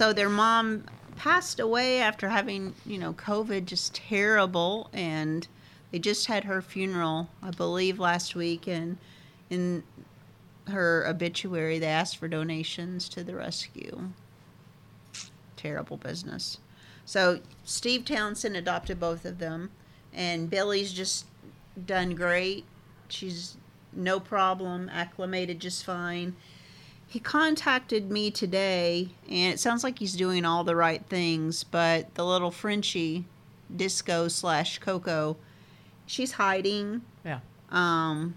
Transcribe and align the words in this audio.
so 0.00 0.14
their 0.14 0.30
mom 0.30 0.84
passed 1.16 1.60
away 1.60 2.00
after 2.00 2.30
having, 2.30 2.74
you 2.86 2.96
know, 2.96 3.12
COVID, 3.12 3.66
just 3.66 3.94
terrible. 3.94 4.88
And 4.94 5.46
they 5.90 5.98
just 5.98 6.24
had 6.24 6.44
her 6.44 6.62
funeral, 6.62 7.28
I 7.42 7.50
believe, 7.50 7.98
last 7.98 8.34
week. 8.34 8.66
And 8.66 8.96
in 9.50 9.82
her 10.68 11.06
obituary, 11.06 11.78
they 11.78 11.88
asked 11.88 12.16
for 12.16 12.28
donations 12.28 13.10
to 13.10 13.22
the 13.22 13.34
rescue. 13.34 14.08
Terrible 15.56 15.98
business. 15.98 16.60
So 17.04 17.40
Steve 17.64 18.06
Townsend 18.06 18.56
adopted 18.56 18.98
both 18.98 19.26
of 19.26 19.38
them, 19.38 19.70
and 20.14 20.48
Billy's 20.48 20.94
just 20.94 21.26
done 21.84 22.14
great. 22.14 22.64
She's 23.10 23.58
no 23.92 24.18
problem, 24.18 24.88
acclimated 24.88 25.60
just 25.60 25.84
fine. 25.84 26.36
He 27.10 27.18
contacted 27.18 28.08
me 28.08 28.30
today, 28.30 29.08
and 29.28 29.52
it 29.52 29.58
sounds 29.58 29.82
like 29.82 29.98
he's 29.98 30.14
doing 30.14 30.44
all 30.44 30.62
the 30.62 30.76
right 30.76 31.04
things, 31.06 31.64
but 31.64 32.14
the 32.14 32.24
little 32.24 32.52
Frenchie, 32.52 33.24
Disco 33.74 34.28
slash 34.28 34.78
Coco, 34.78 35.36
she's 36.06 36.30
hiding. 36.30 37.02
Yeah. 37.24 37.40
Um, 37.70 38.36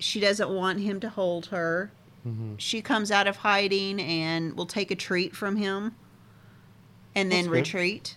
she 0.00 0.18
doesn't 0.18 0.50
want 0.50 0.80
him 0.80 0.98
to 0.98 1.10
hold 1.10 1.46
her. 1.46 1.92
Mm-hmm. 2.26 2.56
She 2.56 2.82
comes 2.82 3.12
out 3.12 3.28
of 3.28 3.36
hiding 3.36 4.00
and 4.00 4.56
will 4.56 4.66
take 4.66 4.90
a 4.90 4.96
treat 4.96 5.36
from 5.36 5.54
him 5.54 5.94
and 7.14 7.30
then 7.30 7.44
That's 7.44 7.46
good. 7.46 7.54
retreat. 7.54 8.16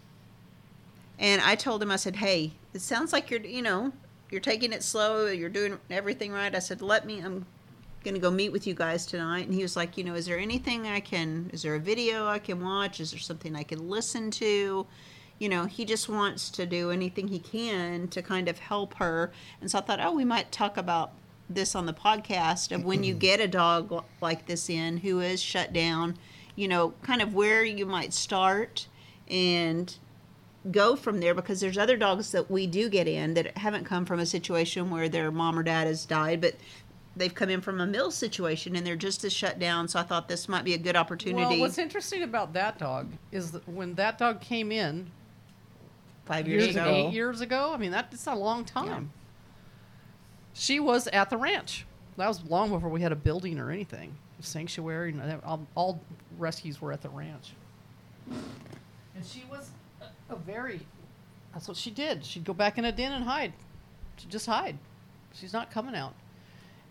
And 1.19 1.43
I 1.43 1.53
told 1.53 1.83
him, 1.83 1.91
I 1.91 1.97
said, 1.97 2.15
hey, 2.15 2.53
it 2.73 2.81
sounds 2.81 3.13
like 3.13 3.29
you're, 3.29 3.41
you 3.41 3.61
know, 3.61 3.93
you're 4.31 4.41
taking 4.41 4.73
it 4.73 4.81
slow. 4.81 5.27
You're 5.27 5.49
doing 5.49 5.77
everything 5.91 6.31
right. 6.31 6.55
I 6.55 6.59
said, 6.59 6.81
let 6.81 7.05
me, 7.05 7.19
I'm 7.19 7.45
going 8.03 8.15
to 8.15 8.19
go 8.19 8.31
meet 8.31 8.51
with 8.51 8.67
you 8.67 8.73
guys 8.73 9.05
tonight. 9.05 9.45
And 9.45 9.53
he 9.53 9.61
was 9.61 9.75
like, 9.75 9.97
you 9.97 10.03
know, 10.03 10.13
is 10.13 10.25
there 10.25 10.39
anything 10.39 10.87
I 10.87 10.99
can, 10.99 11.49
is 11.53 11.63
there 11.63 11.75
a 11.75 11.79
video 11.79 12.27
I 12.27 12.39
can 12.39 12.61
watch? 12.61 12.99
Is 12.99 13.11
there 13.11 13.19
something 13.19 13.55
I 13.55 13.63
can 13.63 13.89
listen 13.89 14.31
to? 14.31 14.85
You 15.39 15.49
know, 15.49 15.65
he 15.65 15.85
just 15.85 16.09
wants 16.09 16.49
to 16.51 16.65
do 16.65 16.91
anything 16.91 17.27
he 17.27 17.39
can 17.39 18.07
to 18.09 18.21
kind 18.21 18.47
of 18.47 18.59
help 18.59 18.95
her. 18.95 19.31
And 19.61 19.71
so 19.71 19.79
I 19.79 19.81
thought, 19.81 19.99
oh, 20.01 20.13
we 20.13 20.25
might 20.25 20.51
talk 20.51 20.77
about 20.77 21.11
this 21.49 21.75
on 21.75 21.85
the 21.85 21.93
podcast 21.93 22.73
of 22.73 22.83
when 22.83 23.03
you 23.03 23.13
get 23.15 23.39
a 23.39 23.47
dog 23.47 24.03
like 24.21 24.45
this 24.45 24.69
in 24.69 24.97
who 24.97 25.19
is 25.19 25.41
shut 25.41 25.73
down, 25.73 26.17
you 26.55 26.67
know, 26.67 26.93
kind 27.01 27.21
of 27.21 27.33
where 27.33 27.63
you 27.63 27.85
might 27.85 28.13
start 28.13 28.87
and 29.27 29.97
go 30.71 30.95
from 30.95 31.19
there 31.19 31.33
because 31.33 31.59
there's 31.59 31.77
other 31.77 31.97
dogs 31.97 32.31
that 32.31 32.49
we 32.49 32.65
do 32.67 32.87
get 32.87 33.07
in 33.07 33.33
that 33.33 33.57
haven't 33.57 33.83
come 33.83 34.05
from 34.05 34.19
a 34.19 34.25
situation 34.25 34.89
where 34.89 35.09
their 35.09 35.31
mom 35.31 35.59
or 35.59 35.63
dad 35.63 35.87
has 35.87 36.05
died, 36.05 36.39
but 36.39 36.55
they've 37.15 37.33
come 37.33 37.49
in 37.49 37.61
from 37.61 37.79
a 37.81 37.85
mill 37.85 38.11
situation 38.11 38.75
and 38.75 38.85
they're 38.85 38.95
just 38.95 39.23
as 39.23 39.33
shut 39.33 39.59
down. 39.59 39.87
So 39.87 39.99
I 39.99 40.03
thought 40.03 40.27
this 40.27 40.49
might 40.49 40.63
be 40.63 40.73
a 40.73 40.77
good 40.77 40.95
opportunity. 40.95 41.43
Well, 41.43 41.59
what's 41.59 41.77
interesting 41.77 42.23
about 42.23 42.53
that 42.53 42.77
dog 42.77 43.11
is 43.31 43.51
that 43.51 43.67
when 43.67 43.95
that 43.95 44.17
dog 44.17 44.41
came 44.41 44.71
in 44.71 45.11
five 46.25 46.47
years, 46.47 46.63
eight, 46.63 46.71
ago. 46.71 46.85
eight 46.85 47.13
years 47.13 47.41
ago, 47.41 47.71
I 47.73 47.77
mean 47.77 47.91
that's 47.91 48.27
a 48.27 48.35
long 48.35 48.65
time. 48.65 49.11
She 50.53 50.79
was 50.79 51.07
at 51.07 51.29
the 51.29 51.37
ranch. 51.37 51.85
That 52.17 52.27
was 52.27 52.43
long 52.45 52.69
before 52.69 52.89
we 52.89 53.01
had 53.01 53.11
a 53.11 53.15
building 53.15 53.59
or 53.59 53.71
anything, 53.71 54.15
a 54.39 54.43
sanctuary. 54.43 55.15
All, 55.43 55.65
all 55.73 56.01
rescues 56.37 56.79
were 56.79 56.91
at 56.91 57.01
the 57.01 57.09
ranch. 57.09 57.53
And 59.15 59.25
she 59.25 59.43
was 59.49 59.71
a, 60.01 60.33
a 60.33 60.35
very. 60.35 60.81
That's 61.53 61.67
what 61.67 61.77
she 61.77 61.89
did. 61.89 62.23
She'd 62.23 62.43
go 62.43 62.53
back 62.53 62.77
in 62.77 62.85
a 62.85 62.91
den 62.91 63.13
and 63.13 63.23
hide. 63.23 63.53
She'd 64.17 64.29
just 64.29 64.45
hide. 64.45 64.77
She's 65.33 65.53
not 65.53 65.71
coming 65.71 65.95
out. 65.95 66.13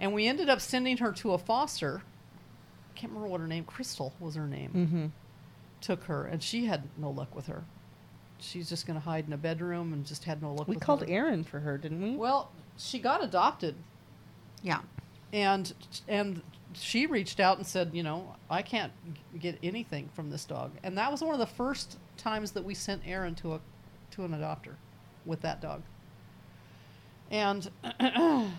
And 0.02 0.12
we 0.12 0.26
ended 0.26 0.50
up 0.50 0.60
sending 0.60 0.98
her 0.98 1.12
to 1.12 1.32
a 1.32 1.38
foster. 1.38 2.02
I 2.94 2.98
can't 2.98 3.12
remember 3.12 3.28
what 3.30 3.40
her 3.40 3.46
name. 3.46 3.64
Crystal 3.64 4.12
was 4.20 4.34
her 4.34 4.46
name. 4.46 4.70
Mm-hmm. 4.74 5.06
Took 5.80 6.04
her, 6.04 6.24
and 6.26 6.42
she 6.42 6.66
had 6.66 6.82
no 6.98 7.08
luck 7.10 7.34
with 7.34 7.46
her. 7.46 7.62
She's 8.38 8.68
just 8.68 8.86
going 8.86 8.98
to 8.98 9.04
hide 9.04 9.26
in 9.28 9.32
a 9.32 9.36
bedroom 9.38 9.92
and 9.92 10.04
just 10.04 10.24
had 10.24 10.42
no 10.42 10.50
luck 10.52 10.58
with 10.58 10.66
her. 10.66 10.70
We 10.70 10.76
with 10.76 10.84
called 10.84 11.00
her. 11.02 11.06
Aaron 11.08 11.44
for 11.44 11.60
her, 11.60 11.78
didn't 11.78 12.02
we? 12.02 12.16
Well, 12.16 12.50
she 12.76 12.98
got 12.98 13.22
adopted, 13.22 13.76
Yeah. 14.62 14.80
and 15.32 15.72
and 16.08 16.42
she 16.74 17.06
reached 17.06 17.38
out 17.38 17.58
and 17.58 17.66
said, 17.66 17.90
you 17.92 18.02
know, 18.02 18.34
I 18.50 18.62
can't 18.62 18.92
get 19.38 19.58
anything 19.62 20.08
from 20.14 20.30
this 20.30 20.44
dog, 20.44 20.72
and 20.82 20.98
that 20.98 21.10
was 21.12 21.22
one 21.22 21.32
of 21.34 21.38
the 21.38 21.46
first 21.46 21.98
times 22.16 22.50
that 22.52 22.64
we 22.64 22.74
sent 22.74 23.02
Aaron 23.06 23.34
to 23.36 23.54
a 23.54 23.60
to 24.12 24.24
an 24.24 24.32
adopter 24.32 24.74
with 25.24 25.42
that 25.42 25.60
dog. 25.60 25.82
And 27.30 27.70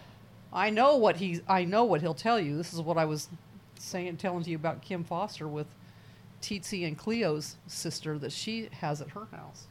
I 0.53 0.69
know 0.69 0.95
what 0.97 1.17
he 1.17 1.41
I 1.47 1.65
know 1.65 1.83
what 1.83 2.01
he'll 2.01 2.13
tell 2.13 2.39
you. 2.39 2.55
This 2.55 2.73
is 2.73 2.81
what 2.81 2.97
I 2.97 3.05
was 3.05 3.27
saying 3.79 4.17
telling 4.17 4.43
to 4.43 4.49
you 4.49 4.55
about 4.55 4.81
Kim 4.81 5.03
Foster 5.03 5.47
with 5.47 5.67
Tsitsi 6.41 6.85
and 6.87 6.97
Cleo's 6.97 7.57
sister 7.67 8.17
that 8.19 8.31
she 8.31 8.69
has 8.79 9.01
at 9.01 9.09
her 9.09 9.25
house. 9.31 9.65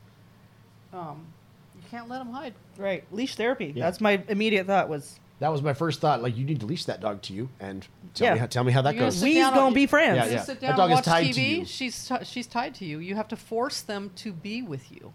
Um, 0.93 1.27
you 1.75 1.83
can't 1.91 2.09
let 2.09 2.19
them 2.19 2.31
hide. 2.33 2.55
right. 2.77 3.05
Leash 3.13 3.37
therapy. 3.37 3.73
Yeah. 3.75 3.85
That's 3.85 4.01
my 4.01 4.23
immediate 4.29 4.67
thought 4.67 4.89
was 4.89 5.19
That 5.39 5.51
was 5.51 5.63
my 5.63 5.73
first 5.75 6.01
thought. 6.01 6.23
Like, 6.23 6.37
you 6.37 6.45
need 6.45 6.61
to 6.61 6.67
leash 6.67 6.85
that 6.85 7.01
dog 7.01 7.23
to 7.23 7.33
you 7.33 7.49
and 7.61 7.87
tell 8.15 8.27
Yeah. 8.29 8.35
me 8.35 8.41
how, 8.41 8.47
tell 8.47 8.65
me 8.65 8.73
how 8.73 8.83
that 8.83 8.95
You're 8.95 9.05
goes. 9.05 9.17
sit 9.19 9.25
we's 9.25 9.43
gonna 9.45 9.61
on- 9.61 9.75
be 9.75 9.87
friends. 9.87 10.17
Yeah, 10.17 10.27
yeah. 10.37 10.43
sit 10.43 10.61
That 10.61 10.77
dog 10.77 10.91
and 10.91 10.93
is 10.93 10.97
watch 10.97 11.05
tied 11.07 11.33
to 11.35 11.41
you. 11.41 11.65
She's 11.65 12.07
ti 12.09 12.17
she's 12.25 12.47
tied 12.47 12.75
to 12.77 12.85
you. 12.85 12.99
You 12.99 13.15
have 13.17 13.29
to 13.29 13.37
force 13.37 13.81
them 13.81 14.11
to 14.17 14.33
be 14.33 14.63
with 14.63 14.91
you. 14.93 15.13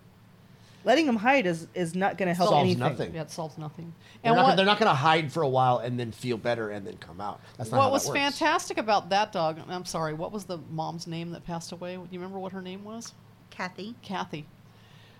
Letting 0.87 1.05
them 1.05 1.17
hide 1.17 1.45
is, 1.45 1.67
is 1.73 1.95
not 1.95 2.17
going 2.17 2.29
to 2.29 2.33
help 2.33 2.49
Solves 2.49 2.63
anything. 2.63 2.79
nothing. 2.79 3.13
Yeah, 3.13 3.23
it 3.23 3.29
solves 3.29 3.57
nothing. 3.57 3.93
They're 4.23 4.31
And 4.31 4.37
not, 4.37 4.47
what, 4.47 4.55
they're 4.55 4.65
not 4.65 4.79
going 4.79 4.89
to 4.89 4.95
hide 4.95 5.33
for 5.33 5.43
a 5.43 5.49
while 5.49 5.79
and 5.79 5.99
then 5.99 6.13
feel 6.13 6.37
better 6.37 6.69
and 6.69 6.87
then 6.87 6.95
come 6.95 7.19
out. 7.19 7.41
That's 7.57 7.71
not 7.71 7.77
what 7.77 7.83
how 7.83 7.91
was 7.91 8.05
that 8.05 8.11
works. 8.11 8.21
fantastic 8.39 8.77
about 8.77 9.09
that 9.09 9.33
dog? 9.33 9.59
I'm 9.67 9.83
sorry. 9.83 10.13
What 10.13 10.31
was 10.31 10.45
the 10.45 10.59
mom's 10.71 11.05
name 11.05 11.31
that 11.31 11.45
passed 11.45 11.73
away? 11.73 11.95
Do 11.97 12.07
you 12.09 12.19
remember 12.19 12.39
what 12.39 12.53
her 12.53 12.61
name 12.61 12.85
was? 12.85 13.13
Kathy. 13.49 13.95
Kathy. 14.01 14.45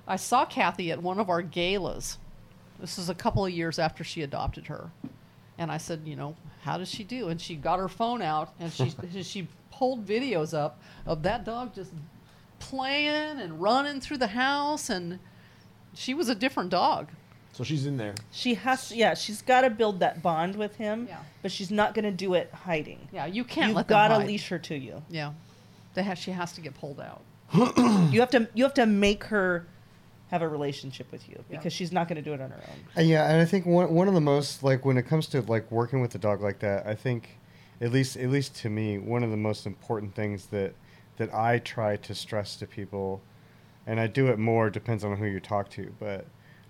I 0.07 0.15
saw 0.15 0.45
Kathy 0.45 0.89
at 0.93 1.03
one 1.03 1.19
of 1.19 1.29
our 1.29 1.41
galas. 1.41 2.17
This 2.79 2.97
was 2.97 3.09
a 3.09 3.15
couple 3.15 3.45
of 3.45 3.51
years 3.51 3.77
after 3.77 4.05
she 4.05 4.21
adopted 4.21 4.67
her. 4.67 4.89
And 5.57 5.69
I 5.69 5.79
said, 5.79 6.03
you 6.05 6.15
know, 6.15 6.37
how 6.61 6.77
does 6.77 6.87
she 6.89 7.03
do? 7.03 7.27
And 7.27 7.41
she 7.41 7.55
got 7.55 7.77
her 7.79 7.89
phone 7.89 8.21
out 8.21 8.53
and 8.57 8.71
she 8.71 8.89
she 9.21 9.49
pulled 9.69 10.05
videos 10.05 10.57
up 10.57 10.79
of 11.05 11.23
that 11.23 11.43
dog 11.43 11.75
just 11.75 11.91
playing 12.59 13.39
and 13.41 13.61
running 13.61 13.99
through 13.99 14.17
the 14.19 14.27
house 14.27 14.89
and 14.89 15.19
she 15.97 16.13
was 16.13 16.29
a 16.29 16.35
different 16.35 16.69
dog. 16.69 17.09
So 17.53 17.63
she's 17.63 17.87
in 17.87 17.97
there. 17.97 18.13
She 18.31 18.53
has, 18.53 18.91
yeah, 18.91 19.15
she's 19.15 19.41
got 19.41 19.61
to 19.61 19.69
build 19.71 19.99
that 20.01 20.21
bond 20.21 20.55
with 20.55 20.75
him, 20.75 21.07
Yeah. 21.09 21.17
but 21.41 21.51
she's 21.51 21.71
not 21.71 21.95
going 21.95 22.05
to 22.05 22.11
do 22.11 22.35
it 22.35 22.51
hiding. 22.53 23.07
Yeah, 23.11 23.25
you 23.25 23.43
can't 23.43 23.69
You've 23.69 23.77
let 23.77 23.87
got 23.87 24.09
to 24.09 24.15
hide. 24.15 24.27
leash 24.27 24.47
her 24.49 24.59
to 24.59 24.77
you. 24.77 25.01
Yeah. 25.09 25.33
They 25.95 26.03
ha- 26.03 26.13
she 26.13 26.29
has 26.31 26.51
to 26.53 26.61
get 26.61 26.75
pulled 26.75 26.99
out. 26.99 27.21
You 28.11 28.19
have 28.21 28.29
to, 28.31 28.47
you 28.53 28.63
have 28.63 28.75
to 28.75 28.85
make 28.85 29.23
her 29.25 29.65
have 30.29 30.41
a 30.41 30.47
relationship 30.47 31.11
with 31.11 31.27
you 31.27 31.43
Yeah. 31.49 31.57
because 31.57 31.73
she's 31.73 31.91
not 31.91 32.07
going 32.07 32.17
to 32.17 32.21
do 32.21 32.33
it 32.33 32.41
on 32.41 32.51
her 32.51 32.61
own. 32.69 32.79
Uh, 32.95 33.01
Yeah, 33.01 33.29
and 33.29 33.41
I 33.41 33.45
think 33.45 33.65
one 33.65 33.93
one 33.93 34.07
of 34.07 34.13
the 34.13 34.21
most 34.21 34.61
like 34.63 34.85
when 34.85 34.97
it 34.97 35.03
comes 35.03 35.27
to 35.27 35.41
like 35.41 35.69
working 35.71 35.99
with 36.01 36.13
a 36.15 36.17
dog 36.19 36.41
like 36.41 36.59
that, 36.59 36.85
I 36.85 36.93
think 36.95 37.37
at 37.81 37.91
least 37.91 38.17
at 38.17 38.29
least 38.29 38.55
to 38.57 38.69
me, 38.69 38.97
one 38.97 39.23
of 39.23 39.31
the 39.31 39.37
most 39.37 39.65
important 39.65 40.13
things 40.15 40.47
that 40.47 40.73
that 41.17 41.33
I 41.33 41.57
try 41.59 41.95
to 41.97 42.13
stress 42.13 42.55
to 42.57 42.67
people, 42.67 43.21
and 43.87 43.99
I 43.99 44.05
do 44.07 44.27
it 44.27 44.37
more 44.37 44.69
depends 44.69 45.03
on 45.03 45.15
who 45.17 45.25
you 45.25 45.39
talk 45.39 45.69
to, 45.71 45.91
but 45.99 46.25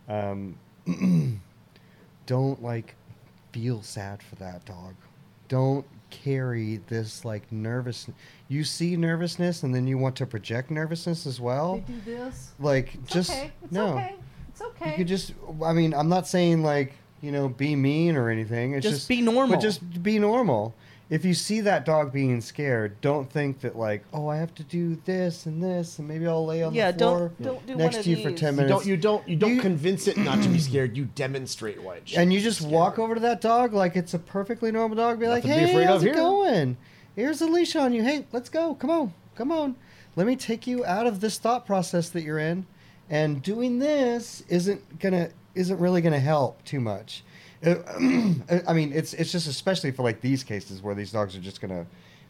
um, 0.07 0.57
don't 2.25 2.63
like 2.63 2.95
feel 3.51 3.81
sad 3.81 4.21
for 4.23 4.35
that 4.35 4.63
dog. 4.65 4.93
Don't 5.49 5.85
carry 6.09 6.77
this 6.87 7.25
like 7.25 7.51
nervous. 7.51 8.07
You 8.47 8.63
see 8.63 8.95
nervousness, 8.95 9.63
and 9.63 9.73
then 9.73 9.87
you 9.87 9.97
want 9.97 10.15
to 10.17 10.25
project 10.25 10.71
nervousness 10.71 11.25
as 11.25 11.41
well. 11.41 11.83
They 11.87 11.93
do 11.93 12.01
this. 12.05 12.53
Like 12.59 12.95
It's 12.95 13.11
just 13.11 13.31
okay. 13.31 13.51
It's 13.63 13.73
no. 13.73 13.95
okay. 13.95 14.15
It's 14.49 14.61
okay. 14.61 14.91
You 14.91 14.97
could 14.97 15.07
just, 15.07 15.33
I 15.63 15.73
mean, 15.73 15.93
I'm 15.93 16.09
not 16.09 16.27
saying 16.27 16.63
like, 16.63 16.93
you 17.21 17.31
know, 17.31 17.49
be 17.49 17.75
mean 17.75 18.15
or 18.15 18.29
anything. 18.29 18.73
It's 18.73 18.83
Just 18.83 18.95
just, 18.95 19.09
be 19.09 19.21
normal. 19.21 19.55
But 19.55 19.61
just 19.61 20.03
be 20.03 20.19
normal. 20.19 20.75
If 21.09 21.23
you 21.23 21.33
see 21.33 21.61
that 21.61 21.85
dog 21.85 22.11
being 22.11 22.41
scared, 22.41 22.99
don't 22.99 23.31
think 23.31 23.61
that 23.61 23.77
like, 23.77 24.03
oh, 24.13 24.27
I 24.27 24.35
have 24.37 24.53
to 24.55 24.63
do 24.63 24.97
this 25.05 25.45
and 25.45 25.63
this, 25.63 25.99
and 25.99 26.07
maybe 26.07 26.27
I'll 26.27 26.45
lay 26.45 26.63
on 26.63 26.73
Yeah, 26.73 26.91
the 26.91 26.97
floor 26.97 27.31
don't 27.41 27.43
don't 27.43 27.65
do 27.67 27.75
next 27.75 27.95
one 27.95 27.99
of 27.99 28.03
to 28.03 28.09
you 28.09 28.23
for 28.23 28.29
these. 28.31 28.39
ten 28.39 28.53
You 28.55 28.57
minutes. 28.57 28.71
don't, 28.79 28.85
you 28.85 28.97
don't, 28.97 29.29
you 29.29 29.35
don't 29.37 29.55
You- 29.55 29.61
convince 29.61 30.07
it 30.07 30.17
not 30.17 30.43
to 30.43 30.49
be 30.49 30.59
scared. 30.59 30.97
You 30.97 31.05
demonstrate 31.15 31.81
why 31.81 31.95
it 31.97 32.09
should 32.09 32.19
and 32.19 32.33
you 32.33 32.39
be 32.39 32.43
just 32.43 32.57
scared. 32.59 32.73
walk 32.73 32.99
over 32.99 33.13
to 33.15 33.21
that 33.21 33.39
dog 33.39 33.71
like 33.73 33.95
it's 33.95 34.13
a 34.13 34.19
perfectly 34.19 34.69
normal 34.71 34.97
dog. 34.97 35.17
Be 35.19 35.27
like, 35.27 35.45
Nothing 35.45 35.59
to 35.59 35.65
be 35.65 35.65
hey, 35.67 35.71
afraid 35.75 35.87
how's 35.87 36.01
of 36.01 36.07
it 36.07 36.13
here." 36.13 36.15
going? 36.15 36.77
Here's 37.15 37.41
a 37.41 37.47
leash 37.47 37.75
on 37.77 37.93
you. 37.93 38.03
Hey, 38.03 38.25
let's 38.33 38.49
go. 38.49 38.75
Come 38.75 38.89
on, 38.89 39.13
come 39.35 39.51
on. 39.51 39.75
Let 40.17 40.27
me 40.27 40.35
take 40.35 40.67
you 40.67 40.83
out 40.85 41.07
of 41.07 41.21
this 41.21 41.37
thought 41.37 41.65
process 41.65 42.09
that 42.09 42.23
you're 42.23 42.39
in, 42.39 42.65
and 43.09 43.41
doing 43.41 43.79
this 43.79 44.43
isn't 44.49 44.99
gonna 44.99 45.29
isn't 45.55 45.79
really 45.79 46.01
gonna 46.01 46.19
help 46.19 46.63
too 46.65 46.79
much. 46.81 47.23
Uh, 47.65 47.75
I 48.67 48.73
mean, 48.73 48.91
it's 48.93 49.13
it's 49.13 49.31
just 49.31 49.47
especially 49.47 49.91
for 49.91 50.03
like 50.03 50.21
these 50.21 50.43
cases 50.43 50.81
where 50.81 50.95
these 50.95 51.11
dogs 51.11 51.35
are 51.35 51.39
just 51.41 51.59
gonna 51.61 51.85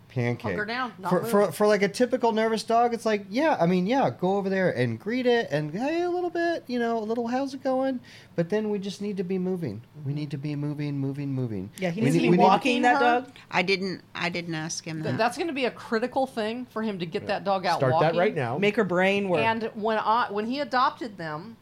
pancake. 0.10 0.42
Hunker 0.44 0.66
down, 0.66 0.94
not 1.00 1.10
for, 1.10 1.22
move. 1.22 1.30
for 1.30 1.52
for 1.52 1.68
like 1.68 1.82
a 1.82 1.90
typical 1.90 2.32
nervous 2.32 2.64
dog, 2.64 2.94
it's 2.94 3.06
like, 3.06 3.26
yeah, 3.30 3.58
I 3.60 3.66
mean, 3.66 3.86
yeah, 3.86 4.10
go 4.10 4.38
over 4.38 4.50
there 4.50 4.72
and 4.72 4.98
greet 4.98 5.26
it 5.26 5.50
and 5.52 5.70
hey, 5.74 6.04
a 6.04 6.10
little 6.10 6.30
bit, 6.30 6.64
you 6.68 6.80
know, 6.80 6.98
a 6.98 7.04
little 7.04 7.28
how's 7.28 7.54
it 7.54 7.62
going? 7.62 8.00
But 8.38 8.50
then 8.50 8.70
we 8.70 8.80
just 8.80 9.02
need 9.02 9.18
to 9.18 9.24
be 9.26 9.38
moving. 9.38 9.82
We 10.06 10.14
need 10.14 10.32
to 10.32 10.38
be 10.38 10.56
moving, 10.56 10.98
moving, 10.98 11.34
moving. 11.34 11.70
Yeah, 11.78 11.90
he 11.90 12.00
We 12.00 12.06
needs 12.06 12.16
to 12.16 12.22
need- 12.22 12.28
be 12.28 12.32
we 12.32 12.38
need- 12.38 12.44
walking 12.44 12.82
that 12.84 12.94
her. 13.02 13.22
dog. 13.22 13.32
I 13.52 13.64
didn't. 13.64 14.02
I 14.16 14.30
didn't 14.30 14.56
ask 14.56 14.86
him 14.86 15.04
Th- 15.04 15.12
that. 15.12 15.18
That's 15.18 15.36
going 15.38 15.48
to 15.48 15.54
be 15.54 15.66
a 15.66 15.72
critical 15.72 16.26
thing 16.26 16.66
for 16.72 16.82
him 16.82 17.00
to 17.00 17.06
get 17.06 17.28
that 17.28 17.44
dog 17.44 17.66
out 17.66 17.80
Start 17.80 17.92
walking. 17.92 18.14
that 18.14 18.18
right 18.18 18.34
now. 18.36 18.58
Make 18.58 18.78
her 18.78 18.86
brain 18.86 19.28
work. 19.28 19.42
And 19.42 19.70
when 19.76 19.98
I 19.98 20.28
when 20.32 20.46
he 20.46 20.62
adopted 20.62 21.18
them, 21.18 21.58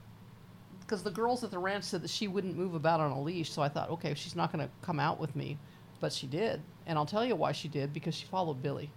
because 0.85 1.03
the 1.03 1.11
girls 1.11 1.43
at 1.43 1.51
the 1.51 1.59
ranch 1.59 1.83
said 1.83 2.01
that 2.03 2.09
she 2.09 2.27
wouldn't 2.27 2.55
move 2.57 2.75
about 2.75 2.99
on 2.99 3.11
a 3.11 3.21
leash, 3.21 3.49
so 3.51 3.61
I 3.61 3.69
thought, 3.69 3.89
okay, 3.91 4.13
she's 4.13 4.35
not 4.35 4.51
going 4.51 4.65
to 4.65 4.71
come 4.81 4.99
out 4.99 5.19
with 5.19 5.35
me, 5.35 5.57
but 5.99 6.13
she 6.13 6.27
did, 6.27 6.61
and 6.85 6.97
I'll 6.97 7.05
tell 7.05 7.25
you 7.25 7.35
why 7.35 7.51
she 7.51 7.67
did 7.67 7.91
because 7.93 8.13
she 8.15 8.25
followed 8.25 8.61
Billy. 8.61 8.89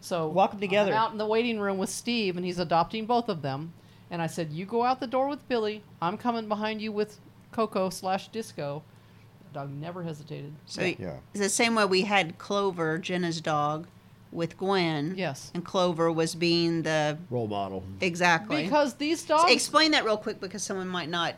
So 0.00 0.26
Walk 0.28 0.54
'em 0.54 0.60
together. 0.60 0.90
I'm 0.92 0.98
out 0.98 1.12
in 1.12 1.18
the 1.18 1.26
waiting 1.26 1.60
room 1.60 1.78
with 1.78 1.90
Steve, 1.90 2.36
and 2.36 2.44
he's 2.44 2.58
adopting 2.58 3.06
both 3.06 3.28
of 3.28 3.40
them, 3.42 3.72
and 4.10 4.20
I 4.20 4.26
said, 4.26 4.52
you 4.52 4.66
go 4.66 4.82
out 4.84 4.98
the 5.00 5.06
door 5.06 5.28
with 5.28 5.46
Billy. 5.48 5.82
I'm 6.00 6.18
coming 6.18 6.48
behind 6.48 6.82
you 6.82 6.90
with 6.92 7.20
Coco 7.52 7.88
slash 7.90 8.28
Disco. 8.28 8.82
The 9.52 9.60
dog 9.60 9.70
never 9.70 10.02
hesitated. 10.02 10.52
so 10.66 10.82
Yeah. 10.82 11.18
it's 11.32 11.40
the 11.42 11.48
same 11.48 11.74
way 11.76 11.84
we 11.84 12.02
had 12.02 12.36
Clover, 12.38 12.98
Jenna's 12.98 13.40
dog, 13.40 13.86
with 14.32 14.56
Gwen. 14.56 15.14
Yes. 15.16 15.50
And 15.54 15.64
Clover 15.64 16.10
was 16.10 16.34
being 16.34 16.82
the 16.82 17.18
Role 17.30 17.46
model. 17.48 17.84
exactly. 18.00 18.64
Because 18.64 18.94
these 18.94 19.20
So 19.20 19.36
dogs. 19.36 19.52
explain 19.52 19.90
that 19.92 20.04
real 20.04 20.16
quick 20.16 20.40
because 20.40 20.62
someone 20.62 20.88
might 20.88 21.08
not 21.10 21.34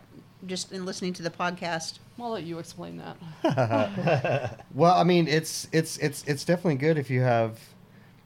just 0.46 0.72
in 0.72 0.84
listening 0.86 1.12
to 1.14 1.22
the 1.22 1.30
podcast. 1.30 1.98
I'll 2.20 2.30
let 2.30 2.44
you 2.44 2.58
explain 2.58 3.02
that. 3.44 4.60
Well, 4.74 4.94
I 4.94 5.04
mean, 5.04 5.26
it's 5.28 5.68
it's 5.72 5.96
it's 5.98 6.22
it's 6.24 6.44
definitely 6.44 6.76
good 6.76 6.98
if 6.98 7.10
you 7.10 7.20
have, 7.22 7.58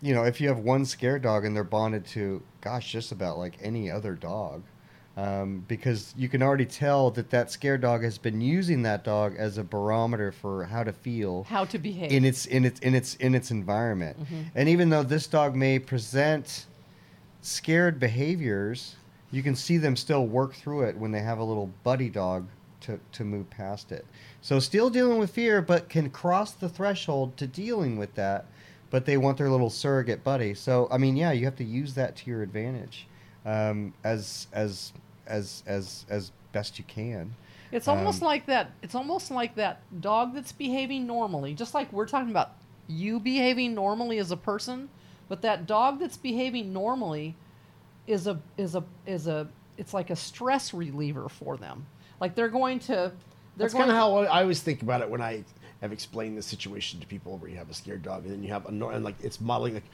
you 0.02 0.14
know, 0.14 0.24
if 0.24 0.40
you 0.40 0.48
have 0.48 0.58
one 0.58 0.84
scared 0.84 1.22
dog 1.22 1.44
and 1.44 1.54
they're 1.56 1.64
bonded 1.64 2.06
to, 2.08 2.42
gosh, 2.60 2.90
just 2.92 3.12
about 3.12 3.38
like 3.38 3.54
any 3.62 3.90
other 3.90 4.14
dog, 4.14 4.62
um, 5.18 5.64
because 5.66 6.14
you 6.16 6.28
can 6.28 6.42
already 6.44 6.64
tell 6.64 7.10
that 7.10 7.30
that 7.30 7.50
scared 7.50 7.80
dog 7.80 8.04
has 8.04 8.18
been 8.18 8.40
using 8.40 8.82
that 8.82 9.02
dog 9.02 9.34
as 9.36 9.58
a 9.58 9.64
barometer 9.64 10.30
for 10.30 10.64
how 10.64 10.84
to 10.84 10.92
feel 10.92 11.42
How 11.44 11.64
to 11.64 11.76
behave. 11.78 12.12
in 12.12 12.24
its 12.24 12.46
in 12.46 12.64
its 12.64 12.78
in 12.80 12.94
its 12.94 13.16
in 13.16 13.34
its 13.34 13.50
environment. 13.50 14.16
Mm-hmm. 14.22 14.42
And 14.54 14.68
even 14.68 14.90
though 14.90 15.02
this 15.02 15.26
dog 15.26 15.56
may 15.56 15.80
present 15.80 16.66
scared 17.42 17.98
behaviors, 17.98 18.94
you 19.32 19.42
can 19.42 19.56
see 19.56 19.76
them 19.76 19.96
still 19.96 20.24
work 20.24 20.54
through 20.54 20.82
it 20.82 20.96
when 20.96 21.10
they 21.10 21.20
have 21.20 21.38
a 21.38 21.44
little 21.44 21.70
buddy 21.82 22.08
dog 22.08 22.46
to, 22.82 23.00
to 23.10 23.24
move 23.24 23.50
past 23.50 23.90
it. 23.90 24.06
So 24.40 24.60
still 24.60 24.88
dealing 24.88 25.18
with 25.18 25.30
fear, 25.30 25.60
but 25.60 25.88
can 25.88 26.10
cross 26.10 26.52
the 26.52 26.68
threshold 26.68 27.36
to 27.38 27.48
dealing 27.48 27.98
with 27.98 28.14
that. 28.14 28.46
But 28.90 29.04
they 29.04 29.16
want 29.16 29.36
their 29.36 29.50
little 29.50 29.68
surrogate 29.68 30.22
buddy. 30.22 30.54
So 30.54 30.86
I 30.92 30.98
mean, 30.98 31.16
yeah, 31.16 31.32
you 31.32 31.44
have 31.44 31.56
to 31.56 31.64
use 31.64 31.94
that 31.94 32.14
to 32.18 32.30
your 32.30 32.42
advantage, 32.42 33.08
um, 33.44 33.92
as 34.04 34.46
as 34.52 34.92
as 35.28 35.62
as 35.66 36.04
as 36.08 36.32
best 36.52 36.78
you 36.78 36.84
can. 36.88 37.34
It's 37.70 37.86
almost 37.86 38.22
Um, 38.22 38.26
like 38.28 38.46
that. 38.46 38.70
It's 38.82 38.94
almost 38.94 39.30
like 39.30 39.54
that 39.56 39.80
dog 40.00 40.34
that's 40.34 40.52
behaving 40.52 41.06
normally, 41.06 41.54
just 41.54 41.74
like 41.74 41.92
we're 41.92 42.06
talking 42.08 42.30
about 42.30 42.52
you 42.86 43.20
behaving 43.20 43.74
normally 43.74 44.18
as 44.18 44.30
a 44.30 44.36
person, 44.36 44.88
but 45.28 45.42
that 45.42 45.66
dog 45.66 46.00
that's 46.00 46.16
behaving 46.16 46.72
normally 46.72 47.36
is 48.06 48.26
a 48.26 48.40
is 48.56 48.74
a 48.74 48.82
is 49.06 49.26
a 49.26 49.48
it's 49.76 49.92
like 49.94 50.10
a 50.10 50.16
stress 50.16 50.72
reliever 50.72 51.28
for 51.28 51.56
them. 51.58 51.86
Like 52.20 52.34
they're 52.34 52.48
going 52.48 52.78
to 52.80 53.12
they're 53.56 53.66
That's 53.66 53.74
kind 53.74 53.90
of 53.90 53.96
how 53.96 54.16
I 54.16 54.42
always 54.42 54.62
think 54.62 54.82
about 54.82 55.02
it 55.02 55.10
when 55.10 55.20
I 55.20 55.44
have 55.82 55.92
explained 55.92 56.38
the 56.38 56.42
situation 56.42 56.98
to 57.00 57.06
people 57.06 57.36
where 57.38 57.50
you 57.50 57.56
have 57.56 57.70
a 57.70 57.74
scared 57.74 58.02
dog 58.02 58.24
and 58.24 58.32
then 58.32 58.42
you 58.42 58.48
have 58.52 58.66
a 58.66 58.72
nor- 58.72 58.92
and 58.92 59.04
like 59.04 59.16
it's 59.22 59.40
modeling 59.40 59.74
like 59.74 59.84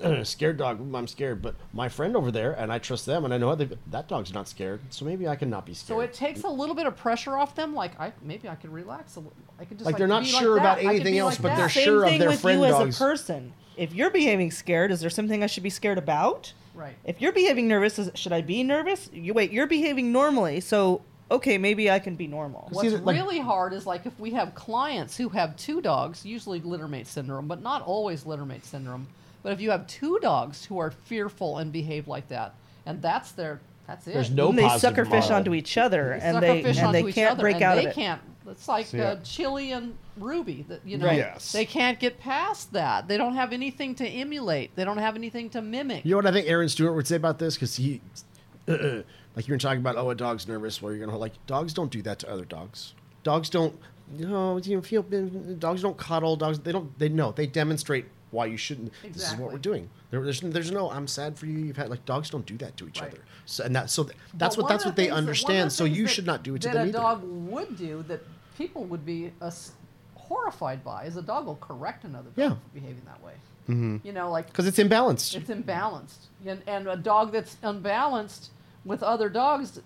scared 0.24 0.56
dog. 0.56 0.78
"Mm, 0.80 0.96
I'm 0.96 1.06
scared, 1.06 1.42
but 1.42 1.54
my 1.72 1.88
friend 1.88 2.16
over 2.16 2.30
there 2.30 2.52
and 2.52 2.72
I 2.72 2.78
trust 2.78 3.06
them 3.06 3.24
and 3.24 3.32
I 3.34 3.38
know 3.38 3.54
they, 3.54 3.68
that 3.90 4.08
dog's 4.08 4.32
not 4.32 4.48
scared, 4.48 4.80
so 4.90 5.04
maybe 5.04 5.26
I 5.28 5.36
can 5.36 5.50
not 5.50 5.66
be 5.66 5.74
scared. 5.74 5.96
so 5.96 6.00
it 6.00 6.12
takes 6.14 6.42
a 6.44 6.48
little 6.48 6.74
bit 6.74 6.86
of 6.86 6.96
pressure 6.96 7.36
off 7.36 7.54
them. 7.54 7.74
Like 7.74 7.98
I 8.00 8.12
maybe 8.22 8.48
I 8.48 8.54
could 8.54 8.72
relax 8.72 9.16
a 9.16 9.20
little. 9.20 9.34
I 9.58 9.64
could 9.64 9.78
just 9.78 9.86
Like, 9.86 9.96
they're 9.96 10.06
not 10.06 10.22
be 10.22 10.28
sure 10.28 10.52
like 10.52 10.60
about 10.60 10.76
that. 10.78 10.84
Anything 10.86 11.18
else, 11.18 11.34
like 11.34 11.42
but 11.42 11.48
they're 11.56 11.66
that. 11.66 11.72
Same 11.72 11.84
sure 11.84 12.02
of 12.04 12.08
thing 12.10 12.18
their 12.20 12.30
with 12.30 12.40
friend 12.40 12.60
you 12.60 12.68
dogs. 12.68 12.88
as 12.88 12.96
a 12.96 12.98
person. 13.04 13.52
If 13.76 13.94
you're 13.94 14.10
behaving 14.10 14.50
scared, 14.50 14.90
is 14.92 15.00
there 15.00 15.10
something 15.10 15.42
I 15.42 15.46
should 15.46 15.62
be 15.62 15.70
scared 15.70 15.98
about? 15.98 16.52
right. 16.74 16.94
If 17.04 17.20
you're 17.20 17.32
behaving 17.32 17.68
nervous, 17.68 17.98
is, 17.98 18.10
should 18.14 18.32
I 18.32 18.40
be 18.40 18.62
nervous? 18.62 19.10
You 19.12 19.34
wait, 19.34 19.50
you're 19.52 19.66
behaving 19.66 20.12
normally, 20.12 20.60
so 20.60 21.02
okay, 21.30 21.56
maybe 21.56 21.90
I 21.90 21.98
can 21.98 22.14
be 22.14 22.26
normal. 22.26 22.68
See, 22.68 22.90
What's 22.90 23.02
like- 23.04 23.16
really 23.16 23.40
hard 23.40 23.72
is 23.72 23.86
like 23.86 24.04
if 24.06 24.18
we 24.20 24.30
have 24.32 24.54
clients 24.54 25.16
who 25.16 25.30
have 25.30 25.56
two 25.56 25.80
dogs, 25.80 26.24
usually 26.26 26.60
littermate 26.60 27.06
syndrome, 27.06 27.46
but 27.48 27.62
not 27.62 27.82
always 27.82 28.24
littermate 28.26 28.64
syndrome. 28.64 29.06
But 29.42 29.52
if 29.52 29.60
you 29.60 29.70
have 29.70 29.86
two 29.86 30.18
dogs 30.20 30.64
who 30.66 30.78
are 30.78 30.90
fearful 30.90 31.58
and 31.58 31.72
behave 31.72 32.06
like 32.08 32.28
that, 32.28 32.54
and 32.86 33.00
that's 33.02 33.32
their 33.32 33.60
that's 33.86 34.06
it. 34.06 34.14
There's 34.14 34.30
no 34.30 34.50
And 34.50 34.58
they 34.58 34.62
positive 34.62 34.80
sucker 34.80 35.04
fish 35.04 35.30
onto 35.30 35.54
each 35.54 35.76
other, 35.76 36.16
They 36.20 36.26
and 36.26 36.42
they 36.42 36.62
fish 36.62 36.78
and 36.78 36.88
onto 36.88 37.02
they 37.02 37.08
each 37.08 37.14
can't 37.16 37.32
other, 37.32 37.42
break 37.42 37.56
and 37.56 37.64
out 37.64 37.74
they 37.76 37.86
of 37.86 37.90
it. 37.90 37.94
can't. 37.94 38.20
It's 38.48 38.68
like 38.68 38.86
So, 38.86 38.96
yeah. 38.96 39.04
uh, 39.04 39.16
Chili 39.22 39.72
and 39.72 39.96
Ruby. 40.16 40.64
That 40.68 40.80
you 40.86 40.98
know, 40.98 41.06
Right. 41.06 41.18
Yes. 41.18 41.52
they 41.52 41.64
can't 41.64 41.98
get 41.98 42.18
past 42.20 42.72
that. 42.72 43.08
They 43.08 43.16
don't 43.16 43.34
have 43.34 43.52
anything 43.52 43.94
to 43.96 44.06
emulate. 44.06 44.74
They 44.76 44.84
don't 44.84 44.98
have 44.98 45.16
anything 45.16 45.50
to 45.50 45.62
mimic. 45.62 46.04
You 46.04 46.12
know 46.12 46.16
what 46.18 46.26
I 46.26 46.32
think 46.32 46.48
Aaron 46.48 46.68
Stewart 46.68 46.94
would 46.94 47.06
say 47.06 47.16
about 47.16 47.38
this? 47.38 47.54
Because 47.54 47.76
he, 47.76 48.00
like 48.66 49.48
you 49.48 49.54
were 49.54 49.58
talking 49.58 49.80
about, 49.80 49.96
oh, 49.96 50.10
a 50.10 50.14
dog's 50.14 50.46
nervous. 50.48 50.80
Well, 50.82 50.92
you're 50.94 51.04
gonna 51.04 51.18
like 51.18 51.32
dogs 51.46 51.72
don't 51.72 51.90
do 51.90 52.02
that 52.02 52.18
to 52.20 52.30
other 52.30 52.44
dogs. 52.44 52.94
Dogs 53.22 53.50
don't, 53.50 53.78
you 54.16 54.26
know, 54.26 54.58
you 54.58 54.80
feel 54.82 55.02
dogs 55.02 55.82
don't 55.82 55.96
cuddle. 55.96 56.36
Dogs 56.36 56.58
they 56.60 56.72
don't 56.72 56.96
they 56.98 57.08
know 57.08 57.32
they 57.32 57.46
demonstrate 57.46 58.06
why 58.32 58.46
you 58.46 58.56
shouldn't. 58.56 58.92
This 59.12 59.30
is 59.30 59.36
what 59.36 59.52
we're 59.52 59.58
doing. 59.58 59.88
There, 60.10 60.20
there's 60.24 60.40
there's 60.40 60.70
no 60.72 60.90
I'm 60.90 61.06
sad 61.06 61.38
for 61.38 61.46
you. 61.46 61.58
You've 61.58 61.76
had 61.76 61.88
like 61.90 62.04
dogs 62.04 62.28
don't 62.30 62.44
do 62.46 62.56
that 62.58 62.76
to 62.78 62.88
each 62.88 63.00
Right. 63.00 63.12
other. 63.12 63.20
So 63.46 63.62
and 63.64 63.76
that 63.76 63.88
so 63.90 64.02
th- 64.04 64.16
that's 64.34 64.56
But 64.56 64.62
what 64.64 64.68
that's 64.70 64.84
what 64.84 64.96
they 64.96 65.04
that- 65.06 65.10
the 65.12 65.16
understand. 65.16 65.72
So 65.72 65.84
you 65.84 66.04
that- 66.04 66.08
should 66.10 66.26
not 66.26 66.42
do 66.42 66.54
it 66.56 66.62
to 66.62 66.68
that 66.68 66.74
them 66.74 66.88
a 66.88 66.92
dog 66.92 67.22
would 67.22 67.76
do 67.78 68.04
that 68.08 68.20
people 68.58 68.84
would 68.84 69.06
be 69.06 69.32
uh, 69.40 69.50
horrified 70.16 70.84
by 70.84 71.04
is 71.04 71.16
a 71.16 71.22
dog 71.22 71.46
will 71.46 71.56
correct 71.56 72.04
another 72.04 72.30
dog 72.30 72.36
Yeah. 72.36 72.50
for 72.50 72.68
behaving 72.74 73.02
that 73.06 73.22
way. 73.22 73.34
Mm-hmm. 73.68 73.98
You 74.06 74.12
know, 74.12 74.30
like 74.30 74.46
Because 74.46 74.66
it's 74.66 74.78
imbalanced. 74.78 75.36
it's 75.36 75.50
imbalanced, 75.50 76.26
and, 76.44 76.62
and 76.66 76.88
a 76.88 76.96
dog 76.96 77.32
that's 77.32 77.56
unbalanced 77.62 78.50
with 78.84 79.02
other 79.02 79.28
dogs, 79.28 79.80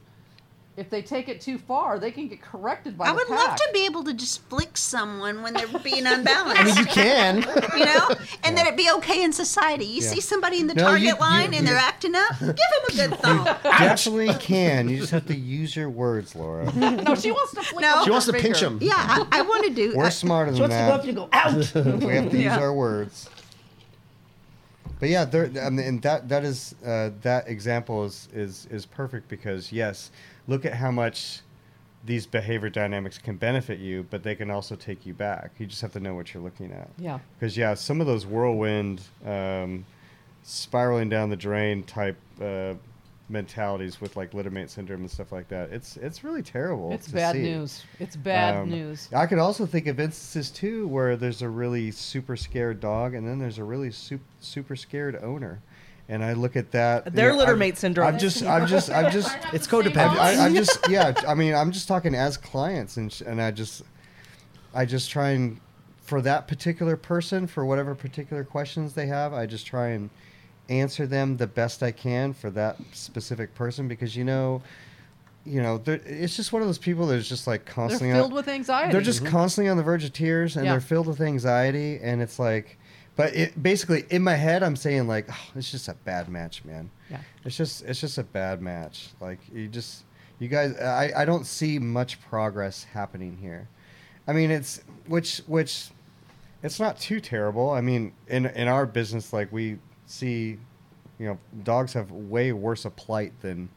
if 0.77 0.91
they 0.91 1.01
take 1.01 1.29
it 1.29 1.41
too 1.41 1.57
far, 1.57 1.99
they 1.99 2.11
can 2.11 2.29
get 2.29 2.43
corrected 2.43 2.99
by 2.99 3.07
I 3.07 3.09
the 3.09 3.15
would 3.15 3.29
pack. 3.29 3.39
love 3.49 3.57
to 3.57 3.69
be 3.73 3.87
able 3.87 4.05
to 4.05 4.13
just 4.13 4.47
flick 4.51 4.77
someone 4.77 5.43
when 5.43 5.55
they're 5.55 5.67
being 5.83 6.07
unbalanced. 6.07 6.61
I 6.61 6.65
mean, 6.65 6.77
you 6.77 6.85
can. 6.87 7.37
you 7.79 7.85
know, 7.87 8.11
and 8.45 8.57
that 8.59 8.67
it 8.67 8.77
be 8.77 8.91
okay 8.99 9.23
in 9.25 9.33
society. 9.33 9.87
You 9.87 10.03
Yeah. 10.03 10.11
see 10.11 10.21
somebody 10.21 10.61
in 10.61 10.67
the 10.67 10.75
No, 10.75 10.83
target 10.85 11.03
you- 11.03 11.09
you- 11.09 11.17
line 11.21 11.55
and 11.55 11.55
you- 11.55 11.63
they're 11.63 11.77
acting 11.79 12.15
up, 12.15 12.31
give 12.41 12.49
them 12.49 12.57
a 12.89 12.93
good 12.93 13.19
thump. 13.21 13.45
Definitely 13.63 14.35
can. 14.35 14.89
You 14.91 14.99
just 14.99 15.13
have 15.13 15.27
to 15.27 15.35
use 15.37 15.75
your 15.75 15.89
words, 15.89 16.35
Laura. 16.37 16.71
no, 16.75 17.15
she 17.15 17.31
wants 17.31 17.55
to 17.55 17.63
flick. 17.63 17.81
No. 17.81 17.95
them 17.97 18.05
She 18.05 18.11
wants 18.11 18.27
her 18.27 18.33
to 18.33 18.39
pinch 18.39 18.59
finger. 18.61 18.75
him. 18.77 18.79
Yeah, 18.83 18.95
I, 18.97 19.27
I 19.33 19.43
want 19.43 19.65
to 19.65 19.71
do. 19.75 19.95
We're 19.97 20.05
I- 20.07 20.09
smarter 20.11 20.53
She 20.55 20.61
than 20.61 20.71
wants 20.89 21.07
to 21.07 21.13
go 21.13 21.23
up 21.25 21.31
that. 21.33 21.75
and 21.75 21.75
go 21.75 21.93
out. 21.97 22.03
we 22.03 22.15
have 22.17 22.31
to 22.31 22.37
use 22.39 22.53
our 22.53 22.73
words. 22.75 23.31
But 24.99 25.11
yeah, 25.11 25.25
there, 25.25 25.51
mean, 25.71 25.81
and 25.81 26.03
that 26.03 26.29
that 26.29 26.45
is 26.45 26.75
uh, 26.85 27.11
that 27.23 27.49
example 27.49 28.05
is, 28.05 28.29
is 28.33 28.67
is 28.71 28.87
perfect 28.87 29.29
because 29.29 29.71
yes, 29.71 30.11
look 30.47 30.65
at 30.65 30.75
how 30.75 30.91
much 30.91 31.41
these 32.07 32.27
behavior 32.27 32.71
dynamics 32.71 33.19
can 33.19 33.37
benefit 33.37 33.79
you, 33.79 34.07
but 34.11 34.23
they 34.23 34.35
can 34.35 34.51
also 34.51 34.77
take 34.77 35.05
you 35.05 35.13
back. 35.13 35.51
You 35.59 35.67
just 35.67 35.83
have 35.83 35.93
to 35.93 36.01
know 36.01 36.15
what 36.15 36.33
you're 36.33 36.43
looking 36.43 36.73
at. 36.73 36.89
Yeah. 36.99 37.19
Because 37.39 37.57
yeah, 37.57 37.75
some 37.75 38.01
of 38.01 38.07
those 38.07 38.25
whirlwind, 38.25 39.03
um, 39.25 39.85
spiraling 40.45 41.09
down 41.09 41.29
the 41.29 41.37
drain 41.37 41.83
type 41.83 42.17
uh, 42.41 42.75
mentalities 43.29 44.01
with 44.01 44.17
like 44.17 44.33
littermate 44.33 44.71
syndrome 44.71 45.01
and 45.01 45.11
stuff 45.11 45.33
like 45.33 45.49
that. 45.49 45.71
It's 45.73 45.97
it's 45.97 46.23
really 46.23 46.43
terrible. 46.43 46.93
It's 46.93 47.07
to 47.09 47.13
bad 47.15 47.35
see. 47.35 47.43
news. 47.43 47.83
It's 47.99 48.17
bad 48.17 48.57
Um, 48.57 48.71
news. 48.71 49.09
I 49.15 49.27
could 49.27 49.39
also 49.39 49.67
think 49.67 49.87
of 49.89 49.99
instances 49.99 50.51
too 50.51 50.87
where 50.89 51.17
there's 51.17 51.43
a 51.43 51.49
really 51.49 51.91
super 51.91 52.37
scared 52.37 52.81
dog, 52.81 53.15
and 53.15 53.27
then 53.27 53.39
there's 53.39 53.59
a 53.59 53.65
really 53.65 53.91
super 53.91 54.25
super 54.41 54.77
scared 54.77 55.17
owner, 55.23 55.61
and 56.09 56.25
I 56.25 56.35
look 56.35 56.55
at 56.57 56.71
that. 56.73 57.13
Their 57.15 57.31
you 57.33 57.37
know, 57.37 57.41
I'm- 57.45 57.49
littermate 57.59 57.77
syndrome. 57.77 58.07
I'm 58.07 58.19
just, 58.19 58.43
I'm 58.45 58.67
just, 58.67 58.91
I'm 58.91 59.11
just. 59.11 59.37
It's 59.53 59.67
codependent. 59.67 60.19
I, 60.19 60.45
I'm 60.45 60.55
just, 60.55 60.79
yeah. 60.89 61.13
I 61.27 61.35
mean, 61.35 61.55
I'm 61.55 61.73
just 61.73 61.89
talking 61.89 62.15
as 62.15 62.37
clients, 62.37 62.97
and 62.97 63.13
sh- 63.13 63.23
and 63.23 63.43
I 63.43 63.51
just, 63.51 63.83
I 64.75 64.85
just 64.85 65.11
try 65.11 65.31
and 65.31 65.61
for 66.03 66.21
that 66.23 66.47
particular 66.47 66.97
person, 66.97 67.49
for 67.49 67.67
whatever 67.67 67.93
particular 67.97 68.45
questions 68.45 68.93
they 68.93 69.07
have, 69.09 69.33
I 69.33 69.47
just 69.47 69.67
try 69.67 69.89
and 69.89 70.09
answer 70.69 71.07
them 71.07 71.37
the 71.37 71.47
best 71.47 71.83
I 71.83 71.93
can 71.93 72.33
for 72.33 72.51
that 72.51 72.77
specific 72.93 73.55
person 73.55 73.89
because 73.89 74.17
you 74.17 74.25
know, 74.25 74.63
you 75.45 75.63
know, 75.63 75.81
it's 75.87 76.37
just 76.37 76.53
one 76.53 76.63
of 76.63 76.69
those 76.69 76.79
people 76.79 77.07
that's 77.07 77.29
just 77.29 77.47
like 77.47 77.65
They're 77.65 77.75
constantly. 77.75 78.13
filled 78.13 78.33
on, 78.33 78.37
with 78.37 78.49
anxiety. 78.49 78.93
they're 78.93 79.01
just 79.01 79.23
mm-hmm. 79.23 79.33
constantly 79.33 79.71
on 79.71 79.77
the 79.77 79.83
verge 79.83 80.05
of 80.05 80.13
tears 80.13 80.57
and 80.57 80.65
Yeah. 80.65 80.73
they're 80.73 80.81
filled 80.81 81.07
with 81.07 81.21
anxiety, 81.21 81.99
and 82.03 82.21
it's 82.21 82.39
like. 82.39 82.79
But 83.15 83.35
it 83.35 83.63
basically 83.63 84.05
in 84.11 84.23
my 84.23 84.35
head, 84.35 84.63
I'm 84.63 84.77
saying 84.77 85.09
like, 85.09 85.27
oh, 85.31 85.51
it's 85.55 85.71
just 85.71 85.89
a 85.89 85.95
bad 85.95 86.29
match, 86.29 86.65
man. 86.67 86.91
Yeah. 87.11 87.21
It's 87.47 87.57
just 87.57 87.83
it's 87.85 88.01
just 88.01 88.19
a 88.19 88.23
bad 88.25 88.61
match. 88.61 89.09
Like 89.21 89.39
you 89.51 89.69
just 89.69 90.05
you 90.39 90.49
guys 90.49 90.77
I, 90.77 91.13
I 91.17 91.25
don't 91.25 91.47
see 91.47 91.79
much 91.79 92.21
progress 92.21 92.85
happening 92.85 93.39
here. 93.41 93.69
I 94.29 94.35
mean 94.35 94.51
it's 94.51 94.83
which 95.07 95.39
which 95.47 95.89
it's 96.63 96.79
not 96.79 96.99
too 96.99 97.21
terrible. 97.21 97.71
I 97.71 97.81
mean, 97.81 98.13
in 98.29 98.47
in 98.47 98.69
our 98.69 98.85
business, 98.85 99.33
like 99.33 99.51
we 99.53 99.79
see, 100.07 100.59
you 101.19 101.27
know, 101.27 101.39
dogs 101.63 101.93
have 101.93 102.11
way 102.11 102.53
worse 102.53 102.85
a 102.85 102.91
plight 102.91 103.33
than, 103.41 103.69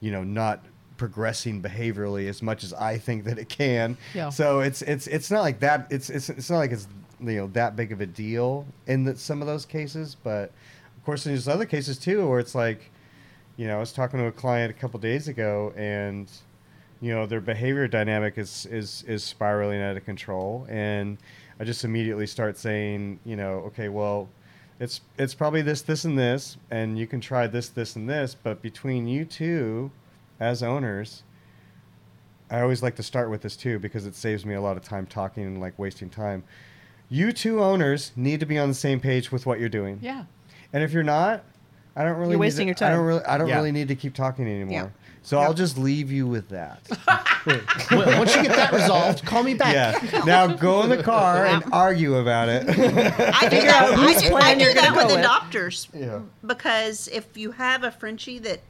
you 0.00 0.10
know, 0.10 0.24
not 0.24 0.64
progressing 0.96 1.62
behaviorally 1.62 2.28
as 2.28 2.42
much 2.42 2.64
as 2.64 2.72
I 2.72 2.98
think 2.98 3.24
that 3.24 3.38
it 3.38 3.48
can. 3.48 3.96
Yeah. 4.14 4.30
So 4.30 4.60
it's 4.60 4.82
it's 4.82 5.06
it's 5.06 5.30
not 5.30 5.40
like 5.40 5.60
that. 5.60 5.86
It's 5.90 6.10
it's 6.10 6.28
it's 6.28 6.50
not 6.50 6.58
like 6.58 6.72
it's 6.72 6.88
you 7.20 7.36
know 7.36 7.46
that 7.48 7.76
big 7.76 7.92
of 7.92 8.00
a 8.00 8.06
deal 8.06 8.66
in 8.86 9.04
the, 9.04 9.16
some 9.16 9.40
of 9.40 9.46
those 9.46 9.64
cases, 9.64 10.16
but 10.22 10.52
of 10.96 11.04
course 11.04 11.24
there's 11.24 11.48
other 11.48 11.66
cases 11.66 11.98
too 11.98 12.28
where 12.28 12.40
it's 12.40 12.54
like, 12.54 12.90
you 13.56 13.66
know, 13.66 13.76
I 13.76 13.80
was 13.80 13.92
talking 13.92 14.18
to 14.20 14.26
a 14.26 14.32
client 14.32 14.70
a 14.70 14.74
couple 14.74 15.00
days 15.00 15.28
ago 15.28 15.72
and 15.76 16.30
you 17.00 17.14
know 17.14 17.26
their 17.26 17.40
behavior 17.40 17.86
dynamic 17.86 18.38
is 18.38 18.66
is 18.66 19.04
is 19.06 19.22
spiraling 19.22 19.80
out 19.80 19.96
of 19.96 20.04
control 20.04 20.66
and 20.68 21.18
i 21.60 21.64
just 21.64 21.84
immediately 21.84 22.26
start 22.26 22.56
saying 22.56 23.18
you 23.24 23.36
know 23.36 23.58
okay 23.66 23.88
well 23.88 24.28
it's 24.78 25.00
it's 25.18 25.34
probably 25.34 25.62
this 25.62 25.82
this 25.82 26.04
and 26.04 26.18
this 26.18 26.56
and 26.70 26.98
you 26.98 27.06
can 27.06 27.20
try 27.20 27.46
this 27.46 27.68
this 27.68 27.96
and 27.96 28.08
this 28.08 28.34
but 28.40 28.60
between 28.62 29.06
you 29.06 29.24
two 29.24 29.90
as 30.38 30.62
owners 30.62 31.22
i 32.50 32.60
always 32.60 32.82
like 32.82 32.94
to 32.96 33.02
start 33.02 33.30
with 33.30 33.40
this 33.42 33.56
too 33.56 33.78
because 33.78 34.06
it 34.06 34.14
saves 34.14 34.44
me 34.44 34.54
a 34.54 34.60
lot 34.60 34.76
of 34.76 34.82
time 34.84 35.06
talking 35.06 35.44
and 35.44 35.60
like 35.60 35.78
wasting 35.78 36.10
time 36.10 36.42
you 37.08 37.32
two 37.32 37.62
owners 37.62 38.12
need 38.16 38.40
to 38.40 38.46
be 38.46 38.58
on 38.58 38.68
the 38.68 38.74
same 38.74 39.00
page 39.00 39.32
with 39.32 39.46
what 39.46 39.58
you're 39.60 39.68
doing 39.68 39.98
Yeah. 40.02 40.24
and 40.72 40.82
if 40.82 40.92
you're 40.92 41.02
not 41.02 41.42
i 41.96 42.02
don't 42.04 42.12
really 42.18 42.30
You're 42.32 42.38
need 42.38 42.40
wasting 42.40 42.74
to- 42.74 42.84
your 42.84 42.92
i 42.92 42.94
don't 42.94 43.06
really 43.06 43.24
i 43.24 43.38
don't 43.38 43.48
Yeah. 43.48 43.56
really 43.56 43.72
need 43.72 43.88
to 43.88 43.96
keep 43.96 44.14
talking 44.14 44.46
anymore 44.46 44.72
Yeah. 44.72 44.88
so 45.22 45.38
i'll 45.38 45.54
just 45.54 45.78
leave 45.78 46.12
you 46.12 46.26
with 46.26 46.48
that 46.50 46.80
Well, 47.06 47.24
Once 47.46 48.34
you 48.36 48.42
get 48.42 48.56
that 48.56 48.70
resolved, 48.72 49.24
call 49.24 49.42
me 49.42 49.54
back. 49.54 49.74
yeah. 49.74 50.24
Now 50.24 50.46
go 50.48 50.82
in 50.82 50.88
the 50.90 51.02
car 51.02 51.46
and 51.46 51.64
argue 51.72 52.16
about 52.16 52.48
it. 52.48 52.68
I 52.68 53.48
do 53.48 53.56
Figure 53.56 53.70
that. 53.70 53.82
out 53.82 53.98
I 53.98 54.12
whose 54.12 54.22
do, 54.22 54.26
I 54.34 54.40
plan 54.40 54.58
do 54.58 54.64
you're 54.64 54.74
that 54.74 54.84
gonna 54.94 54.96
with 54.96 55.08
go 55.08 55.16
with. 55.16 55.24
adopters 55.24 55.88
yeah. 55.94 56.20
because 56.44 57.08
if 57.08 57.36
you 57.36 57.52
have 57.52 57.84
a 57.84 57.90
Frenchie 57.90 58.38
that 58.40 58.60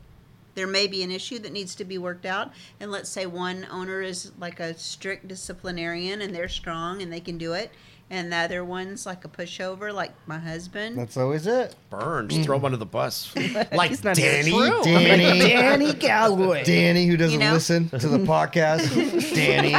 there 0.54 0.66
may 0.66 0.86
be 0.86 1.02
an 1.02 1.10
issue 1.10 1.38
that 1.40 1.52
needs 1.52 1.74
to 1.76 1.84
be 1.84 1.98
worked 1.98 2.24
out, 2.26 2.50
and 2.80 2.90
let's 2.90 3.08
say 3.10 3.26
one 3.26 3.66
owner 3.70 4.00
is 4.00 4.32
like 4.38 4.58
a 4.60 4.76
strict 4.78 5.28
disciplinarian 5.28 6.22
and 6.22 6.34
they're 6.34 6.48
strong 6.48 7.02
and 7.02 7.12
they 7.12 7.20
can 7.20 7.36
do 7.38 7.52
it, 7.52 7.70
and 8.08 8.32
the 8.32 8.36
other 8.36 8.64
one's 8.64 9.04
like 9.04 9.24
a 9.24 9.28
pushover, 9.28 9.92
like 9.92 10.12
my 10.26 10.38
husband. 10.38 10.96
That's 10.96 11.16
always 11.16 11.46
it. 11.46 11.74
Burn. 11.90 12.28
Just 12.28 12.42
mm. 12.42 12.44
throw 12.44 12.56
him 12.56 12.64
under 12.64 12.76
the 12.76 12.86
bus. 12.86 13.34
like 13.72 13.88
He's 13.90 14.04
not 14.04 14.16
Danny. 14.16 14.52
Danny. 14.52 15.38
Danny 15.48 15.92
Galloway 15.92 16.62
Danny, 16.64 17.06
who 17.06 17.16
doesn't 17.16 17.32
You 17.40 17.44
know? 17.44 17.54
listen 17.54 17.88
to 17.90 18.08
the 18.08 18.18
podcast. 18.18 19.34
Danny. 19.34 19.74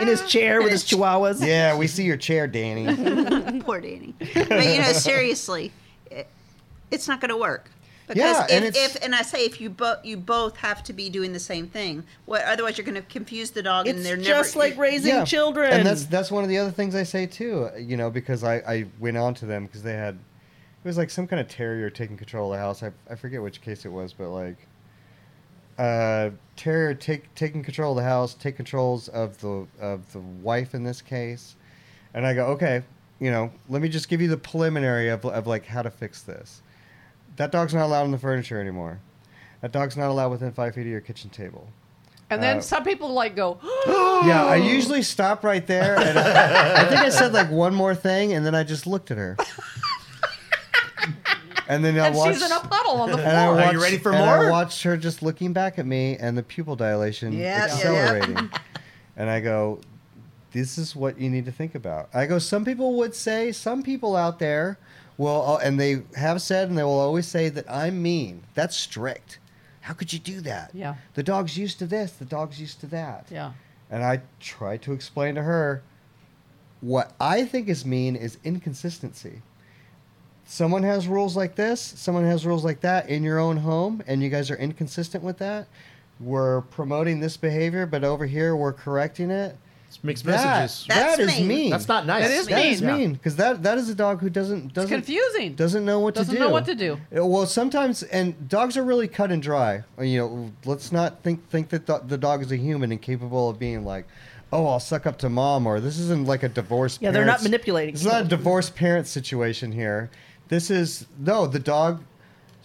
in 0.00 0.06
his 0.06 0.24
chair 0.26 0.62
with 0.62 0.70
his 0.70 0.84
chihuahuas. 0.84 1.44
Yeah, 1.44 1.76
we 1.76 1.88
see 1.88 2.04
your 2.04 2.16
chair, 2.16 2.46
Danny. 2.46 3.60
Poor 3.60 3.80
Danny. 3.80 4.14
But 4.18 4.50
you 4.50 4.80
know, 4.80 4.92
seriously, 4.92 5.72
it, 6.10 6.28
it's 6.92 7.08
not 7.08 7.20
going 7.20 7.30
to 7.30 7.36
work. 7.36 7.70
Because 8.06 8.38
Yeah, 8.38 8.44
if, 8.44 8.50
and 8.50 8.76
if 8.76 9.04
and 9.04 9.14
I 9.14 9.22
say 9.22 9.44
if 9.44 9.60
you 9.60 9.68
both 9.68 10.04
you 10.04 10.16
both 10.16 10.58
have 10.58 10.82
to 10.84 10.92
be 10.92 11.10
doing 11.10 11.32
the 11.32 11.40
same 11.40 11.66
thing, 11.66 12.04
what 12.24 12.42
other?wise 12.44 12.78
you're 12.78 12.84
going 12.84 12.94
to 12.94 13.02
confuse 13.02 13.50
the 13.50 13.62
dog 13.62 13.88
It's 13.88 13.96
and 13.96 14.06
they're 14.06 14.16
just 14.16 14.54
never 14.54 14.68
like 14.68 14.78
raising 14.78 15.14
Yeah. 15.14 15.24
children. 15.24 15.72
And 15.72 15.86
that's 15.86 16.04
that's 16.06 16.30
one 16.30 16.44
of 16.44 16.48
the 16.48 16.58
other 16.58 16.70
things 16.70 16.94
I 16.94 17.02
say 17.02 17.26
too. 17.26 17.68
You 17.76 17.96
know, 17.96 18.10
because 18.10 18.44
I 18.44 18.56
I 18.58 18.86
went 19.00 19.16
on 19.16 19.34
to 19.34 19.46
them 19.46 19.66
because 19.66 19.82
they 19.82 19.94
had 19.94 20.14
it 20.14 20.88
was 20.88 20.96
like 20.96 21.10
some 21.10 21.26
kind 21.26 21.40
of 21.40 21.48
terrier 21.48 21.90
taking 21.90 22.16
control 22.16 22.52
of 22.52 22.56
the 22.56 22.62
house. 22.62 22.82
I 22.82 22.92
I 23.10 23.16
forget 23.16 23.42
which 23.42 23.60
case 23.60 23.84
it 23.84 23.90
was, 23.90 24.12
but 24.12 24.28
like 24.30 24.68
uh 25.78 26.30
terrier 26.54 26.94
take 26.94 27.34
taking 27.34 27.62
control 27.64 27.92
of 27.92 27.96
the 27.96 28.08
house, 28.08 28.34
take 28.34 28.56
controls 28.56 29.08
of 29.08 29.40
the 29.40 29.66
of 29.80 30.12
the 30.12 30.20
wife 30.20 30.74
in 30.74 30.84
this 30.84 31.02
case. 31.02 31.56
And 32.14 32.24
I 32.24 32.34
go, 32.34 32.46
"Okay, 32.46 32.82
you 33.18 33.30
know, 33.32 33.50
let 33.68 33.82
me 33.82 33.88
just 33.88 34.08
give 34.08 34.22
you 34.22 34.28
the 34.28 34.36
preliminary 34.38 35.08
of 35.08 35.24
of 35.24 35.46
like 35.48 35.66
how 35.66 35.82
to 35.82 35.90
fix 35.90 36.22
this." 36.22 36.62
That 37.36 37.52
dog's 37.52 37.74
not 37.74 37.84
allowed 37.84 38.04
in 38.04 38.10
the 38.12 38.18
furniture 38.18 38.60
anymore. 38.60 39.00
That 39.60 39.72
dog's 39.72 39.96
not 39.96 40.08
allowed 40.10 40.30
within 40.30 40.52
5 40.52 40.74
feet 40.74 40.82
of 40.82 40.86
your 40.86 41.00
kitchen 41.00 41.30
table. 41.30 41.68
And 42.30 42.42
then 42.42 42.58
Uh, 42.58 42.60
some 42.60 42.84
people 42.84 43.12
like 43.12 43.36
go, 43.36 43.58
Yeah, 44.26 44.44
I 44.46 44.56
usually 44.56 45.02
stop 45.02 45.44
right 45.44 45.64
there, 45.66 45.96
and 45.98 46.18
I, 46.18 46.82
I 46.82 46.84
think 46.86 47.00
I 47.00 47.08
said 47.08 47.32
like 47.32 47.50
one 47.50 47.74
more 47.74 47.94
thing, 47.94 48.32
and 48.32 48.44
then 48.44 48.54
I 48.54 48.64
just 48.64 48.86
looked 48.86 49.10
at 49.12 49.18
her, 49.18 49.36
and 51.68 51.84
then 51.84 51.98
I 51.98 52.08
and 52.08 52.16
watched. 52.16 52.38
she's 52.40 52.50
in 52.50 52.56
a 52.56 52.60
puddle 52.60 53.00
on 53.00 53.10
the 53.12 53.18
and 53.18 53.36
I 53.36 53.46
floor. 53.46 53.56
Are 53.56 53.60
you 53.72 53.78
watched, 53.78 53.82
ready 53.82 53.98
for 53.98 54.12
and 54.12 54.24
more? 54.24 54.46
I 54.46 54.50
watched 54.50 54.82
her 54.82 54.96
just 54.96 55.22
looking 55.22 55.52
back 55.52 55.78
at 55.78 55.86
me, 55.86 56.16
and 56.16 56.36
the 56.36 56.42
pupil 56.42 56.76
dilation 56.76 57.32
Yeah, 57.32 57.38
yeah, 57.40 57.58
yeah. 57.58 57.64
accelerating, 57.74 58.50
and 59.16 59.30
I 59.30 59.40
go, 59.40 59.80
"This 60.52 60.78
is 60.78 60.94
what 60.96 61.18
you 61.20 61.28
need 61.30 61.44
to 61.46 61.52
think 61.52 61.74
about." 61.74 62.08
I 62.14 62.26
go, 62.26 62.38
"Some 62.38 62.64
people 62.64 62.94
would 62.96 63.14
say, 63.14 63.52
some 63.52 63.82
people 63.82 64.16
out 64.16 64.38
there 64.38 64.78
will, 65.18 65.42
uh, 65.46 65.56
and 65.58 65.78
they 65.78 66.02
have 66.16 66.42
said, 66.42 66.68
and 66.68 66.76
they 66.76 66.82
will 66.82 66.98
always 66.98 67.26
say 67.26 67.48
that 67.48 67.70
I'm 67.70 68.02
mean. 68.02 68.42
That's 68.54 68.76
strict. 68.76 69.38
How 69.82 69.94
could 69.94 70.12
you 70.12 70.18
do 70.18 70.40
that? 70.42 70.70
Yeah. 70.74 70.96
The 71.14 71.22
dog's 71.22 71.56
used 71.56 71.78
to 71.78 71.86
this. 71.86 72.12
The 72.12 72.24
dog's 72.24 72.60
used 72.60 72.80
to 72.80 72.86
that." 72.88 73.26
Yeah. 73.30 73.52
And 73.90 74.02
I 74.02 74.22
tried 74.40 74.82
to 74.82 74.92
explain 74.92 75.36
to 75.36 75.42
her 75.42 75.82
what 76.80 77.12
I 77.20 77.44
think 77.44 77.68
is 77.68 77.86
mean 77.86 78.16
is 78.16 78.38
inconsistency. 78.44 79.42
Someone 80.44 80.84
has 80.84 81.08
rules 81.08 81.36
like 81.36 81.56
this, 81.56 81.80
someone 81.80 82.24
has 82.24 82.46
rules 82.46 82.64
like 82.64 82.80
that 82.80 83.08
in 83.08 83.24
your 83.24 83.38
own 83.38 83.58
home, 83.58 84.02
and 84.06 84.22
you 84.22 84.28
guys 84.28 84.50
are 84.50 84.56
inconsistent 84.56 85.24
with 85.24 85.38
that. 85.38 85.66
We're 86.20 86.60
promoting 86.62 87.20
this 87.20 87.36
behavior, 87.36 87.84
but 87.86 88.04
over 88.04 88.26
here 88.26 88.54
we're 88.54 88.72
correcting 88.72 89.30
it. 89.30 89.56
It's 89.96 90.04
mixed 90.04 90.24
That, 90.24 90.60
messages. 90.60 90.86
That's 90.88 91.16
that 91.16 91.20
is 91.22 91.38
mean. 91.38 91.48
mean. 91.48 91.70
That's 91.70 91.88
not 91.88 92.06
nice. 92.06 92.22
That 92.28 92.30
is 92.32 92.46
That 92.48 92.64
is 92.66 92.80
Yeah. 92.80 92.96
mean 92.96 93.12
because 93.14 93.36
that 93.36 93.62
that 93.62 93.78
is 93.78 93.88
a 93.88 93.94
dog 93.94 94.20
who 94.20 94.28
doesn't 94.28 94.66
It's 94.66 94.74
doesn't 94.74 94.90
confusing. 94.90 95.54
doesn't 95.54 95.84
know 95.84 96.00
what 96.00 96.14
Doesn't 96.14 96.34
to 96.34 96.38
do. 96.40 96.44
know 96.46 96.50
what 96.50 96.66
to 96.66 96.74
do. 96.74 96.98
Uh, 97.16 97.24
Well, 97.26 97.46
sometimes, 97.46 98.02
and 98.04 98.48
dogs 98.48 98.76
are 98.76 98.82
really 98.84 99.08
cut 99.08 99.30
and 99.32 99.42
dry. 99.42 99.84
Uh, 99.98 100.02
You 100.02 100.18
know, 100.18 100.52
let's 100.64 100.92
not 100.92 101.22
think 101.22 101.48
think 101.50 101.70
that 101.70 101.86
the, 101.86 102.00
the 102.06 102.18
dog 102.18 102.42
is 102.42 102.52
a 102.52 102.56
human 102.56 102.92
and 102.92 103.00
capable 103.00 103.48
of 103.48 103.58
being 103.58 103.84
like, 103.84 104.06
oh, 104.52 104.66
I'll 104.66 104.80
suck 104.80 105.06
up 105.06 105.18
to 105.18 105.28
mom, 105.28 105.66
or 105.66 105.80
this 105.80 105.98
isn't 105.98 106.26
like 106.26 106.42
a 106.42 106.48
divorce. 106.48 106.98
Yeah, 107.00 107.10
they're 107.10 107.24
not 107.24 107.38
parents- 107.38 107.44
manipulating 107.44 107.94
It's 107.94 108.04
not 108.04 108.20
a 108.20 108.24
people. 108.24 108.36
divorced 108.38 108.74
parent 108.76 109.06
situation 109.06 109.72
here. 109.72 110.10
This 110.48 110.70
is 110.70 111.06
no. 111.18 111.46
The 111.46 111.58
dog 111.58 112.02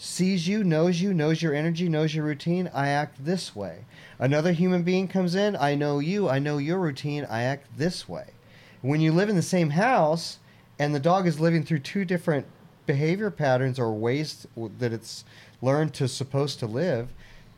sees 0.02 0.48
you, 0.48 0.64
knows 0.64 1.00
you, 1.00 1.14
knows 1.14 1.44
your 1.44 1.54
energy, 1.54 1.88
knows 1.88 2.16
your 2.16 2.26
routine. 2.26 2.68
I 2.74 2.88
act 2.88 3.24
this 3.24 3.56
way. 3.56 3.86
Another 4.18 4.52
human 4.52 4.82
being 4.82 5.08
comes 5.08 5.36
in. 5.36 5.56
I 5.56 5.76
know 5.76 6.00
you. 6.00 6.28
I 6.28 6.40
know 6.40 6.58
your 6.58 6.80
routine. 6.80 7.28
I 7.30 7.44
act 7.44 7.68
this 7.78 8.10
way. 8.10 8.32
When 8.82 9.00
you 9.00 9.12
live 9.12 9.30
in 9.30 9.36
the 9.36 9.44
same 9.44 9.70
house 9.70 10.40
and 10.80 10.96
the 10.96 11.00
dog 11.00 11.28
is 11.28 11.40
living 11.40 11.64
through 11.64 11.80
two 11.80 12.04
different 12.04 12.48
behavior 12.88 13.30
patterns 13.30 13.78
or 13.78 13.94
ways 13.94 14.48
that 14.80 14.92
it's 14.92 15.24
learned 15.62 15.94
to 15.94 16.08
supposed 16.08 16.58
to 16.60 16.66
live, 16.66 17.10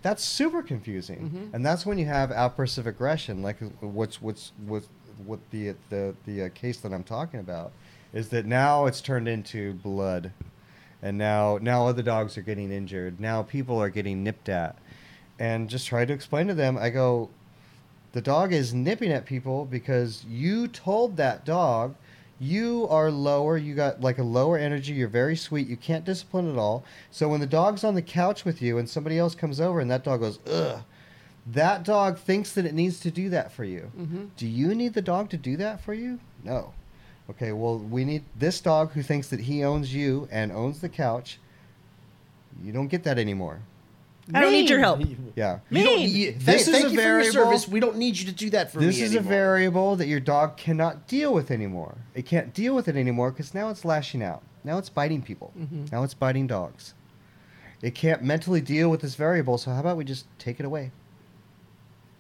that's 0.02 0.22
super 0.22 0.62
confusing. 0.62 1.50
And 1.54 1.66
that's 1.66 1.86
when 1.86 1.98
you 1.98 2.08
have 2.08 2.30
outbursts 2.30 2.78
of 2.78 2.88
aggression, 2.88 3.42
like 3.42 3.58
what's 3.80 4.22
what's 4.22 4.52
what 4.68 4.84
what 5.26 5.40
the 5.52 5.76
the 5.90 6.14
the 6.26 6.44
uh, 6.44 6.50
case 6.54 6.82
that 6.82 6.92
I'm 6.92 7.06
talking 7.06 7.40
about 7.40 7.72
is 8.12 8.28
that 8.30 8.46
now 8.46 8.86
it's 8.86 9.00
turned 9.00 9.30
into 9.30 9.76
blood 9.76 10.34
and 11.04 11.18
now 11.18 11.60
now 11.62 11.86
other 11.86 12.02
dogs 12.02 12.38
are 12.38 12.42
getting 12.42 12.72
injured. 12.72 13.20
Now 13.20 13.44
people 13.44 13.80
are 13.80 13.90
getting 13.90 14.24
nipped 14.24 14.50
at. 14.50 14.78
And 15.38 15.70
just 15.70 15.86
try 15.88 16.06
to 16.06 16.14
explain 16.14 16.48
to 16.48 16.54
them 16.54 16.78
i 16.78 16.90
go 16.90 17.30
the 18.14 18.22
dog 18.22 18.54
is 18.54 18.74
nipping 18.74 19.12
at 19.12 19.26
people 19.26 19.66
because 19.66 20.24
you 20.26 20.68
told 20.68 21.18
that 21.18 21.44
dog 21.44 21.96
you 22.40 22.88
are 22.90 23.10
lower 23.10 23.58
you 23.58 23.74
got 23.74 24.00
like 24.00 24.20
a 24.20 24.24
lower 24.24 24.58
energy 24.58 24.94
you're 24.94 25.08
very 25.08 25.36
sweet 25.36 25.68
you 25.68 25.76
can't 25.76 26.06
discipline 26.06 26.50
at 26.52 26.58
all. 26.58 26.84
So 27.12 27.28
when 27.28 27.40
the 27.42 27.48
dog's 27.48 27.84
on 27.84 27.96
the 27.96 28.02
couch 28.02 28.46
with 28.46 28.62
you 28.62 28.78
and 28.78 28.88
somebody 28.90 29.18
else 29.20 29.36
comes 29.36 29.60
over 29.60 29.80
and 29.80 29.90
that 29.92 30.04
dog 30.04 30.22
goes 30.22 30.40
ugh 30.48 30.82
that 31.48 31.84
dog 31.84 32.18
thinks 32.20 32.54
that 32.54 32.66
it 32.66 32.74
needs 32.74 33.02
to 33.02 33.12
do 33.12 33.30
that 33.30 33.52
for 33.52 33.66
you. 33.66 33.92
Mhm. 33.98 34.30
do 34.38 34.48
you 34.48 34.74
need 34.74 34.94
the 34.94 35.02
dog 35.02 35.30
to 35.32 35.38
do 35.38 35.58
that 35.58 35.82
for 35.82 35.94
you? 35.94 36.20
No 36.44 36.74
okay 37.30 37.52
well 37.52 37.78
we 37.80 38.04
need 38.06 38.24
this 38.38 38.60
dog 38.62 38.92
who 38.92 39.02
thinks 39.02 39.30
that 39.30 39.40
he 39.42 39.64
owns 39.64 39.94
you 39.94 40.28
and 40.32 40.52
owns 40.52 40.82
the 40.82 40.90
couch 40.90 41.40
you 42.64 42.72
don't 42.72 42.88
get 42.88 43.04
that 43.04 43.18
anymore 43.18 43.60
I 44.34 44.40
don't 44.40 44.52
need 44.54 44.70
your 44.70 44.80
help. 44.80 45.02
yeah 45.36 45.60
You 45.70 45.84
don't- 45.84 45.98
Mean. 46.00 46.10
you- 46.10 46.32
This 46.32 46.46
thank, 46.46 46.60
is 46.62 46.68
thank 46.70 46.86
a 46.86 46.90
you 46.92 46.96
for 46.96 47.02
your 47.02 47.20
variable. 47.20 47.32
service. 47.34 47.68
We 47.68 47.82
don't 47.82 47.98
need 47.98 48.18
you 48.18 48.26
to 48.28 48.32
do 48.32 48.50
that 48.52 48.72
for 48.72 48.80
me. 48.80 48.86
this 48.86 48.96
me 48.98 49.02
is 49.04 49.16
a 49.16 49.18
anymore. 49.18 49.30
variable 49.34 49.96
that 49.98 50.08
your 50.08 50.22
dog 50.22 50.56
cannot 50.56 51.08
deal 51.10 51.34
with 51.34 51.52
anymore. 51.52 51.96
It 52.16 52.26
can't 52.26 52.54
deal 52.54 52.74
with 52.74 52.88
it 52.88 52.96
anymore 52.96 53.32
because 53.32 53.54
now 53.54 53.68
it's 53.68 53.84
lashing 53.84 54.24
out. 54.24 54.42
Now 54.64 54.78
it's 54.78 54.88
biting 54.88 55.24
people. 55.24 55.52
Mhm. 55.60 55.92
Now 55.92 56.04
it's 56.04 56.14
biting 56.14 56.48
dogs. 56.48 56.94
It 57.82 57.96
can't 57.96 58.24
mentally 58.24 58.62
deal 58.62 58.88
with 58.90 59.02
this 59.02 59.16
variable, 59.16 59.58
so 59.58 59.72
how 59.72 59.82
about 59.82 59.98
we 59.98 60.06
just 60.06 60.26
take 60.40 60.58
it 60.58 60.66
away? 60.66 60.92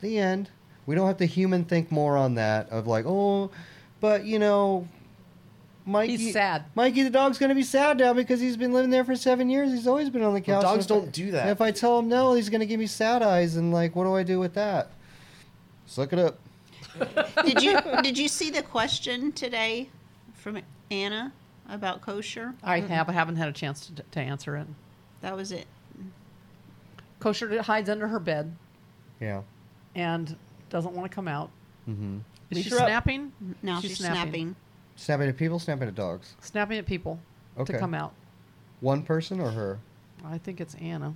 The 0.01 0.17
end. 0.19 0.49
We 0.85 0.95
don't 0.95 1.07
have 1.07 1.15
to 1.19 1.25
human 1.25 1.63
think 1.63 1.89
more 1.89 2.17
on 2.17 2.35
that 2.35 2.69
of 2.69 2.85
like, 2.85 3.05
oh, 3.07 3.49
but 4.03 4.25
you 4.25 4.37
know, 4.37 4.85
Mikey. 5.85 6.17
He's 6.17 6.33
sad. 6.33 6.65
Mikey 6.75 7.03
the 7.03 7.09
dog's 7.09 7.37
gonna 7.37 7.55
be 7.55 7.63
sad 7.63 7.99
now 7.99 8.11
because 8.13 8.41
he's 8.41 8.57
been 8.57 8.73
living 8.73 8.89
there 8.89 9.05
for 9.05 9.15
seven 9.15 9.49
years. 9.49 9.71
He's 9.71 9.87
always 9.87 10.09
been 10.09 10.23
on 10.23 10.33
the 10.33 10.41
couch. 10.41 10.63
dogs 10.63 10.73
And 10.73 10.81
if 10.83 10.91
I- 10.91 10.99
don't 10.99 11.11
do 11.13 11.31
that. 11.31 11.47
If 11.47 11.61
I 11.61 11.71
tell 11.71 11.99
him 11.99 12.09
no, 12.09 12.33
he's 12.33 12.49
gonna 12.49 12.65
give 12.65 12.81
me 12.81 12.85
sad 12.85 13.21
eyes, 13.21 13.55
and 13.55 13.71
like, 13.71 13.95
what 13.95 14.03
do 14.03 14.13
I 14.13 14.23
do 14.23 14.41
with 14.41 14.55
that? 14.55 14.91
Suck 15.85 16.11
it 16.11 16.19
up. 16.19 16.37
did 17.45 17.63
you 17.63 17.79
did 18.01 18.17
you 18.17 18.27
see 18.27 18.49
the 18.49 18.61
question 18.61 19.31
today 19.31 19.87
from 20.33 20.59
Anna 20.91 21.31
about 21.69 22.01
kosher? 22.01 22.55
I 22.61 22.81
have. 22.81 23.07
I 23.07 23.13
haven't 23.13 23.37
had 23.37 23.47
a 23.47 23.53
chance 23.53 23.85
to, 23.87 24.03
to 24.11 24.19
answer 24.19 24.57
it. 24.57 24.67
That 25.21 25.33
was 25.37 25.53
it. 25.53 25.65
Kosher 27.21 27.61
hides 27.61 27.89
under 27.89 28.09
her 28.09 28.19
bed 28.19 28.53
Yeah. 29.21 29.43
and 29.95 30.35
doesn't 30.69 30.93
want 30.93 31.09
to 31.09 31.15
come 31.15 31.29
out. 31.29 31.51
Mm-hmm. 31.89 32.17
Is 32.51 32.55
Leash 32.57 32.65
she 32.65 32.69
her 32.71 32.77
snapping? 32.77 33.31
Now 33.61 33.79
she's, 33.81 33.97
snapping. 33.97 34.55
Snapping 34.95 35.27
at 35.29 35.37
people, 35.37 35.59
snapping 35.59 35.87
at 35.87 35.95
dogs. 35.95 36.35
Snapping 36.41 36.77
at 36.77 36.85
people 36.85 37.19
Okay. 37.57 37.73
to 37.73 37.79
come 37.79 37.93
out. 37.93 38.13
One 38.79 39.03
person 39.03 39.39
or 39.39 39.51
her? 39.51 39.79
I 40.25 40.37
think 40.37 40.59
it's 40.61 40.75
Anna. 40.75 41.13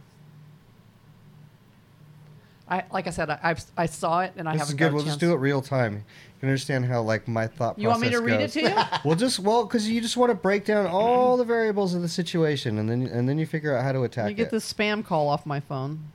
I 2.70 2.84
like 2.92 3.08
I 3.08 3.12
said, 3.12 3.30
I 3.30 3.40
I've, 3.42 3.64
I 3.78 3.86
saw 3.86 4.20
it 4.22 4.34
and 4.36 4.48
I 4.48 4.54
this 4.54 4.62
haven't. 4.64 4.76
is 4.76 4.78
good. 4.80 4.92
a 4.92 4.96
We'll 4.96 5.06
just 5.06 5.20
do 5.22 5.32
it 5.32 5.38
real 5.38 5.62
time. 5.62 5.96
You 5.96 6.40
can 6.42 6.50
understand 6.50 6.86
how 6.86 7.02
like 7.02 7.26
my 7.28 7.48
thought. 7.48 7.80
You 7.80 7.88
want 7.88 8.02
me 8.02 8.10
to 8.10 8.20
process 8.22 8.32
read 8.32 8.42
it 8.42 8.52
to 8.52 8.62
you? 8.62 8.84
Well, 9.06 9.16
just 9.16 9.40
well, 9.40 9.64
because 9.66 9.90
you 9.90 10.02
just 10.02 10.18
want 10.18 10.32
to 10.32 10.36
break 10.36 10.66
down 10.66 10.86
all 10.86 11.38
the 11.38 11.46
variables 11.46 11.94
of 11.94 12.02
the 12.02 12.10
situation, 12.10 12.78
and 12.78 12.90
then 12.90 13.04
and 13.04 13.28
then 13.30 13.38
you 13.38 13.46
figure 13.46 13.76
out 13.76 13.84
how 13.86 13.94
to 13.94 14.04
attack 14.04 14.24
Let 14.24 14.30
me 14.30 14.34
get 14.34 14.48
it. 14.48 14.52
this 14.52 14.72
spam 14.72 15.04
call 15.06 15.30
off 15.30 15.46
my 15.46 15.62
phone. 15.62 16.12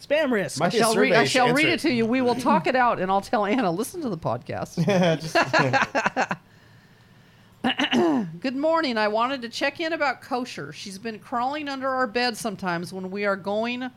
Spam 0.00 0.30
risk. 0.30 0.60
I 0.60 0.68
shall 0.68 0.94
read. 0.94 1.14
I 1.14 1.24
shall 1.24 1.52
read 1.54 1.66
it. 1.66 1.72
it 1.74 1.80
to 1.80 1.92
you. 1.92 2.04
We 2.06 2.20
will 2.20 2.34
talk 2.50 2.66
it 2.66 2.76
out, 2.76 3.00
and 3.00 3.10
I'll 3.10 3.20
tell 3.22 3.46
Anna. 3.46 3.70
Listen 3.70 4.00
to 4.02 4.08
the 4.08 4.18
podcast. 4.18 4.76
Just- 5.20 6.38
Good 8.40 8.56
morning. 8.56 8.96
I 8.98 9.08
wanted 9.08 9.42
to 9.42 9.48
check 9.48 9.80
in 9.80 9.92
about 9.92 10.20
kosher. 10.22 10.72
She's 10.72 10.98
been 10.98 11.18
crawling 11.18 11.68
under 11.68 11.88
our 11.88 12.06
bed 12.06 12.36
sometimes 12.36 12.92
when 12.92 13.10
we 13.10 13.24
are 13.24 13.36
going 13.36 13.90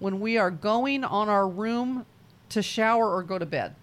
when 0.00 0.20
we 0.20 0.36
are 0.36 0.50
going 0.50 1.04
on 1.04 1.28
our 1.28 1.48
room 1.48 2.04
to 2.50 2.60
shower 2.60 3.14
or 3.14 3.22
go 3.22 3.38
to 3.38 3.46
bed. 3.46 3.74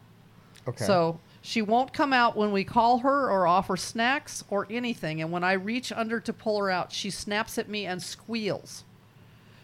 okay. 0.67 0.83
So 0.85 1.19
she 1.41 1.61
won't 1.63 1.93
come 1.93 2.13
out 2.13 2.35
when 2.37 2.51
we 2.51 2.63
call 2.63 2.99
her 2.99 3.31
or 3.31 3.47
offer 3.47 3.75
snacks 3.75 4.43
or 4.49 4.67
anything. 4.69 5.21
And 5.21 5.31
when 5.31 5.43
I 5.43 5.53
reach 5.53 5.91
under 5.91 6.19
to 6.19 6.33
pull 6.33 6.59
her 6.59 6.69
out, 6.69 6.91
she 6.91 7.09
snaps 7.09 7.57
at 7.57 7.69
me 7.69 7.87
and 7.87 8.03
squeals. 8.03 8.83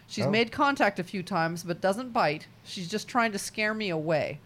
She's 0.08 0.24
Oh. 0.26 0.30
made 0.30 0.50
contact 0.50 0.98
a 0.98 1.04
few 1.04 1.22
times 1.22 1.62
but 1.62 1.80
doesn't 1.80 2.12
bite. 2.12 2.46
She's 2.64 2.88
just 2.88 3.06
trying 3.06 3.30
to 3.32 3.38
scare 3.38 3.74
me 3.74 3.90
away. 3.90 4.40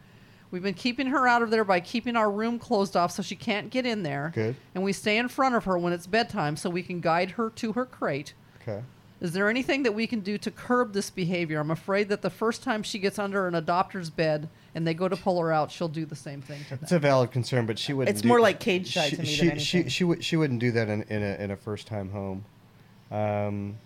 We've 0.51 0.63
been 0.63 0.75
keeping 0.75 1.07
her 1.07 1.27
out 1.27 1.41
of 1.41 1.51
there 1.51 1.65
by 1.65 1.81
keeping 1.81 2.15
our 2.17 2.31
room 2.31 2.59
closed 2.59 2.95
off 2.97 3.13
so 3.13 3.23
she 3.23 3.37
can't 3.37 3.71
get 3.71 3.87
in 3.87 4.03
there. 4.03 4.33
Good. 4.35 4.57
And 4.75 4.85
we 4.85 4.93
stay 4.93 5.17
in 5.17 5.29
front 5.29 5.55
of 5.55 5.65
her 5.65 5.79
when 5.79 5.95
it's 5.95 6.07
bedtime 6.07 6.57
so 6.59 6.69
we 6.69 6.83
can 6.83 7.01
guide 7.01 7.31
her 7.33 7.49
to 7.51 7.73
her 7.73 7.87
crate. 7.87 8.35
okay. 8.61 8.83
Is 9.23 9.31
there 9.33 9.49
anything 9.49 9.85
that 9.85 9.93
we 9.95 10.09
can 10.09 10.19
do 10.19 10.37
to 10.39 10.51
curb 10.51 10.93
this 10.95 11.09
behavior? 11.09 11.61
I'm 11.61 11.71
afraid 11.71 12.09
that 12.09 12.23
the 12.23 12.29
first 12.29 12.65
time 12.65 12.83
she 12.83 12.99
gets 12.99 13.21
under 13.21 13.47
an 13.47 13.55
adopter's 13.55 14.11
bed 14.11 14.49
and 14.75 14.85
they 14.85 14.95
go 14.95 15.09
to 15.09 15.17
pull 15.17 15.41
her 15.41 15.53
out, 15.53 15.71
she'll 15.71 15.87
do 15.87 16.05
the 16.05 16.17
same 16.17 16.43
thing 16.43 16.59
to 16.65 16.71
them. 16.71 16.79
It's 16.83 16.91
a 16.91 16.99
valid 16.99 17.31
concern, 17.31 17.65
but 17.65 17.79
she 17.79 17.93
wouldn't. 17.93 18.13
It's 18.17 18.23
do- 18.23 18.27
more 18.29 18.41
like 18.41 18.59
cage 18.59 18.89
shy 18.89 19.11
she, 19.11 19.17
to 19.17 19.23
me 19.23 19.29
she, 19.29 19.49
than 19.49 19.59
She 19.61 19.77
anything. 19.79 19.91
she 19.91 20.03
would 20.05 20.25
she 20.25 20.37
wouldn't 20.37 20.59
do 20.59 20.73
that 20.73 20.89
in, 20.89 21.03
in 21.05 21.23
a 21.23 21.37
in 21.37 21.51
a 21.53 21.57
first 21.57 21.87
time 21.87 22.11
home. 22.11 22.45
Um, 23.13 23.77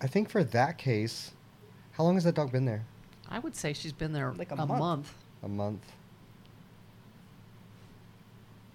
I 0.00 0.06
think 0.06 0.30
for 0.30 0.42
that 0.44 0.78
case, 0.78 1.32
how 1.92 2.04
long 2.04 2.14
has 2.14 2.24
that 2.24 2.34
dog 2.34 2.52
been 2.52 2.64
there? 2.64 2.84
I 3.28 3.38
would 3.38 3.54
say 3.54 3.72
she's 3.72 3.92
been 3.92 4.12
there 4.12 4.30
Like 4.32 4.50
like 4.50 4.58
a 4.58 4.62
a, 4.62 4.66
month. 4.66 4.80
month. 4.80 5.14
A 5.42 5.48
month. 5.48 5.92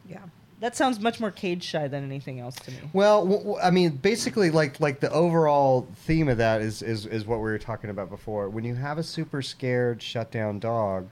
Yeah. 0.07 0.19
That 0.61 0.75
sounds 0.75 0.99
much 0.99 1.19
more 1.19 1.31
cage 1.31 1.63
shy 1.63 1.87
than 1.89 2.03
anything 2.03 2.39
else 2.39 2.55
to 2.55 2.71
me. 2.71 2.77
Well, 2.93 3.21
w- 3.23 3.39
w- 3.39 3.59
I 3.61 3.71
mean, 3.71 3.97
basically, 3.97 4.51
like 4.51 4.79
like 4.79 4.99
the 5.01 5.11
overall 5.11 5.87
theme 6.05 6.29
of 6.29 6.37
that 6.37 6.61
is, 6.61 6.81
is 6.81 7.05
is 7.05 7.25
what 7.25 7.37
we 7.37 7.43
were 7.43 7.59
talking 7.59 7.89
about 7.89 8.09
before. 8.09 8.49
When 8.49 8.63
you 8.63 8.75
have 8.75 8.97
a 8.97 9.03
super 9.03 9.41
scared, 9.41 10.01
shut 10.01 10.31
down 10.31 10.59
dog, 10.59 11.09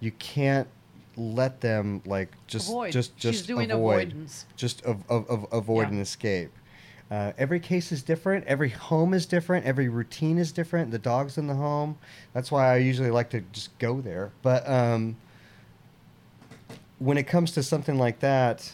you 0.00 0.10
can't 0.12 0.66
let 1.16 1.60
them 1.60 2.02
like 2.04 2.30
just 2.48 2.68
Avoid. 2.68 2.92
just 2.92 3.16
just 3.16 3.38
She's 3.38 3.46
doing 3.46 3.70
avoid, 3.70 4.08
avoidance. 4.08 4.46
just 4.56 4.82
of, 4.84 5.04
of, 5.08 5.30
of 5.30 5.46
avoid 5.52 5.82
Yeah. 5.82 5.88
and 5.92 6.00
escape. 6.00 6.50
Uh, 7.14 7.32
every 7.38 7.60
case 7.60 7.92
is 7.92 8.02
different. 8.02 8.44
Every 8.46 8.70
home 8.70 9.14
is 9.14 9.24
different. 9.24 9.64
Every 9.66 9.88
routine 9.88 10.36
is 10.36 10.50
different. 10.50 10.90
The 10.90 10.98
dog's 10.98 11.38
in 11.38 11.46
the 11.46 11.54
home. 11.54 11.96
That's 12.32 12.50
why 12.50 12.72
I 12.74 12.78
usually 12.78 13.10
like 13.12 13.30
to 13.30 13.40
just 13.52 13.76
go 13.78 14.00
there. 14.00 14.32
But 14.42 14.68
um, 14.68 15.16
when 16.98 17.16
it 17.16 17.24
comes 17.28 17.52
to 17.52 17.62
something 17.62 17.98
like 17.98 18.18
that, 18.20 18.72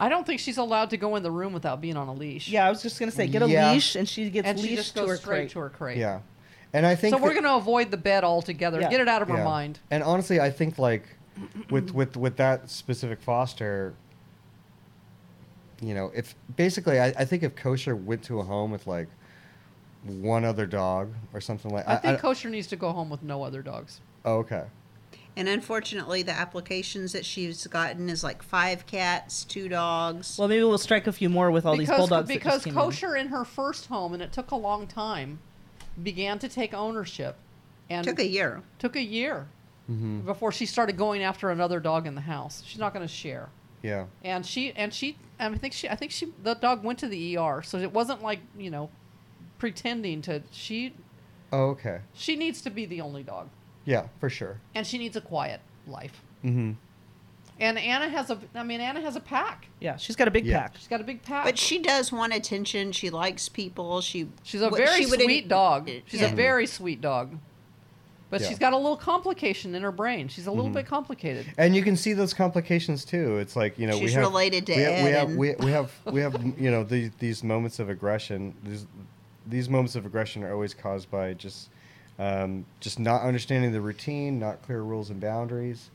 I 0.00 0.08
don't 0.08 0.26
think 0.26 0.40
she's 0.40 0.56
allowed 0.58 0.90
to 0.90 0.96
go 0.96 1.14
in 1.14 1.22
the 1.22 1.30
room 1.30 1.52
without 1.52 1.80
being 1.80 1.96
on 1.96 2.08
a 2.08 2.12
leash. 2.12 2.48
Yeah, 2.48 2.66
I 2.66 2.70
was 2.70 2.82
just 2.82 2.98
gonna 2.98 3.12
say, 3.12 3.28
get 3.28 3.40
a 3.42 3.48
Yeah. 3.48 3.70
leash, 3.72 3.94
and 3.94 4.08
she 4.08 4.30
gets 4.30 4.48
and 4.48 4.58
she 4.58 4.64
leashed 4.70 4.76
just 4.76 4.94
to 4.94 5.00
goes 5.02 5.10
her 5.10 5.16
straight 5.16 5.36
crate. 5.36 5.50
to 5.50 5.58
her 5.60 5.68
crate. 5.68 5.98
yeah, 5.98 6.20
and 6.72 6.84
I 6.84 6.96
think 6.96 7.14
So 7.14 7.22
we're 7.22 7.28
that- 7.28 7.34
going 7.34 7.44
to 7.44 7.54
avoid 7.56 7.92
the 7.92 7.98
bed 7.98 8.24
altogether. 8.24 8.80
Yeah. 8.80 8.90
Get 8.90 9.00
it 9.00 9.06
out 9.08 9.22
of 9.22 9.28
her 9.28 9.36
Yeah. 9.36 9.44
mind. 9.44 9.78
And 9.92 10.02
honestly, 10.02 10.40
I 10.40 10.50
think 10.50 10.76
like 10.78 11.04
with 11.70 11.92
with 11.92 12.16
with 12.16 12.36
that 12.38 12.68
specific 12.68 13.20
foster, 13.20 13.94
you 15.80 15.94
know, 15.94 16.10
if 16.14 16.34
basically, 16.56 17.00
I, 17.00 17.06
I 17.08 17.24
think 17.24 17.42
if 17.42 17.54
kosher 17.56 17.96
went 17.96 18.22
to 18.24 18.40
a 18.40 18.42
home 18.44 18.70
with 18.70 18.86
like 18.86 19.08
one 20.04 20.44
other 20.44 20.66
dog 20.66 21.12
or 21.32 21.40
something 21.40 21.70
like, 21.72 21.86
I 21.88 21.96
think 21.96 22.20
kosher 22.20 22.48
needs 22.50 22.66
to 22.68 22.76
go 22.76 22.92
home 22.92 23.10
with 23.10 23.22
no 23.22 23.42
other 23.42 23.62
dogs. 23.62 24.00
oh, 24.24 24.38
okay, 24.38 24.64
And 25.36 25.48
unfortunately, 25.48 26.22
the 26.22 26.32
applications 26.32 27.12
that 27.12 27.24
she's 27.24 27.66
gotten 27.66 28.08
is 28.10 28.24
like 28.24 28.42
five 28.42 28.86
cats, 28.86 29.44
two 29.44 29.68
dogs. 29.68 30.36
Well, 30.38 30.48
maybe 30.48 30.62
we'll 30.64 30.78
strike 30.78 31.06
a 31.06 31.12
few 31.12 31.28
more 31.28 31.50
with 31.50 31.64
all 31.66 31.76
these 31.76 31.88
because 31.88 32.08
bulldogs. 32.08 32.28
that 32.28 32.34
because 32.34 32.52
just 32.54 32.64
came 32.64 32.74
in. 32.74 32.80
kosher 32.80 33.16
in. 33.16 33.28
her 33.28 33.44
first 33.44 33.86
home, 33.86 34.12
and 34.14 34.22
it 34.22 34.32
took 34.32 34.50
a 34.50 34.56
long 34.56 34.86
time, 34.86 35.38
began 36.02 36.38
to 36.38 36.48
take 36.48 36.72
ownership, 36.74 37.36
and 37.88 38.06
took 38.06 38.18
a 38.18 38.26
year. 38.26 38.62
took 38.78 38.96
a 38.96 39.02
year 39.02 39.46
hmm 39.86 40.20
before 40.20 40.52
she 40.52 40.66
started 40.66 40.96
going 40.96 41.22
after 41.22 41.50
another 41.50 41.80
dog 41.80 42.06
in 42.06 42.14
the 42.14 42.20
house. 42.22 42.62
She's 42.66 42.78
not 42.78 42.92
going 42.94 43.06
to 43.06 43.12
share. 43.12 43.48
Yeah, 43.82 44.06
and 44.24 44.44
she 44.44 44.72
and 44.72 44.92
she 44.92 45.16
I 45.38 45.54
think 45.56 45.72
she 45.72 45.88
I 45.88 45.94
think 45.94 46.10
she 46.12 46.28
the 46.42 46.54
dog 46.54 46.84
went 46.84 46.98
to 47.00 47.08
the 47.08 47.36
ER 47.38 47.62
so 47.62 47.78
it 47.78 47.92
wasn't 47.92 48.22
like 48.22 48.40
you 48.58 48.70
know 48.70 48.90
pretending 49.58 50.22
to 50.22 50.42
she 50.50 50.94
oh, 51.52 51.70
okay, 51.70 52.00
she 52.14 52.36
needs 52.36 52.60
to 52.62 52.70
be 52.70 52.86
the 52.86 53.00
only 53.00 53.22
dog 53.22 53.48
yeah, 53.84 54.06
for 54.20 54.28
sure. 54.30 54.60
and 54.74 54.86
she 54.86 54.98
needs 54.98 55.16
a 55.16 55.20
quiet 55.20 55.60
life 55.86 56.22
Mm-hmm. 56.44 56.72
and 57.58 57.78
Anna 57.78 58.08
has 58.08 58.30
a 58.30 58.38
I 58.54 58.62
mean 58.62 58.80
Anna 58.80 59.00
has 59.02 59.14
a 59.16 59.20
pack 59.20 59.66
Yeah, 59.80 59.96
she's 59.96 60.16
got 60.16 60.26
a 60.28 60.30
big 60.30 60.46
Yeah. 60.46 60.60
pack. 60.62 60.76
she's 60.78 60.88
got 60.88 61.00
a 61.00 61.04
big 61.04 61.22
pack 61.22 61.44
But 61.44 61.58
she 61.58 61.78
does 61.80 62.10
want 62.12 62.32
attention. 62.34 62.92
She 62.92 63.10
likes 63.10 63.48
people. 63.50 64.00
She 64.00 64.28
she's 64.42 64.62
a 64.62 64.70
very 64.70 65.04
she 65.04 65.10
would 65.10 65.20
en- 65.20 65.26
sweet 65.26 65.48
dog 65.48 65.90
she's 66.06 66.20
Yeah. 66.22 66.32
a 66.32 66.34
very 66.34 66.66
sweet 66.66 67.00
dog 67.02 67.36
but 68.30 68.40
Yeah. 68.40 68.48
she's 68.48 68.58
got 68.58 68.72
a 68.72 68.76
little 68.76 68.96
complication 68.96 69.74
in 69.74 69.82
her 69.82 69.92
brain 69.92 70.28
she's 70.28 70.46
a 70.46 70.50
little 70.52 70.70
Mhm. 70.70 70.74
bit 70.74 70.86
complicated 70.86 71.46
And 71.58 71.74
you 71.76 71.82
can 71.82 71.96
see 71.96 72.12
those 72.14 72.32
complications 72.32 73.04
too. 73.04 73.38
It's 73.38 73.56
like 73.56 73.78
you 73.78 73.86
know 73.86 73.98
we 73.98 74.10
have 74.12 74.22
related 74.22 74.66
to 74.66 74.74
we 74.76 74.82
have, 74.82 75.04
we 75.04 75.10
have 75.10 75.28
and- 75.28 75.38
we, 75.38 75.54
we 75.58 75.70
have 75.72 75.92
we 76.12 76.20
have 76.20 76.42
you 76.58 76.70
know 76.70 76.84
these 76.84 77.10
these 77.18 77.44
moments 77.44 77.78
of 77.78 77.90
aggression. 77.90 78.54
These 78.64 78.86
these 79.46 79.68
moments 79.68 79.96
of 79.96 80.06
aggression 80.06 80.44
are 80.44 80.52
always 80.52 80.72
caused 80.74 81.10
by 81.10 81.34
just 81.34 81.68
um, 82.18 82.66
just 82.80 82.98
not 82.98 83.22
understanding 83.22 83.72
the 83.72 83.80
routine, 83.80 84.38
not 84.38 84.62
clear 84.62 84.82
rules 84.82 85.08
and 85.10 85.20
boundaries. 85.20 85.90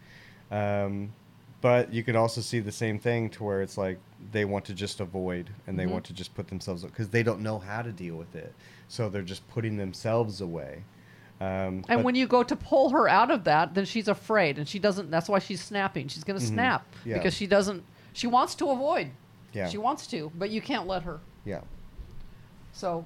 Um, 0.52 1.14
but 1.62 1.94
you 1.94 2.04
can 2.04 2.16
also 2.16 2.42
see 2.42 2.60
the 2.60 2.72
same 2.72 3.00
thing 3.00 3.30
to 3.32 3.44
where 3.44 3.62
it's 3.62 3.78
like 3.78 3.98
they 4.32 4.44
want 4.46 4.66
to 4.66 4.74
just 4.74 5.00
avoid 5.00 5.50
and 5.68 5.78
they 5.80 5.86
Mhm. 5.86 5.92
want 5.92 6.06
to 6.06 6.14
just 6.14 6.34
put 6.36 6.48
themselves 6.48 6.84
because 6.84 7.10
they 7.10 7.24
don't 7.24 7.42
know 7.42 7.60
how 7.60 7.82
to 7.84 7.92
deal 7.92 8.16
with 8.16 8.36
it, 8.36 8.54
so 8.88 9.08
they're 9.10 9.22
just 9.22 9.48
putting 9.50 9.78
themselves 9.78 10.42
away. 10.42 10.84
Um, 11.42 11.84
and 11.90 12.04
when 12.04 12.16
you 12.16 12.28
go 12.28 12.44
to 12.44 12.56
pull 12.56 12.90
her 12.92 13.10
out 13.10 13.30
of 13.30 13.44
that, 13.44 13.74
then 13.74 13.84
she's 13.86 14.08
afraid, 14.08 14.58
and 14.58 14.68
she 14.68 14.80
doesn't. 14.80 15.12
That's 15.12 15.28
why 15.28 15.40
she's 15.40 15.62
snapping. 15.62 16.08
She's 16.08 16.24
going 16.24 16.40
to 16.40 16.46
Mhm. 16.46 16.50
snap 16.50 16.86
Yeah. 17.04 17.16
because 17.18 17.34
she 17.34 17.46
doesn't. 17.48 17.84
She 18.14 18.28
wants 18.28 18.56
to 18.56 18.70
avoid. 18.72 19.12
yeah 19.54 19.68
She 19.68 19.78
wants 19.78 20.08
to, 20.08 20.32
but 20.36 20.50
you 20.50 20.62
can't 20.62 20.88
let 20.88 21.04
her. 21.04 21.20
yeah 21.46 21.62
So 22.72 23.06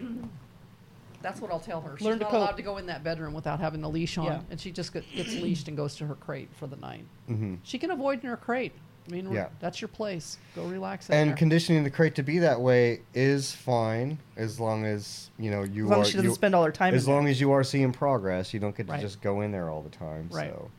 that's 1.22 1.40
what 1.40 1.50
I'll 1.50 1.60
tell 1.60 1.80
her. 1.80 1.96
She's 1.98 2.06
Learn 2.06 2.18
to 2.18 2.24
not 2.24 2.30
cope. 2.30 2.40
allowed 2.42 2.56
to 2.56 2.62
go 2.62 2.76
in 2.78 2.86
that 2.86 3.02
bedroom 3.02 3.34
without 3.34 3.58
having 3.60 3.80
the 3.80 3.88
leash 3.90 4.16
on, 4.18 4.26
Yeah. 4.26 4.40
and 4.50 4.60
she 4.60 4.70
just 4.70 4.92
get, 4.92 5.04
gets 5.14 5.34
leashed 5.36 5.68
and 5.68 5.76
goes 5.76 5.96
to 5.96 6.06
her 6.06 6.14
crate 6.14 6.48
for 6.54 6.66
the 6.66 6.76
night. 6.76 7.04
hmm 7.26 7.56
She 7.62 7.78
can 7.78 7.90
avoid 7.90 8.22
in 8.22 8.28
her 8.30 8.36
crate. 8.36 8.72
I 9.08 9.12
mean, 9.12 9.32
Yeah. 9.32 9.48
that's 9.60 9.80
your 9.80 9.88
place. 9.88 10.38
Go 10.54 10.64
relax 10.64 11.08
and 11.10 11.30
there. 11.30 11.36
conditioning 11.36 11.84
the 11.84 11.90
crate 11.90 12.14
to 12.16 12.22
be 12.22 12.38
that 12.40 12.60
way 12.60 13.00
is 13.14 13.52
fine 13.52 14.18
as 14.36 14.60
long 14.60 14.84
as 14.84 15.30
you 15.38 15.50
know 15.50 15.62
you 15.62 15.84
As 15.84 15.90
long 15.90 15.98
are 15.98 16.02
as 16.02 16.08
she 16.08 16.14
doesn't 16.14 16.28
you- 16.30 16.34
spend 16.34 16.54
all 16.54 16.64
her 16.64 16.72
time. 16.72 16.94
as 16.94 17.08
long 17.08 17.26
as 17.28 17.40
you 17.40 17.50
are 17.52 17.64
seeing 17.64 17.92
progress 17.92 18.52
you 18.52 18.60
don't 18.60 18.76
get 18.76 18.86
to 18.86 18.92
Right. 18.92 19.00
just 19.00 19.20
go 19.22 19.40
in 19.40 19.50
there 19.52 19.70
all 19.70 19.82
the 19.82 19.88
time 19.90 20.28
Right. 20.30 20.50
so 20.50 20.70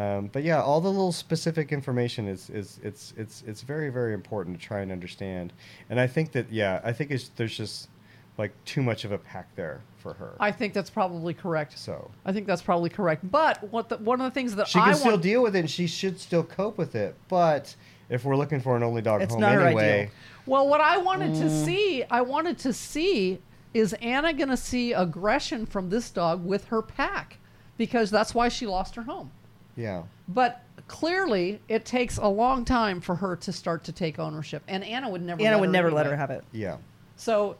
um, 0.00 0.30
but 0.32 0.42
yeah 0.42 0.60
all 0.62 0.80
the 0.80 0.88
little 0.90 1.12
specific 1.12 1.72
information 1.72 2.28
is, 2.28 2.48
is 2.50 2.78
it's 2.82 3.12
it's 3.16 3.42
it's 3.46 3.62
very 3.62 3.90
very 3.90 4.14
important 4.14 4.58
to 4.60 4.64
try 4.64 4.80
and 4.80 4.90
understand 4.92 5.52
and 5.90 5.98
i 6.00 6.06
think 6.06 6.32
that 6.32 6.50
yeah 6.52 6.80
i 6.84 6.92
think 6.92 7.10
it's 7.10 7.28
there's 7.36 7.56
just 7.56 7.88
like 8.38 8.52
too 8.64 8.82
much 8.82 9.04
of 9.04 9.12
a 9.12 9.18
pack 9.18 9.54
there 9.56 9.80
for 9.98 10.12
her 10.14 10.34
I 10.38 10.52
think 10.52 10.74
that's 10.74 10.90
probably 10.90 11.34
correct. 11.34 11.78
so 11.78 12.10
I 12.24 12.32
think 12.32 12.46
that's 12.46 12.62
probably 12.62 12.90
correct. 12.90 13.28
But 13.30 13.62
what 13.72 13.88
the, 13.88 13.96
one 13.98 14.20
of 14.20 14.24
the 14.24 14.30
things 14.34 14.54
that 14.56 14.68
she 14.68 14.78
I 14.78 14.86
can 14.90 14.94
still 14.94 15.18
deal 15.18 15.42
with 15.42 15.56
it 15.56 15.60
and 15.60 15.70
she 15.70 15.86
should 15.86 16.20
still 16.20 16.44
cope 16.44 16.78
with 16.78 16.94
it 16.94 17.14
but 17.28 17.74
if 18.08 18.24
we're 18.24 18.36
looking 18.36 18.60
for 18.60 18.76
an 18.76 18.82
only 18.82 19.02
dog 19.02 19.22
It's 19.22 19.32
home 19.32 19.40
not 19.40 19.58
anyway. 19.58 20.10
Well, 20.46 20.68
what 20.68 20.80
I 20.80 20.96
wanted 20.98 21.34
to 21.34 21.46
Mm. 21.46 21.64
see, 21.64 22.04
I 22.08 22.20
wanted 22.20 22.56
to 22.60 22.72
see 22.72 23.40
is 23.74 23.94
Anna 23.94 24.32
going 24.32 24.48
to 24.48 24.56
see 24.56 24.92
aggression 24.92 25.66
from 25.66 25.90
this 25.90 26.08
dog 26.10 26.44
with 26.44 26.66
her 26.66 26.82
pack 26.82 27.38
because 27.76 28.08
that's 28.12 28.32
why 28.32 28.48
she 28.48 28.64
lost 28.64 28.94
her 28.94 29.02
home. 29.02 29.32
Yeah. 29.76 30.04
But 30.28 30.62
clearly, 30.86 31.60
it 31.68 31.84
takes 31.84 32.16
a 32.16 32.28
long 32.28 32.64
time 32.64 33.00
for 33.00 33.16
her 33.16 33.34
to 33.36 33.52
start 33.52 33.82
to 33.84 33.92
take 33.92 34.20
ownership, 34.20 34.62
and 34.68 34.84
Anna 34.84 35.08
would 35.10 35.22
never. 35.22 35.42
Anna 35.42 35.56
let 35.56 35.60
would 35.62 35.66
her 35.66 35.72
never 35.72 35.90
let 35.90 36.06
her 36.06 36.16
have 36.16 36.30
it. 36.30 36.44
Yeah. 36.52 36.76
So, 37.16 37.56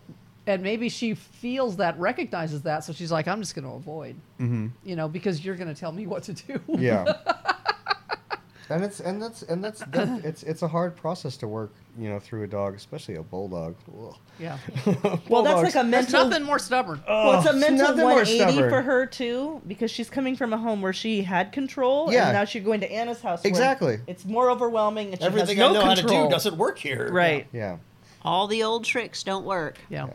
and 0.47 0.63
maybe 0.63 0.89
she 0.89 1.15
feels 1.15 1.77
that, 1.77 1.99
recognizes 1.99 2.63
that, 2.63 2.85
so 2.85 2.93
she's 2.93 3.11
like, 3.13 3.27
"I'm 3.29 3.41
just 3.41 3.55
going 3.55 3.65
to 3.67 3.73
avoid," 3.75 4.17
Mm-hmm. 4.41 4.69
you 4.85 4.97
know, 4.97 5.09
because 5.09 5.45
you're 5.45 5.57
going 5.57 5.73
to 5.73 5.79
tell 5.79 5.93
me 5.93 6.07
what 6.07 6.23
to 6.25 6.33
do. 6.35 6.61
Yeah. 6.69 7.05
and 8.69 8.83
it's 8.85 8.99
and 9.01 9.23
that's 9.23 9.43
and 9.43 9.63
that's 9.63 9.81
that, 9.93 10.25
it's 10.25 10.43
it's 10.43 10.63
a 10.63 10.69
hard 10.69 10.97
process 10.97 11.37
to 11.39 11.47
work, 11.49 11.73
you 11.99 12.09
know, 12.09 12.19
through 12.19 12.43
a 12.43 12.47
dog, 12.49 12.75
especially 12.75 13.15
a 13.15 13.23
bulldog. 13.23 13.77
Ugh. 13.89 14.17
yeah. 14.41 14.59
Well, 15.29 15.43
that's 15.43 15.63
like 15.63 15.75
a 15.85 15.89
There's 15.89 16.11
mental. 16.13 16.29
nothing 16.29 16.45
more 16.45 16.59
stubborn. 16.59 17.01
well, 17.09 17.39
it's 17.41 17.49
a 17.49 17.53
mental 17.53 17.89
nothing 17.89 18.01
more 18.05 18.15
180 18.17 18.69
for 18.69 18.83
her 18.83 19.07
too, 19.07 19.61
because 19.67 19.91
she's 19.91 20.11
coming 20.11 20.35
from 20.37 20.53
a 20.53 20.59
home 20.59 20.83
where 20.83 20.93
she 20.93 21.23
had 21.23 21.53
control, 21.53 22.13
Yeah. 22.13 22.25
and 22.29 22.33
now 22.33 22.45
she's 22.45 22.65
going 22.65 22.81
to 22.81 22.91
Anna's 22.91 23.21
house. 23.21 23.43
where 23.45 23.49
Exactly. 23.49 23.99
It's 24.09 24.25
more 24.25 24.51
overwhelming, 24.51 25.11
and 25.13 25.21
she 25.21 25.25
Everything 25.27 25.57
has 25.57 25.59
no 25.59 25.71
I 25.71 25.73
know 25.73 25.95
control. 25.95 26.15
how 26.17 26.23
to 26.23 26.29
do 26.29 26.33
doesn't 26.33 26.57
work 26.57 26.79
here. 26.79 27.09
Right. 27.13 27.47
Yeah. 27.53 27.77
All 28.23 28.49
the 28.49 28.65
old 28.65 28.85
tricks 28.85 29.23
don't 29.23 29.45
work. 29.45 29.79
Yeah. 29.89 30.07
Yeah. 30.07 30.13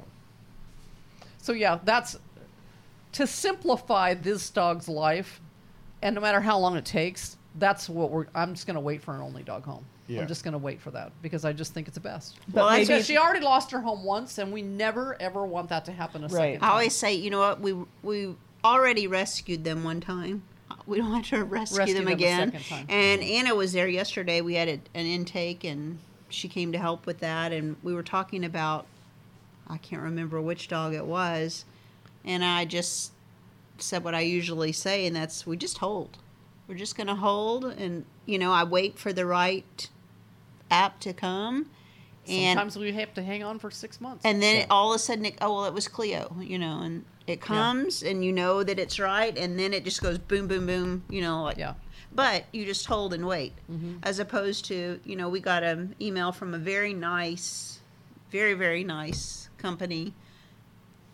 So 1.41 1.53
yeah, 1.53 1.79
that's 1.83 2.17
to 3.13 3.27
simplify 3.27 4.13
this 4.13 4.49
dog's 4.49 4.87
life, 4.87 5.41
and 6.01 6.15
no 6.15 6.21
matter 6.21 6.39
how 6.39 6.57
long 6.59 6.77
it 6.77 6.85
takes, 6.85 7.37
that's 7.55 7.89
what 7.89 8.11
we're. 8.11 8.27
I'm 8.33 8.53
just 8.53 8.67
going 8.67 8.75
to 8.75 8.81
wait 8.81 9.01
for 9.01 9.13
an 9.15 9.21
only 9.21 9.43
dog 9.43 9.63
home. 9.63 9.85
Yeah. 10.07 10.21
I'm 10.21 10.27
just 10.27 10.43
going 10.43 10.53
to 10.53 10.57
wait 10.57 10.81
for 10.81 10.91
that 10.91 11.11
because 11.21 11.45
I 11.45 11.53
just 11.53 11.73
think 11.73 11.87
it's 11.87 11.95
the 11.95 12.01
best. 12.01 12.37
But 12.47 12.55
Well, 12.55 12.69
maybe 12.71 12.85
Because 12.85 13.05
she 13.05 13.17
already 13.17 13.45
lost 13.45 13.71
her 13.71 13.79
home 13.79 14.03
once, 14.03 14.37
and 14.37 14.51
we 14.51 14.61
never 14.61 15.15
ever 15.21 15.45
want 15.45 15.69
that 15.69 15.85
to 15.85 15.91
happen 15.91 16.23
a 16.23 16.27
Right. 16.27 16.55
second. 16.55 16.63
I 16.63 16.71
always 16.71 16.95
say, 16.95 17.13
you 17.15 17.29
know 17.29 17.39
what? 17.39 17.61
We 17.61 17.75
we 18.03 18.35
already 18.63 19.07
rescued 19.07 19.63
them 19.63 19.83
one 19.83 20.01
time. 20.01 20.43
We 20.85 20.97
don't 20.97 21.11
have 21.13 21.25
to 21.29 21.43
rescue, 21.43 21.77
Rescue 21.77 21.93
them 21.95 22.05
them 22.05 22.11
a 22.13 22.15
again. 22.15 22.51
second 22.51 22.65
time. 22.65 22.85
And 22.89 23.21
mm-hmm. 23.21 23.31
Anna 23.33 23.55
was 23.55 23.71
there 23.73 23.87
yesterday. 23.87 24.41
We 24.41 24.55
had 24.55 24.67
a, 24.67 24.73
an 24.93 25.05
intake, 25.05 25.63
and 25.63 25.99
she 26.29 26.47
came 26.47 26.71
to 26.71 26.77
help 26.77 27.05
with 27.05 27.19
that. 27.19 27.51
And 27.51 27.75
we 27.83 27.93
were 27.93 28.03
talking 28.03 28.43
about, 28.45 28.85
I 29.71 29.77
can't 29.77 30.01
remember 30.01 30.41
which 30.41 30.67
dog 30.67 30.93
it 30.93 31.05
was, 31.05 31.65
and 32.25 32.43
I 32.43 32.65
just 32.65 33.13
said 33.77 34.03
what 34.03 34.13
I 34.13 34.19
usually 34.21 34.71
say, 34.73 35.07
and 35.07 35.15
that's 35.15 35.47
we 35.47 35.57
just 35.57 35.77
hold. 35.79 36.17
We're 36.67 36.75
just 36.75 36.95
going 36.95 37.07
to 37.07 37.15
hold, 37.15 37.65
and 37.65 38.05
you 38.25 38.37
know, 38.37 38.51
I 38.51 38.63
wait 38.63 38.99
for 38.99 39.11
the 39.13 39.25
right 39.25 39.89
app 40.69 40.99
to 41.01 41.13
come. 41.13 41.69
And 42.27 42.57
Sometimes 42.57 42.77
we 42.77 42.91
have 42.93 43.13
to 43.15 43.23
hang 43.23 43.43
on 43.43 43.57
for 43.59 43.71
six 43.71 43.99
months. 43.99 44.23
and 44.25 44.41
then 44.43 44.67
all 44.69 44.91
of 44.93 44.97
a 44.97 44.99
sudden, 44.99 45.25
it, 45.25 45.37
oh 45.41 45.55
well, 45.55 45.65
it 45.65 45.73
was 45.73 45.87
Cleo, 45.87 46.35
you 46.39 46.59
know, 46.59 46.81
and 46.81 47.03
it 47.25 47.41
comes, 47.41 48.03
and 48.03 48.23
you 48.23 48.31
know 48.31 48.63
that 48.63 48.77
it's 48.77 48.99
right, 48.99 49.35
and 49.37 49.57
then 49.57 49.73
it 49.73 49.83
just 49.83 50.01
goes 50.01 50.17
boom, 50.17 50.47
boom, 50.47 50.65
boom, 50.67 51.03
you 51.09 51.21
know, 51.21 51.43
like. 51.43 51.57
yeah, 51.57 51.73
But 52.13 52.45
you 52.51 52.65
just 52.65 52.85
hold 52.85 53.13
and 53.13 53.25
wait, 53.25 53.53
mm-hmm. 53.71 53.95
as 54.03 54.19
opposed 54.19 54.65
to 54.65 54.99
you 55.03 55.15
know 55.15 55.29
we 55.29 55.39
got 55.39 55.63
an 55.63 55.95
email 55.99 56.31
from 56.31 56.53
a 56.53 56.57
very 56.59 56.93
nice, 56.93 57.80
very 58.31 58.53
very 58.53 58.83
nice 58.83 59.49
company 59.57 60.13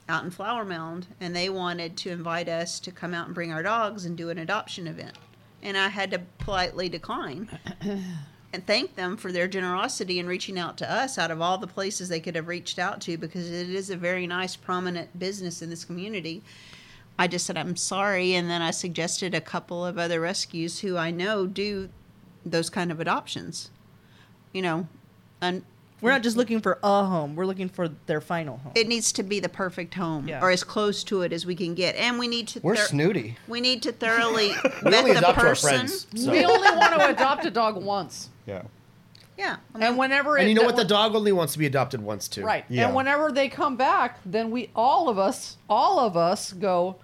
out 0.10 0.24
in 0.24 0.32
Flower 0.32 0.64
Mound, 0.64 1.08
and 1.20 1.36
they 1.36 1.50
wanted 1.50 1.98
to 1.98 2.12
invite 2.12 2.48
us 2.48 2.80
to 2.80 2.92
come 2.92 3.14
out 3.14 3.26
and 3.26 3.36
bring 3.36 3.52
our 3.52 3.64
dogs 3.64 4.06
and 4.06 4.16
do 4.16 4.30
an 4.30 4.38
adoption 4.38 4.88
event, 4.88 5.18
and 5.62 5.78
I 5.78 5.90
had 5.90 6.12
to 6.12 6.20
politely 6.40 6.88
decline. 6.88 7.50
And 8.54 8.66
thank 8.66 8.96
them 8.96 9.18
for 9.18 9.32
their 9.32 9.48
generosity 9.48 10.20
in 10.20 10.26
reaching 10.26 10.58
out 10.58 10.78
to 10.78 10.92
us 10.92 11.18
out 11.18 11.32
of 11.32 11.42
all 11.42 11.58
the 11.58 11.68
places 11.68 12.08
they 12.08 12.22
could 12.22 12.36
have 12.36 12.48
reached 12.48 12.80
out 12.80 13.02
to 13.02 13.18
because 13.18 13.52
it 13.52 13.70
is 13.70 13.90
a 13.90 13.98
very 13.98 14.26
nice, 14.26 14.56
prominent 14.56 15.20
business 15.20 15.62
in 15.62 15.70
this 15.70 15.84
community. 15.84 16.42
I 17.20 17.28
just 17.28 17.46
said, 17.46 17.58
I'm 17.58 17.76
sorry. 17.76 18.34
And 18.34 18.50
then 18.50 18.62
I 18.62 18.72
suggested 18.72 19.36
a 19.36 19.42
couple 19.42 19.86
of 19.86 19.98
other 19.98 20.22
rescues 20.22 20.80
who 20.80 20.98
I 20.98 21.12
know 21.12 21.46
do 21.46 21.90
those 22.46 22.70
kind 22.70 22.92
of 22.92 23.00
adoptions. 23.00 23.70
You 24.54 24.62
know, 24.62 24.88
and 25.42 25.64
We're 26.02 26.12
not 26.12 26.22
just 26.24 26.38
looking 26.38 26.62
for 26.62 26.78
a 26.84 27.04
home; 27.06 27.36
we're 27.36 27.46
looking 27.46 27.70
for 27.70 27.88
their 28.06 28.22
final 28.22 28.58
home. 28.58 28.72
it 28.76 28.88
needs 28.88 29.12
to 29.14 29.24
be 29.24 29.40
the 29.40 29.50
perfect 29.50 29.96
home 29.96 30.28
Yeah. 30.28 30.42
or 30.44 30.52
as 30.52 30.64
close 30.64 31.04
to 31.06 31.24
it 31.24 31.34
as 31.34 31.46
we 31.46 31.56
can 31.56 31.74
get. 31.74 31.96
And 31.96 32.20
we 32.20 32.28
need 32.28 32.48
to 32.50 32.60
We're 32.62 32.76
thor- 32.76 32.86
snooty. 32.86 33.38
we 33.48 33.62
need 33.62 33.82
to 33.84 33.92
thoroughly 33.92 34.50
We 34.84 34.92
vet 34.92 34.94
only 35.00 35.12
the 35.14 35.18
adopt 35.20 35.38
our 35.40 35.44
person. 35.46 35.70
friends. 35.70 36.08
So. 36.16 36.32
we 36.32 36.46
only 36.46 36.70
want 36.70 36.94
to 37.00 37.10
adopt 37.10 37.46
a 37.46 37.52
dog 37.52 37.82
once, 37.84 38.30
Yeah. 38.46 38.62
Yeah. 39.38 39.58
I 39.74 39.78
mean, 39.78 39.88
and 39.88 39.98
whenever 40.00 40.38
And 40.38 40.48
it, 40.48 40.50
you 40.50 40.56
know 40.56 40.64
what? 40.64 40.76
The 40.76 40.84
dog 40.84 41.14
only 41.16 41.32
wants 41.32 41.54
to 41.54 41.60
be 41.60 41.68
adopted 41.68 42.02
once 42.02 42.28
too. 42.28 42.44
Right. 42.44 42.66
Yeah. 42.70 42.88
And 42.88 42.96
whenever 42.96 43.32
they 43.32 43.50
come 43.50 43.76
back, 43.76 44.20
then 44.26 44.50
we 44.50 44.70
all 44.76 45.10
of 45.10 45.20
us, 45.20 45.58
all 45.70 46.00
of 46.00 46.18
us 46.18 46.54
go, 46.54 46.96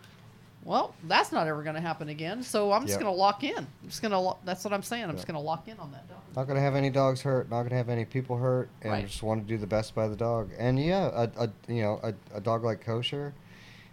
well, 0.65 0.93
that's 1.06 1.32
not 1.32 1.47
ever 1.47 1.62
going 1.63 1.76
to 1.76 1.82
happen 1.82 2.10
again. 2.10 2.41
So 2.43 2.71
I'm 2.71 2.82
just 2.84 2.93
Yep. 2.93 3.02
going 3.02 3.13
to 3.13 3.19
lock 3.19 3.43
in. 3.43 3.58
I'm 3.58 3.67
just 3.89 4.02
going 4.02 4.12
to. 4.12 4.17
Lo- 4.19 4.38
that's 4.45 4.63
what 4.63 4.73
I'm 4.73 4.84
saying. 4.84 5.04
I'm 5.06 5.15
just 5.15 5.28
going 5.28 5.36
to 5.36 5.41
lock 5.41 5.67
in 5.67 5.78
on 5.80 5.91
that 5.91 6.08
dog. 6.08 6.17
Not 6.36 6.47
gonna 6.47 6.62
have 6.62 6.73
any 6.73 6.89
dogs 6.89 7.21
hurt. 7.21 7.47
Not 7.52 7.62
gonna 7.62 7.76
have 7.76 7.89
any 7.89 8.06
people 8.06 8.38
hurt, 8.38 8.67
and 8.82 8.91
Right. 8.91 9.06
just 9.06 9.21
want 9.21 9.43
to 9.43 9.47
do 9.47 9.56
the 9.60 9.67
best 9.67 9.93
by 9.93 10.08
the 10.08 10.15
dog. 10.15 10.49
And 10.58 10.84
yeah, 10.84 11.10
a, 11.13 11.43
a 11.43 11.49
you 11.71 11.84
know 11.84 11.99
a, 12.02 12.13
a 12.36 12.41
dog 12.41 12.63
like 12.63 12.82
kosher. 12.82 13.36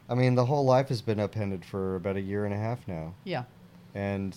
I 0.09 0.15
mean, 0.15 0.37
the 0.37 0.47
whole 0.47 0.65
life 0.65 0.89
has 0.89 1.03
been 1.03 1.21
upended 1.21 1.67
for 1.67 1.97
about 1.97 2.17
a 2.17 2.21
year 2.23 2.47
and 2.47 2.55
a 2.55 2.57
half 2.57 2.89
now, 2.89 3.13
Yeah. 3.25 3.45
and 3.95 4.35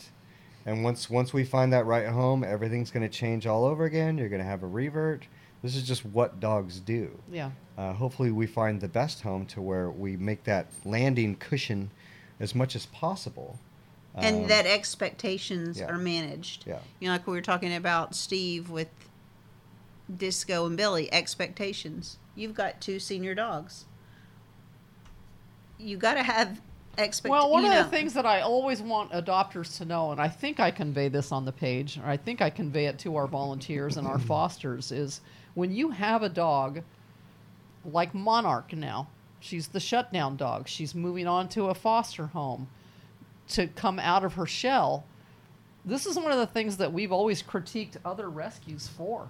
and 0.65 0.83
once 0.83 1.09
once 1.09 1.31
we 1.31 1.45
find 1.45 1.71
that 1.71 1.85
right 1.85 2.07
home, 2.07 2.43
everything's 2.43 2.91
gonna 2.91 3.07
change 3.07 3.47
all 3.47 3.63
over 3.63 3.85
again. 3.85 4.17
You're 4.17 4.27
gonna 4.27 4.43
have 4.43 4.63
a 4.63 4.67
revert. 4.67 5.27
This 5.61 5.77
is 5.77 5.83
just 5.83 6.03
what 6.05 6.41
dogs 6.41 6.81
do. 6.81 7.17
Yeah. 7.31 7.51
Uh, 7.77 7.93
hopefully, 7.93 8.31
we 8.31 8.47
find 8.47 8.81
the 8.81 8.89
best 8.89 9.21
home 9.21 9.45
to 9.45 9.61
where 9.61 9.89
we 9.89 10.17
make 10.17 10.43
that 10.43 10.67
landing 10.83 11.35
cushion 11.37 11.89
as 12.39 12.53
much 12.55 12.75
as 12.75 12.85
possible. 12.87 13.59
and 14.15 14.43
Um, 14.43 14.47
that 14.47 14.65
expectations 14.65 15.79
yeah. 15.79 15.87
are 15.87 15.97
managed. 15.97 16.65
Yeah. 16.67 16.79
You 16.99 17.07
know, 17.07 17.13
like 17.13 17.25
we 17.25 17.33
were 17.33 17.41
talking 17.41 17.73
about 17.73 18.15
Steve 18.15 18.69
with 18.69 18.89
Disco 20.15 20.65
and 20.65 20.77
Billy, 20.77 21.11
expectations. 21.11 22.17
You've 22.35 22.53
got 22.53 22.81
two 22.81 22.99
senior 22.99 23.33
dogs. 23.33 23.85
You 25.79 25.97
got 25.97 26.13
to 26.15 26.23
have 26.23 26.61
expectations. 26.97 27.31
Well, 27.31 27.49
one 27.51 27.63
you 27.63 27.69
of 27.69 27.75
know. 27.75 27.83
the 27.83 27.89
things 27.89 28.13
that 28.13 28.25
I 28.25 28.41
always 28.41 28.81
want 28.81 29.11
adopters 29.11 29.77
to 29.77 29.85
know, 29.85 30.11
and 30.11 30.21
I 30.21 30.27
think 30.27 30.59
I 30.59 30.71
convey 30.71 31.09
this 31.09 31.31
on 31.31 31.45
the 31.45 31.51
page, 31.51 31.97
or 31.97 32.05
I 32.05 32.17
think 32.17 32.41
I 32.41 32.49
convey 32.49 32.85
it 32.85 32.99
to 32.99 33.15
our 33.15 33.27
volunteers 33.27 33.97
and 33.97 34.07
our 34.07 34.19
fosters, 34.31 34.91
is 34.91 35.21
when 35.55 35.71
you 35.71 35.89
have 35.89 36.21
a 36.23 36.29
dog 36.29 36.81
like 37.85 38.13
Monarch 38.13 38.73
now, 38.73 39.07
she's 39.43 39.67
the 39.67 39.79
shutdown 39.79 40.37
dog. 40.37 40.67
She's 40.67 40.95
moving 40.95 41.27
on 41.27 41.49
to 41.49 41.65
a 41.65 41.75
foster 41.75 42.27
home 42.27 42.67
to 43.49 43.67
come 43.67 43.99
out 43.99 44.23
of 44.23 44.35
her 44.35 44.45
shell. 44.45 45.05
This 45.83 46.05
is 46.05 46.15
one 46.15 46.31
of 46.31 46.37
the 46.37 46.47
things 46.47 46.77
that 46.77 46.93
we've 46.93 47.11
always 47.11 47.43
critiqued 47.43 47.97
other 48.05 48.29
rescues 48.29 48.87
for. 48.87 49.27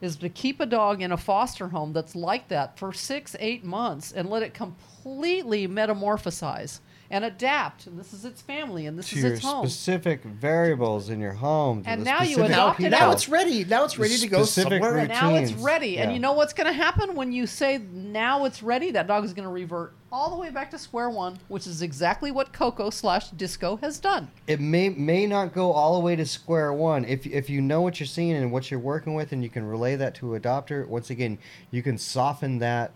Is 0.00 0.16
to 0.16 0.28
keep 0.28 0.60
a 0.60 0.66
dog 0.66 1.00
in 1.00 1.12
a 1.12 1.16
foster 1.16 1.68
home 1.68 1.94
that's 1.94 2.14
like 2.14 2.48
that 2.48 2.78
for 2.78 2.92
six, 2.92 3.34
eight 3.40 3.64
months 3.64 4.12
and 4.12 4.28
let 4.28 4.42
it 4.42 4.52
completely 4.52 5.66
metamorphosize 5.66 6.80
and 7.14 7.24
adapt. 7.24 7.86
And 7.86 7.98
this 7.98 8.12
is 8.12 8.24
its 8.24 8.42
family, 8.42 8.86
and 8.86 8.98
this 8.98 9.08
to 9.10 9.16
is 9.16 9.22
your 9.22 9.32
its 9.34 9.44
home. 9.44 9.66
specific 9.68 10.24
variables 10.24 11.08
in 11.08 11.20
your 11.20 11.32
home. 11.32 11.84
to 11.84 11.88
And 11.88 12.00
the 12.00 12.04
now 12.04 12.22
you 12.22 12.32
specific 12.32 12.50
adopt 12.52 12.80
it 12.80 12.82
people. 12.84 12.98
Now 12.98 13.12
it's 13.12 13.28
ready. 13.28 13.64
Now 13.64 13.84
it's 13.84 13.98
ready 13.98 14.16
to 14.18 14.26
go 14.26 14.44
somewhere. 14.44 14.80
routine. 14.80 15.10
else. 15.12 15.20
now 15.22 15.34
it's 15.36 15.50
routines. 15.52 15.64
ready. 15.64 15.98
And 15.98 16.12
you 16.12 16.18
know 16.18 16.32
what's 16.32 16.52
going 16.52 16.66
to 16.66 16.72
happen 16.72 17.14
when 17.14 17.30
you 17.30 17.46
say 17.46 17.78
now 17.92 18.44
it's 18.46 18.62
ready? 18.62 18.90
That 18.90 19.06
dog 19.06 19.24
is 19.24 19.32
going 19.32 19.44
to 19.46 19.52
revert 19.52 19.94
all 20.10 20.30
the 20.30 20.36
way 20.36 20.50
back 20.50 20.70
to 20.72 20.78
square 20.78 21.08
one, 21.10 21.38
which 21.48 21.66
is 21.66 21.82
exactly 21.82 22.30
what 22.32 22.52
Coco 22.52 22.90
slash 22.90 23.30
Disco 23.30 23.76
has 23.76 23.98
done. 24.00 24.28
it 24.46 24.60
may 24.60 24.88
may 24.88 25.26
not 25.26 25.52
go 25.54 25.70
all 25.72 25.94
the 25.94 26.04
way 26.04 26.14
to 26.16 26.26
square 26.26 26.72
one 26.72 27.04
if 27.04 27.26
if 27.26 27.48
you 27.48 27.60
know 27.60 27.80
what 27.80 27.98
you're 28.00 28.06
seeing 28.06 28.32
and 28.36 28.50
what 28.52 28.70
you're 28.70 28.78
working 28.80 29.14
with 29.14 29.32
and 29.32 29.42
you 29.42 29.50
can 29.50 29.64
relay 29.64 29.96
that 29.96 30.14
to 30.16 30.34
a 30.34 30.40
adopter 30.40 30.86
once 30.86 31.10
again 31.10 31.38
you 31.70 31.82
can 31.82 31.96
soften 31.98 32.58
that 32.58 32.92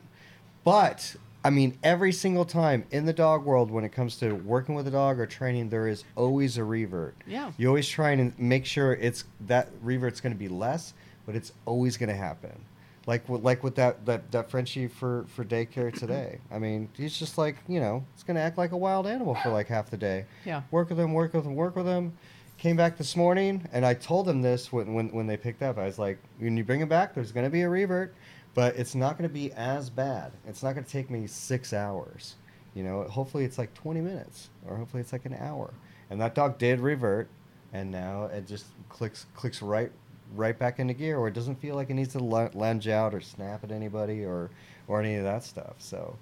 but 0.65 1.17
i 1.45 1.51
mean 1.51 1.79
every 1.83 2.13
single 2.13 2.45
time 2.45 2.85
in 2.91 3.05
the 3.07 3.13
dog 3.13 3.45
world 3.45 3.71
when 3.71 3.85
it 3.85 3.91
comes 3.91 4.17
to 4.17 4.33
working 4.33 4.75
with 4.75 4.87
a 4.87 4.91
dog 4.91 5.19
or 5.21 5.27
training 5.27 5.69
there 5.69 5.87
is 5.89 6.05
always 6.17 6.57
a 6.59 6.65
revert 6.65 7.15
Yeah. 7.27 7.53
you 7.57 7.69
always 7.69 7.89
try 7.89 8.11
and 8.11 8.37
make 8.39 8.65
sure 8.67 8.93
it's 8.95 9.25
that 9.47 9.69
revert's 9.83 10.21
going 10.21 10.33
to 10.33 10.39
be 10.39 10.49
less 10.49 10.95
but 11.27 11.35
it's 11.37 11.53
always 11.67 11.97
going 11.97 12.09
to 12.09 12.15
happen 12.17 12.65
like 13.07 13.27
with, 13.27 13.43
like 13.43 13.63
with 13.63 13.75
that, 13.77 14.05
that, 14.05 14.31
that 14.33 14.51
Frenchie 14.51 14.87
for, 14.87 15.25
for 15.29 15.43
daycare 15.43 15.91
today. 15.99 16.41
I 16.51 16.59
mean, 16.59 16.91
he's 16.95 17.19
just 17.19 17.39
like, 17.39 17.57
you 17.67 17.81
know, 17.81 18.05
it's 18.13 18.23
going 18.23 18.35
to 18.35 18.43
act 18.43 18.59
like 18.59 18.73
a 18.73 18.77
wild 18.77 19.07
animal 19.07 19.35
for 19.37 19.49
like 19.49 19.67
half 19.67 19.89
the 19.89 19.97
day 19.97 20.27
Yeah. 20.45 20.61
work 20.71 20.91
with 20.91 21.01
him, 21.01 21.15
work 21.15 21.33
with 21.33 21.47
him, 21.47 21.55
work 21.55 21.75
with 21.75 21.87
him. 21.87 22.13
Came 22.59 22.77
back 22.77 22.99
this 22.99 23.17
morning, 23.17 23.67
and 23.73 23.87
I 23.87 23.95
told 23.95 24.29
him 24.29 24.43
this 24.43 24.71
when, 24.73 24.93
when, 24.93 25.09
when 25.09 25.27
they 25.27 25.39
picked 25.39 25.63
up. 25.63 25.79
I 25.79 25.85
was 25.87 25.99
like, 25.99 26.19
when 26.39 26.55
you 26.59 26.65
bring 26.65 26.81
him 26.83 26.89
back, 26.89 27.15
there's 27.15 27.33
going 27.33 27.45
to 27.45 27.51
be 27.51 27.63
a 27.63 27.69
revert, 27.71 28.15
but 28.59 28.75
it's 28.75 28.97
not 28.97 29.17
going 29.17 29.31
to 29.31 29.33
be 29.33 29.53
as 29.53 29.89
bad. 29.89 30.33
It's 30.45 30.65
not 30.65 30.73
going 30.73 30.83
to 30.83 30.91
take 30.91 31.11
me 31.11 31.29
six 31.29 31.73
hours. 31.73 32.35
You 32.75 32.83
know, 32.83 33.05
hopefully 33.05 33.45
it's 33.45 33.57
like 33.57 33.73
20 33.75 34.01
minutes, 34.01 34.51
or 34.67 34.77
hopefully 34.77 35.01
it's 35.01 35.13
like 35.13 35.27
an 35.27 35.35
hour. 35.35 35.73
And 36.11 36.21
that 36.21 36.35
dog 36.35 36.59
did 36.59 36.81
revert, 36.81 37.29
and 37.73 37.93
now 37.93 38.25
it 38.25 38.49
just 38.49 38.67
clicks 38.89 39.27
clicks 39.37 39.63
right 39.63 39.93
right 40.35 40.59
back 40.59 40.81
into 40.81 40.93
gear, 40.93 41.19
or 41.19 41.29
it 41.29 41.35
doesn't 41.35 41.61
feel 41.61 41.77
like 41.77 41.89
it 41.91 41.95
needs 41.95 42.15
to 42.15 42.19
lunge 42.19 42.89
out 42.89 43.15
or 43.15 43.21
snap 43.21 43.63
at 43.63 43.71
anybody 43.71 44.25
or 44.25 44.51
or 44.89 45.01
any 45.01 45.15
of 45.15 45.23
that 45.23 45.45
stuff. 45.45 45.75
So. 45.79 46.17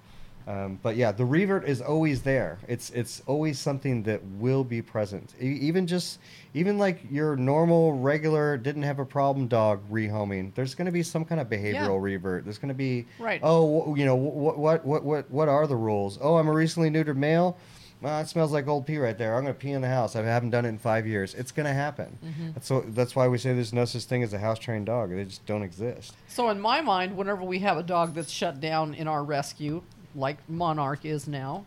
Um, 0.46 0.78
but 0.80 0.94
yeah, 0.94 1.10
the 1.10 1.24
revert 1.24 1.68
is 1.68 1.80
always 1.80 2.22
there. 2.22 2.58
It's 2.68 2.90
it's 2.90 3.20
always 3.26 3.58
something 3.58 4.04
that 4.04 4.22
will 4.38 4.62
be 4.62 4.80
present. 4.80 5.34
E- 5.40 5.46
even 5.46 5.88
just 5.88 6.20
even 6.54 6.78
like 6.78 7.00
your 7.10 7.34
normal 7.36 7.94
regular 7.98 8.56
didn't 8.56 8.84
have 8.84 9.00
a 9.00 9.04
problem 9.04 9.48
dog 9.48 9.80
rehoming. 9.90 10.54
There's 10.54 10.74
going 10.76 10.86
to 10.86 10.92
be 10.92 11.02
some 11.02 11.24
kind 11.24 11.40
of 11.40 11.48
behavioral 11.48 12.00
revert. 12.00 12.44
There's 12.44 12.58
going 12.58 12.68
to 12.68 12.74
be 12.74 13.06
Right. 13.18 13.40
Oh, 13.42 13.94
you 13.96 14.04
know 14.04 14.14
what 14.14 14.56
what 14.56 14.84
what 14.86 15.02
what 15.04 15.30
what 15.32 15.48
are 15.48 15.66
the 15.66 15.76
rules? 15.76 16.16
Oh, 16.22 16.36
I'm 16.36 16.46
a 16.46 16.52
recently 16.52 16.90
neutered 16.90 17.16
male. 17.16 17.56
Well, 18.02 18.20
it 18.20 18.28
smells 18.28 18.52
like 18.52 18.68
old 18.68 18.86
pee 18.86 18.98
right 18.98 19.16
there. 19.16 19.34
I'm 19.34 19.42
going 19.44 19.54
to 19.54 19.58
pee 19.58 19.70
in 19.72 19.80
the 19.80 19.88
house. 19.88 20.16
I 20.16 20.22
haven't 20.22 20.50
done 20.50 20.66
it 20.66 20.68
in 20.68 20.76
five 20.78 21.06
years. 21.06 21.32
It's 21.34 21.50
going 21.50 21.64
to 21.66 21.72
happen. 21.72 22.18
That's 22.52 22.66
so. 22.68 22.82
That's 22.88 23.16
why 23.16 23.26
we 23.26 23.38
say 23.38 23.54
there's 23.54 23.72
no 23.72 23.86
such 23.86 24.04
thing 24.04 24.22
as 24.22 24.34
a 24.34 24.38
house 24.38 24.58
trained 24.58 24.84
dog. 24.86 25.10
They 25.10 25.24
just 25.24 25.44
don't 25.46 25.62
exist. 25.62 26.12
So 26.28 26.50
in 26.50 26.60
my 26.60 26.82
mind, 26.82 27.16
whenever 27.16 27.42
we 27.42 27.58
have 27.60 27.78
a 27.78 27.82
dog 27.82 28.14
that's 28.14 28.30
shut 28.30 28.60
down 28.60 28.92
in 28.92 29.08
our 29.08 29.24
rescue, 29.24 29.82
like 30.16 30.38
Monarch 30.48 31.04
is 31.04 31.28
now, 31.28 31.66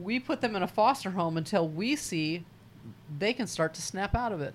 we 0.00 0.20
put 0.20 0.40
them 0.40 0.54
in 0.54 0.62
a 0.62 0.68
foster 0.68 1.10
home 1.10 1.36
until 1.36 1.68
we 1.68 1.96
see 1.96 2.44
they 3.18 3.32
can 3.32 3.46
start 3.46 3.74
to 3.74 3.82
snap 3.82 4.14
out 4.14 4.32
of 4.32 4.40
it. 4.40 4.54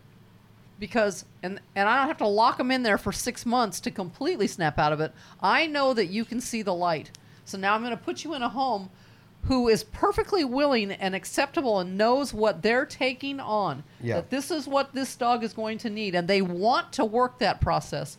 Because 0.79 1.25
and 1.41 1.59
and 1.75 1.89
I 1.89 1.97
don't 1.97 2.07
have 2.07 2.17
to 2.17 2.27
lock 2.27 2.57
them 2.57 2.69
in 2.69 2.83
there 2.83 2.99
for 2.99 3.11
6 3.11 3.45
months 3.45 3.79
to 3.79 3.91
completely 3.91 4.47
snap 4.47 4.77
out 4.77 4.93
of 4.93 5.01
it. 5.01 5.11
I 5.41 5.65
know 5.65 5.93
that 5.93 6.07
you 6.07 6.23
can 6.23 6.39
see 6.39 6.61
the 6.61 6.73
light. 6.73 7.11
So 7.45 7.57
now 7.57 7.73
I'm 7.73 7.81
going 7.81 7.97
to 7.97 8.03
put 8.03 8.23
you 8.23 8.35
in 8.35 8.43
a 8.43 8.49
home 8.49 8.89
who 9.43 9.69
is 9.69 9.83
perfectly 9.85 10.43
willing 10.43 10.91
and 10.91 11.15
acceptable 11.15 11.79
and 11.79 11.97
knows 11.97 12.33
what 12.33 12.61
they're 12.61 12.85
taking 12.85 13.39
on. 13.39 13.83
Yeah. 14.01 14.15
That 14.15 14.29
this 14.29 14.51
is 14.51 14.67
what 14.67 14.93
this 14.93 15.15
dog 15.15 15.43
is 15.43 15.53
going 15.53 15.77
to 15.79 15.89
need 15.89 16.13
and 16.13 16.27
they 16.27 16.41
want 16.41 16.91
to 16.93 17.05
work 17.05 17.39
that 17.39 17.61
process. 17.61 18.17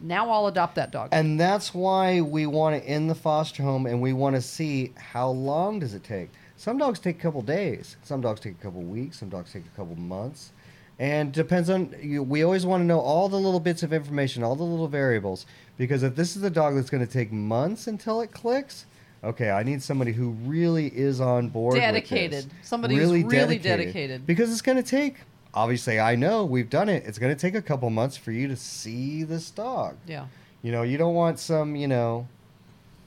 Now 0.00 0.30
I'll 0.30 0.46
adopt 0.46 0.74
that 0.74 0.90
dog. 0.90 1.08
And 1.12 1.40
that's 1.40 1.74
why 1.74 2.20
we 2.20 2.46
want 2.46 2.76
it 2.76 2.84
in 2.84 3.06
the 3.06 3.14
foster 3.14 3.62
home, 3.62 3.86
and 3.86 4.00
we 4.00 4.12
want 4.12 4.36
to 4.36 4.42
see 4.42 4.92
how 4.96 5.30
long 5.30 5.78
does 5.78 5.94
it 5.94 6.04
take. 6.04 6.30
Some 6.56 6.78
dogs 6.78 6.98
take 6.98 7.18
a 7.18 7.20
couple 7.20 7.42
days. 7.42 7.96
Some 8.02 8.20
dogs 8.20 8.40
take 8.40 8.54
a 8.54 8.62
couple 8.62 8.82
weeks. 8.82 9.18
Some 9.18 9.28
dogs 9.28 9.52
take 9.52 9.64
a 9.66 9.76
couple 9.76 9.96
months. 9.96 10.52
And 10.98 11.32
depends 11.32 11.68
on 11.68 11.94
you. 12.00 12.22
We 12.22 12.42
always 12.42 12.64
want 12.64 12.80
to 12.80 12.86
know 12.86 13.00
all 13.00 13.28
the 13.28 13.38
little 13.38 13.60
bits 13.60 13.82
of 13.82 13.92
information, 13.92 14.42
all 14.42 14.56
the 14.56 14.64
little 14.64 14.88
variables, 14.88 15.44
because 15.76 16.02
if 16.02 16.16
this 16.16 16.36
is 16.36 16.42
a 16.42 16.48
dog 16.48 16.74
that's 16.74 16.88
going 16.88 17.06
to 17.06 17.12
take 17.12 17.30
months 17.30 17.86
until 17.86 18.22
it 18.22 18.32
clicks, 18.32 18.86
okay, 19.22 19.50
I 19.50 19.62
need 19.62 19.82
somebody 19.82 20.12
who 20.12 20.30
really 20.30 20.86
is 20.86 21.20
on 21.20 21.48
board. 21.48 21.74
Dedicated. 21.74 22.46
Somebody 22.62 22.96
who's 22.96 23.24
really 23.24 23.58
dedicated. 23.58 24.26
Because 24.26 24.50
it's 24.50 24.62
going 24.62 24.82
to 24.82 24.82
take. 24.82 25.16
Obviously, 25.56 25.98
I 25.98 26.16
know 26.16 26.44
we've 26.44 26.68
done 26.68 26.90
it. 26.90 27.04
It's 27.06 27.18
going 27.18 27.34
to 27.34 27.40
take 27.40 27.54
a 27.54 27.62
couple 27.62 27.88
months 27.88 28.16
for 28.16 28.30
you 28.30 28.46
to 28.46 28.56
see 28.56 29.24
this 29.24 29.50
dog. 29.50 29.96
yeah. 30.06 30.26
You 30.62 30.72
know, 30.72 30.82
you 30.82 30.98
don't 30.98 31.14
want 31.14 31.38
some, 31.38 31.76
you 31.76 31.86
know, 31.86 32.26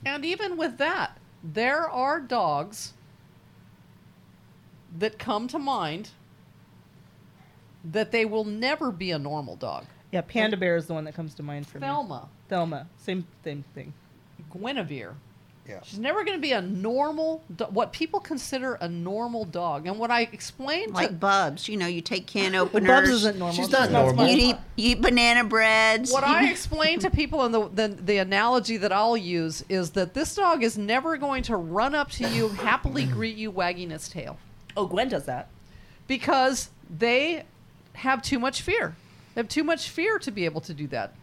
And 0.05 0.23
even 0.23 0.55
with 0.55 0.77
that, 0.77 1.17
there 1.43 1.89
are 1.89 2.19
dogs 2.21 2.93
that 4.97 5.19
come 5.19 5.47
to 5.49 5.59
mind 5.59 6.12
that 7.83 8.12
they 8.12 8.23
will 8.23 8.45
never 8.45 8.91
be 8.91 9.12
a 9.12 9.19
normal 9.19 9.55
dog. 9.57 9.85
Yeah, 10.12 10.21
Panda 10.21 10.55
Bear 10.57 10.77
is 10.77 10.88
the 10.88 10.93
one 10.93 11.03
that 11.03 11.15
comes 11.15 11.33
to 11.35 11.43
mind 11.43 11.67
for 11.67 11.79
me. 11.79 11.81
Thelma, 11.81 12.29
Thelma, 12.47 12.88
same 12.97 13.27
same 13.43 13.65
thing. 13.75 13.93
Guinevere. 14.51 15.15
Yeah. 15.69 15.79
She's 15.84 15.99
never 15.99 16.23
going 16.23 16.36
to 16.38 16.41
be 16.41 16.51
a 16.51 16.62
normal, 16.62 17.43
do- 17.55 17.65
what 17.65 17.93
people 17.93 18.19
consider 18.19 18.73
a 18.75 18.89
normal 18.89 19.45
dog. 19.45 19.86
And 19.88 19.99
what 19.99 20.10
I 20.12 20.21
explained 20.21 20.89
to 20.89 20.93
Like 20.95 21.19
Bubs, 21.19 21.69
you 21.69 21.77
know, 21.77 21.86
you 21.88 22.01
take 22.01 22.25
can 22.27 22.53
Well, 22.53 22.63
openers. 22.65 22.88
Bubs 22.88 23.10
isn't 23.10 23.38
normal. 23.38 23.55
She's 23.55 23.69
not 23.69 23.89
smart. 23.89 24.05
normal. 24.15 24.27
You 24.27 24.49
eat, 24.49 24.55
you 24.75 24.89
eat 24.91 25.01
banana 25.01 25.43
breads. 25.43 26.12
what 26.12 26.23
I 26.23 26.49
explain 26.51 26.99
to 27.01 27.10
people, 27.12 27.43
and 27.45 27.53
the, 27.53 27.69
the 27.69 27.88
the 28.01 28.17
analogy 28.17 28.77
that 28.77 28.91
I'll 28.91 29.15
use 29.17 29.63
is 29.69 29.91
that 29.91 30.13
this 30.15 30.34
dog 30.36 30.63
is 30.63 30.77
never 30.77 31.15
going 31.17 31.43
to 31.43 31.55
run 31.55 31.93
up 31.95 32.10
to 32.12 32.27
you, 32.27 32.49
happily 32.49 33.05
greet 33.17 33.38
you, 33.38 33.51
wagging 33.51 33.91
its 33.91 34.10
tail, 34.10 34.38
Oh, 34.75 34.88
Gwen 34.88 35.10
does 35.10 35.25
that. 35.25 35.47
because 36.08 36.69
they 36.89 37.43
have 37.93 38.21
too 38.21 38.39
much 38.39 38.62
fear. 38.62 38.95
They 39.36 39.41
have 39.41 39.47
too 39.49 39.63
much 39.63 39.89
fear 39.89 40.17
to 40.19 40.32
be 40.32 40.45
able 40.45 40.62
to 40.62 40.73
do 40.73 40.88
that. 40.88 41.13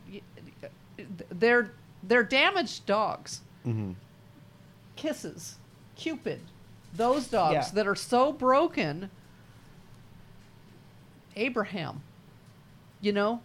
They're 1.30 1.70
they're 2.02 2.22
damaged 2.22 2.86
dogs. 2.86 3.40
Mm-hmm. 3.66 3.92
Kisses, 4.96 5.56
Cupid, 5.96 6.40
those 6.94 7.28
dogs 7.28 7.54
Yeah. 7.54 7.68
that 7.74 7.86
are 7.86 7.94
so 7.94 8.32
broken. 8.32 9.10
Abraham, 11.36 12.00
you 13.00 13.12
know, 13.12 13.40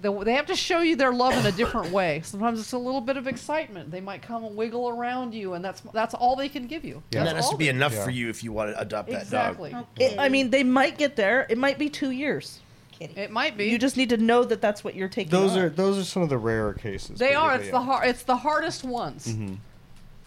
they 0.00 0.32
have 0.32 0.46
to 0.46 0.56
show 0.56 0.80
you 0.80 0.96
their 0.96 1.12
love 1.12 1.34
in 1.34 1.44
a 1.44 1.52
different 1.52 1.92
way. 1.92 2.22
Sometimes 2.24 2.58
it's 2.58 2.72
a 2.72 2.78
little 2.78 3.02
bit 3.02 3.18
of 3.18 3.26
excitement. 3.26 3.90
They 3.90 4.00
might 4.00 4.22
come 4.22 4.42
and 4.44 4.56
wiggle 4.56 4.88
around 4.88 5.34
you, 5.34 5.52
and 5.52 5.62
that's 5.62 5.82
that's 5.92 6.14
all 6.14 6.34
they 6.36 6.48
can 6.48 6.66
give 6.66 6.82
you. 6.84 7.02
Yeah. 7.10 7.18
And 7.20 7.28
that 7.28 7.36
has 7.36 7.50
to 7.50 7.56
be 7.58 7.68
enough 7.68 7.92
Yeah. 7.92 8.04
for 8.04 8.10
you 8.10 8.30
if 8.30 8.42
you 8.42 8.52
want 8.52 8.70
to 8.74 8.80
adopt 8.80 9.10
that 9.10 9.22
Exactly. 9.22 9.72
dog. 9.72 9.86
It, 10.00 10.18
I 10.18 10.30
mean, 10.30 10.48
they 10.48 10.64
might 10.64 10.96
get 10.96 11.16
there. 11.16 11.46
It 11.50 11.58
might 11.58 11.78
be 11.78 11.90
two 11.90 12.10
years. 12.10 12.60
Kidding. 12.92 13.16
It 13.18 13.30
might 13.30 13.58
be. 13.58 13.66
You 13.68 13.78
just 13.78 13.98
need 13.98 14.08
to 14.10 14.16
know 14.16 14.44
that 14.44 14.62
that's 14.62 14.82
what 14.82 14.94
you're 14.94 15.08
taking. 15.08 15.30
Those 15.30 15.52
on. 15.52 15.58
are 15.58 15.68
those 15.68 15.98
are 15.98 16.04
some 16.04 16.22
of 16.22 16.30
the 16.30 16.38
rarer 16.38 16.72
cases. 16.72 17.18
they 17.18 17.34
are. 17.34 17.56
It's 17.56 17.66
yeah. 17.66 17.72
the 17.72 17.80
hard. 17.80 18.08
It's 18.08 18.22
the 18.22 18.36
hardest 18.36 18.84
ones. 18.84 19.26
Mhm. 19.26 19.58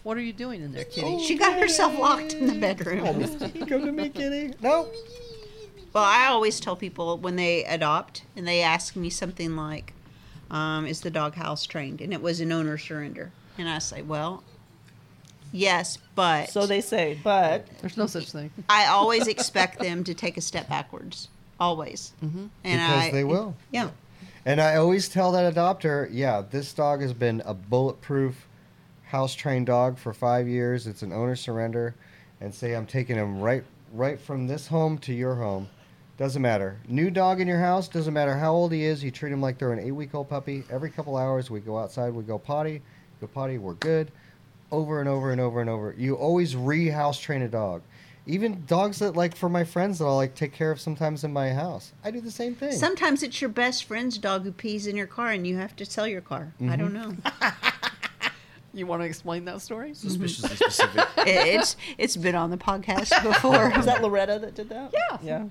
What 0.06 0.16
are 0.16 0.20
you 0.20 0.32
doing 0.32 0.62
in 0.62 0.70
there, 0.70 0.84
Kitty? 0.84 1.18
She 1.24 1.36
got 1.36 1.58
herself 1.58 1.98
locked 1.98 2.32
in 2.32 2.46
the 2.46 2.54
bedroom. 2.54 3.02
Come 3.66 3.86
to 3.86 3.90
me, 3.90 4.08
kitty. 4.08 4.54
No. 4.62 4.86
Well, 5.92 6.04
I 6.04 6.26
always 6.26 6.60
tell 6.60 6.76
people 6.76 7.18
when 7.18 7.34
they 7.34 7.64
adopt 7.64 8.22
and 8.36 8.46
they 8.46 8.62
ask 8.62 8.94
me 8.94 9.10
something 9.10 9.56
like, 9.56 9.94
um, 10.48 10.86
"Is 10.86 11.00
the 11.00 11.10
dog 11.10 11.34
house 11.34 11.66
trained?" 11.66 12.00
and 12.00 12.12
it 12.12 12.22
was 12.22 12.38
an 12.38 12.52
owner 12.52 12.78
surrender, 12.78 13.32
and 13.58 13.68
I 13.68 13.80
say, 13.80 14.00
"Well, 14.00 14.44
yes, 15.50 15.98
but 16.14 16.50
So 16.50 16.66
they 16.66 16.80
say, 16.82 17.18
but 17.24 17.66
There's 17.80 17.96
no 17.96 18.06
such 18.06 18.30
thing. 18.30 18.52
I 18.68 18.86
always 18.86 19.26
expect 19.26 19.80
them 19.80 20.04
to 20.04 20.14
take 20.14 20.36
a 20.36 20.40
step 20.40 20.68
backwards, 20.68 21.30
always, 21.58 22.12
Mm-hmm. 22.24 22.46
and 22.62 22.80
because 22.80 23.02
I, 23.06 23.10
they 23.10 23.24
will. 23.24 23.56
Yeah, 23.72 23.90
And 24.44 24.60
I 24.60 24.76
always 24.76 25.08
tell 25.08 25.32
that 25.32 25.52
adopter, 25.52 26.08
yeah, 26.12 26.44
this 26.48 26.72
dog 26.72 27.00
has 27.00 27.12
been 27.12 27.42
a 27.44 27.54
bulletproof 27.54 28.46
house 29.06 29.34
trained 29.34 29.66
dog 29.66 29.98
for 29.98 30.12
five 30.12 30.46
years. 30.48 30.86
It's 30.86 31.02
an 31.02 31.12
owner 31.12 31.36
surrender, 31.36 31.94
and 32.40 32.54
say 32.54 32.74
I'm 32.74 32.86
taking 32.86 33.16
him 33.16 33.40
right 33.40 33.64
right 33.92 34.20
from 34.20 34.46
this 34.46 34.66
home 34.68 34.98
to 34.98 35.12
your 35.12 35.34
home. 35.36 35.68
Doesn't 36.18 36.40
matter. 36.42 36.78
New 36.88 37.10
dog 37.10 37.40
in 37.40 37.46
your 37.48 37.58
house. 37.60 37.88
Doesn't 37.88 38.14
matter 38.14 38.36
how 38.36 38.52
old 38.52 38.72
he 38.72 38.84
is. 38.84 39.04
You 39.04 39.10
treat 39.10 39.32
him 39.32 39.40
like 39.42 39.58
they're 39.58 39.72
an 39.72 39.78
eight 39.78 39.92
week 39.92 40.14
old 40.14 40.28
puppy. 40.30 40.64
Every 40.70 40.90
couple 40.90 41.16
hours 41.16 41.50
we 41.50 41.60
go 41.60 41.78
outside. 41.78 42.14
We 42.14 42.22
go 42.24 42.38
potty. 42.38 42.80
Go 43.20 43.26
potty. 43.26 43.58
We're 43.58 43.74
good. 43.74 44.10
Over 44.72 45.00
and 45.00 45.08
over 45.08 45.30
and 45.30 45.40
over 45.40 45.60
and 45.60 45.70
over. 45.70 45.94
You 45.96 46.14
always 46.16 46.56
re 46.56 46.88
house 46.88 47.20
train 47.20 47.42
a 47.42 47.48
dog. 47.48 47.82
Even 48.28 48.64
dogs 48.66 48.98
that 48.98 49.14
like 49.14 49.36
for 49.36 49.48
my 49.48 49.62
friends 49.62 49.98
that 50.00 50.06
I'll 50.06 50.16
like 50.16 50.34
take 50.34 50.52
care 50.52 50.72
of 50.72 50.80
sometimes 50.80 51.22
in 51.22 51.32
my 51.32 51.52
house. 51.52 51.92
I 52.02 52.10
do 52.10 52.20
the 52.20 52.30
same 52.30 52.54
thing. 52.56 52.72
sometimes 52.72 53.22
it's 53.22 53.40
your 53.40 53.50
best 53.50 53.84
friend's 53.84 54.18
dog 54.18 54.42
who 54.42 54.50
pees 54.52 54.88
in 54.88 54.96
your 54.96 55.06
car, 55.06 55.28
and 55.28 55.46
you 55.46 55.56
have 55.58 55.76
to 55.76 55.84
sell 55.86 56.08
your 56.08 56.22
car. 56.22 56.52
I 56.58 56.64
Mm-hmm. 56.64 56.76
don't 56.80 56.92
know. 56.92 57.16
You 58.76 58.86
want 58.86 59.00
to 59.02 59.06
explain 59.06 59.44
that 59.46 59.60
story? 59.62 59.94
Suspiciously 59.94 60.54
specific. 60.56 61.04
It- 61.26 61.56
it's 61.60 61.76
it's 61.98 62.16
been 62.16 62.34
on 62.34 62.50
the 62.50 62.56
podcast 62.58 63.10
before. 63.24 63.70
was 63.70 63.86
that 63.86 64.02
Loretta 64.02 64.38
that 64.40 64.54
did 64.54 64.68
that? 64.68 64.92
Yeah. 64.92 65.18
Yeah. 65.22 65.44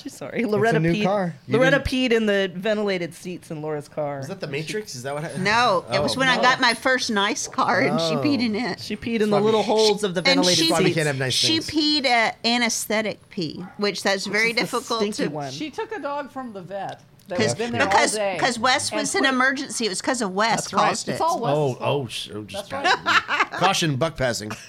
She's 0.00 0.12
sorry. 0.14 0.44
Loretta 0.44 0.78
new 0.80 0.92
peed. 0.92 1.04
car. 1.04 1.34
You 1.46 1.56
Loretta 1.56 1.78
didn't- 1.78 1.86
peed 1.86 2.12
in 2.12 2.26
the 2.26 2.50
ventilated 2.54 3.14
seats 3.14 3.50
in 3.50 3.62
Laura's 3.62 3.88
car. 3.88 4.18
Is 4.20 4.28
that 4.28 4.40
the 4.40 4.46
Matrix? 4.46 4.94
Is 4.94 5.02
that 5.04 5.14
what 5.14 5.22
happened? 5.22 5.44
No, 5.44 5.84
it 5.92 6.00
was 6.02 6.16
Oh, 6.16 6.20
when 6.20 6.28
I 6.28 6.40
got 6.40 6.60
my 6.60 6.74
first 6.74 7.10
nice 7.10 7.46
car, 7.48 7.80
and 7.80 7.98
she 8.00 8.14
Oh. 8.16 8.22
peed 8.22 8.40
in 8.40 8.54
it. 8.56 8.76
Oh. 8.78 8.82
She 8.82 8.96
peed 8.96 9.20
in 9.20 9.30
the 9.30 9.40
little 9.40 9.62
holes 9.62 10.02
of 10.04 10.14
the 10.14 10.20
and 10.20 10.26
ventilated 10.26 10.64
she, 10.64 10.70
why 10.72 10.80
we 10.80 10.84
seats. 10.86 10.94
can't 10.96 11.06
have 11.06 11.18
nice 11.18 11.32
she 11.32 11.60
things. 11.60 11.70
peed 11.70 12.04
a 12.06 12.34
anesthetic 12.46 13.28
pee, 13.30 13.64
which 13.78 14.02
that's 14.02 14.26
very 14.26 14.50
is 14.50 14.54
the 14.56 14.60
difficult 14.62 15.00
stinky 15.00 15.24
to. 15.24 15.30
one. 15.30 15.50
She 15.52 15.70
took 15.70 15.92
a 15.92 16.00
dog 16.00 16.30
from 16.30 16.52
the 16.52 16.62
vet 16.62 17.00
that 17.00 17.13
Because 17.28 17.46
had 17.48 17.58
been 17.58 17.72
there 17.72 17.86
because 17.86 18.12
all 18.14 18.18
day. 18.20 18.34
because 18.34 18.58
Wes 18.58 18.90
and 18.90 19.00
was 19.00 19.14
an 19.14 19.24
emergency. 19.24 19.86
It 19.86 19.88
was 19.88 20.00
because 20.00 20.20
of 20.22 20.34
Wes 20.34 20.56
That's 20.62 20.72
right. 20.74 20.88
caused 20.88 21.08
It's 21.08 21.20
it. 21.20 21.22
all 21.22 21.40
Wes's 21.40 21.56
Oh, 21.58 21.74
fault. 21.74 21.78
oh, 21.80 22.06
sh- 22.08 22.30
oh, 22.34 22.42
just 22.44 22.70
right. 22.72 22.84
caution, 23.52 23.96
buck 23.96 24.16
passing. 24.16 24.50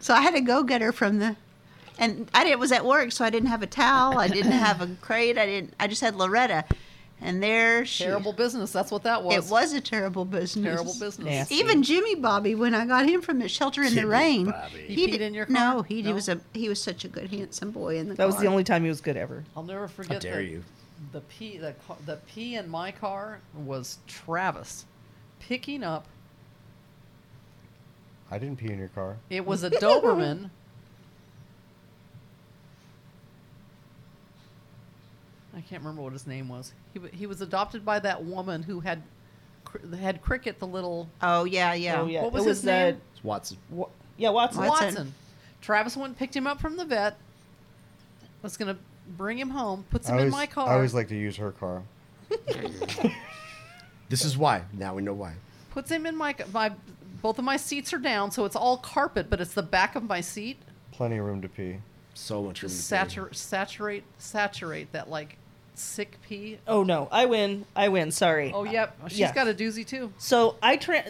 So 0.00 0.14
I 0.14 0.20
had 0.20 0.34
to 0.34 0.40
go 0.40 0.62
get 0.62 0.80
her 0.82 0.92
from 0.92 1.18
the, 1.18 1.34
and 1.98 2.28
I 2.32 2.44
did 2.44 2.56
was 2.60 2.70
at 2.70 2.84
work, 2.84 3.10
so 3.10 3.24
I 3.24 3.30
didn't 3.30 3.48
have 3.48 3.62
a 3.62 3.66
towel. 3.66 4.18
I 4.18 4.28
didn't 4.28 4.52
have 4.52 4.80
a 4.80 4.86
crate. 5.00 5.36
I 5.38 5.46
didn't. 5.46 5.74
I 5.80 5.88
just 5.88 6.00
had 6.00 6.14
Loretta, 6.14 6.64
and 7.20 7.42
there 7.42 7.84
she. 7.86 8.04
Terrible 8.04 8.32
business. 8.32 8.72
That's 8.72 8.90
what 8.90 9.02
that 9.04 9.22
was. 9.24 9.34
It 9.46 9.50
was 9.50 9.72
a 9.72 9.80
terrible 9.80 10.24
business. 10.24 10.64
terrible 10.64 10.94
business. 10.98 11.24
Nasty. 11.26 11.54
Even 11.56 11.82
Jimmy 11.82 12.14
Bobby, 12.14 12.54
when 12.54 12.74
I 12.74 12.84
got 12.86 13.06
him 13.08 13.22
from 13.22 13.38
the 13.38 13.48
shelter 13.48 13.82
in 13.82 13.94
the 13.94 14.06
rain, 14.06 14.46
Bobby. 14.46 14.78
He 14.88 15.06
peed 15.06 15.12
did- 15.12 15.20
in 15.22 15.34
your 15.34 15.46
car. 15.46 15.54
No, 15.76 15.82
he, 15.82 16.02
No? 16.02 16.12
was 16.14 16.28
a 16.28 16.40
he 16.52 16.68
was 16.68 16.80
such 16.82 17.04
a 17.04 17.08
good 17.08 17.30
handsome 17.30 17.70
boy 17.70 17.98
in 17.98 18.08
the 18.08 18.14
That 18.14 18.18
car. 18.24 18.26
was 18.26 18.36
the 18.36 18.46
only 18.46 18.64
time 18.64 18.82
he 18.82 18.88
was 18.88 19.00
good 19.00 19.16
ever. 19.16 19.44
I'll 19.56 19.62
never 19.62 19.88
forget. 19.88 20.20
dare 20.20 20.36
the, 20.36 20.44
you. 20.44 20.64
The 21.12 21.20
pee, 21.22 21.58
the, 21.58 21.74
the 22.04 22.16
pee 22.28 22.54
in 22.56 22.68
my 22.68 22.90
car 22.90 23.40
was 23.54 23.98
Travis 24.06 24.84
picking 25.40 25.82
up. 25.84 26.06
I 28.30 28.38
didn't 28.38 28.58
pee 28.58 28.72
in 28.72 28.78
your 28.78 28.88
car. 28.88 29.16
It 29.30 29.46
was 29.46 29.62
a 29.62 29.70
Doberman. 29.70 30.50
I 35.56 35.60
can't 35.62 35.82
remember 35.82 36.02
what 36.02 36.12
his 36.12 36.26
name 36.26 36.48
was. 36.48 36.72
He, 36.92 37.00
he 37.16 37.26
was 37.26 37.40
adopted 37.40 37.84
by 37.84 37.98
that 38.00 38.22
woman 38.24 38.62
who 38.62 38.80
had 38.80 39.02
cr- 39.64 39.78
had 39.98 40.20
Cricket, 40.22 40.58
the 40.58 40.66
little 40.66 41.08
Oh 41.22 41.44
yeah, 41.44 41.72
yeah. 41.72 42.00
Oh 42.02 42.06
yeah, 42.06 42.22
What 42.22 42.32
was 42.32 42.44
it 42.44 42.48
his 42.50 42.58
was 42.58 42.64
name? 42.64 42.94
Uh, 42.94 42.98
It's 43.14 43.24
Watson. 43.24 43.56
Wa- 43.70 43.88
yeah, 44.18 44.28
Watson. 44.30 44.64
Watson. 44.66 44.86
Watson. 44.86 45.14
Travis 45.62 45.96
went 45.96 46.08
and 46.08 46.18
picked 46.18 46.36
him 46.36 46.46
up 46.46 46.60
from 46.60 46.76
the 46.76 46.84
vet. 46.84 47.16
Was 48.42 48.56
gonna 48.58 48.76
bring 49.16 49.38
him 49.38 49.50
home, 49.50 49.84
puts 49.90 50.08
him 50.08 50.14
always, 50.16 50.26
in 50.26 50.30
my 50.38 50.46
car. 50.46 50.68
I 50.68 50.74
always 50.74 50.92
like 50.94 51.08
to 51.08 51.16
use 51.16 51.36
her 51.36 51.52
car. 51.52 51.82
This 54.08 54.24
is 54.24 54.38
why. 54.38 54.62
Now 54.72 54.94
we 54.94 55.02
know 55.02 55.12
why. 55.14 55.34
puts 55.70 55.90
him 55.90 56.06
in 56.06 56.16
my 56.16 56.34
my 56.52 56.72
both 57.22 57.38
of 57.38 57.44
my 57.44 57.56
seats 57.56 57.92
are 57.92 57.98
down, 57.98 58.30
so 58.30 58.44
it's 58.44 58.54
all 58.54 58.76
carpet, 58.76 59.28
but 59.28 59.40
it's 59.40 59.54
the 59.54 59.62
back 59.62 59.96
of 59.96 60.04
my 60.04 60.20
seat. 60.20 60.58
Plenty 60.92 61.16
of 61.18 61.24
room 61.24 61.42
to 61.42 61.48
pee. 61.48 61.78
So 62.14 62.42
much 62.42 62.62
room. 62.62 62.68
Just 62.70 62.76
to 62.76 62.82
pee. 62.82 62.98
saturate 62.98 63.34
saturate 63.36 64.04
saturate 64.18 64.92
that 64.92 65.10
like 65.10 65.38
sick 65.78 66.18
pee. 66.22 66.58
Oh 66.66 66.82
no, 66.82 67.08
I 67.12 67.26
win. 67.26 67.64
I 67.74 67.88
win. 67.88 68.10
Sorry. 68.10 68.52
Oh 68.54 68.64
yep, 68.64 68.96
uh, 69.04 69.08
she's 69.08 69.18
yeah. 69.20 69.32
got 69.34 69.48
a 69.48 69.54
doozy 69.54 69.86
too. 69.86 70.12
So 70.18 70.56
I 70.62 70.76
tra- 70.76 71.04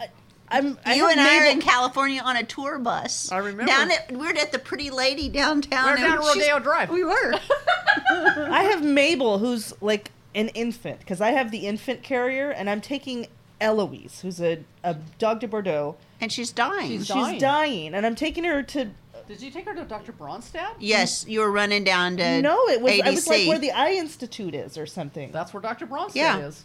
I, 0.00 0.08
I'm. 0.48 0.78
I 0.84 0.94
you 0.94 1.08
and 1.08 1.20
I 1.20 1.38
are 1.46 1.50
in 1.50 1.60
California 1.60 2.20
on 2.22 2.36
a 2.36 2.42
tour 2.44 2.78
bus. 2.78 3.30
I 3.32 3.38
remember. 3.38 3.66
Down 3.66 3.90
at 3.90 4.10
we 4.12 4.18
were 4.18 4.28
at 4.38 4.52
the 4.52 4.58
Pretty 4.58 4.90
Lady 4.90 5.28
downtown. 5.28 5.86
We're 5.86 5.96
down 5.96 6.18
Rodeo 6.18 6.58
Drive. 6.58 6.90
We 6.90 7.04
were. 7.04 7.34
I 8.10 8.64
have 8.70 8.82
Mabel, 8.84 9.38
who's 9.38 9.72
like 9.80 10.10
an 10.34 10.48
infant, 10.48 10.98
because 11.00 11.20
I 11.20 11.30
have 11.32 11.50
the 11.50 11.66
infant 11.66 12.02
carrier, 12.02 12.50
and 12.50 12.68
I'm 12.70 12.80
taking 12.80 13.26
Eloise, 13.60 14.20
who's 14.22 14.40
a, 14.40 14.64
a 14.82 14.94
Dogue 15.18 15.40
de 15.40 15.48
Bordeaux. 15.48 15.96
and 16.20 16.32
she's 16.32 16.50
dying. 16.52 16.88
She's 16.88 17.06
She's 17.06 17.14
Dying. 17.14 17.38
dying, 17.40 17.94
and 17.94 18.04
I'm 18.06 18.14
taking 18.14 18.44
her 18.44 18.62
to. 18.62 18.90
Did 19.32 19.42
you 19.42 19.50
take 19.50 19.64
her 19.64 19.74
to 19.74 19.84
Dr. 19.84 20.12
Bronstadt? 20.12 20.74
yes, 20.78 21.24
you 21.26 21.40
were 21.40 21.50
running 21.50 21.84
down 21.84 22.16
to 22.18 22.42
no, 22.42 22.68
it 22.68 22.80
was. 22.82 22.92
ADC. 22.92 23.02
I 23.06 23.10
was 23.10 23.26
like 23.28 23.48
where 23.48 23.58
the 23.58 23.70
Eye 23.72 23.92
Institute 23.92 24.54
is, 24.54 24.76
or 24.76 24.84
something. 24.86 25.32
That's 25.32 25.54
where 25.54 25.60
Dr. 25.62 25.86
Bronstadt 25.86 26.14
Yeah. 26.16 26.38
is. 26.40 26.64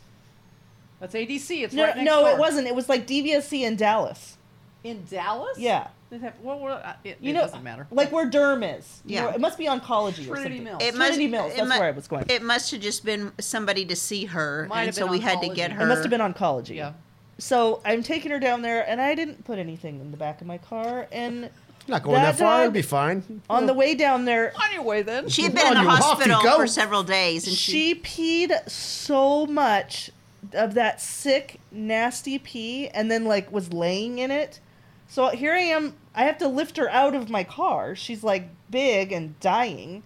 That's 1.00 1.14
ADC. 1.16 1.64
It's 1.64 1.74
no, 1.74 1.84
right 1.86 1.96
next 1.96 2.06
no, 2.06 2.22
door. 2.22 2.32
it 2.32 2.38
wasn't. 2.40 2.68
It 2.68 2.76
was 2.76 2.90
like 2.90 3.08
DVSC 3.08 3.64
in 3.64 3.76
Dallas. 3.78 4.36
in 4.84 5.06
Dallas. 5.10 5.58
Yeah. 5.58 5.88
Have, 6.12 6.34
well, 6.42 6.60
well, 6.60 6.82
uh, 6.84 6.94
it, 7.04 7.18
You 7.22 7.32
it 7.32 7.34
know, 7.34 7.42
doesn't 7.42 7.64
matter. 7.64 7.88
Like 7.92 8.12
where 8.12 8.30
Derm 8.30 8.78
is. 8.78 9.02
You 9.06 9.16
Yeah. 9.16 9.22
know, 9.24 9.30
it 9.30 9.42
must 9.42 9.58
be 9.58 9.66
oncology 9.66 10.24
or 10.30 10.36
Trinity 10.36 10.58
something. 10.58 10.64
Mills. 10.64 10.82
It 10.84 10.96
Trinity 10.96 11.28
Mills, 11.28 11.54
that's 11.56 11.70
mu- 11.70 11.80
where 11.80 11.88
I 11.90 11.92
was 11.92 12.08
going. 12.08 12.26
It 12.30 12.42
must 12.42 12.72
have 12.72 12.80
just 12.82 13.04
been 13.06 13.32
somebody 13.40 13.86
to 13.86 13.96
see 13.96 14.26
her, 14.26 14.66
Might 14.70 14.80
and 14.80 14.86
have 14.88 14.96
so 14.96 15.06
been 15.06 15.12
we 15.12 15.20
had 15.20 15.42
to 15.42 15.50
get 15.50 15.72
her. 15.74 15.84
It 15.84 15.88
must 15.88 16.02
have 16.04 16.10
been 16.10 16.22
oncology. 16.22 16.76
yeah. 16.76 16.94
So 17.40 17.82
I'm 17.86 18.02
taking 18.04 18.32
her 18.32 18.40
down 18.40 18.62
there, 18.62 18.90
and 18.90 19.00
I 19.02 19.14
didn't 19.14 19.44
put 19.46 19.60
anything 19.60 20.00
in 20.00 20.12
the 20.12 20.18
back 20.18 20.42
of 20.42 20.48
my 20.48 20.58
car. 20.58 21.08
And 21.12 21.50
Not 21.88 22.04
going 22.04 22.16
That 22.16 22.38
that, 22.38 22.40
far. 22.40 22.62
It'll 22.62 22.72
be 22.72 22.82
fine. 22.82 23.42
on 23.50 23.66
the 23.66 23.74
way 23.74 23.96
down 23.96 24.26
there, 24.26 24.54
On 24.56 24.74
your 24.74 24.84
way 24.84 25.02
then. 25.04 25.30
She 25.30 25.44
had 25.44 25.56
been 25.56 25.68
in 25.68 25.74
the 25.76 25.82
you 25.82 25.88
off 25.90 26.00
you 26.00 26.34
hospital 26.34 26.58
for 26.58 26.68
several 26.68 27.04
days, 27.04 27.48
and 27.48 27.56
she, 27.56 27.72
she 27.72 27.96
peed 27.96 28.70
so 28.70 29.46
much 29.46 30.12
of 30.54 30.74
that 30.74 31.02
sick, 31.02 31.60
nasty 31.72 32.40
pee, 32.40 32.90
and 32.90 33.10
then 33.10 33.26
like 33.26 33.52
was 33.52 33.72
laying 33.72 34.20
in 34.20 34.32
it. 34.32 34.60
So 35.08 35.30
here 35.30 35.54
I 35.54 35.60
am. 35.60 35.96
I 36.14 36.24
have 36.24 36.38
to 36.40 36.48
lift 36.48 36.78
her 36.78 36.90
out 36.90 37.16
of 37.16 37.30
my 37.30 37.44
car. 37.44 37.96
She's 37.96 38.24
like 38.24 38.50
big 38.70 39.12
and 39.12 39.40
dying, 39.40 40.04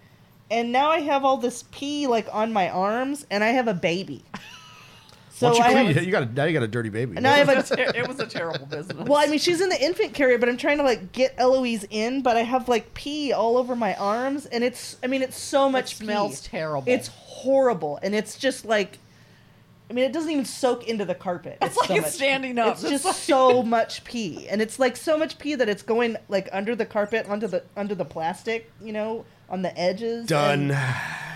and 0.51 0.71
now 0.71 0.89
I 0.89 0.99
have 0.99 1.25
all 1.25 1.37
this 1.37 1.63
pee 1.71 2.05
like 2.05 2.27
on 2.31 2.53
my 2.53 2.69
arms, 2.69 3.25
and 3.31 3.43
I 3.43 3.49
have 3.49 3.67
a 3.67 3.73
baby. 3.73 4.23
So 5.49 5.55
you 5.55 5.61
I 5.63 5.71
clean 5.73 5.85
have. 5.93 6.03
you 6.03 6.11
got 6.11 6.23
a, 6.23 6.25
now 6.27 6.43
you 6.45 6.53
got 6.53 6.63
a 6.63 6.67
dirty 6.67 6.89
baby. 6.89 7.19
now 7.19 7.33
I 7.33 7.37
have 7.37 7.49
a 7.49 7.97
it 7.99 8.07
was 8.07 8.19
a 8.19 8.27
terrible 8.27 8.65
business. 8.65 9.07
Well, 9.07 9.19
I 9.19 9.27
mean, 9.27 9.39
she's 9.39 9.59
in 9.61 9.69
the 9.69 9.81
infant 9.83 10.13
carrier, 10.13 10.37
but 10.37 10.47
I'm 10.49 10.57
trying 10.57 10.77
to 10.77 10.83
like 10.83 11.11
get 11.11 11.33
Eloise 11.37 11.85
in, 11.89 12.21
but 12.21 12.37
I 12.37 12.41
have 12.43 12.69
like 12.69 12.93
pee 12.93 13.33
all 13.33 13.57
over 13.57 13.75
my 13.75 13.95
arms, 13.95 14.45
and 14.45 14.63
it's, 14.63 14.97
I 15.03 15.07
mean, 15.07 15.21
it's 15.21 15.37
so 15.37 15.69
much 15.69 15.93
it 15.93 15.97
smells 15.97 16.41
pee. 16.41 16.49
terrible. 16.49 16.83
It's 16.91 17.07
horrible, 17.07 17.99
and 18.03 18.13
it's 18.15 18.37
just 18.37 18.65
like, 18.65 18.99
I 19.89 19.93
mean, 19.93 20.05
it 20.05 20.13
doesn't 20.13 20.29
even 20.31 20.45
soak 20.45 20.87
into 20.87 21.03
the 21.03 21.15
carpet. 21.15 21.57
It's 21.61 21.75
like 21.75 21.87
so 21.87 21.95
it's 21.95 22.03
much- 22.03 22.13
standing 22.13 22.57
up. 22.59 22.73
It's 22.75 22.83
It's 22.83 22.91
just 22.91 23.05
like- 23.05 23.15
so 23.15 23.63
much 23.77 24.03
pee, 24.03 24.47
and 24.47 24.61
it's 24.61 24.79
like 24.79 24.95
so 24.95 25.17
much 25.17 25.37
pee 25.39 25.55
that 25.55 25.67
it's 25.67 25.83
going 25.83 26.15
like 26.29 26.47
under 26.53 26.75
the 26.75 26.85
carpet, 26.85 27.25
onto 27.27 27.47
the 27.47 27.63
under 27.75 27.95
the 27.95 28.05
plastic, 28.05 28.71
you 28.81 28.93
know, 28.93 29.25
on 29.49 29.63
the 29.63 29.77
edges. 29.77 30.27
done. 30.27 30.71
and- 30.71 31.30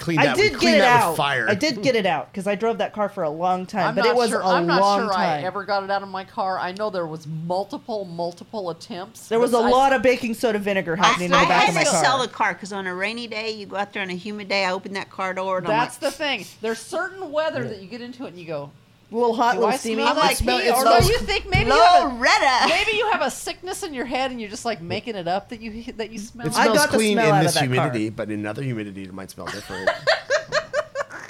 Clean 0.00 0.18
I 0.18 0.32
did 0.34 0.52
with, 0.52 0.60
clean 0.60 0.72
get 0.74 0.80
it 0.80 0.84
out. 0.84 1.10
with 1.10 1.16
fire. 1.18 1.48
I 1.48 1.54
did 1.54 1.82
get 1.82 1.94
it 1.94 2.06
out 2.06 2.32
because 2.32 2.46
I 2.46 2.54
drove 2.54 2.78
that 2.78 2.92
car 2.92 3.08
for 3.08 3.22
a 3.22 3.30
long 3.30 3.66
time, 3.66 3.88
I'm 3.88 3.94
but 3.94 4.04
not 4.06 4.10
it 4.10 4.16
was 4.16 4.30
sure. 4.30 4.40
a 4.40 4.46
I'm 4.48 4.66
not 4.66 4.80
long 4.80 5.00
sure 5.02 5.12
time. 5.12 5.40
I 5.40 5.42
ever 5.44 5.64
got 5.64 5.84
it 5.84 5.90
out 5.90 6.02
of 6.02 6.08
my 6.08 6.24
car. 6.24 6.58
I 6.58 6.72
know 6.72 6.88
there 6.90 7.06
was 7.06 7.26
multiple, 7.26 8.06
multiple 8.06 8.70
attempts. 8.70 9.28
There 9.28 9.38
was 9.38 9.52
a 9.52 9.58
lot 9.58 9.92
of 9.92 10.02
baking 10.02 10.34
soda 10.34 10.58
vinegar 10.58 10.96
happening 10.96 11.32
I 11.32 11.36
in 11.36 11.42
the 11.42 11.48
back 11.48 11.60
had 11.64 11.68
of 11.68 11.74
my 11.74 11.84
to 11.84 11.90
car. 11.90 12.02
sell 12.02 12.18
the 12.22 12.28
car 12.28 12.54
because 12.54 12.72
on 12.72 12.86
a 12.86 12.94
rainy 12.94 13.26
day, 13.26 13.50
you 13.52 13.66
go 13.66 13.76
out 13.76 13.92
there 13.92 14.02
on 14.02 14.10
a 14.10 14.14
humid 14.14 14.48
day. 14.48 14.64
I 14.64 14.72
open 14.72 14.94
that 14.94 15.10
car 15.10 15.34
door, 15.34 15.58
and 15.58 15.66
That's 15.66 15.96
I'm 15.96 16.00
the 16.00 16.10
thing. 16.10 16.46
There's 16.62 16.78
certain 16.78 17.30
weather 17.30 17.68
that 17.68 17.80
you 17.82 17.86
get 17.86 18.00
into 18.00 18.24
it 18.24 18.28
and 18.28 18.38
you 18.38 18.46
go, 18.46 18.64
A 18.64 18.79
little 19.10 19.34
hot, 19.34 19.52
Do 19.54 19.60
little 19.60 19.74
I 19.74 19.76
steamy. 19.76 20.02
smell 20.02 20.14
like 20.16 20.32
It 20.32 20.36
smell- 20.38 20.60
pee? 20.60 20.70
Or 20.70 20.80
smells- 20.82 21.06
do 21.06 21.12
you 21.12 21.18
think 21.20 21.48
maybe 21.50 21.70
you 21.70 21.72
have 21.76 22.12
a, 22.12 22.14
Loretta. 22.14 22.66
maybe 22.68 22.96
you 22.96 23.10
have 23.10 23.22
a 23.22 23.30
sickness 23.30 23.82
in 23.82 23.92
your 23.94 24.04
head 24.06 24.30
and 24.30 24.40
you're 24.40 24.50
just 24.50 24.64
like 24.64 24.80
making 24.80 25.16
it 25.16 25.26
up 25.28 25.48
that 25.50 25.60
you 25.60 25.92
that 25.94 26.10
you 26.10 26.18
smell? 26.18 26.46
It 26.46 26.56
I 26.56 26.64
smells 26.64 26.78
got 26.78 26.88
clean 26.90 27.16
smell 27.16 27.34
in 27.36 27.44
this 27.44 27.54
that 27.54 27.60
car. 27.60 27.68
humidity, 27.68 28.10
but 28.10 28.30
in 28.30 28.46
other 28.46 28.62
humidity, 28.62 29.04
it 29.04 29.12
might 29.12 29.30
smell 29.30 29.46
different. 29.46 29.90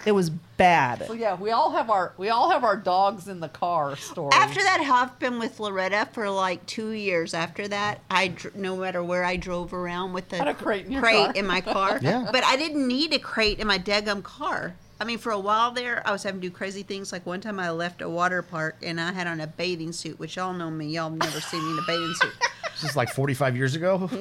It 0.07 0.13
was 0.13 0.31
bad. 0.31 1.07
So 1.07 1.13
yeah, 1.13 1.35
we 1.35 1.51
all 1.51 1.73
have 1.73 1.91
our 1.91 2.15
we 2.17 2.31
all 2.31 2.49
have 2.51 2.65
our 2.65 2.75
dogs 2.77 3.29
in 3.29 3.41
the 3.41 3.51
car 3.51 3.97
story. 3.97 4.31
After 4.33 4.63
that, 4.63 4.81
I've 4.81 5.19
been 5.19 5.39
with 5.39 5.61
Loretta 5.61 6.09
for 6.13 6.31
like 6.31 6.65
two 6.65 6.93
years. 6.93 7.35
After 7.35 7.69
that, 7.69 8.01
I 8.11 8.29
dr- 8.29 8.57
no 8.57 8.77
matter 8.79 9.03
where 9.05 9.25
I 9.25 9.37
drove 9.37 9.75
around 9.75 10.15
with 10.15 10.31
the 10.31 10.49
a 10.49 10.55
crate 10.55 10.87
in 10.87 10.99
crate 11.01 11.17
car. 11.27 11.33
in 11.35 11.47
my 11.47 11.61
car. 11.61 11.99
Yeah. 12.03 12.31
But 12.33 12.45
I 12.45 12.57
didn't 12.57 12.89
need 12.89 13.13
a 13.13 13.19
crate 13.19 13.59
in 13.59 13.67
my 13.67 13.79
daggum 13.79 14.23
car. 14.23 14.75
I 15.01 15.05
mean, 15.05 15.19
for 15.19 15.33
a 15.33 15.39
while 15.39 15.71
there, 15.71 16.07
I 16.07 16.13
was 16.13 16.23
having 16.23 16.43
to 16.43 16.47
do 16.47 16.53
crazy 16.53 16.83
things. 16.83 17.11
Like 17.11 17.25
one 17.25 17.41
time, 17.41 17.59
I 17.59 17.71
left 17.71 18.03
a 18.03 18.09
water 18.09 18.43
park 18.43 18.77
and 18.83 19.01
I 19.01 19.13
had 19.13 19.27
on 19.27 19.41
a 19.41 19.47
bathing 19.47 19.93
suit, 19.93 20.19
which 20.19 20.37
y'all 20.37 20.53
know 20.53 20.71
me. 20.71 20.89
Y'all 20.89 21.09
never 21.09 21.41
seen 21.41 21.65
me 21.65 21.73
in 21.73 21.79
a 21.79 21.87
bathing 21.87 22.13
suit. 22.21 22.35
this 22.73 22.91
is 22.91 22.97
like 22.97 23.09
45 23.09 23.57
years 23.57 23.75
ago. 23.75 24.11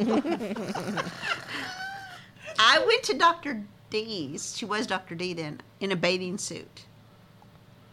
I 2.59 2.83
went 2.85 3.03
to 3.03 3.17
Dr. 3.17 3.61
D's. 3.89 4.55
She 4.57 4.63
was 4.63 4.87
Dr. 4.87 5.15
D 5.15 5.33
then 5.33 5.59
in 5.81 5.91
a 5.91 5.97
bathing 5.97 6.37
suit, 6.37 6.85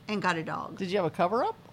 and 0.07 0.23
got 0.23 0.37
a 0.37 0.45
dog. 0.45 0.79
Did 0.79 0.91
you 0.91 0.99
have 0.99 1.07
a 1.07 1.11
cover 1.11 1.43
up? 1.43 1.66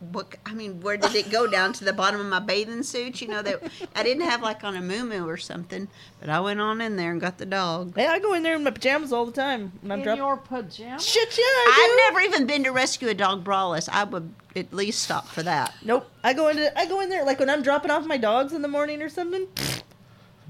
What 0.00 0.36
I 0.46 0.54
mean, 0.54 0.80
where 0.80 0.96
did 0.96 1.12
it 1.16 1.28
go 1.28 1.48
down 1.48 1.72
to 1.72 1.84
the 1.84 1.92
bottom 1.92 2.20
of 2.20 2.26
my 2.26 2.38
bathing 2.38 2.84
suit? 2.84 3.20
You 3.20 3.26
know 3.26 3.42
that 3.42 3.60
I 3.96 4.04
didn't 4.04 4.22
have 4.22 4.42
like 4.42 4.62
on 4.62 4.76
a 4.76 4.80
moo 4.80 5.26
or 5.26 5.36
something, 5.36 5.88
but 6.20 6.28
I 6.28 6.38
went 6.38 6.60
on 6.60 6.80
in 6.80 6.94
there 6.94 7.10
and 7.10 7.20
got 7.20 7.38
the 7.38 7.46
dog. 7.46 7.96
Hey, 7.96 8.06
I 8.06 8.20
go 8.20 8.32
in 8.34 8.44
there 8.44 8.54
in 8.54 8.62
my 8.62 8.70
pajamas 8.70 9.12
all 9.12 9.26
the 9.26 9.32
time 9.32 9.72
when 9.80 9.90
I'm 9.90 9.98
in 9.98 10.04
dropping. 10.04 10.18
your 10.22 10.36
pajamas? 10.36 11.04
Shit, 11.04 11.36
yeah, 11.36 11.42
I 11.44 11.98
I've 12.06 12.14
never 12.14 12.24
even 12.24 12.46
been 12.46 12.62
to 12.62 12.70
rescue 12.70 13.08
a 13.08 13.14
dog 13.14 13.42
braless. 13.42 13.88
I 13.90 14.04
would 14.04 14.32
at 14.54 14.72
least 14.72 15.02
stop 15.02 15.26
for 15.26 15.42
that. 15.42 15.74
do. 15.80 15.88
Nope. 15.88 16.08
I 16.22 16.32
go 16.32 16.46
into. 16.46 16.78
I 16.78 16.86
go 16.86 17.00
in 17.00 17.08
there 17.08 17.24
like 17.24 17.40
when 17.40 17.50
I'm 17.50 17.62
dropping 17.62 17.90
off 17.90 18.06
my 18.06 18.18
dogs 18.18 18.52
in 18.52 18.62
the 18.62 18.68
morning 18.68 19.02
or 19.02 19.08
something. 19.08 19.48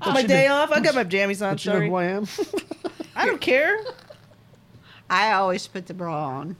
Don't 0.04 0.14
my 0.14 0.22
day 0.24 0.46
know- 0.46 0.56
off. 0.56 0.70
I 0.72 0.80
got 0.80 0.94
my 0.94 1.04
jammies 1.04 1.40
on. 1.40 1.56
Don't 1.56 1.64
you 1.64 1.72
know 1.72 1.80
who 1.80 1.94
I 1.94 2.04
am? 2.04 2.26
I 3.16 3.24
don't 3.24 3.40
care. 3.40 3.78
I 5.10 5.32
always 5.32 5.66
put 5.66 5.86
the 5.86 5.94
bra 5.94 6.26
on. 6.26 6.56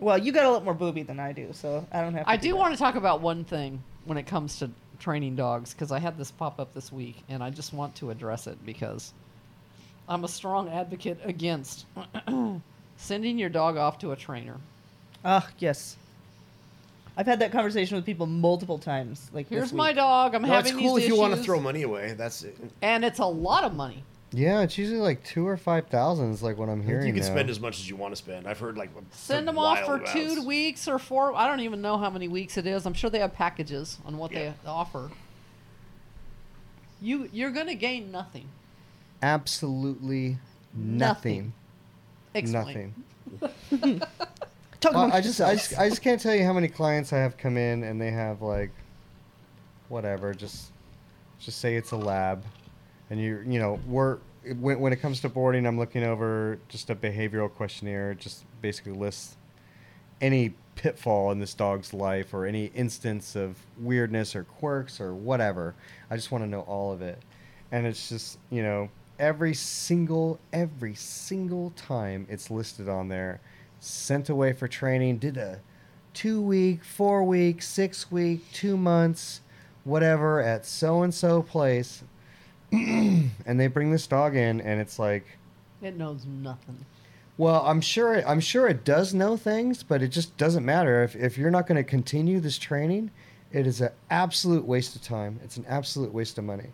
Well, 0.00 0.18
you 0.18 0.32
got 0.32 0.46
a 0.46 0.50
lot 0.50 0.64
more 0.64 0.74
booby 0.74 1.02
than 1.02 1.20
I 1.20 1.32
do, 1.32 1.50
so 1.52 1.86
I 1.92 2.00
don't 2.00 2.14
have. 2.14 2.24
to 2.24 2.30
I 2.30 2.36
do 2.36 2.50
that. 2.50 2.56
want 2.56 2.74
to 2.74 2.78
talk 2.78 2.94
about 2.96 3.20
one 3.20 3.44
thing 3.44 3.82
when 4.06 4.16
it 4.18 4.26
comes 4.26 4.58
to 4.58 4.70
training 4.98 5.36
dogs 5.36 5.72
because 5.72 5.92
I 5.92 5.98
had 5.98 6.18
this 6.18 6.30
pop 6.30 6.58
up 6.60 6.74
this 6.74 6.92
week 6.92 7.22
and 7.28 7.42
I 7.42 7.50
just 7.50 7.72
want 7.72 7.94
to 7.96 8.10
address 8.10 8.46
it 8.46 8.58
because 8.64 9.12
I'm 10.08 10.24
a 10.24 10.28
strong 10.28 10.68
advocate 10.68 11.18
against 11.24 11.86
sending 12.96 13.38
your 13.38 13.48
dog 13.48 13.76
off 13.76 13.98
to 14.00 14.12
a 14.12 14.16
trainer. 14.16 14.56
Ah, 15.24 15.46
yes. 15.58 15.96
I've 17.16 17.26
had 17.26 17.40
that 17.40 17.52
conversation 17.52 17.96
with 17.96 18.06
people 18.06 18.26
multiple 18.26 18.78
times. 18.78 19.30
Like 19.34 19.48
Here's 19.48 19.72
my 19.72 19.92
dog. 19.92 20.34
I'm 20.34 20.42
no, 20.42 20.58
it's 20.58 20.72
cool 20.72 20.94
these 20.94 21.04
if 21.04 21.10
you 21.10 21.16
want 21.16 21.34
to 21.34 21.42
throw 21.42 21.60
money 21.60 21.82
away. 21.82 22.14
That's 22.14 22.42
it. 22.44 22.56
and 22.82 23.04
it's 23.04 23.18
a 23.18 23.26
lot 23.26 23.64
of 23.64 23.74
money. 23.74 24.02
Yeah, 24.32 24.62
it's 24.62 24.78
usually 24.78 25.00
like 25.00 25.24
two 25.24 25.46
or 25.46 25.56
five 25.56 25.88
thousand 25.88 26.30
is 26.30 26.42
like 26.42 26.56
what 26.56 26.68
I'm 26.68 26.82
hearing. 26.82 27.06
You 27.08 27.12
can 27.12 27.22
now. 27.22 27.28
spend 27.28 27.50
as 27.50 27.58
much 27.58 27.80
as 27.80 27.88
you 27.88 27.96
want 27.96 28.12
to 28.12 28.16
spend. 28.16 28.46
I've 28.46 28.60
heard 28.60 28.76
like 28.78 28.90
Send 29.10 29.48
them 29.48 29.58
off 29.58 29.84
for 29.84 29.98
two 29.98 30.44
weeks 30.46 30.86
or 30.86 30.98
four. 30.98 31.34
I 31.34 31.48
don't 31.48 31.60
even 31.60 31.82
know 31.82 31.98
how 31.98 32.10
many 32.10 32.28
weeks 32.28 32.56
it 32.56 32.66
is. 32.66 32.86
I'm 32.86 32.94
sure 32.94 33.10
they 33.10 33.18
have 33.18 33.34
packages 33.34 33.98
on 34.04 34.18
what 34.18 34.30
Yeah. 34.30 34.52
they 34.62 34.68
offer. 34.68 35.10
You 37.00 37.28
you're 37.32 37.50
gonna 37.50 37.74
gain 37.74 38.12
nothing. 38.12 38.48
Absolutely 39.22 40.38
nothing. 40.74 41.52
Explain. 42.34 42.94
Nothing. 43.40 44.00
Talk 44.80 44.94
uh, 44.94 44.96
Well, 44.96 45.04
amongst 45.04 45.14
I 45.16 45.20
just, 45.20 45.40
I 45.40 45.54
just, 45.54 45.78
I 45.78 45.88
just 45.88 46.02
can't 46.02 46.20
tell 46.20 46.34
you 46.34 46.44
how 46.44 46.52
many 46.52 46.68
clients 46.68 47.12
I 47.12 47.18
have 47.18 47.36
come 47.36 47.56
in 47.56 47.82
and 47.82 48.00
they 48.00 48.10
have 48.10 48.40
like, 48.42 48.70
whatever, 49.88 50.32
just, 50.32 50.70
just 51.38 51.58
say 51.58 51.76
it's 51.76 51.90
a 51.92 51.96
lab, 51.96 52.42
and 53.10 53.20
you, 53.20 53.44
you 53.46 53.58
know, 53.58 53.78
we're 53.86 54.18
when, 54.58 54.80
when 54.80 54.92
it 54.92 54.96
comes 54.96 55.20
to 55.20 55.28
boarding, 55.28 55.66
I'm 55.66 55.78
looking 55.78 56.04
over 56.04 56.58
just 56.68 56.88
a 56.90 56.94
behavioral 56.94 57.52
questionnaire, 57.52 58.14
just 58.14 58.44
basically 58.62 58.92
lists 58.92 59.36
any 60.20 60.54
pitfall 60.76 61.30
in 61.30 61.38
this 61.38 61.52
dog's 61.52 61.92
life 61.92 62.32
or 62.32 62.46
any 62.46 62.66
instance 62.74 63.36
of 63.36 63.56
weirdness 63.78 64.34
or 64.34 64.44
quirks 64.44 65.00
or 65.00 65.14
whatever. 65.14 65.74
I 66.10 66.16
just 66.16 66.30
want 66.30 66.44
to 66.44 66.48
know 66.48 66.60
all 66.62 66.92
of 66.92 67.02
it, 67.02 67.18
and 67.70 67.86
it's 67.86 68.08
just, 68.08 68.38
you 68.50 68.62
know, 68.62 68.88
every 69.18 69.52
single, 69.52 70.38
every 70.52 70.94
single 70.94 71.70
time 71.76 72.26
it's 72.30 72.50
listed 72.50 72.88
on 72.88 73.08
there 73.08 73.40
sent 73.80 74.28
away 74.28 74.52
for 74.52 74.68
training, 74.68 75.18
did 75.18 75.36
a 75.36 75.60
two 76.12 76.40
week, 76.40 76.84
four 76.84 77.24
week, 77.24 77.62
six 77.62 78.10
week, 78.10 78.44
two 78.52 78.76
months, 78.76 79.40
whatever 79.84 80.40
at 80.40 80.66
so 80.66 81.02
and 81.02 81.14
so 81.14 81.42
place. 81.42 82.02
and 82.72 83.58
they 83.60 83.66
bring 83.66 83.90
this 83.90 84.06
dog 84.06 84.36
in, 84.36 84.60
and 84.60 84.80
it's 84.80 84.98
like, 84.98 85.24
It 85.82 85.96
knows 85.96 86.24
nothing. 86.26 86.84
well, 87.36 87.62
I'm 87.66 87.80
sure 87.80 88.26
I'm 88.28 88.40
sure 88.40 88.68
it 88.68 88.84
does 88.84 89.12
know 89.14 89.36
things, 89.36 89.82
but 89.82 90.02
it 90.02 90.08
just 90.08 90.36
doesn't 90.36 90.64
matter 90.64 91.02
if 91.02 91.16
if 91.16 91.36
you're 91.38 91.50
not 91.50 91.66
going 91.66 91.76
to 91.76 91.84
continue 91.88 92.40
this 92.40 92.58
training. 92.58 93.10
It 93.52 93.66
is 93.66 93.80
an 93.80 93.90
absolute 94.10 94.64
waste 94.64 94.94
of 94.94 95.02
time. 95.02 95.40
It's 95.42 95.56
an 95.56 95.64
absolute 95.68 96.12
waste 96.14 96.38
of 96.38 96.44
money. 96.44 96.68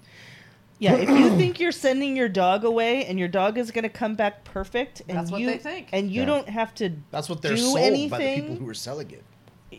Yeah, 0.79 0.97
if 0.97 1.09
you 1.09 1.31
think 1.39 1.59
you're 1.59 1.73
sending 1.73 2.15
your 2.15 2.29
dog 2.29 2.65
away 2.65 3.07
and 3.07 3.19
your 3.19 3.29
dog 3.29 3.57
is 3.57 3.71
going 3.71 3.85
to 3.85 3.89
come 3.89 4.15
back 4.15 4.45
perfect, 4.45 5.01
and 5.09 5.17
That's 5.17 5.31
what 5.31 5.41
you 5.41 5.47
they 5.47 5.57
think. 5.57 5.89
and 5.95 6.11
you 6.13 6.21
Yeah. 6.21 6.27
don't 6.27 6.49
have 6.51 6.75
to 6.75 6.91
That's 7.11 7.31
what 7.31 7.41
they're 7.41 7.53
do 7.57 7.63
sold 7.63 8.11
by 8.11 8.19
the 8.19 8.35
people 8.43 8.57
who 8.57 8.69
are 8.69 8.75
selling 8.75 9.11
it. 9.11 9.25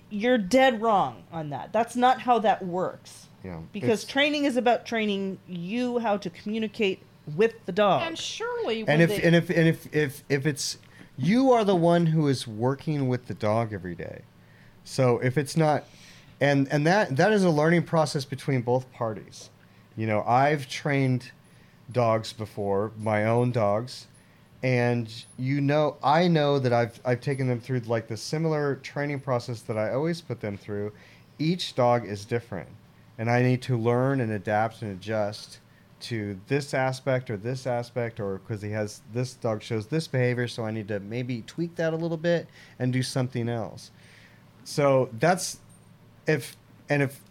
you're 0.09 0.39
dead 0.39 0.82
wrong 0.82 1.22
on 1.32 1.51
that. 1.51 1.72
That's 1.72 1.95
not 1.95 2.22
how 2.22 2.39
that 2.39 2.65
works. 2.65 3.26
Yeah, 3.43 3.59
Because 3.71 4.03
it's- 4.03 4.11
training 4.11 4.45
is 4.45 4.57
about 4.57 4.85
training 4.85 5.39
you 5.47 5.99
how 5.99 6.17
to 6.17 6.29
communicate 6.29 7.01
with 7.35 7.53
the 7.65 7.71
dog. 7.71 8.03
And 8.03 8.17
surely, 8.17 8.83
when 8.83 8.93
and 8.93 9.01
if 9.01 9.09
they, 9.09 9.21
and 9.21 9.35
if 9.35 9.49
and 9.49 9.67
if 9.67 9.93
if 9.93 10.23
if 10.29 10.45
it's 10.47 10.77
you 11.17 11.51
are 11.51 11.63
the 11.65 11.75
one 11.75 12.07
who 12.07 12.27
is 12.27 12.47
working 12.47 13.07
with 13.07 13.27
the 13.27 13.33
dog 13.33 13.73
every 13.73 13.95
day. 13.95 14.21
So 14.83 15.19
if 15.19 15.38
it's 15.38 15.57
not 15.57 15.85
and 16.39 16.67
and 16.71 16.85
that 16.88 17.17
that 17.17 17.31
is 17.33 17.43
a 17.43 17.49
learning 17.49 17.83
process 17.83 18.25
between 18.25 18.61
both 18.61 18.91
parties. 18.93 19.49
You 19.95 20.05
know 20.07 20.23
i've 20.27 20.67
trained 20.69 21.31
dogs 21.91 22.31
before 22.33 22.91
my 22.99 23.25
own 23.25 23.51
dogs 23.51 24.07
and 24.61 25.25
you 25.38 25.59
know 25.59 25.95
i 26.03 26.27
know 26.27 26.59
that 26.59 26.71
i've 26.73 26.99
i've 27.05 27.21
taken 27.21 27.47
them 27.47 27.59
through 27.59 27.79
like 27.88 28.07
the 28.07 28.17
similar 28.17 28.75
training 28.77 29.19
process 29.19 29.61
that 29.61 29.77
i 29.77 29.91
always 29.93 30.21
put 30.21 30.39
them 30.39 30.57
through. 30.57 30.91
Each 31.39 31.73
dog 31.75 32.05
is 32.05 32.25
different 32.25 32.67
and 33.18 33.30
i 33.30 33.41
need 33.41 33.61
to 33.61 33.78
learn 33.78 34.22
and 34.22 34.32
adapt 34.32 34.82
and 34.82 34.91
adjust 34.91 35.59
to 35.99 36.39
this 36.47 36.74
aspect 36.74 37.30
or 37.30 37.38
this 37.38 37.65
aspect 37.65 38.20
or 38.20 38.38
because 38.38 38.61
he 38.61 38.72
has 38.72 39.01
this 39.13 39.34
dog 39.34 39.61
shows 39.63 39.88
this 39.88 40.07
behavior 40.07 40.47
so 40.47 40.65
i 40.65 40.72
need 40.72 40.88
to 40.88 40.99
maybe 40.99 41.41
tweak 41.47 41.76
that 41.76 41.93
a 41.93 41.95
little 41.95 42.18
bit 42.18 42.47
and 42.78 42.93
do 42.93 43.01
something 43.01 43.49
else. 43.49 43.91
So 44.63 45.09
that's 45.13 45.59
if 46.28 46.55
and 46.89 47.01
if 47.01 47.22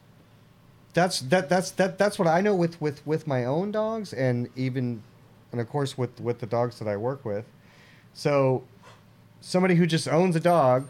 that's 0.94 1.20
that 1.20 1.48
that's 1.48 1.70
that 1.72 1.98
that's 1.98 2.18
what 2.18 2.26
i 2.26 2.40
know 2.40 2.54
with 2.54 2.80
with 2.80 3.06
with 3.06 3.26
my 3.26 3.44
own 3.44 3.70
dogs 3.70 4.12
and 4.12 4.48
even 4.56 5.02
and 5.52 5.60
of 5.60 5.68
course 5.68 5.98
with 5.98 6.18
with 6.20 6.38
the 6.38 6.46
dogs 6.46 6.78
that 6.78 6.88
i 6.88 6.96
work 6.96 7.24
with. 7.24 7.44
So 8.14 8.64
somebody 9.40 9.74
who 9.74 9.86
just 9.86 10.08
owns 10.08 10.34
a 10.34 10.40
dog 10.40 10.88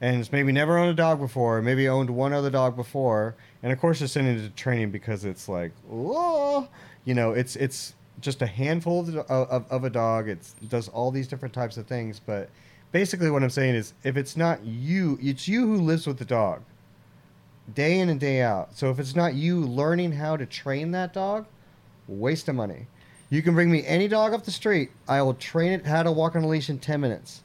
and 0.00 0.16
has 0.16 0.30
maybe 0.30 0.52
never 0.52 0.78
owned 0.78 0.90
a 0.90 0.94
dog 0.94 1.18
before, 1.18 1.60
maybe 1.60 1.88
owned 1.88 2.10
one 2.10 2.32
other 2.32 2.50
dog 2.50 2.76
before, 2.76 3.34
and 3.62 3.72
of 3.72 3.80
course 3.80 3.98
they're 3.98 4.08
sending 4.08 4.38
it 4.38 4.42
to 4.42 4.50
training 4.50 4.90
because 4.90 5.24
it's 5.24 5.48
like, 5.48 5.72
oh, 5.90 6.68
you 7.04 7.14
know, 7.14 7.32
it's 7.32 7.56
it's 7.56 7.94
just 8.20 8.42
a 8.42 8.46
handful 8.46 9.00
of, 9.00 9.16
of, 9.30 9.66
of 9.70 9.84
a 9.84 9.90
dog. 9.90 10.28
It's, 10.28 10.54
it 10.62 10.68
does 10.68 10.88
all 10.88 11.10
these 11.10 11.28
different 11.28 11.54
types 11.54 11.76
of 11.76 11.86
things, 11.86 12.20
but 12.24 12.50
basically 12.92 13.30
what 13.30 13.42
I'm 13.42 13.50
saying 13.50 13.74
is, 13.74 13.94
if 14.04 14.16
it's 14.16 14.36
not 14.36 14.64
you, 14.64 15.18
it's 15.20 15.46
you 15.48 15.66
who 15.66 15.76
lives 15.76 16.06
with 16.06 16.18
the 16.18 16.24
dog, 16.24 16.62
day 17.74 18.00
in 18.00 18.08
and 18.08 18.18
day 18.18 18.42
out. 18.42 18.76
So 18.76 18.90
if 18.90 18.98
it's 18.98 19.14
not 19.14 19.34
you 19.34 19.60
learning 19.60 20.12
how 20.12 20.36
to 20.36 20.46
train 20.46 20.90
that 20.92 21.12
dog, 21.12 21.46
waste 22.06 22.48
of 22.48 22.54
money. 22.54 22.86
You 23.30 23.42
can 23.42 23.54
bring 23.54 23.70
me 23.70 23.84
any 23.84 24.08
dog 24.08 24.32
off 24.32 24.44
the 24.44 24.50
street. 24.50 24.90
I 25.06 25.20
will 25.20 25.34
train 25.34 25.72
it 25.72 25.86
how 25.86 26.02
to 26.02 26.10
walk 26.10 26.34
on 26.34 26.44
a 26.44 26.48
leash 26.48 26.70
in 26.70 26.78
10 26.78 27.00
minutes. 27.00 27.42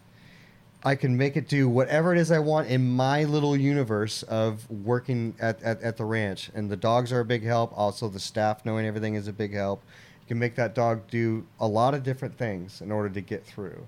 I 0.85 0.95
can 0.95 1.15
make 1.15 1.37
it 1.37 1.47
do 1.47 1.69
whatever 1.69 2.13
it 2.13 2.19
is 2.19 2.29
I 2.29 2.39
want 2.39 2.67
in 2.67 2.89
my 2.89 3.23
little 3.23 3.55
universe 3.55 4.23
of 4.23 4.69
working 4.69 5.33
at, 5.39 5.63
at, 5.63 5.81
at 5.81 5.95
the 5.95 6.03
ranch. 6.03 6.51
And 6.53 6.69
the 6.69 6.75
dogs 6.75 7.13
are 7.13 7.21
a 7.21 7.25
big 7.25 7.43
help. 7.43 7.71
Also, 7.77 8.09
the 8.09 8.19
staff 8.19 8.65
knowing 8.65 8.85
everything 8.85 9.15
is 9.15 9.29
a 9.29 9.33
big 9.33 9.53
help. 9.53 9.81
You 10.21 10.27
can 10.27 10.39
make 10.39 10.55
that 10.55 10.75
dog 10.75 11.07
do 11.09 11.45
a 11.57 11.67
lot 11.67 11.93
of 11.93 12.03
different 12.03 12.37
things 12.37 12.81
in 12.81 12.91
order 12.91 13.09
to 13.09 13.21
get 13.21 13.45
through. 13.45 13.87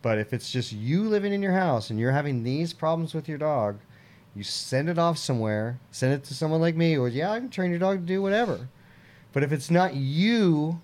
But 0.00 0.18
if 0.18 0.32
it's 0.32 0.52
just 0.52 0.72
you 0.72 1.02
living 1.08 1.32
in 1.32 1.42
your 1.42 1.52
house 1.52 1.90
and 1.90 1.98
you're 1.98 2.12
having 2.12 2.44
these 2.44 2.72
problems 2.72 3.14
with 3.14 3.28
your 3.28 3.38
dog, 3.38 3.78
you 4.36 4.44
send 4.44 4.88
it 4.88 4.98
off 4.98 5.18
somewhere, 5.18 5.80
send 5.90 6.12
it 6.12 6.22
to 6.24 6.34
someone 6.34 6.60
like 6.60 6.76
me, 6.76 6.96
or 6.96 7.08
yeah, 7.08 7.32
I 7.32 7.40
can 7.40 7.50
train 7.50 7.70
your 7.70 7.80
dog 7.80 8.00
to 8.00 8.06
do 8.06 8.22
whatever. 8.22 8.68
But 9.32 9.42
if 9.42 9.50
it's 9.50 9.72
not 9.72 9.94
you 9.94 10.80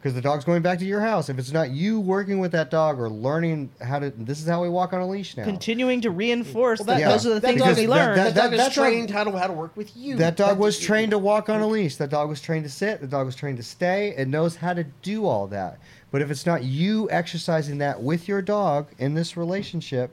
because 0.00 0.14
the 0.14 0.20
dog's 0.22 0.46
going 0.46 0.62
back 0.62 0.78
to 0.78 0.86
your 0.86 1.00
house. 1.02 1.28
If 1.28 1.38
it's 1.38 1.52
not 1.52 1.70
you 1.72 2.00
working 2.00 2.38
with 2.38 2.52
that 2.52 2.70
dog 2.70 2.98
or 2.98 3.10
learning 3.10 3.70
how 3.82 3.98
to, 3.98 4.08
this 4.10 4.40
is 4.40 4.48
how 4.48 4.62
we 4.62 4.70
walk 4.70 4.94
on 4.94 5.00
a 5.02 5.06
leash 5.06 5.36
now. 5.36 5.44
continuing 5.44 6.00
to 6.00 6.10
reinforce 6.10 6.78
Well, 6.78 6.86
that 6.86 7.00
that- 7.00 7.10
those 7.10 7.26
are 7.26 7.34
the 7.34 7.40
things 7.42 7.60
that 7.62 7.76
we 7.76 7.84
that- 7.84 7.90
learned. 7.90 8.18
That, 8.18 8.34
that- 8.34 8.42
dog 8.44 8.52
is 8.54 8.58
that 8.60 8.74
dog- 8.74 8.84
trained 8.86 9.10
how 9.10 9.24
to 9.24 9.32
how 9.38 9.46
to 9.46 9.52
work 9.52 9.76
with 9.76 9.94
you. 9.94 10.16
that 10.16 10.36
dog 10.38 10.58
was 10.58 10.78
That- 10.78 10.86
trained 10.86 11.10
to 11.10 11.18
walk 11.18 11.50
on 11.50 11.60
a 11.60 11.66
leash. 11.66 11.96
That 11.96 12.08
dog 12.08 12.30
was 12.30 12.40
trained 12.40 12.64
to 12.64 12.70
sit. 12.70 13.02
The 13.02 13.06
dog 13.06 13.26
was 13.26 13.34
trained 13.36 13.58
to 13.58 13.62
stay. 13.62 14.14
It 14.16 14.26
knows 14.28 14.56
how 14.56 14.72
to 14.72 14.84
do 15.02 15.26
all 15.26 15.46
that. 15.48 15.78
But 16.10 16.22
if 16.22 16.30
it's 16.30 16.46
not 16.46 16.64
you 16.64 17.06
exercising 17.10 17.76
that 17.78 18.02
with 18.02 18.26
your 18.26 18.40
dog 18.40 18.86
in 18.98 19.12
this 19.14 19.36
relationship, 19.36 20.12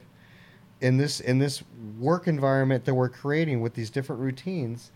in 0.81 0.97
this 0.97 1.21
in 1.21 1.39
this 1.39 1.63
work 1.97 2.27
environment 2.27 2.83
that 2.85 2.93
we're 2.93 3.09
creating 3.09 3.61
with 3.61 3.73
these 3.73 3.89
different 3.89 4.21
routines, 4.21 4.91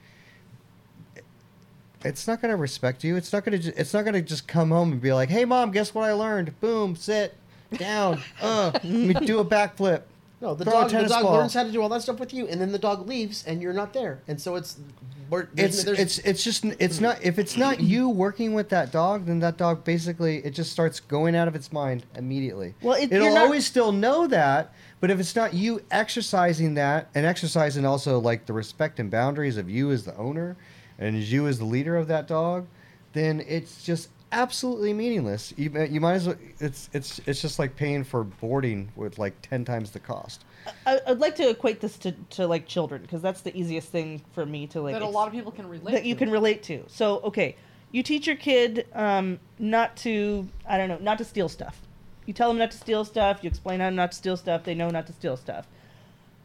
it's 2.03 2.27
not 2.27 2.41
going 2.41 2.51
to 2.51 2.57
respect 2.57 3.03
you. 3.03 3.15
It's 3.15 3.31
not 3.33 3.43
going 3.45 3.59
to. 3.61 3.79
It's 3.79 3.93
not 3.93 4.05
to 4.05 4.21
just 4.21 4.47
come 4.47 4.69
home 4.71 4.91
and 4.91 5.01
be 5.01 5.13
like, 5.13 5.29
"Hey, 5.29 5.45
mom, 5.45 5.71
guess 5.71 5.93
what 5.93 6.03
I 6.09 6.13
learned? 6.13 6.59
Boom, 6.59 6.95
sit 6.95 7.35
down. 7.77 8.21
Uh, 8.41 8.71
let 8.73 8.83
me 8.83 9.13
do 9.13 9.39
a 9.39 9.45
backflip." 9.45 10.01
No, 10.41 10.55
the 10.55 10.63
Throw 10.65 10.73
a 10.73 10.75
dog, 10.81 10.89
the 10.89 10.95
tennis 10.97 11.11
dog 11.11 11.21
ball. 11.23 11.33
learns 11.33 11.53
how 11.53 11.61
to 11.63 11.71
do 11.71 11.81
all 11.83 11.89
that 11.89 12.01
stuff 12.01 12.19
with 12.19 12.33
you, 12.33 12.47
and 12.47 12.59
then 12.59 12.71
the 12.71 12.79
dog 12.79 13.07
leaves, 13.07 13.43
and 13.45 13.61
you're 13.61 13.73
not 13.73 13.93
there, 13.93 14.21
and 14.27 14.41
so 14.41 14.55
it's 14.55 14.77
we're- 15.29 15.45
there's- 15.53 15.75
it's 15.75 15.83
there's- 15.83 15.99
it's 15.99 16.17
it's 16.19 16.43
just 16.43 16.65
it's 16.79 16.99
not 16.99 17.23
if 17.23 17.37
it's 17.37 17.55
not 17.57 17.79
you 17.91 18.09
working 18.09 18.53
with 18.55 18.67
that 18.69 18.91
dog 18.91 19.27
then 19.27 19.39
that 19.39 19.55
dog 19.57 19.83
basically 19.85 20.37
it 20.43 20.49
just 20.55 20.71
starts 20.71 20.99
going 20.99 21.35
out 21.35 21.47
of 21.47 21.55
its 21.55 21.71
mind 21.71 22.03
immediately 22.17 22.73
Well, 22.81 22.95
it- 22.95 23.13
it'll 23.13 23.33
not- 23.35 23.43
always 23.43 23.65
still 23.67 23.91
know 23.93 24.25
that 24.27 24.73
but 24.99 25.09
if 25.11 25.19
it's 25.21 25.33
not 25.35 25.53
you 25.53 25.81
exercising 25.91 26.73
that 26.73 27.07
and 27.15 27.25
exercising 27.25 27.85
also 27.85 28.19
like 28.19 28.45
the 28.47 28.51
respect 28.53 28.99
and 28.99 29.09
boundaries 29.11 29.55
of 29.57 29.69
you 29.69 29.91
as 29.91 30.03
the 30.03 30.17
owner 30.17 30.57
and 31.01 31.17
you 31.17 31.47
as 31.47 31.59
the 31.59 31.65
leader 31.65 31.97
of 31.97 32.07
that 32.07 32.27
dog 32.27 32.65
then 33.13 33.43
it's 33.47 33.83
just 33.83 34.09
absolutely 34.31 34.93
meaningless 34.93 35.53
you, 35.57 35.69
you 35.89 35.99
might 35.99 36.13
as 36.13 36.27
well 36.27 36.37
it's 36.59 36.89
it's 36.93 37.19
it's 37.25 37.41
just 37.41 37.59
like 37.59 37.75
paying 37.75 38.03
for 38.03 38.23
boarding 38.23 38.89
with 38.95 39.19
like 39.19 39.33
10 39.41 39.65
times 39.65 39.91
the 39.91 39.99
cost 39.99 40.45
I, 40.85 40.99
I'd 41.07 41.19
like 41.19 41.35
to 41.37 41.49
equate 41.49 41.79
this 41.79 41.97
to, 41.99 42.11
to 42.11 42.47
like 42.47 42.67
children 42.67 43.01
because 43.01 43.21
that's 43.21 43.41
the 43.41 43.55
easiest 43.57 43.89
thing 43.89 44.21
for 44.33 44.45
me 44.45 44.67
to 44.67 44.81
like 44.81 44.93
that 44.93 45.01
a 45.01 45.05
ex- 45.05 45.13
lot 45.13 45.27
of 45.27 45.33
people 45.33 45.51
can 45.51 45.67
relate. 45.67 45.91
that 45.91 46.05
you 46.05 46.15
can 46.15 46.29
relate 46.29 46.63
to. 46.63 46.83
So 46.87 47.19
okay, 47.21 47.55
you 47.91 48.03
teach 48.03 48.27
your 48.27 48.35
kid 48.35 48.87
um, 48.93 49.39
not 49.59 49.95
to 49.97 50.47
I 50.67 50.77
don't 50.77 50.89
know 50.89 50.99
not 50.99 51.17
to 51.19 51.25
steal 51.25 51.49
stuff. 51.49 51.81
You 52.25 52.33
tell 52.33 52.49
them 52.49 52.57
not 52.57 52.71
to 52.71 52.77
steal 52.77 53.03
stuff. 53.03 53.39
You 53.41 53.47
explain 53.47 53.79
how 53.79 53.89
not 53.89 54.11
to 54.11 54.17
steal 54.17 54.37
stuff. 54.37 54.63
They 54.63 54.75
know 54.75 54.89
not 54.89 55.07
to 55.07 55.13
steal 55.13 55.37
stuff. 55.37 55.67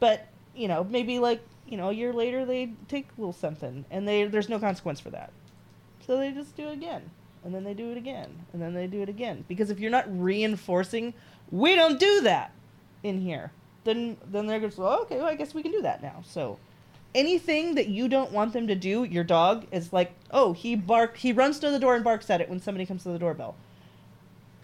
But 0.01 0.29
you 0.55 0.69
know 0.69 0.85
maybe 0.85 1.19
like 1.19 1.43
you 1.69 1.77
know 1.77 1.91
a 1.91 1.93
year 1.93 2.13
later 2.13 2.45
they 2.45 2.73
take 2.89 3.09
a 3.17 3.21
little 3.21 3.33
something 3.33 3.85
and 3.91 4.07
they 4.07 4.25
there's 4.25 4.49
no 4.49 4.59
consequence 4.59 5.01
for 5.01 5.11
that. 5.11 5.31
So 6.07 6.17
they 6.19 6.33
just 6.33 6.57
do 6.57 6.69
it 6.69 6.73
again 6.75 7.11
and 7.45 7.55
then 7.55 7.65
they 7.65 7.75
do 7.75 7.91
it 7.91 7.97
again 7.97 8.45
and 8.53 8.63
then 8.63 8.75
they 8.75 8.87
do 8.87 9.03
it 9.03 9.09
again 9.09 9.45
because 9.49 9.71
if 9.71 9.79
you're 9.79 9.91
not 9.91 10.05
reinforcing 10.09 11.15
we 11.51 11.75
don't 11.75 11.99
do 11.99 12.21
that 12.23 12.53
in 13.03 13.21
here 13.21 13.53
then 13.85 14.17
then 14.31 14.47
they're 14.47 14.59
going 14.59 14.71
to 14.71 14.77
say 14.77 14.83
okay 14.83 15.17
well, 15.17 15.27
I 15.27 15.35
guess 15.35 15.55
we 15.55 15.63
can 15.63 15.73
do 15.73 15.83
that 15.83 16.03
now. 16.03 16.23
So 16.25 16.59
anything 17.17 17.75
that 17.75 17.89
you 17.89 18.09
don't 18.09 18.31
want 18.31 18.53
them 18.53 18.67
to 18.69 18.75
do, 18.75 19.05
your 19.05 19.25
dog 19.25 19.67
is 19.73 19.93
like, 19.93 20.13
oh, 20.31 20.53
he 20.53 20.77
bark, 20.77 21.17
he 21.17 21.33
runs 21.33 21.59
to 21.61 21.71
the 21.71 21.79
door 21.79 21.95
and 21.95 22.05
barks 22.05 22.29
at 22.31 22.41
it 22.41 22.49
when 22.49 22.61
somebody 22.61 22.85
comes 22.85 23.03
to 23.05 23.09
the 23.09 23.19
doorbell. 23.19 23.57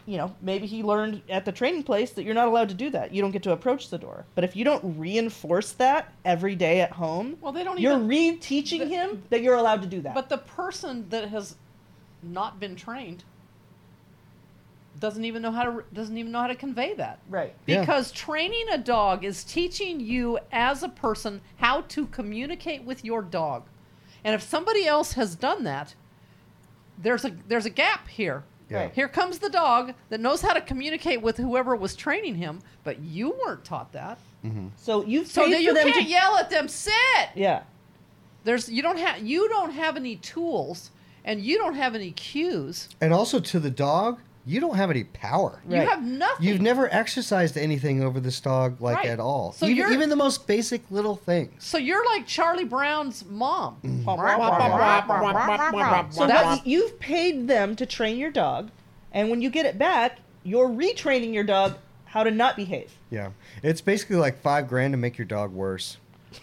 You 0.07 0.17
know, 0.17 0.35
maybe 0.43 0.67
he 0.67 0.83
learned 0.83 1.23
at 1.29 1.45
the 1.45 1.53
training 1.53 1.85
place 1.85 2.11
that 2.13 2.25
you're 2.25 2.35
not 2.35 2.49
allowed 2.49 2.69
to 2.71 2.75
do 2.75 2.91
that. 2.91 3.15
You 3.15 3.23
don't 3.23 3.31
get 3.31 3.45
to 3.45 3.53
approach 3.53 3.89
the 3.89 3.99
door. 3.99 4.25
But 4.35 4.43
if 4.43 4.57
you 4.57 4.65
don't 4.65 4.99
reinforce 4.99 5.73
that 5.73 6.13
every 6.25 6.57
day 6.57 6.81
at 6.81 6.91
home, 6.93 7.37
Well, 7.41 7.53
they 7.53 7.63
don't 7.63 7.79
you're 7.79 7.93
even. 7.95 8.09
re-teaching 8.09 8.81
the- 8.81 8.87
him 8.87 9.23
that 9.31 9.43
you're 9.43 9.55
allowed 9.55 9.81
to 9.83 9.87
do 9.89 10.01
that. 10.01 10.15
But 10.15 10.29
the 10.29 10.39
person 10.39 11.09
that 11.11 11.29
has 11.29 11.55
not 12.23 12.59
been 12.59 12.75
trained 12.75 13.23
doesn't 15.01 15.25
even 15.25 15.43
know 15.43 15.51
how 15.51 15.65
to 15.65 15.85
doesn't 15.93 16.17
even 16.19 16.31
know 16.33 16.41
how 16.41 16.47
to 16.49 16.55
convey 16.55 16.95
that. 16.95 17.19
right. 17.29 17.55
Yeah. 17.67 17.81
Because 17.81 18.13
training 18.13 18.67
a 18.71 18.79
dog 18.79 19.25
is 19.25 19.43
teaching 19.43 20.01
you 20.01 20.39
as 20.53 20.83
a 20.83 20.89
person 20.89 21.41
how 21.57 21.83
to 21.83 22.07
communicate 22.07 22.85
with 22.85 23.05
your 23.05 23.23
dog. 23.23 23.65
And 24.25 24.35
if 24.35 24.43
somebody 24.43 24.87
else 24.87 25.15
has 25.15 25.35
done 25.35 25.65
that, 25.65 25.95
there's 26.99 27.25
a 27.25 27.31
there's 27.49 27.67
a 27.67 27.71
gap 27.71 28.09
here. 28.09 28.45
Yeah. 28.73 28.79
Right. 28.79 28.95
Here 28.95 29.09
comes 29.09 29.39
the 29.39 29.51
dog 29.51 29.95
that 30.09 30.21
knows 30.21 30.41
how 30.41 30.53
to 30.53 30.61
communicate 30.61 31.21
with 31.21 31.37
whoever 31.37 31.77
was 31.77 31.95
training 31.95 32.37
him, 32.37 32.61
but 32.85 33.01
you 33.01 33.37
weren't 33.45 33.65
taught 33.65 33.93
that. 33.93 34.19
Mm-hmm. 34.45 34.69
So 34.77 35.05
you've 35.05 35.29
So 35.29 35.47
paid 35.47 35.63
you 35.63 35.75
them 35.75 35.89
can't 35.89 36.07
to 36.07 36.11
yell 36.11 36.37
at 36.37 36.51
them, 36.51 36.69
sit. 36.69 36.95
Yeah. 37.35 37.63
There's 38.45 38.69
you 38.69 38.83
don't 38.83 38.99
have 38.99 39.21
you 39.23 39.49
don't 39.49 39.73
have 39.73 39.97
any 39.97 40.17
tools 40.17 40.91
and 41.25 41.41
you 41.41 41.59
don't 41.59 41.75
have 41.75 41.95
any 41.95 42.11
cues. 42.13 42.89
And 43.01 43.13
also 43.13 43.39
to 43.39 43.61
the 43.61 43.71
dog, 43.71 44.21
you 44.45 44.61
don't 44.61 44.75
have 44.77 44.91
any 44.91 45.05
power. 45.05 45.63
You 45.69 45.77
Right. 45.79 45.89
have 45.89 46.03
nothing. 46.03 46.45
You've 46.47 46.61
never 46.61 46.93
exercised 46.93 47.57
anything 47.57 48.03
over 48.03 48.19
this 48.21 48.41
dog 48.41 48.81
like 48.81 48.97
Right. 48.97 49.07
at 49.07 49.21
all. 49.21 49.53
So 49.53 49.67
even, 49.67 49.77
you're- 49.77 49.93
even 49.95 50.09
the 50.09 50.17
most 50.17 50.47
basic 50.47 50.83
little 50.91 51.15
things. 51.17 51.53
so 51.65 51.79
you're 51.79 52.05
like 52.07 52.27
Charlie 52.27 52.65
Brown's 52.65 53.25
mom. 53.29 53.77
So 56.11 56.27
That's- 56.27 56.61
you've 56.65 56.99
paid 56.99 57.49
them 57.49 57.77
to 57.77 57.87
train 57.87 58.19
your 58.19 58.31
dog, 58.31 58.71
and 59.13 59.31
when 59.31 59.41
you 59.43 59.51
get 59.51 59.67
it 59.67 59.79
back, 59.79 60.19
you're 60.43 60.69
retraining 60.69 61.33
your 61.33 61.45
dog 61.45 61.75
how 62.07 62.23
to 62.25 62.31
not 62.31 62.57
behave. 62.57 62.91
Yeah, 63.11 63.31
it's 63.63 63.81
basically 63.81 64.17
like 64.17 64.41
five 64.43 64.69
grand 64.69 64.93
to 64.93 64.97
make 64.99 65.17
your 65.19 65.25
dog 65.27 65.53
worse. 65.53 65.97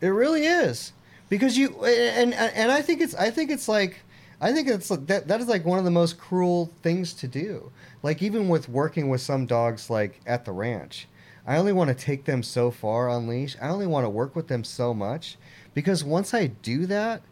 it 0.00 0.08
really 0.08 0.44
is 0.46 0.92
because 1.28 1.56
you 1.58 1.84
and 1.84 2.32
and 2.34 2.70
I 2.70 2.82
think 2.82 3.00
it's 3.00 3.14
I 3.14 3.30
think 3.30 3.50
it's 3.50 3.68
like 3.68 4.00
I 4.40 4.52
think 4.52 4.68
it's 4.68 4.88
that 4.88 5.26
that 5.26 5.40
is 5.40 5.48
like 5.48 5.64
one 5.64 5.78
of 5.78 5.84
the 5.84 5.90
most 5.90 6.18
cruel 6.18 6.72
things 6.82 7.12
to 7.14 7.28
do. 7.28 7.72
Like 8.02 8.22
even 8.22 8.48
with 8.48 8.68
working 8.68 9.08
with 9.08 9.20
some 9.20 9.46
dogs 9.46 9.90
like 9.90 10.20
at 10.26 10.44
the 10.44 10.52
ranch, 10.52 11.08
I 11.46 11.56
only 11.56 11.72
want 11.72 11.88
to 11.88 11.94
take 11.94 12.24
them 12.24 12.42
so 12.42 12.70
far 12.70 13.08
on 13.08 13.26
leash. 13.26 13.56
I 13.60 13.68
only 13.68 13.86
want 13.86 14.04
to 14.04 14.10
work 14.10 14.36
with 14.36 14.48
them 14.48 14.62
so 14.62 14.94
much 14.94 15.36
because 15.74 16.04
once 16.04 16.34
I 16.34 16.46
do 16.46 16.86
that, 16.86 17.22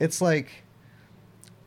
it's 0.00 0.20
like 0.20 0.64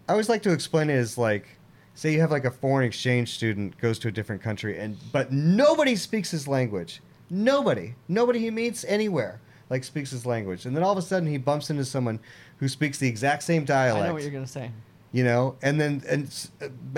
I 0.07 0.13
always 0.13 0.27
like 0.27 0.43
to 0.43 0.51
explain 0.51 0.89
it 0.89 0.95
as 0.95 1.17
like 1.17 1.47
say 1.93 2.11
you 2.11 2.19
have 2.19 2.31
like 2.31 2.45
a 2.45 2.51
foreign 2.51 2.85
exchange 2.85 3.33
student 3.33 3.77
goes 3.77 3.99
to 3.99 4.09
a 4.09 4.11
different 4.11 4.41
country 4.41 4.79
and 4.79 4.97
but 5.13 5.31
nobody 5.31 5.95
speaks 5.95 6.29
his 6.31 6.45
language. 6.45 7.01
Nobody. 7.29 7.95
Nobody 8.09 8.39
he 8.39 8.51
meets 8.51 8.83
anywhere 8.83 9.39
like 9.69 9.83
speaks 9.83 10.11
his 10.11 10.25
language. 10.25 10.65
And 10.65 10.75
then 10.75 10.83
all 10.83 10.91
of 10.91 10.97
a 10.97 11.01
sudden 11.01 11.29
he 11.29 11.37
bumps 11.37 11.69
into 11.69 11.85
someone 11.85 12.19
who 12.57 12.67
speaks 12.67 12.97
the 12.97 13.07
exact 13.07 13.43
same 13.43 13.63
dialect. 13.63 14.03
I 14.03 14.07
know 14.07 14.13
what 14.13 14.23
you're 14.23 14.31
gonna 14.31 14.47
say. 14.47 14.71
You 15.11 15.23
know, 15.23 15.55
and 15.61 15.79
then 15.79 16.03
and 16.07 16.29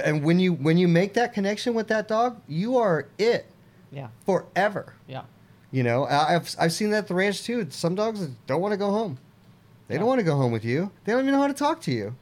and 0.03 0.23
when 0.23 0.39
you 0.39 0.53
when 0.53 0.77
you 0.77 0.87
make 0.87 1.13
that 1.13 1.33
connection 1.33 1.73
with 1.73 1.87
that 1.87 2.07
dog, 2.07 2.41
you 2.47 2.77
are 2.77 3.07
it 3.17 3.45
Yeah, 3.91 4.07
forever. 4.25 4.93
yeah. 5.07 5.23
You 5.71 5.83
know, 5.83 6.03
I- 6.05 6.35
I've 6.35 6.53
I've 6.59 6.73
seen 6.73 6.89
that 6.91 6.97
at 6.99 7.07
the 7.07 7.13
ranch 7.13 7.43
too. 7.43 7.67
Some 7.69 7.95
dogs 7.95 8.27
don't 8.47 8.61
want 8.61 8.73
to 8.73 8.77
go 8.77 8.91
home. 8.91 9.17
They 9.87 9.97
don't 9.97 10.07
want 10.07 10.19
to 10.19 10.25
go 10.25 10.35
home 10.37 10.51
with 10.51 10.63
you. 10.65 10.91
They 11.03 11.11
don't 11.11 11.21
even 11.21 11.33
know 11.33 11.41
how 11.41 11.47
to 11.47 11.53
talk 11.53 11.81
to 11.81 11.91
you. 11.91 12.15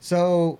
So, 0.00 0.58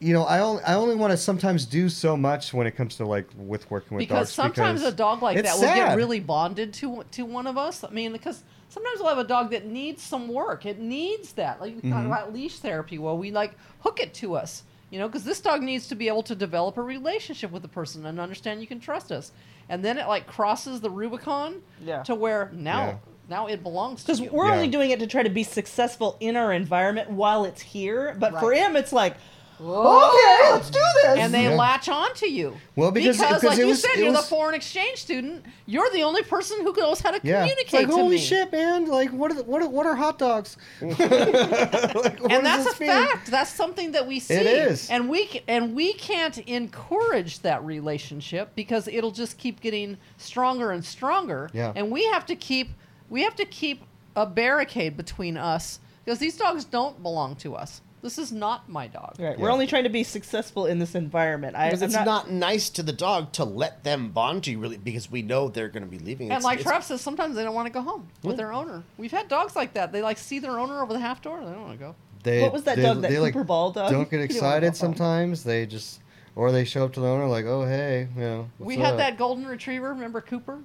you 0.00 0.12
know, 0.12 0.24
I 0.24 0.40
only 0.40 0.62
I 0.64 0.74
only 0.74 0.94
want 0.96 1.12
to 1.12 1.16
sometimes 1.16 1.64
do 1.66 1.88
so 1.88 2.16
much 2.16 2.52
when 2.52 2.66
it 2.66 2.72
comes 2.72 2.96
to 2.96 3.06
like 3.06 3.28
with 3.36 3.70
working 3.70 3.96
with 3.96 4.02
because 4.02 4.28
dogs. 4.28 4.32
sometimes 4.34 4.80
because 4.80 4.92
a 4.92 4.96
dog 4.96 5.22
like 5.22 5.42
that 5.42 5.54
will 5.56 5.62
get 5.62 5.96
really 5.96 6.20
bonded 6.20 6.72
to 6.74 7.04
to 7.12 7.24
one 7.24 7.46
of 7.46 7.56
us. 7.56 7.82
I 7.84 7.90
mean, 7.90 8.12
because 8.12 8.42
sometimes 8.68 8.98
we'll 9.00 9.08
have 9.08 9.18
a 9.18 9.24
dog 9.24 9.50
that 9.50 9.66
needs 9.66 10.02
some 10.02 10.28
work. 10.28 10.66
It 10.66 10.78
needs 10.78 11.32
that. 11.32 11.60
Like 11.60 11.74
we 11.82 11.90
talk 11.90 12.02
Mhm. 12.02 12.06
about 12.06 12.32
leash 12.32 12.58
therapy, 12.58 12.98
well, 12.98 13.16
we 13.16 13.30
like 13.30 13.52
hook 13.80 14.00
it 14.00 14.12
to 14.14 14.34
us. 14.36 14.62
You 14.90 15.00
know, 15.00 15.08
because 15.08 15.24
this 15.24 15.40
dog 15.40 15.62
needs 15.62 15.88
to 15.88 15.96
be 15.96 16.06
able 16.06 16.22
to 16.24 16.34
develop 16.36 16.76
a 16.76 16.82
relationship 16.82 17.50
with 17.50 17.62
the 17.62 17.68
person 17.68 18.06
and 18.06 18.20
understand 18.20 18.60
you 18.60 18.68
can 18.68 18.78
trust 18.78 19.10
us. 19.10 19.32
And 19.68 19.84
then 19.84 19.98
it 19.98 20.06
like 20.06 20.28
crosses 20.28 20.80
the 20.80 20.90
Rubicon 20.90 21.60
Yeah. 21.84 22.02
to 22.04 22.14
where 22.14 22.50
now 22.54 22.86
Yeah. 22.86 22.94
now 23.28 23.46
it 23.48 23.64
belongs 23.64 24.02
to 24.04 24.06
Because 24.12 24.30
we're 24.30 24.46
Yeah. 24.46 24.54
only 24.54 24.68
doing 24.68 24.90
it 24.92 25.00
to 25.00 25.06
try 25.08 25.24
to 25.24 25.28
be 25.30 25.42
successful 25.42 26.16
in 26.20 26.36
our 26.36 26.52
environment 26.52 27.10
while 27.10 27.44
it's 27.44 27.62
here. 27.62 28.14
But 28.16 28.38
for 28.38 28.52
him, 28.52 28.76
it's 28.76 28.92
like, 28.92 29.16
Whoa. 29.58 30.08
okay, 30.08 30.16
oh! 30.18 30.50
let's 30.54 30.70
do 30.70 30.78
this. 31.02 31.18
and 31.18 31.32
they 31.32 31.44
Yeah. 31.44 31.54
latch 31.56 31.88
on 31.88 32.14
to 32.16 32.28
you. 32.30 32.56
Well, 32.74 32.90
because- 32.90 33.18
because 33.18 33.42
like 33.42 33.58
it 33.58 33.62
you 33.62 33.66
was- 33.68 33.80
said, 33.80 33.92
it 33.96 33.98
you're 34.04 34.12
the 34.12 34.18
foreign 34.22 34.54
exchange 34.54 34.98
student. 34.98 35.44
You're 35.64 35.88
the 35.90 36.02
only 36.02 36.22
person 36.22 36.60
who 36.60 36.72
knows 36.74 37.00
how 37.00 37.10
to 37.12 37.20
Yeah, 37.22 37.40
communicate 37.40 37.64
it's 37.64 37.72
like 37.72 37.86
to 37.88 37.92
holy 37.94 38.16
me. 38.16 38.22
shit, 38.22 38.52
man! 38.52 38.86
Like, 38.86 39.10
what 39.12 39.30
are 39.30 39.34
the, 39.34 39.44
what 39.44 39.62
are, 39.62 39.68
what 39.68 39.86
are 39.86 39.94
hot 39.94 40.18
dogs? 40.18 40.56
Like, 40.80 42.20
and 42.30 42.44
that's 42.44 42.66
a 42.66 42.80
mean? 42.80 42.90
fact. 42.90 43.30
That's 43.30 43.50
something 43.50 43.92
that 43.92 44.06
we 44.06 44.20
see. 44.20 44.34
is. 44.34 44.90
and 44.90 45.08
we 45.08 45.42
and 45.48 45.74
we 45.74 45.92
can't 45.94 46.38
encourage 46.38 47.40
that 47.40 47.64
relationship 47.64 48.50
because 48.54 48.88
it'll 48.88 49.10
just 49.10 49.38
keep 49.38 49.60
getting 49.60 49.96
stronger 50.18 50.70
and 50.72 50.84
stronger. 50.84 51.48
Yeah. 51.52 51.72
And 51.74 51.90
we 51.90 52.04
have 52.06 52.26
to 52.26 52.36
keep 52.36 52.70
we 53.08 53.22
have 53.22 53.34
to 53.36 53.44
keep 53.44 53.82
a 54.14 54.26
barricade 54.26 54.96
between 54.96 55.36
us 55.36 55.80
because 56.04 56.18
these 56.18 56.36
dogs 56.36 56.64
don't 56.64 57.02
belong 57.02 57.36
to 57.36 57.54
us. 57.54 57.80
This 58.02 58.18
is 58.18 58.30
not 58.30 58.68
my 58.68 58.86
dog. 58.86 59.16
Right. 59.18 59.38
We're 59.38 59.48
Yeah. 59.48 59.52
only 59.54 59.66
trying 59.66 59.84
to 59.84 59.88
be 59.90 60.04
successful 60.04 60.66
in 60.66 60.78
this 60.78 60.94
environment. 60.94 61.56
I, 61.56 61.66
Because 61.68 61.82
I'm 61.82 61.86
it's 61.88 62.04
not, 62.06 62.30
nice 62.30 62.70
to 62.70 62.82
the 62.82 62.92
dog 62.92 63.32
to 63.32 63.44
let 63.44 63.82
them 63.84 64.10
bond 64.10 64.44
to 64.44 64.50
you, 64.52 64.58
really, 64.58 64.76
because 64.76 65.10
we 65.10 65.22
know 65.22 65.48
they're 65.48 65.68
going 65.68 65.82
to 65.82 65.88
be 65.88 65.98
leaving. 65.98 66.26
And 66.30 66.32
It's- 66.38 66.44
like 66.44 66.60
it's- 66.60 66.70
Trev 66.70 66.84
says, 66.84 67.00
sometimes 67.00 67.34
they 67.34 67.42
don't 67.42 67.54
want 67.54 67.66
to 67.66 67.72
go 67.72 67.80
home 67.82 68.06
with 68.22 68.36
their 68.36 68.52
owner. 68.52 68.82
We've 68.98 69.10
had 69.10 69.28
dogs 69.28 69.56
like 69.56 69.72
that. 69.74 69.92
They 69.92 70.02
like 70.02 70.18
see 70.18 70.38
their 70.38 70.58
owner 70.58 70.82
over 70.82 70.92
the 70.92 71.00
half 71.00 71.22
door. 71.22 71.38
They 71.40 71.50
don't 71.50 71.62
want 71.62 71.72
to 71.72 71.78
go. 71.78 71.94
They, 72.22 72.42
What 72.42 72.52
was 72.52 72.64
that 72.64 72.76
they, 72.76 72.82
dog, 72.82 73.00
that 73.02 73.10
they, 73.10 73.18
like, 73.18 73.32
Cooper 73.32 73.44
Ball 73.44 73.72
dog? 73.72 73.90
Don't 73.90 74.10
get 74.10 74.10
He 74.20 74.26
didn't 74.26 74.30
excited 74.36 74.66
home. 74.68 74.74
sometimes. 74.74 75.42
They 75.44 75.64
just, 75.66 76.00
or 76.36 76.52
they 76.52 76.64
show 76.64 76.84
up 76.84 76.92
to 76.94 77.00
the 77.00 77.06
owner 77.06 77.26
like, 77.26 77.46
oh 77.46 77.64
hey, 77.64 78.08
you 78.14 78.20
know. 78.20 78.50
we 78.58 78.76
what's 78.76 78.84
had 78.84 78.92
up?" 78.94 78.98
that 78.98 79.16
golden 79.18 79.46
retriever. 79.46 79.88
Remember 79.90 80.20
Cooper? 80.20 80.58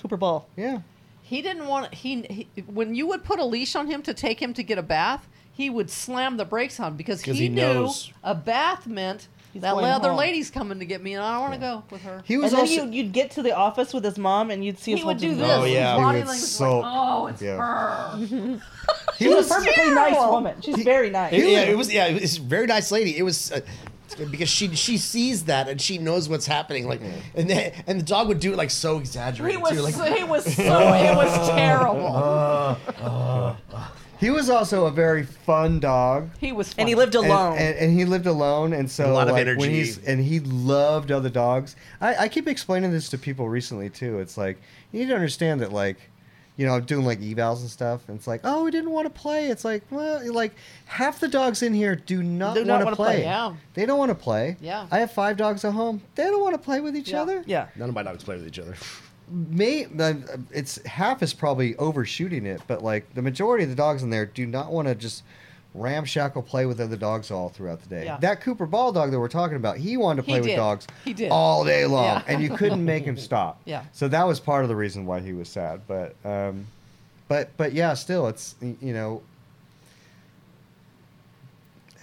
Cooper 0.00 0.16
Ball. 0.16 0.46
Yeah. 0.56 0.80
He 1.22 1.42
didn't 1.42 1.66
want 1.66 1.92
he, 1.94 2.22
he 2.54 2.62
when 2.66 2.94
you 2.94 3.06
would 3.08 3.24
put 3.24 3.38
a 3.40 3.44
leash 3.44 3.74
on 3.74 3.88
him 3.88 4.02
to 4.02 4.14
take 4.14 4.40
him 4.40 4.52
to 4.54 4.62
get 4.62 4.78
a 4.78 4.82
bath, 4.82 5.28
he 5.56 5.70
would 5.70 5.90
slam 5.90 6.36
the 6.36 6.44
brakes 6.44 6.78
on 6.80 6.96
because 6.96 7.22
'Cause 7.22 7.36
he, 7.36 7.44
he 7.44 7.48
knew 7.48 7.62
knows. 7.62 8.12
a 8.22 8.34
bath 8.34 8.86
meant 8.86 9.28
He's 9.52 9.62
that 9.62 9.72
going 9.72 9.86
other 9.86 10.10
home. 10.10 10.18
lady's 10.18 10.50
coming 10.50 10.80
to 10.80 10.84
get 10.84 11.02
me, 11.02 11.14
and 11.14 11.24
I 11.24 11.32
don't 11.32 11.40
want 11.40 11.54
to 11.54 11.58
go 11.60 11.82
with 11.90 12.02
her. 12.02 12.22
He 12.26 12.36
was 12.36 12.52
and 12.52 12.58
then 12.68 12.78
also. 12.78 12.84
you, 12.90 13.04
you'd 13.04 13.12
get 13.12 13.30
to 13.32 13.42
the 13.42 13.56
office 13.56 13.94
with 13.94 14.04
his 14.04 14.18
mom, 14.18 14.50
and 14.50 14.62
you'd 14.62 14.78
see 14.78 14.90
He 14.90 14.96
his 14.98 15.06
would 15.06 15.16
do 15.16 15.28
holding 15.28 15.38
this. 15.40 15.48
the- 15.48 15.54
Oh, 15.62 15.64
yeah. 15.64 15.92
His 15.92 15.96
He 15.98 16.02
body 16.02 16.18
would 16.18 16.26
language 16.26 16.40
was 16.42 16.50
sulk. 16.52 16.82
like, 16.82 16.92
oh, 16.94 17.26
it's 17.28 17.42
Yeah. 17.42 17.56
her. 17.56 18.60
She's 19.18 19.32
a 19.50 19.54
perfectly 19.54 19.94
nice 19.94 20.16
woman. 20.16 20.60
She's 20.60 20.76
very 20.84 21.08
nice. 21.08 21.32
It- 21.32 21.48
yeah, 21.48 21.60
it 21.62 21.76
was 21.78 21.90
yeah, 21.92 22.06
it 22.08 22.20
was 22.20 22.36
a 22.36 22.42
very 22.42 22.66
nice 22.66 22.92
lady. 22.92 23.16
It 23.16 23.22
was 23.22 23.50
uh, 23.50 23.60
because 24.30 24.50
she 24.50 24.74
she 24.76 24.98
sees 24.98 25.44
that 25.44 25.68
and 25.70 25.80
she 25.80 25.96
knows 25.96 26.28
what's 26.28 26.46
happening. 26.46 26.86
Like, 26.86 27.00
and 27.34 27.48
then, 27.48 27.72
and 27.86 27.98
the 27.98 28.04
dog 28.04 28.28
would 28.28 28.40
do 28.40 28.52
it 28.52 28.56
like 28.58 28.70
so 28.70 28.96
He 28.96 29.00
exaggerated 29.00 29.62
was 29.62 29.70
too. 29.72 29.80
Like, 29.80 29.94
so, 29.94 30.04
he 30.04 30.22
was 30.24 30.44
so 30.54 30.92
it 30.92 31.16
was 31.16 31.48
terrible. 31.56 32.06
Uh, 32.14 32.76
uh, 33.02 33.54
uh. 33.74 33.86
He 34.18 34.30
was 34.30 34.48
also 34.50 34.86
a 34.86 34.90
very 34.90 35.22
fun 35.24 35.80
dog. 35.80 36.30
He 36.38 36.52
was 36.52 36.74
and 36.78 36.88
he 36.88 36.94
lived 36.94 37.14
alone. 37.14 37.58
And, 37.58 37.76
and 37.76 37.92
he 37.98 38.04
lived 38.04 38.26
alone, 38.26 38.72
and 38.72 38.90
so 38.90 39.10
A 39.10 39.12
lot 39.12 39.28
of 39.28 39.34
like, 39.34 39.46
when 39.46 39.48
energy. 39.58 39.72
he's 39.74 39.98
and 40.04 40.20
he 40.22 40.40
loved 40.40 41.10
other 41.12 41.28
dogs. 41.30 41.76
I, 42.00 42.16
I 42.24 42.28
keep 42.28 42.48
explaining 42.48 42.90
this 42.92 43.08
to 43.10 43.18
people 43.18 43.48
recently 43.48 43.90
too. 43.90 44.18
It's 44.20 44.36
like 44.36 44.58
you 44.92 45.00
need 45.00 45.08
to 45.08 45.14
understand 45.14 45.60
that 45.60 45.72
like, 45.72 45.98
you 46.56 46.64
know, 46.66 46.74
I'm 46.74 46.84
doing 46.86 47.04
like 47.04 47.20
evals 47.20 47.60
and 47.60 47.68
stuff, 47.68 48.08
and 48.08 48.16
it's 48.16 48.26
like, 48.26 48.40
oh, 48.44 48.64
we 48.64 48.70
didn't 48.70 48.90
want 48.90 49.04
to 49.06 49.10
play. 49.20 49.48
It's 49.48 49.64
like, 49.64 49.82
well, 49.90 50.32
like 50.32 50.54
half 50.86 51.20
the 51.20 51.28
dogs 51.28 51.62
in 51.62 51.74
here 51.74 51.94
do 51.96 52.22
not 52.22 52.54
Do 52.54 52.64
not 52.64 52.72
want 52.74 52.80
to 52.80 52.84
wanna 52.86 52.96
play. 52.96 53.06
play, 53.16 53.22
yeah. 53.24 53.54
They 53.74 53.84
don't 53.84 53.98
want 53.98 54.08
to 54.10 54.14
play. 54.14 54.56
Yeah. 54.62 54.86
I 54.90 55.00
have 55.00 55.10
five 55.10 55.36
dogs 55.36 55.64
at 55.66 55.72
home. 55.74 56.00
They 56.14 56.24
don't 56.24 56.40
want 56.40 56.54
to 56.54 56.58
play 56.58 56.80
with 56.80 56.96
each 56.96 57.10
Yeah. 57.10 57.20
other. 57.22 57.42
yeah. 57.46 57.66
none 57.76 57.90
of 57.90 57.94
my 57.94 58.02
dogs 58.02 58.24
play 58.24 58.36
with 58.36 58.46
each 58.46 58.58
other. 58.58 58.74
May 59.28 59.86
uh, 59.98 60.14
it's 60.52 60.82
half 60.86 61.22
is 61.22 61.34
probably 61.34 61.76
overshooting 61.76 62.46
it, 62.46 62.60
but 62.66 62.82
like 62.84 63.12
the 63.14 63.22
majority 63.22 63.64
of 63.64 63.70
the 63.70 63.76
dogs 63.76 64.02
in 64.02 64.10
there 64.10 64.26
do 64.26 64.46
not 64.46 64.70
want 64.72 64.88
to 64.88 64.94
just 64.94 65.22
ramshackle 65.74 66.42
play 66.42 66.64
with 66.64 66.80
other 66.80 66.96
dogs 66.96 67.30
all 67.30 67.48
throughout 67.48 67.82
the 67.82 67.88
day. 67.88 68.04
Yeah. 68.04 68.16
That 68.18 68.40
Cooper 68.40 68.64
Ball 68.66 68.92
dog 68.92 69.10
that 69.10 69.18
we're 69.20 69.28
talking 69.28 69.56
about, 69.56 69.76
he 69.76 69.96
wanted 69.96 70.22
to 70.22 70.28
play 70.28 70.40
with 70.40 70.56
dogs 70.56 70.86
He 71.04 71.12
did. 71.12 71.30
all 71.30 71.64
day 71.64 71.84
long, 71.84 72.04
Yeah. 72.04 72.22
and 72.28 72.42
you 72.42 72.50
couldn't 72.56 72.84
make 72.84 73.04
him 73.04 73.16
stop. 73.18 73.60
Yeah. 73.66 73.82
So 73.92 74.08
that 74.08 74.26
was 74.26 74.40
part 74.40 74.62
of 74.62 74.68
the 74.68 74.76
reason 74.76 75.04
why 75.06 75.20
he 75.20 75.32
was 75.32 75.48
sad. 75.48 75.82
But 75.86 76.14
um, 76.24 76.66
but 77.28 77.50
but 77.56 77.72
yeah, 77.72 77.94
still, 77.94 78.28
it's 78.28 78.54
you 78.62 78.92
know 78.94 79.22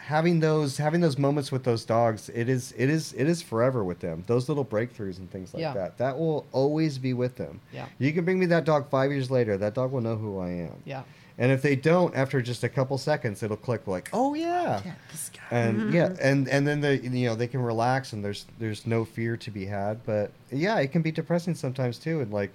having 0.07 0.41
those 0.41 0.77
having 0.77 0.99
those 0.99 1.17
moments 1.17 1.49
with 1.51 1.63
those 1.63 1.85
dogs 1.85 2.29
it 2.35 2.49
is 2.49 2.73
it 2.77 2.89
is 2.89 3.13
it 3.13 3.27
is 3.27 3.41
forever 3.41 3.83
with 3.85 3.99
them 4.01 4.21
those 4.27 4.49
little 4.49 4.65
breakthroughs 4.65 5.17
and 5.17 5.31
things 5.31 5.53
like 5.53 5.61
Yeah. 5.61 5.73
that 5.73 5.97
that 5.97 6.17
will 6.19 6.45
always 6.51 6.97
be 6.97 7.13
with 7.13 7.37
them 7.37 7.61
Yeah. 7.71 7.85
you 7.99 8.11
can 8.11 8.25
bring 8.25 8.37
me 8.37 8.45
that 8.47 8.65
dog 8.65 8.89
five 8.89 9.11
years 9.11 9.31
later 9.31 9.57
that 9.57 9.73
dog 9.75 9.91
will 9.93 10.01
know 10.01 10.17
who 10.17 10.39
i 10.39 10.49
am 10.49 10.73
Yeah. 10.83 11.03
and 11.37 11.53
if 11.53 11.61
they 11.61 11.77
don't 11.77 12.13
after 12.15 12.41
just 12.41 12.65
a 12.65 12.69
couple 12.69 12.97
seconds 12.97 13.41
it'll 13.43 13.55
click 13.55 13.87
like 13.87 14.09
oh 14.11 14.33
yeah, 14.33 14.81
this 15.09 15.31
guy. 15.33 15.57
and 15.57 15.77
mm-hmm. 15.79 15.93
yeah 15.95 16.15
and 16.21 16.49
and 16.49 16.67
then 16.67 16.81
they 16.81 16.99
you 16.99 17.27
know 17.29 17.35
they 17.35 17.47
can 17.47 17.61
relax 17.61 18.11
and 18.11 18.25
there's 18.25 18.45
there's 18.59 18.85
no 18.85 19.05
fear 19.05 19.37
to 19.37 19.51
be 19.51 19.65
had 19.65 20.03
but 20.05 20.31
yeah 20.51 20.77
it 20.79 20.91
can 20.91 21.01
be 21.01 21.11
depressing 21.11 21.55
sometimes 21.55 21.97
too 21.97 22.19
and 22.19 22.33
like 22.33 22.51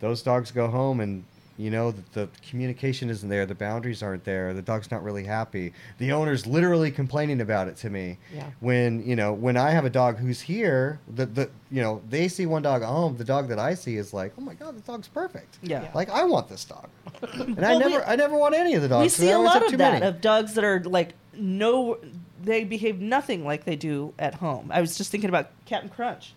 those 0.00 0.22
dogs 0.22 0.50
go 0.50 0.68
home 0.68 1.00
and 1.00 1.24
you 1.58 1.70
know 1.70 1.90
that 1.90 2.12
the 2.12 2.28
communication 2.48 3.10
isn't 3.10 3.28
there 3.28 3.44
the 3.44 3.54
boundaries 3.54 4.02
aren't 4.02 4.24
there 4.24 4.54
the 4.54 4.62
dog's 4.62 4.90
not 4.90 5.02
really 5.02 5.24
happy 5.24 5.72
the 5.98 6.12
owner's 6.12 6.46
literally 6.46 6.90
complaining 6.90 7.40
about 7.40 7.66
it 7.68 7.76
to 7.76 7.90
me 7.90 8.16
Yeah. 8.32 8.44
when 8.60 9.04
you 9.06 9.16
know 9.16 9.32
when 9.32 9.56
i 9.56 9.70
have 9.70 9.84
a 9.84 9.90
dog 9.90 10.16
who's 10.18 10.40
here 10.40 11.00
the, 11.14 11.26
the 11.26 11.50
you 11.70 11.82
know 11.82 12.00
they 12.08 12.28
see 12.28 12.46
one 12.46 12.62
dog 12.62 12.82
at 12.82 12.88
home 12.88 13.16
the 13.16 13.24
dog 13.24 13.48
that 13.48 13.58
i 13.58 13.74
see 13.74 13.96
is 13.96 14.14
like 14.14 14.32
oh 14.38 14.40
my 14.40 14.54
god 14.54 14.76
the 14.76 14.80
dog's 14.82 15.08
perfect 15.08 15.58
Yeah. 15.60 15.82
Yeah. 15.82 15.90
like 15.94 16.08
i 16.10 16.24
want 16.24 16.48
this 16.48 16.64
dog 16.64 16.88
and 17.32 17.58
i 17.64 17.70
Well, 17.72 17.78
we- 17.80 17.90
never 17.92 18.04
i 18.06 18.16
never 18.16 18.38
want 18.38 18.54
any 18.54 18.74
of 18.74 18.82
the 18.82 18.88
dogs 18.88 19.02
we 19.02 19.06
'cause 19.08 19.28
see 19.28 19.30
a 19.32 19.38
lot 19.38 19.64
of 19.66 19.76
that 19.78 19.94
many. 19.94 20.06
of 20.06 20.20
dogs 20.20 20.54
that 20.54 20.64
are 20.64 20.80
like 20.84 21.14
no 21.36 21.98
they 22.42 22.62
behave 22.64 23.00
nothing 23.00 23.44
like 23.44 23.64
they 23.64 23.76
do 23.76 24.14
at 24.18 24.34
home 24.34 24.70
i 24.72 24.80
was 24.80 24.96
just 24.96 25.10
thinking 25.10 25.28
about 25.28 25.50
captain 25.66 25.90
crunch 25.90 26.34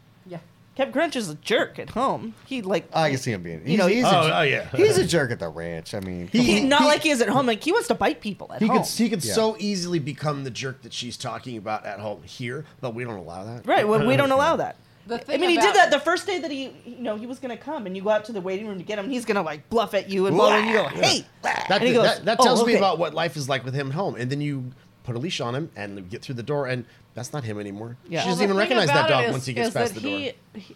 Yeah. 0.81 0.85
Captain 0.85 0.93
Crunch 0.93 1.15
is 1.15 1.29
a 1.29 1.35
jerk 1.35 1.79
at 1.79 1.91
home. 1.91 2.33
He 2.45 2.61
like 2.61 2.89
I 2.93 3.09
can 3.11 3.19
see 3.19 3.31
him 3.31 3.43
being. 3.43 3.67
You 3.67 3.77
know, 3.77 3.87
he's, 3.87 4.03
Oh, 4.05 4.09
a, 4.09 4.39
oh, 4.39 4.41
yeah. 4.41 4.67
he's 4.75 4.97
a 4.97 5.05
jerk 5.05 5.31
at 5.31 5.39
the 5.39 5.49
ranch. 5.49 5.93
I 5.93 5.99
mean, 5.99 6.27
He- 6.31 6.43
he, 6.43 6.63
not 6.63 6.81
he- 6.81 6.87
like 6.87 7.03
he 7.03 7.09
is 7.11 7.21
at 7.21 7.29
home. 7.29 7.45
Like 7.45 7.63
he 7.63 7.71
wants 7.71 7.87
to 7.89 7.95
bite 7.95 8.21
people 8.21 8.51
at 8.53 8.61
He 8.61 8.67
home. 8.67 8.79
could 8.79 8.87
he 8.87 9.09
could 9.09 9.23
Yeah. 9.23 9.33
so 9.33 9.55
easily 9.59 9.99
become 9.99 10.43
the 10.43 10.49
jerk 10.49 10.81
that 10.81 10.93
she's 10.93 11.17
talking 11.17 11.57
about 11.57 11.85
at 11.85 11.99
home 11.99 12.23
here, 12.23 12.65
but 12.79 12.93
we 12.95 13.03
don't 13.03 13.17
allow 13.17 13.43
that. 13.45 13.65
Right. 13.67 13.87
Well, 13.87 14.05
we 14.05 14.15
don't 14.17 14.31
allow 14.31 14.55
that. 14.57 14.75
I 15.27 15.37
mean, 15.37 15.49
he 15.49 15.57
did 15.57 15.75
that 15.75 15.89
the 15.91 15.99
first 15.99 16.25
day 16.27 16.39
that 16.39 16.51
he, 16.51 16.71
you 16.85 16.99
know, 16.99 17.15
he 17.17 17.25
was 17.25 17.39
gonna 17.39 17.57
come, 17.57 17.85
and 17.85 17.95
you 17.97 18.03
go 18.03 18.09
out 18.11 18.23
to 18.25 18.31
the 18.31 18.39
waiting 18.39 18.67
room 18.67 18.77
to 18.77 18.83
get 18.83 18.97
him. 18.99 19.09
He's 19.09 19.25
gonna 19.25 19.41
like 19.41 19.67
bluff 19.69 19.93
at 19.93 20.09
you 20.09 20.27
and 20.27 20.35
blah, 20.35 20.55
and 20.55 20.67
you 20.67 20.73
go, 20.73 20.85
"Hey!" 20.87 21.25
That, 21.41 21.65
and 21.71 21.83
he 21.83 21.93
goes, 21.93 22.03
that, 22.03 22.25
that 22.25 22.37
"Oh, 22.39 22.43
tells 22.43 22.65
me 22.65 22.75
about 22.75 22.97
what 22.99 23.13
life 23.13 23.35
is 23.35 23.49
like 23.49 23.65
with 23.65 23.73
him 23.73 23.91
home, 23.91 24.15
and 24.15 24.31
then 24.31 24.41
you 24.41 24.71
put 25.03 25.15
a 25.15 25.19
leash 25.19 25.41
on 25.41 25.55
him 25.55 25.71
and 25.75 26.09
get 26.09 26.21
through 26.21 26.35
the 26.35 26.43
door, 26.43 26.67
and 26.67 26.85
that's 27.13 27.33
not 27.33 27.43
him 27.43 27.59
anymore. 27.59 27.97
Yeah. 28.07 28.21
She 28.21 28.25
Well, 28.27 28.35
doesn't 28.35 28.43
even 28.43 28.57
recognize 28.57 28.87
that 28.87 29.07
dog 29.09 29.25
is- 29.25 29.31
once 29.31 29.45
he 29.45 29.53
gets 29.53 29.73
past 29.73 29.93
that 29.95 30.01
the 30.01 30.09
door. 30.09 30.19
he- 30.19 30.59
he- 30.59 30.75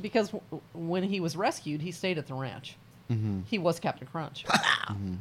because 0.00 0.30
w- 0.30 0.60
when 0.74 1.02
he 1.02 1.20
was 1.20 1.36
rescued, 1.36 1.80
he 1.80 1.90
stayed 1.92 2.18
at 2.18 2.26
the 2.26 2.34
ranch. 2.34 2.76
Mm-hmm. 3.10 3.40
He 3.48 3.58
was 3.58 3.78
Captain 3.80 4.06
Crunch. 4.06 4.44
Mm-hmm. 4.86 5.14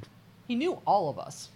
He 0.48 0.54
knew 0.56 0.74
all 0.86 1.10
of 1.10 1.18
us, 1.18 1.50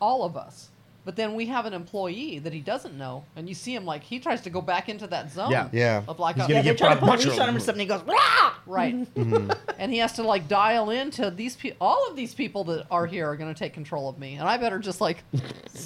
all 0.00 0.22
of 0.24 0.36
us. 0.36 0.68
But 1.04 1.16
then 1.16 1.34
we 1.34 1.46
have 1.46 1.66
an 1.66 1.72
employee 1.72 2.38
that 2.38 2.52
he 2.52 2.60
doesn't 2.60 2.96
know, 2.96 3.24
and 3.34 3.48
you 3.48 3.56
see 3.56 3.74
him 3.74 3.84
like 3.84 4.04
he 4.04 4.20
tries 4.20 4.40
to 4.42 4.50
go 4.50 4.60
back 4.60 4.88
into 4.88 5.08
that 5.08 5.32
zone. 5.32 5.50
Yeah. 5.50 5.68
Yeah. 5.72 6.04
Of 6.06 6.20
like 6.20 6.36
He's 6.36 6.44
a, 6.44 6.48
gonna 6.48 6.54
Yeah, 6.54 6.62
they 6.62 6.68
get 6.70 6.78
try 6.78 6.94
to 6.94 7.00
brought 7.00 7.16
put 7.18 7.24
a 7.24 7.26
much 7.26 7.26
leash 7.26 7.38
on 7.40 7.48
him 7.48 7.56
or 7.56 7.60
something. 7.60 7.80
He 7.80 7.86
goes, 7.86 8.02
"Rah!" 8.02 8.52
right, 8.66 8.94
mm-hmm. 9.14 9.50
and 9.78 9.90
he 9.90 9.98
has 9.98 10.12
to 10.12 10.22
like 10.22 10.46
dial 10.46 10.90
into 10.90 11.30
these 11.30 11.56
people. 11.56 11.76
All 11.80 12.08
of 12.08 12.14
these 12.14 12.34
people 12.34 12.62
that 12.64 12.86
are 12.90 13.06
here 13.06 13.28
are 13.28 13.36
going 13.36 13.52
to 13.52 13.58
take 13.58 13.74
control 13.74 14.08
of 14.08 14.18
me, 14.18 14.34
and 14.34 14.48
I 14.48 14.56
better 14.58 14.78
just 14.78 15.00
like 15.00 15.24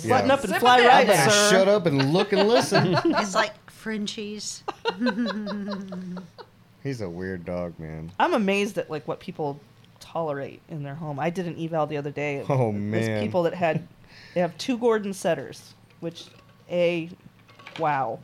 button 0.07 0.31
up 0.31 0.45
and 0.45 0.55
fly 0.57 0.81
it 0.81 0.87
right, 0.87 1.07
better 1.07 1.31
sir. 1.31 1.51
shut 1.51 1.69
up 1.69 1.87
and 1.87 2.13
look 2.13 2.33
and 2.33 2.49
listen. 2.49 2.97
It's 3.07 3.35
like 3.35 3.53
Frenchies. 3.71 4.63
he's 6.83 7.01
a 7.01 7.09
weird 7.09 7.45
dog, 7.45 7.79
man. 7.79 8.13
I'm 8.19 8.35
amazed 8.35 8.77
at 8.79 8.91
like 8.91 9.09
what 9.09 9.21
people 9.21 9.59
tolerate 10.01 10.61
in 10.69 10.83
their 10.83 10.95
home. 10.95 11.19
I 11.19 11.31
did 11.31 11.47
an 11.47 11.57
eval 11.59 11.87
the 11.87 11.97
other 11.97 12.11
day. 12.11 12.45
Oh, 12.49 12.73
man. 12.73 13.23
people 13.23 13.45
that 13.45 13.55
had 13.55 13.87
they 14.35 14.41
have 14.41 14.57
two 14.59 14.79
Gordon 14.79 15.13
setters, 15.13 15.75
which 16.01 16.27
a 16.71 17.09
wow. 17.79 18.19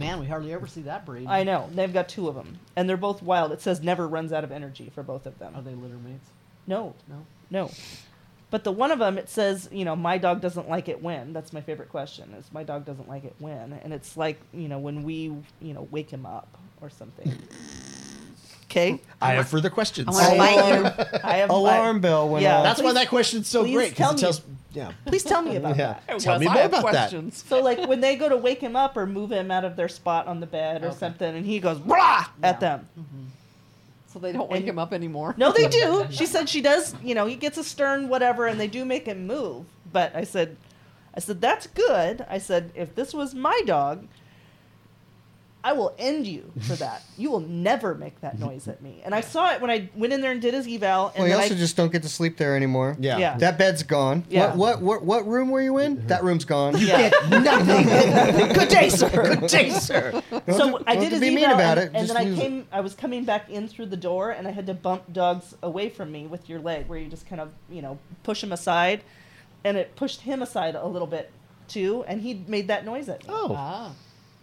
man, 0.00 0.20
we 0.20 0.26
hardly 0.26 0.52
ever 0.52 0.66
see 0.66 0.82
that 0.82 1.04
breed. 1.04 1.26
I 1.26 1.42
know 1.44 1.68
they've 1.72 1.92
got 1.92 2.08
two 2.08 2.28
of 2.28 2.34
them, 2.34 2.58
and 2.76 2.88
they're 2.88 2.96
both 2.96 3.22
wild. 3.22 3.52
It 3.52 3.60
says 3.60 3.82
never 3.82 4.06
runs 4.06 4.32
out 4.32 4.44
of 4.44 4.52
energy 4.52 4.90
for 4.94 5.02
both 5.02 5.26
of 5.26 5.38
them. 5.38 5.54
Are 5.56 5.62
they 5.62 5.74
litter 5.74 5.96
mates? 5.96 6.28
No, 6.66 6.94
No. 7.08 7.26
no. 7.50 7.70
But 8.50 8.62
the 8.62 8.70
one 8.70 8.92
of 8.92 9.00
them, 9.00 9.18
it 9.18 9.28
says, 9.28 9.68
you 9.72 9.84
know, 9.84 9.96
my 9.96 10.16
dog 10.16 10.40
doesn't 10.40 10.68
like 10.68 10.88
it 10.88 11.02
when. 11.02 11.32
That's 11.32 11.52
my 11.52 11.60
favorite 11.60 11.88
question. 11.88 12.32
Is 12.38 12.52
my 12.52 12.62
dog 12.62 12.84
doesn't 12.84 13.08
like 13.08 13.24
it 13.24 13.34
when, 13.40 13.72
and 13.72 13.92
it's 13.92 14.16
like, 14.16 14.40
you 14.52 14.68
know, 14.68 14.78
when 14.78 15.02
we, 15.02 15.34
you 15.60 15.74
know, 15.74 15.88
wake 15.90 16.10
him 16.10 16.24
up 16.24 16.56
or 16.80 16.88
something. 16.88 17.32
Okay. 18.74 19.00
I 19.22 19.34
have 19.34 19.48
further 19.48 19.70
questions. 19.70 20.08
I 20.08 20.10
want 20.10 20.32
to 20.32 20.38
bite 20.38 21.12
you. 21.12 21.20
I 21.22 21.36
have 21.36 21.50
Alarm 21.50 22.00
bell 22.00 22.28
went 22.28 22.42
Yeah. 22.42 22.56
off. 22.58 22.64
That's 22.64 22.80
why 22.82 22.90
Please- 22.90 22.94
that 22.94 23.08
question's 23.08 23.46
so 23.48 23.62
please 23.62 23.74
great 23.74 23.96
tell 23.96 24.12
because 24.14 24.38
it 24.40 24.48
me. 24.48 24.54
tells. 24.74 24.90
Yeah. 24.90 24.92
Please 25.06 25.22
tell 25.22 25.42
me 25.42 25.54
about 25.56 25.76
Yeah. 25.76 25.96
that. 26.08 26.18
Tell 26.18 26.38
me 26.40 26.46
more 26.46 26.54
have 26.56 26.66
about 26.72 26.82
that. 26.82 26.90
questions. 27.10 27.44
So 27.46 27.62
like 27.62 27.86
when 27.86 28.00
they 28.00 28.16
go 28.16 28.28
to 28.28 28.36
wake 28.36 28.60
him 28.60 28.74
up 28.74 28.96
or 28.96 29.06
move 29.06 29.30
him 29.30 29.52
out 29.52 29.64
of 29.64 29.76
their 29.76 29.88
spot 29.88 30.26
on 30.26 30.40
the 30.40 30.46
bed 30.46 30.82
or 30.82 30.88
Okay. 30.88 30.96
something, 30.98 31.36
and 31.36 31.46
he 31.46 31.60
goes 31.60 31.78
blah 31.78 32.26
at 32.42 32.56
Yeah. 32.56 32.58
them. 32.60 32.88
Mm-hmm. 32.98 33.24
So 34.12 34.18
they 34.18 34.32
don't 34.32 34.50
wake 34.50 34.60
And- 34.60 34.68
him 34.70 34.78
up 34.80 34.92
anymore. 34.92 35.34
No, 35.36 35.52
they 35.52 35.68
do. 35.68 36.06
She 36.10 36.26
said 36.26 36.48
she 36.48 36.60
does. 36.60 36.94
You 37.02 37.14
know, 37.14 37.26
he 37.26 37.36
gets 37.36 37.56
a 37.58 37.64
stern 37.64 38.08
whatever, 38.08 38.46
and 38.46 38.58
they 38.58 38.68
do 38.68 38.84
make 38.84 39.06
him 39.06 39.26
move. 39.28 39.66
But 39.92 40.14
I 40.16 40.24
said, 40.24 40.56
I 41.16 41.20
said 41.20 41.40
that's 41.40 41.68
good. 41.68 42.26
I 42.28 42.38
said 42.38 42.72
if 42.74 42.96
this 42.96 43.14
was 43.14 43.34
my 43.34 43.60
dog, 43.66 44.08
I 45.64 45.72
will 45.72 45.94
end 45.98 46.26
you 46.26 46.52
for 46.60 46.74
that. 46.76 47.02
You 47.16 47.30
will 47.30 47.40
never 47.40 47.94
make 47.94 48.20
that 48.22 48.40
noise 48.40 48.66
at 48.66 48.82
me. 48.82 49.00
And 49.04 49.14
I 49.14 49.20
saw 49.20 49.52
it 49.52 49.60
when 49.60 49.70
I 49.70 49.88
went 49.94 50.12
in 50.12 50.20
there 50.20 50.32
and 50.32 50.42
did 50.42 50.52
his 50.52 50.66
eval. 50.66 51.12
And 51.14 51.20
Well, 51.20 51.28
you 51.28 51.34
also 51.36 51.54
I, 51.54 51.58
just 51.58 51.76
don't 51.76 51.92
get 51.92 52.02
to 52.02 52.08
sleep 52.08 52.36
there 52.36 52.56
anymore. 52.56 52.96
Yeah. 52.98 53.18
Yeah. 53.18 53.38
That 53.38 53.56
bed's 53.56 53.84
gone. 53.84 54.24
Yeah. 54.28 54.54
What, 54.56 54.80
what 54.80 54.82
what 54.82 55.04
what 55.04 55.26
room 55.28 55.50
were 55.50 55.60
you 55.62 55.78
in? 55.78 56.04
That 56.08 56.24
room's 56.24 56.44
gone. 56.44 56.76
You 56.78 56.88
yeah. 56.88 57.10
Good 58.52 58.68
day, 58.68 58.88
sir. 58.88 59.36
Good 59.36 59.48
day, 59.48 59.70
sir. 59.70 60.22
Don't 60.30 60.44
so 60.48 60.66
have- 60.78 60.82
I 60.88 60.94
did 60.96 61.04
have 61.04 61.12
his 61.12 61.20
to 61.20 61.20
be 61.20 61.26
eval, 61.28 61.34
mean 61.36 61.50
about 61.50 61.78
and, 61.78 61.94
it. 61.94 61.98
and 61.98 62.06
Just 62.08 62.14
then 62.14 62.16
I 62.16 62.28
use 62.28 62.38
it. 62.38 62.42
came. 62.42 62.66
I 62.72 62.80
was 62.80 62.94
coming 62.94 63.24
back 63.24 63.48
in 63.48 63.68
through 63.68 63.86
the 63.86 63.96
door, 63.96 64.30
and 64.32 64.48
I 64.48 64.50
had 64.50 64.66
to 64.66 64.74
bump 64.74 65.12
dogs 65.12 65.54
away 65.62 65.88
from 65.88 66.10
me 66.10 66.26
with 66.26 66.48
your 66.48 66.60
leg, 66.60 66.88
where 66.88 66.98
you 66.98 67.08
just 67.08 67.28
kind 67.28 67.40
of, 67.40 67.50
you 67.70 67.80
know, 67.80 67.98
push 68.24 68.42
him 68.42 68.52
aside, 68.52 69.02
and 69.62 69.76
it 69.76 69.94
pushed 69.96 70.22
him 70.22 70.42
aside 70.42 70.74
a 70.74 70.86
little 70.86 71.06
bit 71.08 71.30
too, 71.68 72.04
and 72.08 72.20
he 72.22 72.42
made 72.48 72.66
that 72.68 72.84
noise 72.84 73.08
at 73.08 73.20
me. 73.22 73.26
Oh. 73.32 73.54
Ah. 73.56 73.92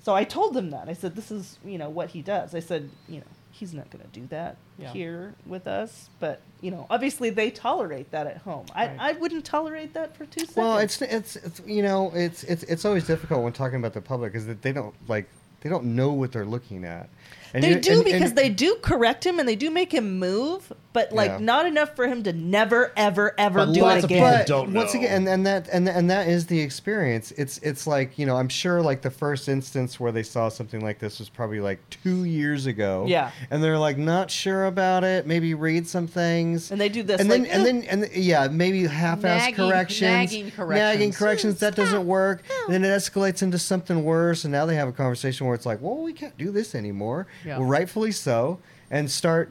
So 0.04 0.16
I 0.16 0.24
told 0.24 0.54
them 0.54 0.72
that. 0.72 0.90
I 0.90 0.94
said, 0.94 1.16
"This 1.16 1.32
is, 1.32 1.60
you 1.64 1.78
know, 1.78 1.90
what 1.90 2.10
he 2.10 2.22
does." 2.22 2.56
I 2.56 2.60
said, 2.60 2.90
"You 3.08 3.18
know, 3.20 3.26
he's 3.52 3.74
not 3.74 3.90
going 3.92 4.04
to 4.04 4.20
do 4.20 4.26
that 4.28 4.58
Yeah. 4.80 4.92
here 4.94 5.36
with 5.46 5.68
us, 5.68 6.10
but 6.20 6.42
you 6.62 6.72
know, 6.72 6.88
obviously 6.90 7.30
they 7.30 7.52
tolerate 7.52 8.12
that 8.12 8.26
at 8.28 8.38
home. 8.38 8.66
Right. 8.76 8.92
I, 9.00 9.10
I 9.10 9.12
wouldn't 9.14 9.46
tolerate 9.46 9.94
that 9.94 10.16
for 10.18 10.26
two 10.26 10.42
seconds." 10.42 10.58
Well, 10.58 10.78
it's, 10.80 11.02
it's 11.02 11.36
it's 11.36 11.62
you 11.66 11.84
know 11.84 12.12
it's 12.16 12.44
it's 12.44 12.64
it's 12.64 12.86
always 12.86 13.06
difficult 13.06 13.44
when 13.44 13.54
talking 13.54 13.78
about 13.78 13.94
the 13.94 14.02
public 14.02 14.34
is 14.36 14.46
that 14.48 14.62
they 14.62 14.72
don't 14.74 14.96
like 15.08 15.28
they 15.62 15.70
don't 15.70 15.96
know 15.96 16.12
what 16.12 16.32
they're 16.32 16.46
looking 16.46 16.84
at. 16.86 17.08
And 17.54 17.64
they 17.64 17.70
you- 17.72 17.80
do 17.80 17.92
and- 17.94 18.04
because 18.06 18.22
and- 18.30 18.38
they 18.38 18.50
do 18.50 18.76
correct 18.82 19.26
him 19.26 19.40
and 19.40 19.48
they 19.48 19.56
do 19.56 19.70
make 19.70 19.94
him 19.94 20.20
move, 20.20 20.72
but 20.94 21.12
like 21.14 21.32
Yeah. 21.32 21.38
not 21.40 21.66
enough 21.66 21.96
for 21.96 22.08
him 22.08 22.24
to 22.24 22.34
never, 22.34 22.92
ever, 22.98 23.34
ever 23.38 23.66
But 23.66 23.74
do 23.74 23.82
lots 23.82 24.00
it 24.00 24.04
of 24.06 24.12
again. 24.12 24.18
people 24.24 24.38
But 24.40 24.48
don't 24.48 24.74
once 24.74 24.94
again, 24.94 25.12
and, 25.16 25.28
and 25.28 25.46
that 25.48 25.70
and 25.72 25.88
and 25.90 26.10
that 26.10 26.28
is 26.28 26.46
the 26.48 26.60
experience. 26.60 27.32
It's 27.38 27.58
it's 27.60 27.88
like 27.88 28.18
you 28.18 28.26
know 28.26 28.36
I'm 28.38 28.50
sure 28.50 28.82
like 28.82 29.02
the 29.02 29.12
first 29.12 29.48
instance 29.50 30.00
where 30.00 30.12
they 30.12 30.24
saw 30.24 30.50
something 30.50 30.82
like 30.82 31.00
this 31.00 31.20
was 31.20 31.30
probably 31.30 31.60
like 31.60 31.80
two 31.90 32.24
years 32.26 32.66
ago. 32.66 33.06
Yeah. 33.08 33.32
and 33.50 33.64
they're 33.64 33.78
like 33.78 33.98
not 33.98 34.30
sure 34.32 34.66
about 34.66 35.04
it. 35.04 35.26
Maybe 35.28 35.54
read 35.54 35.88
some 35.88 36.08
things. 36.08 36.72
And 36.72 36.80
they 36.80 36.90
do 36.90 37.04
this, 37.04 37.20
and 37.22 37.30
then 37.32 37.44
like, 37.44 37.54
and 37.54 37.62
"Eh." 37.62 37.66
then 37.66 37.84
and 37.84 38.10
yeah, 38.16 38.48
maybe 38.50 38.86
half-ass 38.86 39.42
Nagging- 39.42 39.56
corrections, 39.56 40.02
nagging 40.02 40.46
nagging 40.46 40.52
corrections. 40.52 41.18
corrections. 41.18 41.60
That 41.60 41.76
doesn't 41.76 42.06
work. 42.06 42.44
And 42.66 42.74
then 42.74 42.84
it 42.84 42.90
escalates 42.96 43.42
into 43.42 43.58
something 43.60 44.04
worse, 44.04 44.44
and 44.46 44.52
now 44.52 44.66
they 44.66 44.76
have 44.76 44.88
a 44.88 44.92
conversation 44.94 45.48
where 45.48 45.56
it's 45.56 45.66
like, 45.66 45.82
well, 45.82 45.98
we 45.98 46.14
can't 46.14 46.38
do 46.38 46.52
this 46.52 46.76
anymore. 46.76 47.28
Yeah. 47.46 47.58
Well, 47.60 47.68
rightfully 47.68 48.12
so, 48.12 48.60
and 48.90 49.10
start 49.10 49.50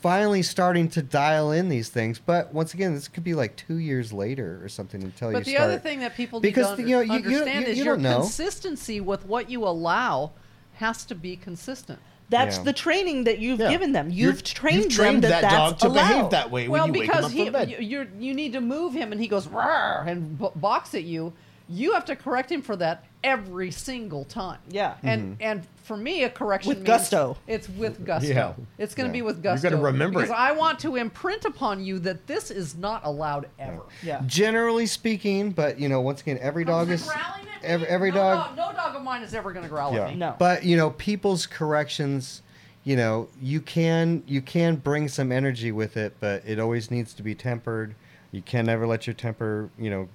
finally 0.00 0.42
starting 0.42 0.88
to 0.90 1.02
dial 1.02 1.52
in 1.52 1.68
these 1.68 1.88
things. 1.88 2.18
But 2.18 2.52
once 2.52 2.74
again, 2.74 2.94
this 2.94 3.06
could 3.08 3.22
be 3.24 3.34
like 3.34 3.54
two 3.56 3.76
years 3.76 4.12
later 4.12 4.60
or 4.62 4.68
something 4.68 5.02
until 5.02 5.28
you 5.28 5.34
But 5.34 5.44
the 5.44 5.52
start. 5.52 5.64
other 5.70 5.78
thing 5.78 6.00
that 6.00 6.16
people 6.16 6.40
Because, 6.40 6.76
need 6.76 6.84
to 6.84 6.90
you 6.90 6.96
know, 6.96 7.14
under- 7.14 7.14
you- 7.14 7.18
you 7.18 7.38
don't- 7.38 7.48
understand 7.48 7.64
you- 7.66 7.70
is 7.72 7.78
you 7.78 7.84
your 7.84 7.96
know. 7.96 8.20
consistency 8.20 9.00
with 9.00 9.24
what 9.26 9.48
you 9.48 9.64
allow 9.64 10.32
has 10.74 11.04
to 11.04 11.14
be 11.14 11.36
consistent. 11.36 12.00
That's 12.30 12.56
Yeah. 12.56 12.62
the 12.64 12.72
training 12.72 13.24
that 13.24 13.38
you've 13.38 13.60
Yeah. 13.60 13.70
given 13.70 13.92
them. 13.92 14.08
You've- 14.08 14.20
You've, 14.22 14.42
trained, 14.42 14.84
you've 14.84 14.92
trained 14.92 15.22
them 15.22 15.30
that, 15.30 15.42
that 15.42 15.50
that's 15.50 15.54
dog 15.54 15.78
to 15.80 15.86
allowed. 15.88 16.08
behave 16.08 16.30
that 16.30 16.50
way 16.50 16.66
well, 16.66 16.84
when 16.86 16.94
you 16.94 17.00
wake 17.00 17.08
him 17.10 17.14
because 17.16 17.24
up 17.26 17.30
he, 17.32 17.44
from 17.44 17.52
bed. 17.52 17.70
you, 17.70 17.76
you're, 17.78 18.06
you 18.18 18.34
need 18.34 18.52
to 18.54 18.60
move 18.60 18.94
him, 18.94 19.12
and 19.12 19.20
he 19.20 19.28
goes 19.28 19.46
"Rawr," 19.46 20.06
and 20.06 20.38
b- 20.38 20.48
box 20.56 20.94
at 20.94 21.04
you. 21.04 21.32
You 21.68 21.92
have 21.92 22.04
to 22.06 22.16
correct 22.16 22.50
him 22.50 22.60
for 22.62 22.74
that 22.76 23.04
every 23.22 23.70
single 23.70 24.24
time. 24.24 24.58
Yeah. 24.70 24.94
and 25.02 25.22
mm-hmm. 25.34 25.42
and 25.42 25.62
for 25.92 26.02
me, 26.02 26.24
a 26.24 26.30
correction 26.30 26.70
With 26.70 26.78
means 26.78 26.86
gusto. 26.86 27.36
It's 27.46 27.68
with 27.68 28.04
gusto. 28.04 28.26
Yeah. 28.28 28.52
It's 28.78 28.94
going 28.94 29.10
to 29.10 29.10
Yeah. 29.10 29.20
be 29.20 29.22
with 29.22 29.42
gusto. 29.42 29.48
You're 29.48 29.54
gusto. 29.56 29.70
gonna 29.70 29.82
remember 29.82 30.20
because 30.20 30.30
it. 30.30 30.38
I 30.38 30.52
want 30.52 30.78
to 30.80 30.96
imprint 30.96 31.44
upon 31.44 31.84
you 31.84 31.98
that 32.00 32.26
this 32.26 32.50
is 32.50 32.76
not 32.76 33.04
allowed 33.04 33.46
ever. 33.58 33.82
Yeah. 34.02 34.22
Generally 34.26 34.86
speaking, 34.86 35.50
but 35.50 35.78
you 35.78 35.88
know, 35.90 36.00
once 36.00 36.22
again, 36.22 36.38
every 36.40 36.64
dog 36.64 36.88
is 36.90 37.10
every, 37.62 37.86
every 37.88 38.10
no 38.10 38.16
dog. 38.16 38.56
no 38.56 38.72
dog 38.72 38.96
of 38.96 39.02
mine 39.02 39.22
is 39.22 39.34
ever 39.34 39.52
going 39.52 39.64
to 39.64 39.68
growl 39.68 39.92
Yeah. 39.92 40.04
at 40.06 40.10
me. 40.12 40.16
No. 40.16 40.34
But 40.38 40.64
you 40.64 40.76
know, 40.78 40.90
people's 40.90 41.46
corrections, 41.46 42.40
you 42.84 42.96
know, 42.96 43.28
you 43.40 43.60
can 43.60 44.22
you 44.26 44.40
can 44.40 44.76
bring 44.76 45.08
some 45.08 45.30
energy 45.30 45.72
with 45.72 45.98
it, 45.98 46.16
but 46.20 46.42
it 46.46 46.58
always 46.58 46.90
needs 46.90 47.12
to 47.14 47.22
be 47.22 47.34
tempered. 47.34 47.94
You 48.30 48.40
can 48.40 48.64
never 48.64 48.86
let 48.86 49.06
your 49.06 49.12
temper, 49.14 49.68
you 49.78 49.90
know, 49.90 50.08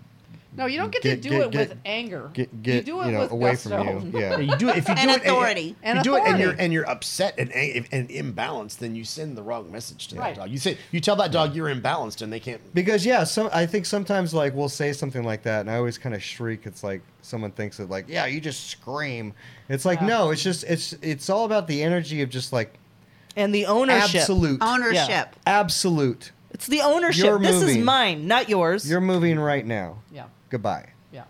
No, 0.57 0.65
you 0.65 0.77
don't 0.79 0.91
get, 0.91 1.03
Get- 1.03 1.21
to 1.21 1.29
do 1.29 1.29
get- 1.29 1.41
it 1.41 1.45
with 1.55 1.69
get- 1.69 1.77
anger. 1.85 2.31
get 2.33 2.63
get 2.63 2.75
you 2.75 2.81
do 2.81 3.01
it 3.01 3.05
you 3.05 3.11
know 3.11 3.19
with 3.21 3.31
away 3.31 3.51
gusto. 3.51 3.69
from 3.69 3.87
you. 4.11 4.19
Yeah. 4.19 4.29
Yeah, 4.37 4.37
you 4.39 4.55
do 4.57 4.69
it 4.69 4.77
if 4.77 4.87
you 4.87 4.95
And 4.95 5.09
do 5.09 5.15
it 5.15 5.21
authority. 5.21 5.69
if 5.69 5.75
And 5.83 5.97
you 5.99 6.03
do 6.03 6.15
it 6.17 6.23
and 6.25 6.39
you're 6.39 6.55
and 6.57 6.73
you're 6.73 6.89
upset 6.89 7.35
and 7.37 7.55
ang- 7.55 7.87
and 7.91 8.09
imbalanced, 8.09 8.79
then 8.79 8.95
you 8.95 9.03
send 9.03 9.37
the 9.37 9.43
wrong 9.43 9.71
message 9.71 10.07
to 10.07 10.15
that 10.15 10.21
Right. 10.21 10.35
dog. 10.35 10.49
You 10.49 10.57
say 10.57 10.77
you 10.91 10.99
tell 10.99 11.15
that 11.17 11.31
dog 11.31 11.55
you're 11.55 11.73
imbalanced 11.73 12.21
and 12.23 12.33
they 12.33 12.39
can't. 12.39 12.59
Because 12.73 13.05
yeah, 13.05 13.23
some 13.23 13.49
I 13.53 13.65
think 13.67 13.85
sometimes 13.85 14.33
like 14.33 14.55
we'll 14.55 14.67
say 14.67 14.91
something 14.93 15.23
like 15.23 15.43
that, 15.43 15.61
and 15.61 15.69
I 15.71 15.75
always 15.77 15.97
kind 15.99 16.15
of 16.15 16.23
shriek. 16.23 16.65
It's 16.65 16.83
like 16.83 17.01
someone 17.21 17.51
thinks 17.51 17.79
it 17.79 17.89
like, 17.89 18.05
yeah, 18.07 18.25
you 18.25 18.41
just 18.41 18.67
scream. 18.67 19.33
It's 19.69 19.85
like 19.85 20.01
Yeah. 20.01 20.07
no, 20.07 20.31
it's 20.31 20.41
just 20.43 20.63
it's 20.63 20.93
it's 21.03 21.29
all 21.29 21.45
about 21.45 21.67
the 21.67 21.83
energy 21.83 22.21
of 22.23 22.29
just 22.31 22.51
like 22.51 22.73
And 23.35 23.53
the 23.53 23.67
ownership. 23.67 24.15
absolute, 24.21 24.61
Ownership. 24.63 25.35
absolute. 25.45 26.31
It's 26.49 26.65
the 26.65 26.81
ownership. 26.81 27.25
You're 27.25 27.39
this 27.39 27.61
is 27.61 27.77
mine, 27.77 28.25
not 28.27 28.49
yours. 28.49 28.89
You're 28.89 29.01
moving 29.01 29.37
right 29.37 29.65
now. 29.65 29.97
Yeah, 30.11 30.23
Goodbye. 30.49 30.89
yeah. 31.11 31.23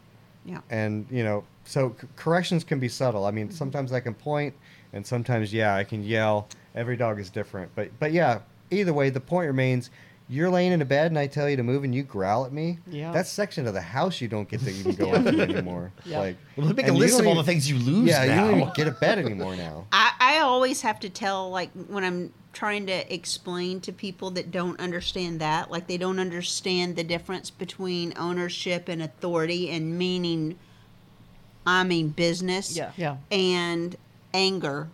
Yeah. 0.45 0.61
And 0.69 1.05
you 1.11 1.23
know, 1.23 1.43
so 1.65 1.95
c- 1.99 2.07
corrections 2.15 2.63
can 2.63 2.79
be 2.79 2.87
subtle. 2.87 3.25
I 3.25 3.31
mean, 3.31 3.47
mm-hmm. 3.47 3.55
sometimes 3.55 3.91
I 3.91 3.99
can 3.99 4.13
point, 4.13 4.53
and 4.93 5.05
sometimes 5.05 5.51
yeah, 5.53 5.75
I 5.75 5.83
can 5.83 6.03
yell. 6.03 6.47
Every 6.75 6.95
dog 6.95 7.19
is 7.19 7.29
different, 7.29 7.71
but 7.75 7.89
but 7.99 8.11
yeah, 8.13 8.39
either 8.71 8.93
way, 8.93 9.09
the 9.09 9.19
point 9.19 9.47
remains. 9.47 9.89
You're 10.29 10.49
laying 10.49 10.73
in 10.73 10.81
a 10.81 10.85
bed 10.85 11.09
and 11.09 11.17
I 11.17 11.25
tell 11.27 11.49
you 11.49 11.55
to 11.55 11.63
move 11.63 11.85
and 11.85 11.95
you 11.95 12.03
growl 12.03 12.43
at 12.45 12.51
me. 12.51 12.79
Yeah. 12.85 13.13
That 13.13 13.27
section 13.27 13.65
of 13.65 13.73
the 13.73 13.79
house 13.79 14.19
you 14.19 14.27
don't 14.27 14.49
get 14.49 14.59
to 14.59 14.69
even 14.69 14.93
go 14.95 15.13
into 15.15 15.41
anymore. 15.41 15.93
Yeah. 16.03 16.19
Like 16.19 16.37
Well, 16.57 16.67
make 16.73 16.85
a 16.89 16.91
list 16.91 17.21
of 17.21 17.27
all 17.27 17.35
the 17.35 17.45
things 17.45 17.69
you 17.69 17.77
lose 17.77 18.09
Yeah, 18.09 18.25
now. 18.25 18.33
you 18.43 18.51
don't 18.51 18.59
even 18.59 18.73
get 18.75 18.87
a 18.87 18.91
bed 18.91 19.19
anymore 19.25 19.55
now. 19.55 19.87
I, 19.93 20.11
I 20.19 20.37
always 20.39 20.81
have 20.81 20.99
to 20.99 21.09
tell 21.09 21.49
like 21.49 21.69
when 21.87 22.03
I'm 22.03 22.33
trying 22.57 22.87
to 22.87 23.13
explain 23.13 23.79
to 23.79 23.93
people 23.93 24.31
that 24.31 24.49
don't 24.49 24.79
understand 24.79 25.39
that, 25.39 25.69
like 25.69 25.85
they 25.85 25.97
don't 25.97 26.17
understand 26.17 26.95
the 26.95 27.03
difference 27.03 27.51
between 27.51 28.11
ownership 28.17 28.89
and 28.89 28.99
authority 29.03 29.69
and 29.69 29.95
meaning 29.95 30.57
I 31.67 31.83
mean 31.83 32.09
business. 32.09 32.75
Yeah. 32.75 32.91
Yeah. 32.97 33.17
And 33.29 33.95
anger 34.33 34.87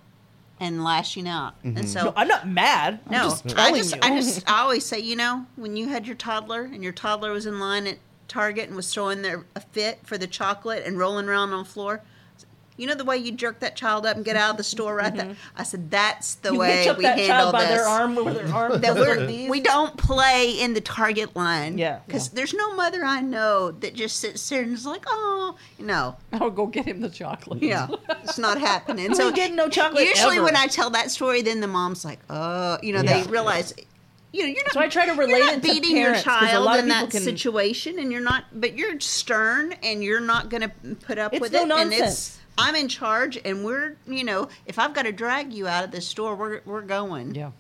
and 0.60 0.84
lashing 0.84 1.26
out. 1.26 1.56
And 1.64 1.78
mm-hmm. 1.78 1.88
so 1.88 2.04
No, 2.04 2.14
I'm 2.18 2.28
not 2.28 2.50
mad. 2.50 3.00
I'm 3.06 3.12
no, 3.14 3.24
just 3.30 3.58
I 3.58 3.72
just, 3.72 3.96
you. 3.96 4.02
I 4.04 4.10
just, 4.10 4.52
I 4.52 4.60
always 4.60 4.86
say, 4.86 5.00
you 5.00 5.16
know, 5.16 5.46
when 5.56 5.78
you 5.78 5.88
had 5.88 6.06
your 6.06 6.18
toddler 6.18 6.64
and 6.64 6.84
your 6.84 6.92
toddler 6.92 7.32
was 7.32 7.46
in 7.46 7.62
line 7.62 7.88
at 7.88 7.98
Target 8.28 8.68
and 8.68 8.76
was 8.76 8.94
throwing 8.94 9.22
their 9.22 9.46
a 9.56 9.62
fit 9.62 10.00
for 10.04 10.18
the 10.18 10.28
chocolate 10.28 10.84
and 10.86 10.98
rolling 10.98 11.30
around 11.30 11.54
on 11.54 11.64
the 11.64 11.70
floor, 11.70 12.02
you 12.84 12.90
know 12.90 12.96
the 12.96 13.06
way 13.06 13.18
you 13.18 13.32
jerk 13.32 13.62
that 13.62 13.78
child 13.78 14.06
up 14.06 14.18
and 14.18 14.26
get 14.26 14.36
out 14.36 14.52
of 14.52 14.58
the 14.58 14.64
store 14.64 14.94
right 14.96 15.16
there. 15.16 15.28
Mm-hmm. 15.28 15.56
I 15.58 15.64
said 15.64 15.90
that's 15.90 16.36
the 16.36 16.52
you 16.52 16.60
way 16.60 16.86
we 16.98 17.04
that 17.04 17.18
handle 17.18 17.28
child 17.28 17.54
by 17.54 17.62
this. 17.62 17.70
their 17.70 17.88
arm 17.88 18.16
with 18.16 18.36
their 18.36 18.54
arm. 18.54 18.82
That 18.82 18.96
we're, 19.48 19.50
we 19.50 19.62
don't 19.62 19.96
play 19.96 20.60
in 20.60 20.74
the 20.74 20.82
Target 20.82 21.34
line. 21.34 21.78
Yeah. 21.78 22.00
because 22.06 22.28
there's 22.32 22.54
no 22.54 22.76
mother 22.76 23.06
I 23.06 23.22
know 23.22 23.72
that 23.72 23.94
just 23.94 24.18
sits 24.18 24.50
there 24.50 24.64
and 24.64 24.74
is 24.74 24.86
like, 24.86 25.06
oh, 25.08 25.56
no, 25.80 26.18
I'll 26.34 26.44
oh, 26.44 26.50
go 26.50 26.66
get 26.66 26.86
him 26.86 27.00
the 27.00 27.10
chocolate. 27.10 27.64
yeah, 27.64 27.88
it's 28.22 28.38
not 28.38 28.60
happening. 28.60 29.14
So 29.24 29.32
getting 29.32 29.56
no 29.56 29.70
chocolate 29.70 30.06
Usually, 30.06 30.36
ever. 30.36 30.44
when 30.44 30.58
I 30.58 30.68
tell 30.68 30.90
that 30.90 31.10
story, 31.10 31.42
then 31.42 31.62
the 31.62 31.68
mom's 31.68 32.04
like, 32.04 32.20
"Oh, 32.30 32.80
you 32.84 32.92
know," 32.92 33.02
Yeah. 33.02 33.22
they 33.24 33.30
realize, 33.30 33.74
you 34.34 34.42
know, 34.42 34.48
you're 34.48 34.64
not. 34.64 34.74
So 34.74 34.80
I 34.82 34.90
try 34.90 35.06
to 35.06 35.14
relate 35.14 35.38
you're 35.38 35.46
not 35.46 35.54
it 35.54 35.62
to 35.64 35.74
beating 35.74 35.96
parents, 35.96 36.26
your 36.26 36.36
child 36.36 36.80
in 36.80 36.88
that 36.90 37.12
can- 37.12 37.22
situation, 37.22 38.00
and 38.00 38.12
you're 38.12 38.22
not. 38.22 38.46
But 38.54 38.76
you're 38.76 39.00
stern, 39.00 39.74
and 39.84 40.04
you're 40.04 40.20
not 40.20 40.50
going 40.50 40.62
to 40.62 40.96
put 41.06 41.18
up 41.20 41.34
It's 41.34 41.42
with 41.42 41.54
no 41.54 41.60
it. 41.64 41.72
And 41.72 41.94
it's 41.94 42.00
nonsense. 42.02 42.40
I'm 42.58 42.76
in 42.76 42.88
charge, 42.88 43.38
and 43.44 43.66
we're, 43.66 43.96
you 44.08 44.24
know, 44.24 44.48
if 44.66 44.78
I've 44.78 44.94
got 44.94 45.04
to 45.04 45.12
drag 45.12 45.54
you 45.54 45.68
out 45.68 45.84
of 45.84 45.92
this 45.92 46.08
store, 46.08 46.36
we're 46.36 46.62
we're 46.66 46.82
going. 46.82 47.34
Yeah. 47.36 47.52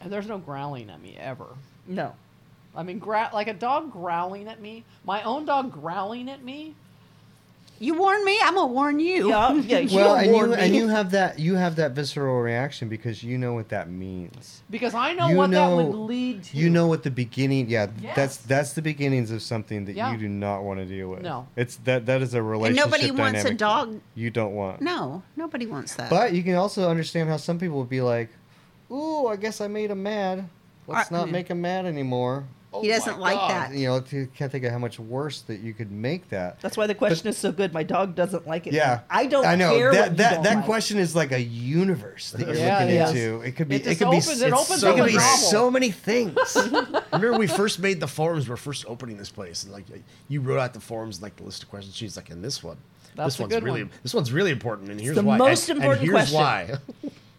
And 0.00 0.10
there's 0.12 0.26
no 0.26 0.38
growling 0.38 0.88
at 0.90 1.00
me 1.00 1.16
ever. 1.18 1.46
no. 1.86 2.14
I 2.72 2.84
mean, 2.84 3.00
gra- 3.00 3.30
like 3.34 3.48
a 3.48 3.52
dog 3.52 3.90
growling 3.90 4.46
at 4.46 4.60
me. 4.60 4.84
My 5.04 5.24
own 5.24 5.44
dog 5.44 5.72
growling 5.72 6.30
at 6.30 6.44
me. 6.44 6.76
You 7.82 7.94
warn 7.94 8.22
me, 8.26 8.38
I'm 8.42 8.56
gonna 8.56 8.66
warn 8.66 9.00
you. 9.00 9.30
Yeah, 9.30 9.54
yeah. 9.54 9.78
You 9.90 9.96
well, 9.96 10.14
don't 10.16 10.24
and 10.24 10.32
warn 10.32 10.50
you 10.50 10.56
me. 10.56 10.62
and 10.62 10.74
you 10.76 10.88
have 10.88 11.10
that 11.12 11.38
you 11.38 11.54
have 11.54 11.76
that 11.76 11.92
visceral 11.92 12.38
reaction 12.42 12.90
because 12.90 13.24
you 13.24 13.38
know 13.38 13.54
what 13.54 13.70
that 13.70 13.88
means. 13.88 14.62
Because 14.68 14.92
I 14.92 15.14
know 15.14 15.28
You 15.28 15.36
what 15.38 15.50
that 15.52 15.68
would 15.74 15.86
know- 15.90 16.02
lead 16.02 16.44
to. 16.44 16.56
You 16.58 16.68
know 16.68 16.86
what 16.88 17.04
the 17.04 17.10
beginning. 17.10 17.70
Yeah, 17.70 17.86
Yes. 18.02 18.14
that's 18.14 18.36
that's 18.36 18.72
the 18.74 18.82
beginnings 18.82 19.30
of 19.30 19.40
something 19.40 19.86
that 19.86 19.96
Yeah. 19.96 20.12
you 20.12 20.18
do 20.18 20.28
not 20.28 20.62
want 20.62 20.78
to 20.80 20.84
deal 20.84 21.08
with. 21.08 21.22
No. 21.22 21.46
it's 21.56 21.76
that 21.88 22.04
that 22.04 22.20
is 22.20 22.34
a 22.34 22.42
relationship. 22.42 22.84
and 22.84 22.92
relationship. 22.92 23.16
nobody 23.16 23.32
wants 23.38 23.50
a 23.50 23.54
dog. 23.54 24.00
You 24.14 24.28
don't 24.30 24.54
want. 24.54 24.82
No, 24.82 25.22
nobody 25.34 25.64
wants 25.64 25.94
that. 25.94 26.10
But 26.10 26.34
you 26.34 26.42
can 26.42 26.56
also 26.56 26.90
understand 26.90 27.30
how 27.30 27.38
some 27.38 27.58
people 27.58 27.78
would 27.78 27.88
be 27.88 28.02
like, 28.02 28.28
"Ooh, 28.92 29.26
I 29.26 29.36
guess 29.36 29.62
I 29.62 29.68
made 29.68 29.90
him 29.90 30.02
mad. 30.02 30.44
Let's 30.86 31.10
I- 31.10 31.16
not 31.16 31.28
mm. 31.28 31.32
make 31.32 31.48
him 31.48 31.62
mad 31.62 31.86
anymore." 31.86 32.44
Oh 32.72 32.82
he 32.82 32.88
doesn't 32.88 33.18
like 33.18 33.36
that. 33.48 33.72
You 33.74 33.88
know, 33.88 34.04
you 34.10 34.28
can't 34.34 34.52
think 34.52 34.62
of 34.64 34.70
how 34.70 34.78
much 34.78 35.00
worse 35.00 35.40
that 35.42 35.58
you 35.60 35.74
could 35.74 35.90
make 35.90 36.28
that. 36.28 36.60
That's 36.60 36.76
why 36.76 36.86
the 36.86 36.94
question 36.94 37.26
is 37.28 37.36
so 37.36 37.50
good. 37.50 37.74
My 37.74 37.82
dog 37.82 38.14
doesn't 38.14 38.46
like 38.46 38.68
it. 38.68 38.72
Yeah, 38.72 39.00
I 39.10 39.26
don't 39.26 39.44
I 39.44 39.56
know 39.56 39.76
care 39.76 39.92
that 39.92 40.08
what 40.10 40.16
that 40.18 40.34
don't 40.34 40.42
that 40.44 40.56
like. 40.58 40.64
question 40.66 40.98
is 40.98 41.16
like 41.16 41.32
a 41.32 41.40
universe 41.42 42.30
that 42.30 42.46
you're 42.46 42.54
Yeah, 42.54 42.78
looking 42.78 42.94
yes. 42.94 43.10
into. 43.10 43.40
It 43.40 43.56
could 43.56 43.68
be. 43.68 43.74
It 43.76 43.86
It, 43.88 43.98
could 43.98 44.06
opens- 44.06 44.40
be. 44.40 44.46
it 44.46 44.52
opens 44.52 44.80
so, 44.80 44.90
up 44.92 44.98
a 44.98 45.02
could 45.02 45.08
be 45.12 45.18
so 45.18 45.68
many 45.70 45.90
things. 45.90 46.36
Remember, 47.12 47.36
we 47.38 47.48
first 47.48 47.80
made 47.80 47.98
the 47.98 48.06
forums. 48.06 48.48
We 48.48 48.54
are 48.54 48.56
first 48.56 48.84
opening 48.86 49.16
this 49.16 49.30
place, 49.30 49.64
and 49.64 49.72
like 49.72 49.86
you 50.28 50.40
wrote 50.40 50.60
out 50.60 50.72
the 50.72 50.80
forums, 50.80 51.20
like 51.20 51.34
the 51.36 51.42
list 51.42 51.64
of 51.64 51.70
questions. 51.70 51.96
She's 51.96 52.16
like, 52.16 52.30
"And 52.30 52.44
this 52.44 52.62
one, 52.62 52.76
That's 53.16 53.34
this 53.36 53.40
one's 53.40 53.62
really, 53.62 53.82
one. 53.82 53.92
this 54.04 54.14
one's 54.14 54.32
really 54.32 54.52
important." 54.52 54.90
And 54.90 55.00
here's 55.00 55.16
the 55.16 55.22
why. 55.24 55.36
most 55.38 55.68
and, 55.70 55.78
important 55.78 56.02
and 56.08 56.12
here's 56.16 56.30
question. 56.30 56.78
why. 57.02 57.10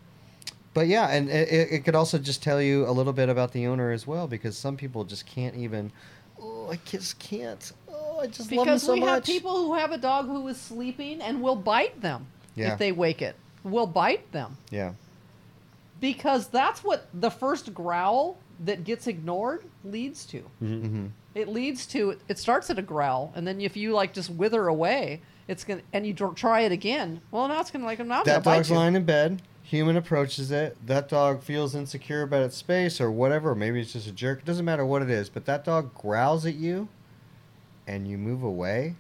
But 0.74 0.88
yeah, 0.88 1.08
and 1.10 1.30
it, 1.30 1.50
it- 1.50 1.72
it 1.72 1.80
could 1.86 1.96
also 1.96 2.18
just 2.18 2.42
tell 2.42 2.62
you 2.62 2.88
a 2.88 2.92
little 2.92 3.14
bit 3.14 3.28
about 3.30 3.52
the 3.52 3.68
owner 3.68 3.92
as 3.92 4.08
well, 4.08 4.28
because 4.28 4.58
some 4.58 4.78
people 4.78 5.04
just 5.04 5.26
can't 5.26 5.56
even. 5.56 5.92
Oh, 6.42 6.70
I 6.72 6.80
just 6.86 7.20
can't. 7.20 7.72
Oh, 7.92 8.20
I 8.22 8.28
just 8.28 8.52
love 8.52 8.66
him 8.68 8.74
Because 8.74 8.84
so 8.84 8.94
we 8.94 9.02
have 9.02 9.24
people 9.24 9.66
who 9.66 9.74
have 9.76 9.92
a 9.92 9.98
dog 9.98 10.28
who 10.28 10.48
is 10.48 10.58
sleeping 10.60 11.22
and 11.22 11.42
will 11.42 11.56
bite 11.58 12.02
them 12.02 12.26
Yeah. 12.56 12.74
if 12.74 12.80
they 12.80 12.92
wake 12.92 13.22
it. 13.22 13.36
Will 13.64 13.86
bite 13.86 14.32
them 14.32 14.58
Yeah. 14.72 14.94
because 16.00 16.48
that's 16.48 16.84
what 16.84 17.08
the 17.14 17.30
first 17.30 17.74
growl 17.74 18.38
that 18.64 18.84
gets 18.84 19.08
ignored 19.08 19.64
leads 19.84 20.26
to. 20.28 20.40
Mm-hmm. 20.64 21.08
It 21.36 21.48
leads 21.48 21.86
to 21.88 22.18
it 22.28 22.40
starts 22.40 22.70
at 22.70 22.80
a 22.80 22.82
growl, 22.82 23.32
and 23.36 23.48
then 23.48 23.62
if 23.62 23.78
you 23.78 23.92
like 23.94 24.14
just 24.14 24.30
wither 24.30 24.68
away, 24.68 25.22
it's 25.48 25.64
gonna 25.64 25.82
and 25.94 26.06
you 26.08 26.14
try 26.14 26.62
it 26.62 26.72
again. 26.72 27.22
Well, 27.32 27.48
now 27.48 27.60
it's 27.62 27.72
gonna 27.72 27.86
like 27.86 28.00
I'm 28.00 28.08
not 28.08 28.26
That 28.26 28.44
gonna 28.44 28.58
dog's 28.58 28.70
bite 28.70 28.74
you. 28.74 28.80
lying 28.80 28.96
in 28.96 29.04
bed. 29.06 29.42
Human 29.72 29.96
approaches 29.96 30.52
it. 30.52 30.76
That 30.86 31.08
dog 31.08 31.42
feels 31.42 31.76
insecure 31.76 32.24
about 32.24 32.42
its 32.44 32.58
space 32.58 33.00
or 33.00 33.10
whatever. 33.10 33.56
Maybe 33.56 33.80
it's 33.80 33.94
just 33.94 34.06
a 34.06 34.12
jerk. 34.12 34.40
It 34.40 34.46
doesn't 34.46 34.66
matter 34.66 34.86
what 34.86 35.02
it 35.02 35.10
is. 35.10 35.30
But 35.30 35.46
that 35.46 35.64
dog 35.64 35.94
growls 35.96 36.46
at 36.46 36.56
you, 36.56 36.90
and 37.88 38.06
you 38.06 38.18
move 38.18 38.44
away. 38.44 38.96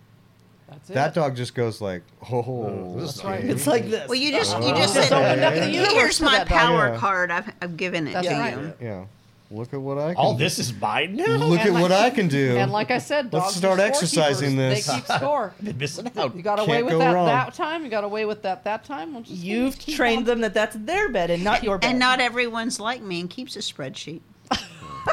That's 0.69 0.89
it. 0.89 0.93
That 0.93 1.13
dog 1.13 1.35
just 1.35 1.55
goes 1.55 1.81
like, 1.81 2.03
"Oh, 2.31 2.39
oh 2.47 2.93
this 2.97 3.09
is 3.09 3.15
That's 3.15 3.25
right. 3.25 3.43
It's 3.43 3.67
like 3.67 3.89
this. 3.89 4.07
Well, 4.07 4.17
you 4.17 4.31
just 4.31 4.57
you 4.59 4.63
Oh. 4.63 4.77
just 4.77 4.95
Just 4.95 5.09
said, 5.09 5.17
opened 5.21 5.43
up 5.43 5.53
the 5.55 5.69
universe 5.69 5.91
"Here's 5.93 6.21
my 6.21 6.37
that 6.37 6.47
dog." 6.47 6.57
power 6.57 6.93
Yeah. 6.93 6.97
card. 6.99 7.31
I've, 7.31 7.51
I've 7.61 7.75
given 7.75 8.07
it 8.07 8.13
That's 8.13 8.27
to 8.29 8.33
right. 8.33 8.57
you." 8.57 8.73
Yeah. 8.79 9.05
Look 9.53 9.73
at 9.73 9.81
what 9.81 9.97
I 9.97 10.13
can. 10.13 10.15
All 10.15 10.33
do. 10.33 10.43
this 10.45 10.59
is 10.59 10.73
mine 10.73 11.17
now. 11.17 11.25
Look 11.35 11.59
And 11.59 11.69
at 11.69 11.73
like- 11.73 11.81
what 11.81 11.91
I 11.91 12.09
can 12.09 12.29
do. 12.29 12.55
And 12.57 12.71
like 12.71 12.89
I 12.89 12.99
said, 12.99 13.33
Let's 13.33 13.45
dogs 13.45 13.55
are 13.55 13.59
start 13.59 13.79
exercising 13.81 14.55
this. 14.55 14.87
They 14.87 14.95
keep 14.95 15.05
score. 15.05 15.53
I've 15.59 15.65
been 15.65 15.77
missing 15.77 16.09
out. 16.17 16.35
You 16.35 16.41
got 16.41 16.59
away 16.59 16.67
Can't 16.77 16.85
with 16.85 16.93
go 16.93 16.99
that 16.99 17.11
wrong. 17.13 17.25
that 17.25 17.53
time. 17.53 17.83
You 17.83 17.89
got 17.89 18.05
away 18.05 18.23
with 18.25 18.43
that 18.43 18.63
that 18.63 18.85
time. 18.85 19.13
We'll 19.13 19.23
just 19.23 19.43
You've 19.43 19.77
trained 19.77 20.19
on- 20.19 20.23
them 20.25 20.41
that 20.41 20.53
that's 20.53 20.77
their 20.79 21.09
bed 21.09 21.29
and 21.31 21.43
not 21.43 21.63
your 21.63 21.77
bed. 21.77 21.89
And 21.89 21.99
not 21.99 22.21
everyone's 22.21 22.79
like 22.79 23.01
me 23.01 23.19
and 23.19 23.29
keeps 23.29 23.55
a 23.57 23.59
spreadsheet. 23.59 24.21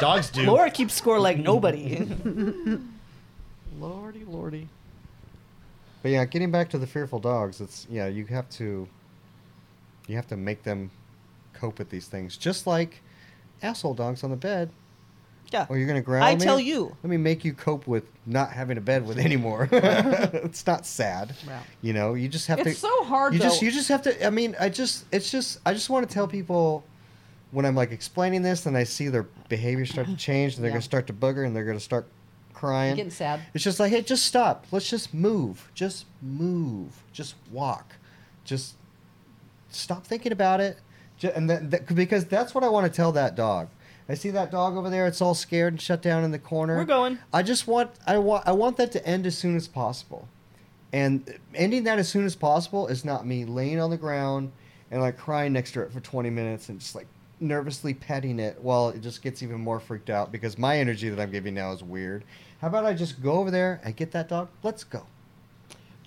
Dogs 0.01 0.31
do. 0.31 0.43
Laura 0.43 0.71
keeps 0.71 0.95
score 0.95 1.19
like 1.19 1.39
nobody. 1.39 1.97
Lordy, 3.79 4.25
lordy. 4.25 4.69
But 6.03 6.11
yeah, 6.13 6.25
getting 6.27 6.51
back 6.51 6.71
to 6.71 6.79
the 6.79 6.87
fearful 6.87 7.19
dogs, 7.19 7.61
it's 7.61 7.87
yeah, 7.91 8.07
you 8.07 8.25
have 8.27 8.49
to 8.51 8.89
you 10.07 10.17
have 10.17 10.27
to 10.29 10.37
make 10.37 10.63
them 10.63 10.91
cope 11.55 11.79
with 11.79 11.91
these 11.91 12.07
things. 12.07 12.37
Just 12.37 12.67
like 12.67 13.03
asshole 13.63 13.95
dogs 13.95 14.23
on 14.25 14.31
the 14.31 14.37
bed. 14.37 14.71
yeah. 15.53 15.67
Or 15.69 15.79
you're 15.79 15.87
gonna 15.89 16.01
growl. 16.03 16.23
I 16.23 16.35
me? 16.35 16.41
tell 16.41 16.61
you. 16.61 16.97
Let 17.03 17.11
me 17.11 17.17
make 17.17 17.45
you 17.45 17.53
cope 17.55 17.87
with 17.87 18.05
not 18.27 18.53
having 18.53 18.77
a 18.79 18.81
bed 18.81 19.07
with 19.07 19.19
anymore. 19.19 19.69
it's 19.73 20.67
not 20.67 20.85
sad. 20.87 21.35
Yeah. 21.47 21.61
You 21.83 21.93
know, 21.93 22.15
you 22.15 22.29
just 22.29 22.47
have 22.49 22.63
to 22.63 22.69
It's 22.71 22.79
so 22.81 23.05
hard 23.05 23.33
You 23.33 23.39
though. 23.39 23.47
just 23.47 23.63
you 23.63 23.71
just 23.71 23.89
have 23.89 24.03
to 24.03 24.27
I 24.27 24.31
mean, 24.31 24.55
I 24.61 24.69
just 24.69 25.05
it's 25.13 25.31
just 25.31 25.59
I 25.65 25.73
just 25.73 25.89
want 25.91 26.09
to 26.09 26.13
tell 26.13 26.29
people 26.29 26.85
when 27.51 27.65
I'm 27.65 27.75
like 27.75 27.93
explaining 27.93 28.43
this 28.43 28.67
and 28.67 28.77
I 28.77 28.85
see 28.85 29.09
their 29.09 29.23
behavior 29.49 29.87
start 29.87 30.07
to 30.09 30.17
change 30.17 30.55
and 30.57 30.63
they're 30.63 30.69
Yeah. 30.71 30.75
gonna 30.75 30.83
start 30.83 31.07
to 31.07 31.13
bugger 31.15 31.47
and 31.47 31.57
they're 31.57 31.65
gonna 31.65 31.81
start 31.81 32.07
crying. 32.53 32.97
getting 32.97 33.11
sad. 33.11 33.41
It's 33.55 33.65
just 33.65 33.81
like, 33.81 33.91
hey, 33.91 34.03
just 34.03 34.27
stop. 34.27 34.67
Let's 34.71 34.91
just 34.91 35.15
move. 35.15 35.71
Just 35.75 36.05
move. 36.21 37.03
Just 37.13 37.37
walk. 37.51 37.95
Just 38.45 38.75
stop 39.71 40.05
thinking 40.07 40.33
about 40.33 40.61
it. 40.61 40.79
And 41.23 41.51
that, 41.51 41.71
that, 41.71 41.95
because 41.95 42.27
that's 42.27 42.55
what 42.55 42.65
I 42.65 42.69
want 42.69 42.87
to 42.87 42.95
tell 42.95 43.13
that 43.13 43.35
dog. 43.35 43.69
I 44.09 44.15
see 44.15 44.31
that 44.31 44.51
dog 44.51 44.77
over 44.77 44.89
there. 44.89 45.07
It's 45.07 45.21
all 45.21 45.35
scared 45.35 45.75
and 45.75 45.81
shut 45.81 46.01
down 46.01 46.25
in 46.25 46.31
the 46.31 46.39
corner. 46.39 46.77
We're 46.77 46.85
going. 46.85 47.19
I 47.33 47.43
just 47.43 47.67
want 47.67 47.91
I 48.07 48.17
want 48.19 48.47
I 48.47 48.53
want 48.53 48.79
that 48.79 48.91
to 48.93 49.07
end 49.07 49.27
as 49.27 49.37
soon 49.37 49.55
as 49.55 49.69
possible. 49.69 50.29
And 50.93 51.39
ending 51.55 51.85
that 51.85 51.99
as 51.99 52.09
soon 52.09 52.25
as 52.25 52.35
possible 52.35 52.87
is 52.87 53.05
not 53.05 53.27
me 53.27 53.45
laying 53.45 53.79
on 53.79 53.91
the 53.91 53.99
ground 53.99 54.53
and 54.91 55.03
like 55.03 55.19
crying 55.19 55.53
next 55.53 55.73
to 55.73 55.83
it 55.83 55.93
for 55.93 56.01
20 56.01 56.31
minutes 56.31 56.71
and 56.71 56.81
just 56.81 56.95
like 56.95 57.07
nervously 57.41 57.93
petting 57.93 58.39
it 58.39 58.59
while 58.63 58.89
it 58.89 59.03
just 59.03 59.23
gets 59.23 59.43
even 59.43 59.61
more 59.61 59.79
freaked 59.79 60.09
out 60.09 60.33
because 60.33 60.57
my 60.57 60.79
energy 60.79 61.11
that 61.11 61.21
I'm 61.21 61.31
giving 61.31 61.55
now 61.55 61.73
is 61.73 61.83
weird. 61.83 62.25
How 62.61 62.69
about 62.69 62.87
I 62.87 62.95
just 62.95 63.23
go 63.23 63.33
over 63.33 63.51
there 63.51 63.81
and 63.85 63.95
get 63.95 64.13
that 64.13 64.29
dog? 64.29 64.49
Let's 64.63 64.85
go. 64.85 65.07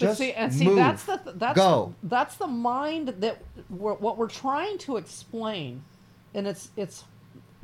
But 0.01 0.07
Just 0.07 0.17
see, 0.19 0.33
and 0.33 0.53
see, 0.53 0.65
move. 0.65 0.75
that's 0.77 1.03
the 1.05 1.17
th- 1.17 1.35
that's 1.37 1.55
Go. 1.55 1.93
that's 2.03 2.35
the 2.35 2.47
mind 2.47 3.09
that 3.19 3.41
we're, 3.69 3.93
what 3.93 4.17
we're 4.17 4.27
trying 4.27 4.77
to 4.79 4.97
explain, 4.97 5.83
and 6.33 6.47
it's 6.47 6.71
it's 6.75 7.03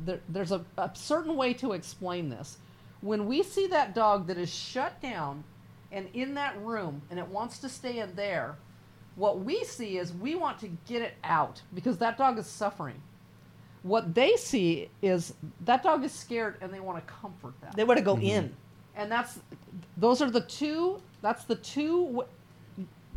there, 0.00 0.20
there's 0.28 0.52
a, 0.52 0.64
a 0.78 0.90
certain 0.94 1.36
way 1.36 1.52
to 1.54 1.72
explain 1.72 2.28
this. 2.28 2.58
When 3.00 3.26
we 3.26 3.42
see 3.42 3.66
that 3.68 3.94
dog 3.94 4.26
that 4.28 4.38
is 4.38 4.52
shut 4.52 5.00
down 5.02 5.44
and 5.92 6.08
in 6.14 6.34
that 6.34 6.56
room 6.62 7.02
and 7.10 7.18
it 7.18 7.26
wants 7.28 7.58
to 7.58 7.68
stay 7.68 7.98
in 7.98 8.14
there, 8.14 8.56
what 9.16 9.40
we 9.40 9.64
see 9.64 9.98
is 9.98 10.12
we 10.12 10.34
want 10.34 10.58
to 10.60 10.68
get 10.86 11.02
it 11.02 11.14
out 11.24 11.60
because 11.74 11.98
that 11.98 12.16
dog 12.18 12.38
is 12.38 12.46
suffering. 12.46 13.00
What 13.82 14.14
they 14.14 14.36
see 14.36 14.90
is 15.02 15.34
that 15.64 15.82
dog 15.84 16.04
is 16.04 16.12
scared 16.12 16.56
and 16.60 16.72
they 16.74 16.80
want 16.80 16.98
to 17.04 17.12
comfort 17.12 17.54
that 17.62 17.76
They 17.76 17.84
want 17.84 17.98
to 17.98 18.04
go 18.04 18.16
Mm-hmm. 18.16 18.24
in. 18.26 18.56
and 18.96 19.10
that's 19.10 19.38
those 19.96 20.20
are 20.20 20.30
the 20.30 20.40
two 20.42 21.00
that's 21.22 21.44
the 21.44 21.56
two 21.56 22.04
w- 22.06 22.28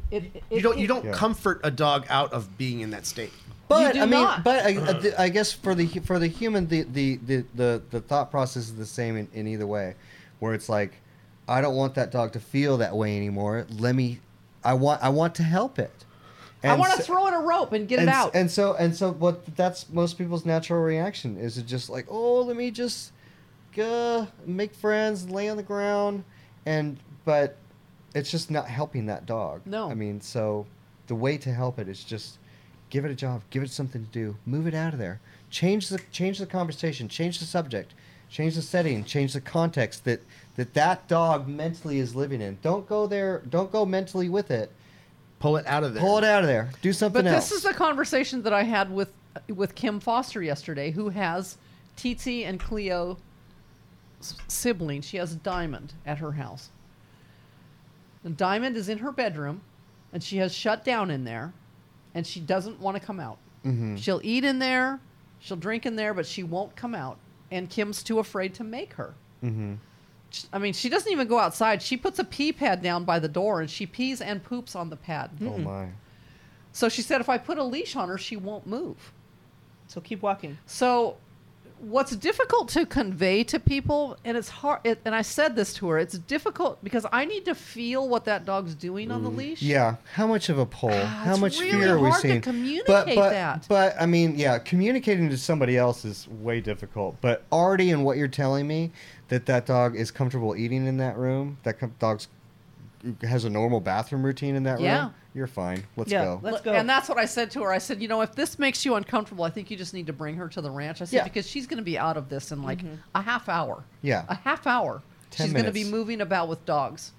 it, 0.09 0.23
it, 0.35 0.43
You 0.51 0.61
don't. 0.61 0.77
You 0.77 0.87
don't 0.87 1.05
Yeah. 1.05 1.11
comfort 1.13 1.61
a 1.63 1.71
dog 1.71 2.05
out 2.09 2.33
of 2.33 2.57
being 2.57 2.81
in 2.81 2.91
that 2.91 3.05
state. 3.05 3.31
But 3.69 3.93
do 3.93 4.01
I 4.01 4.05
mean, 4.05 4.21
not. 4.21 4.43
but 4.43 4.65
I, 4.65 5.23
I 5.23 5.29
guess 5.29 5.53
for 5.53 5.73
the 5.73 5.87
for 5.87 6.19
the 6.19 6.27
human, 6.27 6.67
the 6.67 6.83
the, 6.83 7.15
the, 7.25 7.45
the, 7.55 7.81
the 7.89 8.01
thought 8.01 8.29
process 8.29 8.63
is 8.63 8.75
the 8.75 8.85
same 8.85 9.15
in, 9.15 9.29
in 9.33 9.47
either 9.47 9.65
way, 9.65 9.95
where 10.39 10.53
it's 10.53 10.67
like, 10.67 10.95
I 11.47 11.61
don't 11.61 11.75
want 11.75 11.95
that 11.95 12.11
dog 12.11 12.33
to 12.33 12.41
feel 12.41 12.77
that 12.79 12.93
way 12.95 13.15
anymore. 13.15 13.65
Let 13.69 13.95
me, 13.95 14.19
I 14.63 14.73
want 14.73 15.01
I 15.01 15.07
want 15.07 15.35
to 15.35 15.43
help 15.43 15.79
it, 15.79 16.03
I 16.61 16.75
want 16.75 16.91
to 16.91 16.97
so- 16.97 17.03
throw 17.13 17.27
in 17.27 17.33
a 17.33 17.39
rope 17.39 17.71
and 17.71 17.87
get 17.87 17.99
and, 17.99 18.09
it 18.09 18.13
out. 18.13 18.35
And 18.35 18.51
so 18.51 18.73
and 18.73 18.93
so 18.93 19.13
what 19.13 19.55
that's 19.55 19.87
most 19.89 20.17
people's 20.17 20.45
natural 20.45 20.81
reaction 20.81 21.37
is 21.37 21.53
to 21.53 21.61
just 21.63 21.89
like, 21.89 22.07
oh, 22.09 22.41
let 22.41 22.57
me 22.57 22.71
just 22.71 23.13
go 23.73 24.27
make 24.45 24.75
friends, 24.75 25.29
lay 25.29 25.47
on 25.47 25.55
the 25.55 25.63
ground, 25.63 26.25
and 26.65 26.97
but 27.23 27.55
it's 28.13 28.29
just 28.31 28.51
not 28.51 28.67
helping 28.67 29.05
that 29.07 29.25
dog. 29.25 29.61
No. 29.65 29.89
I 29.89 29.93
mean, 29.93 30.19
so 30.21 30.65
the 31.07 31.15
way 31.15 31.37
to 31.37 31.51
help 31.53 31.79
it 31.79 31.87
is 31.87 32.03
just 32.03 32.37
give 32.89 33.05
it 33.05 33.11
a 33.11 33.15
job, 33.15 33.41
give 33.49 33.63
it 33.63 33.69
something 33.71 34.03
to 34.05 34.11
do, 34.11 34.35
move 34.45 34.67
it 34.67 34.73
out 34.73 34.93
of 34.93 34.99
there, 34.99 35.19
change 35.49 35.89
the 35.89 35.99
change 36.11 36.39
the 36.39 36.45
conversation, 36.45 37.07
change 37.07 37.39
the 37.39 37.45
subject, 37.45 37.93
change 38.29 38.55
the 38.55 38.61
setting, 38.61 39.03
change 39.03 39.33
the 39.33 39.41
context 39.41 40.03
that 40.05 40.21
that 40.57 40.73
that 40.73 41.07
dog 41.07 41.47
mentally 41.47 41.99
is 41.99 42.15
living 42.15 42.41
in. 42.41 42.57
Don't 42.61 42.87
go 42.87 43.07
there. 43.07 43.41
Don't 43.49 43.71
go 43.71 43.85
mentally 43.85 44.27
with 44.29 44.51
it. 44.51 44.71
Pull 45.39 45.57
it 45.57 45.65
out 45.65 45.83
of 45.83 45.93
there. 45.93 46.01
Pull 46.03 46.17
it 46.19 46.23
out 46.23 46.41
of 46.43 46.47
there. 46.47 46.69
Do 46.81 46.93
something 46.93 47.23
But 47.23 47.33
else. 47.33 47.49
this 47.49 47.57
is 47.57 47.63
the 47.63 47.73
conversation 47.73 48.43
that 48.43 48.53
I 48.53 48.63
had 48.63 48.91
with 48.91 49.11
with 49.47 49.75
Kim 49.75 49.99
Foster 50.01 50.43
yesterday, 50.43 50.91
who 50.91 51.09
has 51.09 51.57
Titi 51.95 52.43
and 52.45 52.59
Cleo 52.59 53.17
s- 54.19 54.35
siblings. 54.49 55.05
She 55.05 55.17
has 55.17 55.35
Diamond 55.35 55.93
at 56.05 56.17
her 56.17 56.33
house. 56.33 56.69
And 58.23 58.37
Diamond 58.37 58.77
is 58.77 58.89
in 58.89 58.99
her 58.99 59.11
bedroom, 59.11 59.61
and 60.13 60.23
she 60.23 60.37
has 60.37 60.53
shut 60.53 60.85
down 60.85 61.09
in 61.09 61.23
there, 61.23 61.53
and 62.13 62.25
she 62.25 62.39
doesn't 62.39 62.79
want 62.79 62.97
to 62.97 63.05
come 63.05 63.19
out. 63.19 63.37
Mhm. 63.65 63.97
She'll 63.97 64.21
eat 64.23 64.43
in 64.43 64.59
there, 64.59 64.99
she'll 65.39 65.57
drink 65.57 65.85
in 65.85 65.95
there, 65.95 66.13
but 66.13 66.25
she 66.25 66.43
won't 66.43 66.75
come 66.75 66.95
out. 66.95 67.17
And 67.49 67.69
Kim's 67.69 68.03
too 68.03 68.19
afraid 68.19 68.53
to 68.55 68.63
make 68.63 68.93
her. 68.93 69.13
Mm-hmm. 69.43 69.73
I 70.53 70.59
mean, 70.59 70.73
she 70.73 70.87
doesn't 70.87 71.11
even 71.11 71.27
go 71.27 71.39
outside. 71.39 71.81
She 71.81 71.97
puts 71.97 72.17
a 72.19 72.23
pee 72.23 72.53
pad 72.53 72.81
down 72.81 73.03
by 73.03 73.19
the 73.19 73.27
door, 73.27 73.59
and 73.59 73.69
she 73.69 73.85
pees 73.85 74.21
and 74.21 74.41
poops 74.41 74.75
on 74.75 74.89
the 74.89 74.95
pad. 74.95 75.31
Oh 75.41 75.57
my. 75.57 75.89
So 76.71 76.87
she 76.87 77.01
said 77.01 77.19
if 77.19 77.27
I 77.27 77.37
put 77.37 77.57
a 77.57 77.63
leash 77.63 77.95
on 77.97 78.07
her, 78.07 78.17
she 78.17 78.37
won't 78.37 78.65
move. 78.65 79.11
So 79.87 79.99
keep 79.99 80.21
walking. 80.21 80.57
So 80.65 81.17
what's 81.81 82.15
difficult 82.15 82.69
to 82.69 82.85
convey 82.85 83.43
to 83.43 83.59
people 83.59 84.15
and 84.23 84.37
it's 84.37 84.49
hard 84.49 84.81
it, 84.83 85.01
and 85.03 85.15
I 85.15 85.23
said 85.23 85.55
this 85.55 85.73
to 85.75 85.89
her, 85.89 85.97
it's 85.97 86.17
difficult 86.17 86.83
because 86.83 87.05
I 87.11 87.25
need 87.25 87.45
to 87.45 87.55
feel 87.55 88.07
what 88.07 88.25
that 88.25 88.45
dog's 88.45 88.75
doing 88.75 89.11
on 89.11 89.23
the 89.23 89.29
leash. 89.29 89.61
Mm. 89.61 89.67
Yeah, 89.67 89.95
how 90.13 90.27
much 90.27 90.49
of 90.49 90.59
a 90.59 90.65
pull? 90.65 90.91
Ah, 90.91 91.05
how 91.05 91.37
much 91.37 91.59
really 91.59 91.71
fear 91.71 91.95
are 91.95 91.99
we 91.99 92.11
seeing? 92.13 92.41
communicate 92.41 92.87
but, 92.87 93.07
but, 93.15 93.29
that. 93.31 93.65
But 93.67 93.95
I 93.99 94.05
mean, 94.05 94.35
yeah, 94.35 94.59
communicating 94.59 95.29
to 95.29 95.37
somebody 95.37 95.77
else 95.77 96.05
is 96.05 96.27
way 96.27 96.61
difficult. 96.61 97.17
But 97.19 97.43
already 97.51 97.89
in 97.89 98.03
what 98.03 98.17
you're 98.17 98.27
telling 98.27 98.67
me, 98.67 98.91
that 99.29 99.45
that 99.47 99.65
dog 99.65 99.95
is 99.95 100.11
comfortable 100.11 100.55
eating 100.55 100.85
in 100.85 100.97
that 100.97 101.17
room, 101.17 101.57
that 101.63 101.79
com- 101.79 101.95
dog's 101.99 102.27
has 103.21 103.45
a 103.45 103.49
normal 103.49 103.79
bathroom 103.79 104.23
routine 104.23 104.55
in 104.55 104.63
that 104.63 104.79
Yeah. 104.79 105.03
room, 105.03 105.13
you're 105.33 105.47
fine. 105.47 105.83
Let's 105.95 106.11
Yeah, 106.11 106.25
go. 106.25 106.39
let's 106.43 106.61
go. 106.61 106.73
And 106.73 106.89
that's 106.89 107.09
what 107.09 107.17
I 107.17 107.25
said 107.25 107.51
to 107.51 107.63
her. 107.63 107.71
I 107.71 107.77
said, 107.77 108.01
you 108.01 108.07
know, 108.07 108.21
if 108.21 108.35
this 108.35 108.59
makes 108.59 108.85
you 108.85 108.95
uncomfortable, 108.95 109.43
I 109.43 109.49
think 109.49 109.71
you 109.71 109.77
just 109.77 109.93
need 109.93 110.07
to 110.07 110.13
bring 110.13 110.35
her 110.35 110.47
to 110.49 110.61
the 110.61 110.71
ranch. 110.71 111.01
I 111.01 111.05
said 111.05 111.17
Yeah. 111.17 111.23
because 111.23 111.47
she's 111.47 111.67
going 111.67 111.77
to 111.77 111.83
be 111.83 111.97
out 111.97 112.17
of 112.17 112.29
this 112.29 112.51
in 112.51 112.63
like 112.63 112.79
mm-hmm. 112.79 112.95
a 113.15 113.21
half 113.21 113.49
hour. 113.49 113.83
Yeah. 114.01 114.25
a 114.27 114.35
half 114.35 114.67
hour. 114.67 115.01
10 115.31 115.45
she's 115.47 115.53
going 115.53 115.65
to 115.65 115.71
be 115.71 115.83
moving 115.85 116.21
about 116.21 116.49
with 116.49 116.65
dogs. 116.65 117.11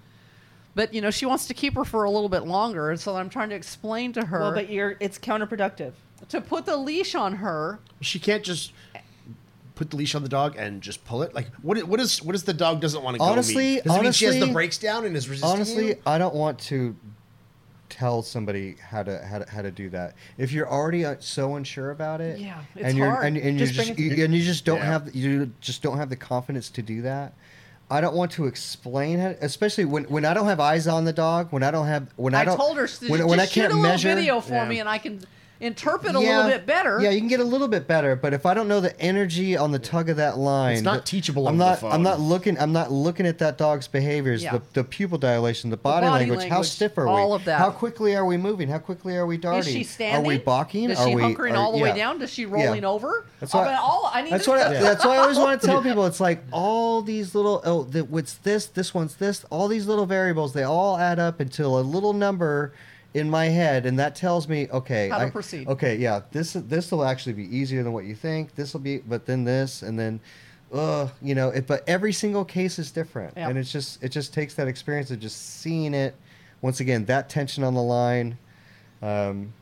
But 0.74 0.95
you 0.95 1.01
know, 1.01 1.11
she 1.11 1.26
wants 1.26 1.47
to 1.47 1.55
keep 1.55 1.74
her 1.74 1.85
for 1.85 2.05
a 2.05 2.11
little 2.11 2.28
bit 2.28 2.47
longer, 2.47 2.91
and 2.91 2.99
so 2.99 3.16
I'm 3.16 3.28
trying 3.28 3.51
to 3.51 3.55
explain 3.55 4.12
to 4.14 4.26
her 4.26 4.41
Well, 4.41 4.55
but 4.55 4.70
you're 4.70 4.97
it's 5.01 5.18
counterproductive. 5.18 5.93
to 6.28 6.41
put 6.41 6.64
the 6.64 6.76
leash 6.76 7.14
on 7.14 7.35
her. 7.37 7.78
She 8.01 8.18
can't 8.18 8.43
just 8.43 8.72
put 9.83 9.91
the 9.91 9.97
leash 9.97 10.14
on 10.14 10.22
the 10.22 10.28
dog 10.28 10.55
and 10.57 10.80
just 10.80 11.05
pull 11.05 11.22
it. 11.22 11.35
Like 11.35 11.49
what? 11.61 11.83
What 11.85 11.99
is 11.99 12.22
what 12.22 12.35
is 12.37 12.45
the 12.45 12.55
dog 12.55 12.80
doesn't 12.80 13.03
want 13.03 13.14
to 13.14 13.18
go? 13.18 13.24
Honestly- 13.24 13.55
mean? 13.57 13.83
Does 13.85 13.97
it 13.97 14.03
mean 14.03 14.12
she 14.12 14.24
has 14.26 14.35
the 14.35 14.41
honestly- 14.43 14.53
brakes 14.55 14.78
down 14.78 15.05
and 15.05 15.16
is 15.16 15.28
resisting 15.28 15.51
Honestly, 15.51 15.87
you? 15.89 15.97
I 16.07 16.18
don't 16.18 16.35
want 16.35 16.59
to 16.61 16.95
tell 17.89 18.22
somebody 18.22 18.76
how 18.80 19.03
to 19.03 19.18
how 19.26 19.41
to, 19.41 19.51
how 19.51 19.61
to 19.62 19.70
do 19.70 19.91
that. 19.91 20.14
If 20.39 20.53
you're 20.53 20.68
already 20.70 21.05
uh, 21.05 21.16
so 21.18 21.57
unsure 21.57 21.91
about 21.91 22.20
it, 22.20 22.39
Yeah, 22.39 22.61
it's 22.76 22.85
and 22.85 22.97
you're 22.97 23.11
hard. 23.11 23.26
and, 23.26 23.37
and 23.37 23.59
you 23.59 23.66
Just 23.66 23.76
bring 23.76 23.89
just 23.89 23.99
it- 23.99 24.18
you, 24.18 24.24
and 24.24 24.35
you 24.35 24.43
just 24.43 24.64
don't 24.64 24.78
Yeah. 24.78 24.85
have 24.87 25.14
you 25.14 25.53
just 25.61 25.83
don't 25.83 25.99
have 25.99 26.09
the 26.11 26.16
confidence 26.16 26.70
to 26.70 26.83
do 26.83 27.03
that. 27.03 27.35
I 27.91 28.01
don't 28.01 28.14
want 28.14 28.30
to 28.33 28.47
explain 28.47 29.18
it, 29.18 29.37
especially 29.43 29.85
when, 29.85 30.05
when 30.05 30.24
I 30.24 30.33
don't 30.33 30.47
have 30.47 30.61
eyes 30.61 30.87
on 30.89 31.05
the 31.05 31.12
dog. 31.12 31.49
When 31.51 31.62
I 31.62 31.70
don't 31.70 31.87
have 31.89 32.07
when 32.16 32.35
I, 32.35 32.41
I, 32.43 32.45
don't 32.47 32.57
told 32.57 32.76
her 32.78 32.89
when, 33.09 33.18
just 33.18 33.28
when 33.28 33.41
I 33.41 33.45
can't 33.47 33.70
a 33.72 33.76
little 33.76 33.83
measure 33.91 34.14
video 34.14 34.41
for 34.41 34.55
Yeah. 34.55 34.68
me, 34.68 34.78
and 34.80 34.89
I 34.89 34.97
can 34.99 35.20
interpret 35.62 36.14
a 36.14 36.18
little 36.18 36.48
bit 36.48 36.66
better. 36.66 37.00
Yeah, 37.00 37.10
you 37.10 37.18
can 37.20 37.28
get 37.28 37.40
a 37.40 37.44
little 37.44 37.68
bit 37.68 37.86
better, 37.86 38.16
but 38.16 38.34
if 38.34 38.44
I 38.44 38.52
don't 38.54 38.68
know 38.68 38.80
the 38.80 38.98
energy 39.00 39.56
on 39.56 39.70
the 39.70 39.78
tug 39.78 40.08
of 40.10 40.16
that 40.16 40.36
line, 40.36 40.74
It's 40.74 40.82
not 40.82 41.06
teachable 41.06 41.48
I'm 41.48 41.54
over 41.54 41.58
the 41.64 41.70
not. 41.70 41.78
phone. 41.78 41.92
I'm 41.92 42.02
not 42.02 42.20
looking. 42.20 42.58
I'm 42.58 42.72
not 42.72 42.90
looking 42.90 43.26
at 43.26 43.38
that 43.38 43.58
dog's 43.58 43.86
behaviors, 43.88 44.42
Yeah. 44.42 44.52
the, 44.58 44.62
the 44.72 44.84
pupil 44.84 45.18
dilation, 45.18 45.70
the 45.70 45.76
body, 45.76 46.06
body 46.06 46.26
language, 46.30 46.48
How 46.50 46.62
stiff 46.62 46.98
are 46.98 47.06
we? 47.06 47.10
all 47.12 47.32
of 47.34 47.44
that. 47.44 47.58
How 47.58 47.70
quickly 47.70 48.16
are 48.16 48.26
we 48.26 48.36
moving? 48.36 48.68
How 48.68 48.78
quickly 48.78 49.16
are 49.16 49.24
we 49.26 49.36
darting? 49.38 49.60
Is 49.60 49.66
she 49.72 49.84
standing? 49.84 50.24
Are 50.24 50.28
we 50.28 50.38
balking? 50.38 50.90
Is 50.90 50.98
are 50.98 51.08
she 51.08 51.14
we, 51.14 51.22
hunkering 51.22 51.52
are- 51.52 51.56
all 51.56 51.72
the 51.72 51.78
way 51.78 51.96
down? 51.96 52.20
Is 52.20 52.30
she 52.32 52.44
rolling 52.44 52.84
over? 52.84 53.24
That's 53.40 53.54
I 53.54 53.58
why- 53.58 53.68
mean, 53.68 53.78
all 53.80 54.10
I 54.12 54.22
need 54.22 54.32
That's 54.32 54.46
what. 54.48 54.58
I, 54.58 54.72
know. 54.72 54.80
that's 54.82 55.04
why 55.04 55.14
I 55.14 55.18
always 55.18 55.38
want 55.38 55.60
to 55.60 55.66
tell 55.66 55.82
people. 55.88 56.06
It's 56.06 56.20
like 56.20 56.42
all 56.52 57.02
these 57.02 57.34
little. 57.34 57.60
Oh, 57.64 57.84
the, 57.84 58.04
what's 58.04 58.34
this? 58.34 58.66
This 58.66 58.92
one's 58.94 59.16
this. 59.16 59.44
All 59.50 59.68
these 59.68 59.86
little 59.86 60.06
variables. 60.06 60.52
They 60.52 60.64
all 60.64 60.98
add 60.98 61.18
up 61.18 61.40
until 61.40 61.78
a 61.78 61.82
little 61.82 62.12
number 62.12 62.72
in 63.14 63.28
my 63.28 63.46
head, 63.46 63.84
and 63.86 63.98
that 63.98 64.14
tells 64.14 64.48
me, 64.48 64.68
okay, 64.70 65.08
How 65.08 65.18
to 65.18 65.26
I- 65.26 65.30
proceed. 65.30 65.68
Okay, 65.68 65.96
yeah, 65.96 66.20
this 66.30 66.54
this 66.54 66.90
will 66.90 67.04
actually 67.04 67.34
be 67.34 67.56
easier 67.56 67.82
than 67.82 67.92
what 67.92 68.04
you 68.04 68.14
think. 68.14 68.54
This 68.54 68.72
will 68.72 68.80
be, 68.80 68.98
but 68.98 69.26
then 69.26 69.44
this, 69.44 69.82
and 69.82 69.98
then, 69.98 70.20
uh, 70.72 71.08
you 71.20 71.34
know, 71.34 71.50
it, 71.50 71.66
but 71.66 71.84
every 71.86 72.12
single 72.12 72.44
case 72.44 72.78
is 72.78 72.90
different, 72.90 73.34
Yeah. 73.36 73.48
and 73.48 73.58
it's 73.58 73.70
just 73.72 74.02
it 74.02 74.08
just 74.10 74.32
takes 74.32 74.54
that 74.54 74.66
experience 74.68 75.10
of 75.10 75.20
just 75.20 75.60
seeing 75.60 75.94
it. 75.94 76.14
Once 76.62 76.80
again, 76.80 77.04
that 77.06 77.28
tension 77.28 77.64
on 77.64 77.74
the 77.74 77.82
line. 77.82 78.38
Um, 79.02 79.52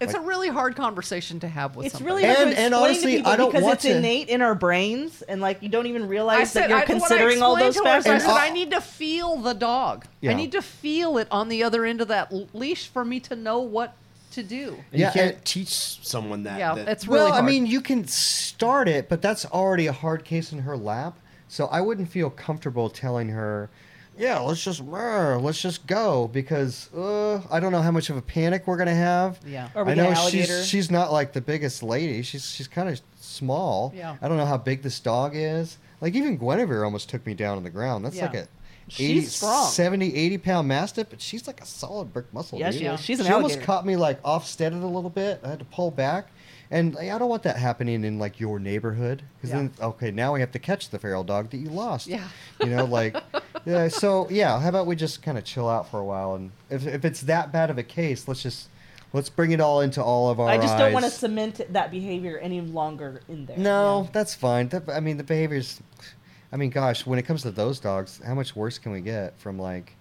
It's 0.00 0.12
like- 0.12 0.22
a 0.22 0.24
really 0.24 0.48
hard 0.48 0.76
conversation 0.76 1.40
to 1.40 1.48
have 1.48 1.76
with 1.76 1.86
It's 1.86 1.94
somebody. 1.96 2.22
really 2.24 2.34
hard 2.34 2.48
And- 2.48 2.56
to 2.56 2.62
and 2.62 2.74
explain 2.74 2.90
honestly, 2.90 3.12
to 3.12 3.16
people 3.18 3.32
I 3.32 3.36
don't 3.36 3.48
because 3.50 3.62
want 3.64 3.74
it's 3.74 3.82
to- 3.84 3.96
innate 3.96 4.28
in 4.28 4.42
our 4.42 4.54
brains, 4.54 5.22
and 5.22 5.40
like 5.40 5.62
you 5.62 5.68
don't 5.68 5.86
even 5.86 6.08
realize 6.08 6.50
said 6.52 6.62
that 6.64 6.70
you're 6.70 6.78
I, 6.78 6.84
considering 6.84 7.42
all 7.42 7.56
those 7.56 7.76
explained 7.76 8.04
to 8.04 8.10
her 8.10 8.16
is 8.16 8.22
factors. 8.22 8.36
I 8.38 8.40
said 8.44 8.50
I 8.50 8.54
need 8.54 8.70
to 8.70 8.80
feel 8.80 9.36
the 9.36 9.54
dog. 9.54 10.06
Yeah. 10.20 10.30
I 10.30 10.34
need 10.34 10.52
to 10.52 10.62
feel 10.62 11.18
it 11.18 11.28
on 11.30 11.48
the 11.48 11.62
other 11.64 11.84
end 11.84 12.00
of 12.00 12.08
that 12.08 12.32
leash 12.54 12.88
for 12.88 13.04
me 13.04 13.20
to 13.20 13.34
know 13.36 13.58
what 13.58 13.94
to 14.32 14.42
do. 14.42 14.76
And 14.92 15.00
Yeah, 15.00 15.06
you 15.08 15.12
can't 15.12 15.34
and- 15.36 15.44
teach 15.44 16.06
someone 16.06 16.44
that. 16.44 16.58
Yeah, 16.58 16.74
that- 16.74 16.88
it's 16.88 17.06
really 17.08 17.20
well, 17.24 17.32
hard. 17.32 17.42
I 17.44 17.46
mean, 17.46 17.66
you 17.66 17.80
can 17.80 18.06
start 18.06 18.88
it, 18.88 19.08
but 19.08 19.20
that's 19.22 19.44
already 19.46 19.86
a 19.86 19.92
hard 19.92 20.24
case 20.24 20.52
in 20.52 20.60
her 20.60 20.76
lap. 20.76 21.14
So 21.48 21.66
I 21.66 21.80
wouldn't 21.80 22.10
feel 22.10 22.28
comfortable 22.30 22.90
telling 22.90 23.30
her, 23.30 23.70
"Yeah, 24.18 24.38
let's 24.40 24.62
just 24.62 24.84
rrr, 24.86 25.40
let's 25.42 25.60
just 25.60 25.86
go," 25.86 26.28
because 26.28 26.92
uh, 26.94 27.40
I 27.50 27.60
don't 27.60 27.72
know 27.72 27.82
how 27.82 27.90
much 27.90 28.10
of 28.10 28.16
a 28.16 28.22
panic 28.22 28.66
we're 28.66 28.76
gonna 28.76 28.94
have. 28.94 29.38
Yeah. 29.46 29.68
Or 29.74 29.84
we 29.84 29.92
I 29.92 29.94
get 29.94 30.02
know 30.02 30.08
an 30.10 30.16
alligator. 30.16 30.46
she's 30.58 30.66
she's 30.68 30.90
not 30.90 31.12
like 31.12 31.32
the 31.32 31.40
biggest 31.40 31.82
lady. 31.82 32.22
She's 32.22 32.50
she's 32.50 32.68
kind 32.68 32.88
of 32.88 33.00
small. 33.20 33.92
Yeah. 33.96 34.16
I 34.20 34.28
don't 34.28 34.36
know 34.36 34.46
how 34.46 34.56
big 34.58 34.82
this 34.82 34.98
dog 35.00 35.32
is. 35.34 35.78
Like 36.00 36.14
even 36.14 36.36
Guinevere 36.38 36.84
almost 36.84 37.08
took 37.08 37.24
me 37.26 37.34
down 37.34 37.56
on 37.56 37.62
the 37.64 37.70
ground. 37.70 38.04
That's 38.04 38.16
Yeah. 38.16 38.26
like 38.26 38.34
a. 38.34 38.48
She's 38.90 39.10
80, 39.10 39.20
strong. 39.26 39.70
70, 39.70 40.14
80 40.16 40.38
pound 40.38 40.66
mastiff, 40.68 41.08
but 41.10 41.20
she's 41.20 41.46
like 41.46 41.60
a 41.60 41.66
solid 41.66 42.10
brick 42.10 42.32
muscle. 42.32 42.58
Yeah, 42.58 42.70
dude. 42.70 42.80
she 42.80 42.86
is. 42.86 43.00
She's 43.00 43.20
an 43.20 43.26
she 43.26 43.32
almost 43.32 43.60
caught 43.60 43.84
me 43.84 43.96
like 43.96 44.22
offsteaded 44.22 44.82
a 44.82 44.86
little 44.86 45.10
bit. 45.10 45.40
I 45.44 45.48
had 45.50 45.58
to 45.58 45.66
pull 45.66 45.90
back, 45.90 46.28
and 46.70 46.94
like, 46.94 47.10
I 47.10 47.18
don't 47.18 47.28
want 47.28 47.42
that 47.44 47.56
happening 47.56 48.04
in 48.04 48.18
like 48.18 48.38
your 48.40 48.58
neighborhood 48.58 49.22
because 49.36 49.50
Yeah. 49.50 49.56
then 49.56 49.72
okay, 49.80 50.10
now 50.10 50.34
we 50.34 50.40
have 50.40 50.52
to 50.52 50.58
catch 50.58 50.90
the 50.90 50.98
feral 50.98 51.24
dog 51.24 51.50
that 51.50 51.58
you 51.58 51.70
lost. 51.70 52.06
Yeah. 52.06 52.28
you 52.60 52.70
know, 52.70 52.84
like 52.84 53.16
yeah. 53.66 53.88
So 53.88 54.28
yeah, 54.30 54.60
how 54.60 54.68
about 54.68 54.86
we 54.86 54.96
just 54.96 55.22
kind 55.22 55.38
of 55.38 55.44
chill 55.44 55.68
out 55.68 55.90
for 55.90 55.98
a 56.00 56.04
while, 56.04 56.34
and 56.34 56.52
if 56.70 56.86
if 56.86 57.04
it's 57.04 57.22
that 57.22 57.52
bad 57.52 57.70
of 57.70 57.78
a 57.78 57.82
case, 57.82 58.28
let's 58.28 58.42
just 58.42 58.68
let's 59.12 59.28
bring 59.30 59.52
it 59.52 59.60
all 59.60 59.80
into 59.80 60.02
all 60.02 60.28
of 60.30 60.40
our. 60.40 60.48
I 60.48 60.58
just 60.58 60.76
don't 60.76 60.92
want 60.92 61.04
to 61.04 61.10
cement 61.10 61.60
that 61.72 61.90
behavior 61.90 62.38
any 62.38 62.60
longer 62.60 63.22
in 63.28 63.46
there. 63.46 63.56
No, 63.56 64.08
that's 64.12 64.34
fine. 64.34 64.68
That, 64.68 64.88
I 64.90 65.00
mean, 65.00 65.16
the 65.16 65.24
behaviors. 65.24 65.80
I 66.50 66.56
mean, 66.56 66.70
gosh, 66.70 67.04
when 67.04 67.18
it 67.18 67.22
comes 67.26 67.42
to 67.42 67.50
those 67.50 67.78
dogs, 67.78 68.20
how 68.24 68.34
much 68.34 68.56
worse 68.56 68.78
can 68.78 68.92
we 68.92 69.02
get 69.02 69.38
from 69.38 69.58
like 69.58 69.94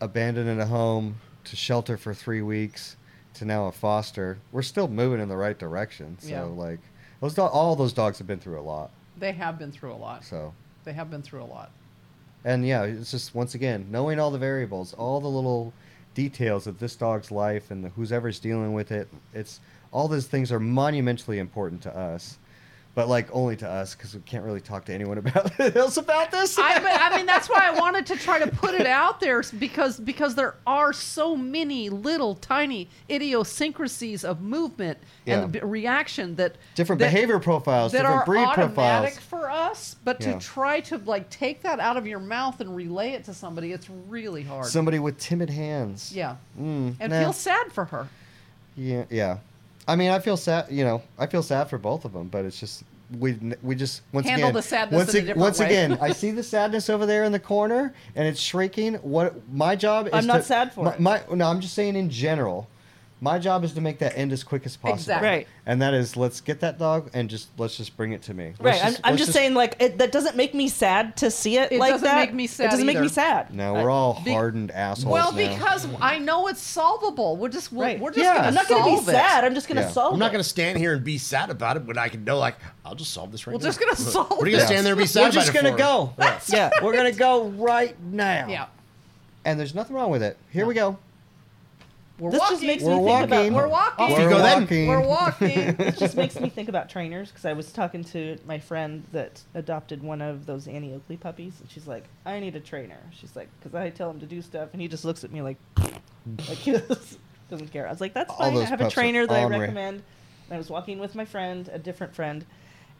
abandoning 0.00 0.60
a 0.60 0.66
home 0.66 1.16
to 1.44 1.56
shelter 1.56 1.96
for 1.96 2.12
three 2.14 2.42
weeks 2.42 2.96
to 3.36 3.44
now 3.44 3.66
a 3.66 3.72
foster? 3.72 4.38
We're 4.52 4.62
still 4.62 4.88
moving 4.88 5.20
in 5.20 5.28
the 5.28 5.36
right 5.36 5.58
direction. 5.58 6.16
So 6.20 6.28
Yeah. 6.28 6.42
like, 6.42 6.80
those 7.20 7.34
do- 7.34 7.42
all 7.42 7.76
those 7.76 7.92
dogs 7.92 8.18
have 8.18 8.26
been 8.26 8.38
through 8.40 8.60
a 8.60 8.62
lot. 8.62 8.90
They 9.18 9.32
have 9.32 9.58
been 9.58 9.72
through 9.72 9.92
a 9.92 9.96
lot. 9.96 10.24
So 10.24 10.52
They 10.84 10.92
have 10.92 11.10
been 11.10 11.22
through 11.22 11.42
a 11.42 11.44
lot. 11.46 11.70
and 12.44 12.66
yeah, 12.66 12.82
it's 12.84 13.10
just 13.10 13.34
once 13.34 13.54
again 13.54 13.86
knowing 13.90 14.18
all 14.20 14.30
the 14.30 14.38
variables, 14.38 14.92
all 14.94 15.20
the 15.20 15.28
little 15.28 15.72
details 16.14 16.66
of 16.66 16.78
this 16.78 16.96
dog's 16.96 17.30
life 17.30 17.70
and 17.70 17.84
the, 17.84 17.88
who's 17.90 18.12
ever's 18.12 18.38
dealing 18.38 18.72
with 18.72 18.90
it. 18.92 19.08
It's 19.34 19.60
all 19.92 20.08
those 20.08 20.26
things 20.26 20.50
are 20.52 20.60
monumentally 20.60 21.38
important 21.38 21.82
to 21.82 21.96
us, 21.96 22.38
but 22.96 23.08
like 23.08 23.28
only 23.30 23.54
to 23.56 23.68
us 23.68 23.94
because 23.94 24.14
we 24.14 24.20
can't 24.22 24.42
really 24.42 24.60
talk 24.60 24.84
to 24.86 24.92
anyone 24.92 25.18
about 25.24 25.60
else 25.76 25.98
about 25.98 26.32
this. 26.32 26.58
I, 26.58 26.74
I 26.78 27.16
mean, 27.16 27.26
that's 27.26 27.48
why 27.48 27.60
I 27.62 27.70
wanted 27.78 28.06
to 28.06 28.16
try 28.16 28.38
to 28.40 28.48
put 28.48 28.74
it 28.74 28.86
out 28.86 29.20
there 29.20 29.44
because 29.58 30.00
because 30.00 30.34
there 30.34 30.54
are 30.66 30.92
so 30.92 31.36
many 31.36 31.90
little 31.90 32.34
tiny 32.34 32.88
idiosyncrasies 33.10 34.24
of 34.24 34.40
movement 34.40 34.98
Yeah. 35.26 35.42
and 35.42 35.52
b- 35.52 35.60
reaction 35.60 36.34
that 36.36 36.56
different 36.74 36.98
that- 37.00 37.12
behavior 37.12 37.38
profiles, 37.38 37.92
that 37.92 37.98
different 38.02 38.22
are 38.22 38.24
breed 38.24 38.44
automatic 38.44 39.14
profiles. 39.14 39.18
for 39.18 39.50
us, 39.50 39.96
but 40.02 40.18
to 40.22 40.38
try 40.38 40.80
to 40.80 40.96
like 40.98 41.28
take 41.30 41.62
that 41.62 41.78
out 41.80 41.96
of 41.96 42.06
your 42.06 42.18
mouth 42.20 42.60
and 42.60 42.74
relay 42.74 43.10
it 43.10 43.24
to 43.24 43.34
somebody, 43.34 43.72
it's 43.72 43.90
really 44.08 44.42
hard. 44.42 44.64
Somebody 44.66 44.98
with 44.98 45.18
timid 45.18 45.50
hands. 45.50 46.12
yeah, 46.16 46.36
Mm, 46.58 46.94
and 46.98 47.12
nah. 47.12 47.20
feel 47.20 47.32
sad 47.34 47.70
for 47.72 47.84
her. 47.84 48.08
Yeah, 48.74 49.04
yeah. 49.10 49.38
I 49.88 49.96
mean, 49.96 50.10
I 50.10 50.18
feel 50.18 50.36
sad. 50.36 50.66
You 50.70 50.84
know, 50.84 51.02
I 51.18 51.26
feel 51.26 51.42
sad 51.42 51.70
for 51.70 51.78
both 51.78 52.04
of 52.04 52.12
them, 52.12 52.28
but 52.28 52.44
it's 52.44 52.58
just 52.58 52.84
we 53.18 53.38
we 53.62 53.74
just 53.74 54.02
once 54.12 54.26
Handle 54.26 54.48
again 54.48 54.54
the 54.54 54.62
sadness 54.62 55.14
once, 55.14 55.14
a 55.14 55.34
once 55.34 55.60
again 55.60 55.98
I 56.00 56.12
see 56.12 56.32
the 56.32 56.42
sadness 56.42 56.90
over 56.90 57.06
there 57.06 57.22
in 57.22 57.30
the 57.32 57.38
corner 57.38 57.94
and 58.16 58.26
it's 58.26 58.40
shrinking. 58.40 58.94
What 58.96 59.34
my 59.52 59.76
job 59.76 60.08
is 60.08 60.12
I'm 60.12 60.26
not 60.26 60.38
to- 60.38 60.42
sad 60.42 60.72
for 60.72 60.84
my, 60.84 60.94
it. 60.94 61.00
my 61.00 61.22
no, 61.34 61.48
I'm 61.48 61.60
just 61.60 61.74
saying 61.74 61.96
in 61.96 62.10
general. 62.10 62.68
My 63.18 63.38
job 63.38 63.64
is 63.64 63.72
to 63.72 63.80
make 63.80 64.00
that 64.00 64.14
end 64.18 64.30
as 64.32 64.44
quick 64.44 64.66
as 64.66 64.76
possible. 64.76 64.98
Exactly. 64.98 65.26
Right. 65.28 65.48
And 65.64 65.80
that 65.80 65.94
is 65.94 66.18
let's 66.18 66.42
get 66.42 66.60
that 66.60 66.78
dog 66.78 67.08
and 67.14 67.30
just 67.30 67.48
let's 67.56 67.74
just 67.74 67.96
bring 67.96 68.12
it 68.12 68.20
to 68.24 68.34
me. 68.34 68.52
Right. 68.60 68.74
Let's 68.74 68.82
I'm, 68.98 69.00
I'm 69.04 69.12
let's 69.14 69.22
just, 69.24 69.32
saying, 69.32 69.54
like, 69.54 69.74
it, 69.80 69.96
that 69.98 70.12
doesn't 70.12 70.36
make 70.36 70.52
me 70.52 70.68
sad 70.68 71.16
to 71.16 71.30
see 71.30 71.56
it, 71.56 71.72
It 71.72 71.78
like 71.78 71.92
doesn't 71.92 72.04
that. 72.06 72.16
make 72.26 72.34
me 72.34 72.46
sad 72.46 72.66
It 72.66 72.70
doesn't 72.72 72.84
make 72.86 73.00
me 73.00 73.08
sad. 73.08 73.54
No, 73.54 73.72
we're 73.72 73.88
all 73.88 74.20
Be- 74.22 74.32
hardened 74.32 74.70
assholes. 74.70 75.10
Well, 75.14 75.32
now. 75.32 75.38
because 75.48 75.88
I 75.98 76.18
know 76.18 76.48
it's 76.48 76.60
solvable. 76.60 77.38
We're 77.38 77.48
just 77.48 77.72
we're, 77.72 77.84
Right. 77.84 77.98
we're 77.98 78.10
just 78.10 78.22
Yeah. 78.22 78.34
gonna 78.34 78.48
I'm 78.48 78.54
not 78.54 78.68
going 78.68 78.84
to 78.84 79.02
be 79.02 79.10
it. 79.10 79.14
sad. 79.14 79.44
I'm 79.44 79.54
just 79.54 79.66
going 79.66 79.76
to 79.76 79.82
Yeah. 79.84 79.90
solve 79.92 80.12
I'm 80.12 80.18
not 80.18 80.30
going 80.32 80.44
to 80.44 80.48
stand 80.48 80.76
here 80.78 80.92
and 80.92 81.02
be 81.02 81.16
sad 81.16 81.48
about 81.48 81.78
it, 81.78 81.86
but 81.86 81.96
I 81.96 82.10
can 82.10 82.22
know, 82.22 82.36
like, 82.38 82.56
I'll 82.84 82.94
just 82.94 83.12
solve 83.12 83.32
this 83.32 83.46
right 83.46 83.52
now. 83.54 83.56
We're 83.58 83.64
just 83.64 83.80
gonna 83.80 83.96
solve 83.96 84.28
What 84.32 84.46
are 84.46 84.50
going 84.50 84.60
to 84.60 84.66
stand 84.66 84.84
there 84.84 84.92
and 84.92 85.00
be 85.00 85.06
sad 85.06 85.22
we're 85.24 85.30
just 85.30 85.54
gonna 85.54 85.74
go. 85.74 86.12
yeah, 86.48 86.68
we're 86.82 86.94
gonna 86.94 87.12
go 87.12 87.48
right 87.48 87.96
now. 88.02 88.46
Yeah, 88.46 88.66
And 89.46 89.58
there's 89.58 89.74
nothing 89.74 89.96
wrong 89.96 90.10
with 90.10 90.22
it. 90.22 90.36
Here 90.50 90.66
we 90.66 90.74
go. 90.74 90.98
We're 92.18 92.30
This 92.30 92.40
walking. 92.40 92.54
just 92.56 92.66
makes 92.66 92.82
We're 92.82 92.96
me 92.98 93.04
think 93.04 93.24
about. 93.26 93.52
We're 93.52 93.68
walking. 93.68 94.04
Off 94.04 94.10
you 94.10 94.28
go 94.28 94.38
then. 94.38 94.60
walking. 94.62 94.86
We're 94.88 95.00
walking. 95.06 95.50
It 95.78 95.98
just 95.98 96.16
makes 96.16 96.40
me 96.40 96.48
think 96.48 96.68
about 96.68 96.88
trainers 96.88 97.28
because 97.30 97.44
I 97.44 97.52
was 97.52 97.70
talking 97.72 98.04
to 98.04 98.38
my 98.46 98.58
friend 98.58 99.04
that 99.12 99.42
adopted 99.54 100.02
one 100.02 100.22
of 100.22 100.46
those 100.46 100.66
Annie 100.66 100.94
Oakley 100.94 101.16
puppies, 101.18 101.60
and 101.60 101.70
she's 101.70 101.86
like, 101.86 102.04
"I 102.24 102.40
need 102.40 102.56
a 102.56 102.60
trainer." 102.60 102.98
She's 103.12 103.36
like, 103.36 103.48
"Because 103.60 103.74
I 103.74 103.90
tell 103.90 104.10
him 104.10 104.20
to 104.20 104.26
do 104.26 104.40
stuff, 104.40 104.70
and 104.72 104.80
he 104.80 104.88
just 104.88 105.04
looks 105.04 105.24
at 105.24 105.32
me 105.32 105.42
like, 105.42 105.56
like 105.78 106.58
he 106.58 106.72
doesn't 106.72 107.18
doesn't 107.50 107.68
care." 107.72 107.86
I 107.86 107.90
was 107.90 108.00
like, 108.00 108.14
"That's 108.14 108.30
All 108.30 108.38
fine. 108.38 108.56
I 108.56 108.64
have 108.64 108.80
a 108.80 108.88
trainer 108.90 109.26
that 109.26 109.34
I 109.36 109.42
ornery. 109.44 109.60
recommend." 109.60 110.02
And 110.48 110.54
I 110.54 110.58
was 110.58 110.70
walking 110.70 110.98
with 110.98 111.14
my 111.14 111.24
friend, 111.24 111.68
a 111.72 111.78
different 111.78 112.14
friend, 112.14 112.46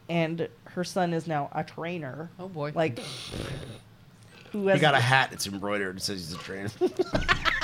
and 0.09 0.47
her 0.65 0.83
son 0.83 1.13
is 1.13 1.25
now 1.27 1.49
a 1.53 1.63
trainer, 1.63 2.29
oh 2.39 2.49
boy. 2.49 2.71
like 2.75 2.99
who 4.51 4.67
He 4.67 4.79
got 4.79 4.93
a 4.95 4.99
hat 4.99 5.31
that's 5.31 5.47
embroidered 5.47 5.95
and 5.95 6.01
says 6.01 6.19
he's 6.29 6.33
a 6.33 6.43
trainer. 6.43 6.69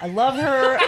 I 0.00 0.06
love 0.08 0.34
her. 0.36 0.78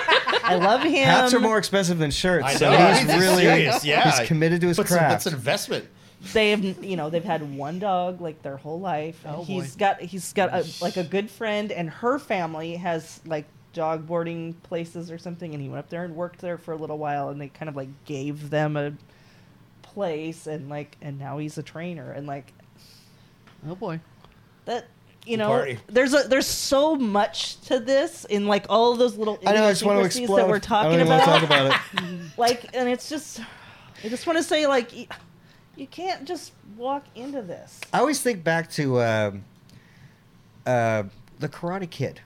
I 0.44 0.54
love 0.56 0.82
him. 0.82 0.92
Hats 1.04 1.34
are 1.34 1.40
more 1.40 1.58
expensive 1.58 1.98
than 1.98 2.10
shirts, 2.10 2.44
I 2.46 2.54
so 2.54 2.70
know, 2.70 2.88
he's 2.92 2.98
he's 3.00 3.20
really 3.20 3.42
serious, 3.44 3.84
yeah. 3.84 4.10
he's 4.18 4.26
committed 4.26 4.60
to 4.62 4.68
his 4.68 4.76
But 4.76 4.86
craft. 4.86 5.10
That's 5.10 5.26
an 5.26 5.34
investment. 5.34 5.86
they've 6.32 6.82
you 6.84 6.96
know 6.96 7.10
they've 7.10 7.24
had 7.24 7.56
one 7.56 7.78
dog 7.78 8.20
like 8.20 8.42
their 8.42 8.56
whole 8.56 8.80
life 8.80 9.24
and 9.24 9.36
Oh, 9.36 9.44
he's 9.44 9.74
boy. 9.74 9.78
got 9.78 10.00
he's 10.00 10.32
got 10.32 10.50
a, 10.54 10.64
like 10.80 10.96
a 10.96 11.02
good 11.04 11.28
friend 11.30 11.72
and 11.72 11.90
her 11.90 12.18
family 12.18 12.76
has 12.76 13.20
like 13.26 13.44
dog 13.72 14.06
boarding 14.06 14.54
places 14.62 15.10
or 15.10 15.18
something 15.18 15.52
and 15.52 15.60
he 15.62 15.68
went 15.68 15.80
up 15.80 15.88
there 15.90 16.04
and 16.04 16.14
worked 16.14 16.40
there 16.40 16.58
for 16.58 16.72
a 16.72 16.76
little 16.76 16.98
while 16.98 17.28
and 17.30 17.40
they 17.40 17.48
kind 17.48 17.68
of 17.68 17.74
like 17.76 17.88
gave 18.04 18.50
them 18.50 18.76
a 18.76 18.92
place 19.82 20.46
and 20.46 20.68
like 20.68 20.96
and 21.02 21.18
now 21.18 21.38
he's 21.38 21.58
a 21.58 21.62
trainer 21.62 22.12
and 22.12 22.26
like 22.26 22.52
oh 23.68 23.74
boy. 23.74 24.00
that 24.64 24.86
you 25.24 25.36
know 25.36 25.48
party. 25.48 25.78
there's 25.86 26.12
a 26.14 26.24
there's 26.28 26.46
so 26.46 26.96
much 26.96 27.60
to 27.62 27.78
this 27.78 28.24
in 28.24 28.46
like 28.46 28.66
all 28.68 28.92
of 28.92 28.98
those 28.98 29.16
little 29.16 29.38
I 29.46 29.52
know. 29.54 29.64
I 29.64 29.70
just 29.70 29.84
want 29.84 29.96
to 30.00 30.00
idiosyncrasies 30.06 30.20
explode. 30.22 30.36
that 30.38 30.48
we're 30.48 30.56
I 30.56 30.58
talking 30.58 30.90
don't 30.92 31.00
even 31.00 31.08
want 31.08 31.22
about 31.22 31.40
to 31.40 31.46
talk 31.46 31.72
about 31.94 32.04
it. 32.10 32.20
like 32.38 32.74
and 32.76 32.88
it's 32.88 33.08
just 33.08 33.40
i 34.04 34.08
just 34.08 34.26
want 34.26 34.36
to 34.36 34.42
say 34.42 34.66
like 34.66 34.90
y- 34.92 35.06
you 35.76 35.86
can't 35.86 36.24
just 36.26 36.52
walk 36.76 37.04
into 37.14 37.40
this 37.42 37.80
I 37.92 37.98
always 38.00 38.20
think 38.20 38.42
back 38.42 38.68
to 38.72 39.00
um 39.00 39.44
uh, 40.66 41.02
the 41.40 41.48
Karate 41.48 41.90
Kid, 41.90 42.20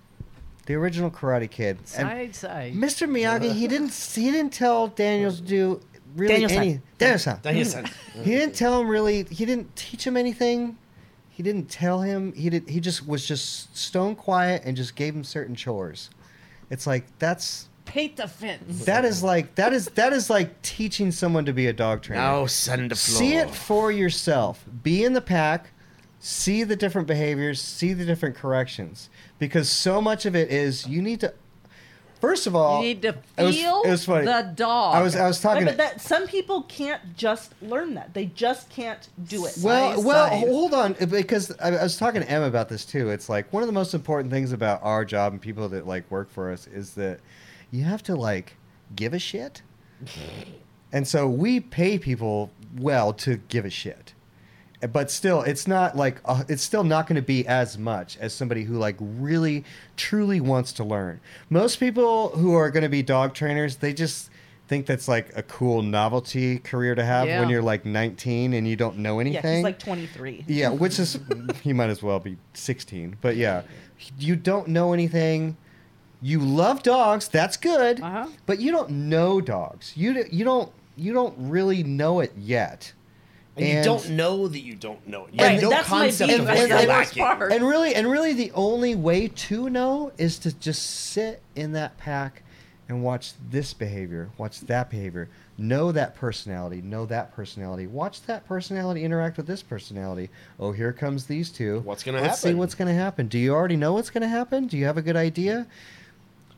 the 0.67 0.75
original 0.75 1.11
Karate 1.11 1.51
Kid. 1.51 1.79
And 1.79 1.87
Side 1.87 2.35
side. 2.37 2.75
Mr. 2.75 3.09
Miyagi, 3.09 3.53
he 3.53 3.67
didn't 3.67 3.93
he 3.95 4.31
didn't 4.31 4.53
tell 4.53 4.89
Daniels 4.89 5.41
to 5.41 5.47
do 5.47 5.81
really 6.15 6.33
Daniel-san. 6.35 6.59
any. 6.59 6.81
Daniel-san. 6.99 7.41
Daniel-san. 7.43 7.91
He 8.23 8.31
didn't 8.33 8.55
tell 8.55 8.79
him 8.81 8.89
really. 8.89 9.25
He 9.25 9.45
didn't 9.47 9.75
teach 9.75 10.07
him 10.07 10.17
anything. 10.19 10.77
He 11.37 11.43
didn't 11.43 11.69
tell 11.69 12.01
him. 12.01 12.33
He 12.33 12.49
did. 12.49 12.67
He 12.67 12.81
just 12.81 13.07
was 13.07 13.29
just 13.29 13.77
stone 13.77 14.15
quiet 14.17 14.63
and 14.65 14.75
just 14.75 14.97
gave 14.97 15.15
him 15.15 15.23
certain 15.23 15.55
chores. 15.55 16.09
It's 16.71 16.87
like 16.87 17.05
that's 17.19 17.69
Paint 17.85 18.17
the 18.17 18.27
fence. 18.27 18.87
that 18.87 19.05
is 19.05 19.23
like 19.23 19.55
that 19.57 19.75
is 19.75 19.89
that 19.89 20.15
is 20.15 20.31
like 20.31 20.63
teaching 20.63 21.13
someone 21.13 21.45
to 21.45 21.53
be 21.53 21.67
a 21.67 21.75
dog 21.75 22.01
trainer. 22.01 22.23
Now 22.23 22.47
send 22.47 22.91
the 22.91 22.97
floor. 22.97 23.19
See 23.19 23.35
it 23.35 23.51
for 23.51 23.93
yourself. 23.93 24.65
Be 24.83 25.05
in 25.05 25.13
the 25.13 25.21
pack. 25.21 25.73
See 26.21 26.65
the 26.65 26.75
different 26.75 27.07
behaviors. 27.07 27.61
See 27.61 27.93
the 27.93 28.07
different 28.07 28.35
corrections. 28.35 29.11
Because 29.39 29.69
so 29.69 30.01
much 30.01 30.25
of 30.25 30.35
it 30.35 30.51
is 30.51 30.87
you 30.87 31.03
need 31.03 31.21
to. 31.21 31.35
First 32.21 32.47
of 32.47 32.57
all, 32.57 32.81
You 32.83 32.89
need 32.89 33.03
to 33.03 33.09
it 33.37 33.43
was- 33.43 33.57
feel 33.57 33.83
it 33.85 33.91
was 33.91 34.05
funny. 34.07 34.25
the 34.25 34.53
dog. 34.55 34.95
I 34.95 35.03
was 35.03 35.15
I 35.17 35.27
was 35.27 35.41
talking. 35.41 35.65
Right, 35.67 35.73
to, 35.73 35.77
that 35.77 36.01
some 36.01 36.27
people 36.27 36.63
can't 36.63 37.15
just 37.17 37.53
learn 37.61 37.95
that. 37.95 38.15
They 38.15 38.27
just 38.27 38.71
can't 38.71 39.07
do 39.29 39.45
it. 39.47 39.55
well, 39.63 39.95
Size, 39.97 40.05
well, 40.05 40.29
size. 40.31 40.41
hold 40.49 40.75
on, 40.75 40.93
because 40.95 41.53
I, 41.61 41.69
I 41.77 41.83
was 41.83 41.97
talking 41.99 42.23
to 42.23 42.31
Em 42.31 42.43
about 42.43 42.69
this 42.71 42.85
too. 42.87 43.11
It's 43.11 43.29
like 43.29 43.53
one 43.53 43.63
of 43.63 43.67
the 43.67 43.73
most 43.75 43.93
important 43.95 44.33
things 44.33 44.53
about 44.53 44.83
our 44.83 45.05
job 45.05 45.33
and 45.35 45.43
people 45.43 45.69
that 45.69 45.87
like 45.87 46.11
work 46.11 46.31
for 46.31 46.51
us 46.51 46.67
is 46.67 46.95
that 46.95 47.21
you 47.71 47.85
have 47.85 48.03
to 48.05 48.17
like 48.17 48.57
give 48.95 49.13
a 49.13 49.19
shit, 49.19 49.61
and 50.93 51.07
so 51.07 51.29
we 51.29 51.61
pay 51.61 51.99
people 51.99 52.51
well 52.79 53.13
to 53.13 53.37
give 53.49 53.65
a 53.65 53.71
shit. 53.71 54.15
But 54.93 55.11
still, 55.11 55.41
it's 55.43 55.67
not 55.67 55.97
like 55.97 56.21
uh, 56.25 56.45
it's 56.49 56.63
still 56.63 56.85
not 56.85 57.07
going 57.07 57.17
to 57.17 57.23
be 57.27 57.47
as 57.47 57.79
much 57.79 58.19
as 58.19 58.35
somebody 58.35 58.65
who 58.65 58.75
like 58.75 58.97
really 59.01 59.65
truly 59.97 60.41
wants 60.41 60.73
to 60.75 60.85
learn. 60.85 61.21
Most 61.49 61.81
people 61.81 62.29
who 62.31 62.55
are 62.55 62.71
going 62.71 62.83
to 62.83 62.89
be 62.91 63.03
dog 63.03 63.33
trainers, 63.35 63.77
they 63.77 63.95
just 63.95 64.31
think 64.69 64.85
that's 64.87 65.07
like 65.09 65.31
a 65.37 65.43
cool 65.45 65.81
novelty 65.81 66.59
career 66.59 66.95
to 66.95 67.05
have 67.05 67.27
Yeah. 67.27 67.41
when 67.41 67.49
you're 67.49 67.63
like 67.63 67.85
19 67.87 68.53
and 68.53 68.67
you 68.69 68.75
don't 68.77 68.99
know 68.99 69.21
anything. 69.21 69.45
yeah, 69.45 69.55
he's 69.57 69.65
like 69.65 69.79
23. 69.79 70.45
Yeah, 70.49 70.71
which 70.71 70.99
is 70.99 71.19
he 71.63 71.73
might 71.73 71.89
as 71.89 72.03
well 72.03 72.19
be 72.19 72.37
16. 72.55 73.17
But 73.21 73.37
yeah, 73.37 73.63
you 74.19 74.37
don't 74.37 74.69
know 74.69 74.93
anything. 74.93 75.57
You 76.21 76.41
love 76.41 76.83
dogs, 76.83 77.29
that's 77.29 77.57
good. 77.57 78.01
Uh-huh. 78.01 78.27
But 78.45 78.59
you 78.59 78.73
don't 78.73 78.91
know 78.91 79.41
dogs. 79.41 79.93
You 79.97 80.25
you 80.31 80.45
don't 80.45 80.71
you 80.97 81.13
don't 81.13 81.35
really 81.39 81.83
know 81.83 82.21
it 82.21 82.33
yet. 82.37 82.93
And, 83.57 83.67
you 83.67 83.83
don't 83.83 84.11
know 84.11 84.49
that 84.49 84.61
you 84.61 84.75
don't 84.75 85.07
know 85.09 85.27
it. 85.27 85.35
You 85.35 85.41
Right, 85.45 85.53
have 85.53 85.63
no 85.63 85.71
that's 85.71 85.91
my 85.91 85.99
concept 86.07 86.31
beef. 86.31 86.41
of 86.41 86.47
what 86.47 86.59
you're 86.69 86.83
lacking. 86.87 87.23
part. 87.23 87.53
And 87.53 87.67
really, 87.67 87.95
and 87.95 88.11
really, 88.11 88.33
the 88.35 88.53
only 88.53 88.95
way 88.95 89.29
to 89.29 89.71
know 89.71 90.13
is 90.19 90.39
to 90.41 90.53
just 90.59 90.83
sit 91.11 91.41
in 91.55 91.73
that 91.73 91.97
pack 91.97 92.43
and 92.89 93.03
watch 93.03 93.33
this 93.51 93.73
behavior, 93.75 94.31
watch 94.39 94.61
that 94.61 94.91
behavior, 94.91 95.29
know 95.59 95.91
that 95.91 96.15
personality, 96.15 96.83
know 96.83 97.07
that 97.07 97.33
personality, 97.35 97.87
watch 97.87 98.23
that 98.23 98.47
personality 98.47 99.03
interact 99.03 99.39
with 99.39 99.47
this 99.47 99.63
personality. 99.63 100.29
Oh, 100.61 100.71
here 100.73 100.93
comes 100.93 101.27
these 101.27 101.51
two. 101.51 101.81
What's 101.81 102.05
gonna 102.05 102.19
happen? 102.19 102.29
Let's 102.31 102.41
see 102.43 102.55
what's 102.55 102.75
going 102.75 102.89
to 102.89 102.95
happen. 102.95 103.27
Do 103.27 103.39
you 103.39 103.55
already 103.55 103.77
know 103.77 103.95
what's 103.95 104.11
going 104.11 104.23
to 104.23 104.29
happen? 104.29 104.67
Do 104.67 104.77
you 104.77 104.85
have 104.85 104.99
a 104.99 105.03
good 105.03 105.17
idea? 105.17 105.67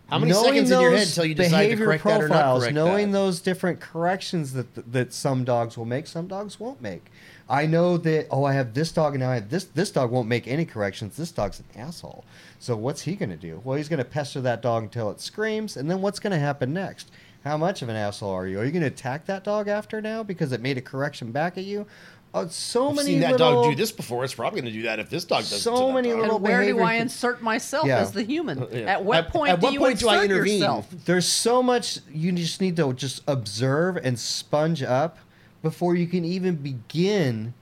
How 0.09 0.18
many 0.18 0.32
Knowing 0.32 0.44
seconds 0.44 0.70
in 0.70 0.80
your 0.80 0.90
head 0.90 1.00
those 1.00 1.09
until 1.09 1.24
you 1.26 1.34
decide 1.34 1.50
to 1.50 1.56
behavior 1.56 1.84
correct 1.84 2.04
that 2.04 2.20
or 2.20 2.28
not 2.28 2.28
profiles, 2.28 2.62
correct 2.62 2.74
knowing 2.74 3.11
that? 3.11 3.18
those 3.18 3.40
different 3.40 3.80
corrections 3.80 4.54
that 4.54 4.92
that 4.92 5.12
some 5.12 5.44
dogs 5.44 5.76
will 5.76 5.84
make, 5.84 6.06
some 6.06 6.26
dogs 6.26 6.59
won't 6.59 6.80
make. 6.80 7.11
I 7.46 7.66
know 7.66 7.98
that 7.98 8.26
oh, 8.30 8.44
I 8.44 8.54
have 8.54 8.72
this 8.72 8.90
dog 8.90 9.14
and 9.14 9.22
now 9.22 9.30
I 9.30 9.34
have 9.34 9.50
this. 9.50 9.64
This 9.64 9.90
dog 9.90 10.11
won't 10.11 10.26
make 10.28 10.48
any 10.48 10.64
corrections. 10.64 11.16
This 11.16 11.30
dog's 11.30 11.61
an 11.61 11.66
asshole. 11.76 12.24
So 12.59 12.74
what's 12.74 13.02
he 13.02 13.16
going 13.16 13.30
to 13.30 13.36
do? 13.36 13.61
Well, 13.64 13.76
he's 13.76 13.88
going 13.88 13.98
to 13.98 14.04
pester 14.04 14.40
that 14.40 14.62
dog 14.62 14.84
until 14.84 15.11
it 15.11 15.20
screams, 15.20 15.76
and 15.76 15.90
then 15.90 16.00
what's 16.00 16.18
going 16.18 16.32
to 16.32 16.38
happen 16.38 16.72
next? 16.72 17.11
How 17.44 17.56
much 17.56 17.82
of 17.82 17.88
an 17.88 17.96
asshole 17.96 18.30
are 18.30 18.46
you? 18.46 18.59
Are 18.59 18.64
you 18.64 18.72
going 18.72 18.82
to 18.82 18.88
attack 18.88 19.26
that 19.26 19.44
dog 19.44 19.68
after 19.68 20.00
now 20.00 20.22
because 20.22 20.52
it 20.52 20.61
made 20.61 20.76
a 20.76 20.82
correction 20.82 21.32
back 21.32 21.56
at 21.56 21.64
you? 21.64 21.86
Oh, 22.35 22.47
so 22.49 22.91
I've 22.91 22.97
many 22.97 23.07
seen 23.12 23.20
that 23.20 23.33
little, 23.33 23.62
dog 23.62 23.70
do 23.70 23.76
this 23.76 23.91
before. 23.91 24.22
It's 24.22 24.35
probably 24.35 24.61
going 24.61 24.72
to 24.72 24.79
do 24.79 24.85
that 24.85 24.99
if 24.99 25.09
this 25.09 25.24
dog 25.24 25.41
does 25.41 25.53
it 25.53 25.59
So 25.61 25.89
to 25.89 25.93
many 25.95 26.11
dog. 26.11 26.18
little 26.20 26.37
and 26.37 26.45
where 26.45 26.64
do 26.64 26.79
I 26.81 26.95
insert 26.95 27.43
myself 27.43 27.87
Yeah. 27.87 27.99
as 27.99 28.12
the 28.12 28.22
human? 28.22 28.62
Uh, 28.62 28.66
yeah. 28.70 28.79
At 28.81 29.05
what 29.05 29.18
At- 29.18 29.33
point 29.33 29.53
at 29.53 29.61
do 29.61 29.66
what 29.66 29.72
you 29.72 29.79
point 29.81 29.99
do 29.99 30.09
I 30.09 30.14
insert 30.16 30.31
intervene? 30.31 30.59
yourself? 30.59 30.89
There's 31.07 31.26
so 31.26 31.62
much 31.62 31.99
you 32.12 32.31
just 32.33 32.61
need 32.61 32.76
to 32.76 32.93
just 32.93 33.22
observe 33.26 33.97
and 33.97 34.18
sponge 34.18 34.83
up 34.83 35.16
before 35.62 35.97
you 35.97 36.07
can 36.07 36.24
even 36.24 36.57
begin 36.57 37.55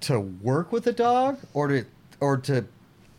to 0.00 0.20
work 0.20 0.72
with 0.72 0.86
a 0.86 0.92
dog 0.92 1.38
or 1.54 1.68
to 1.68 1.84
or 2.20 2.36
to 2.36 2.66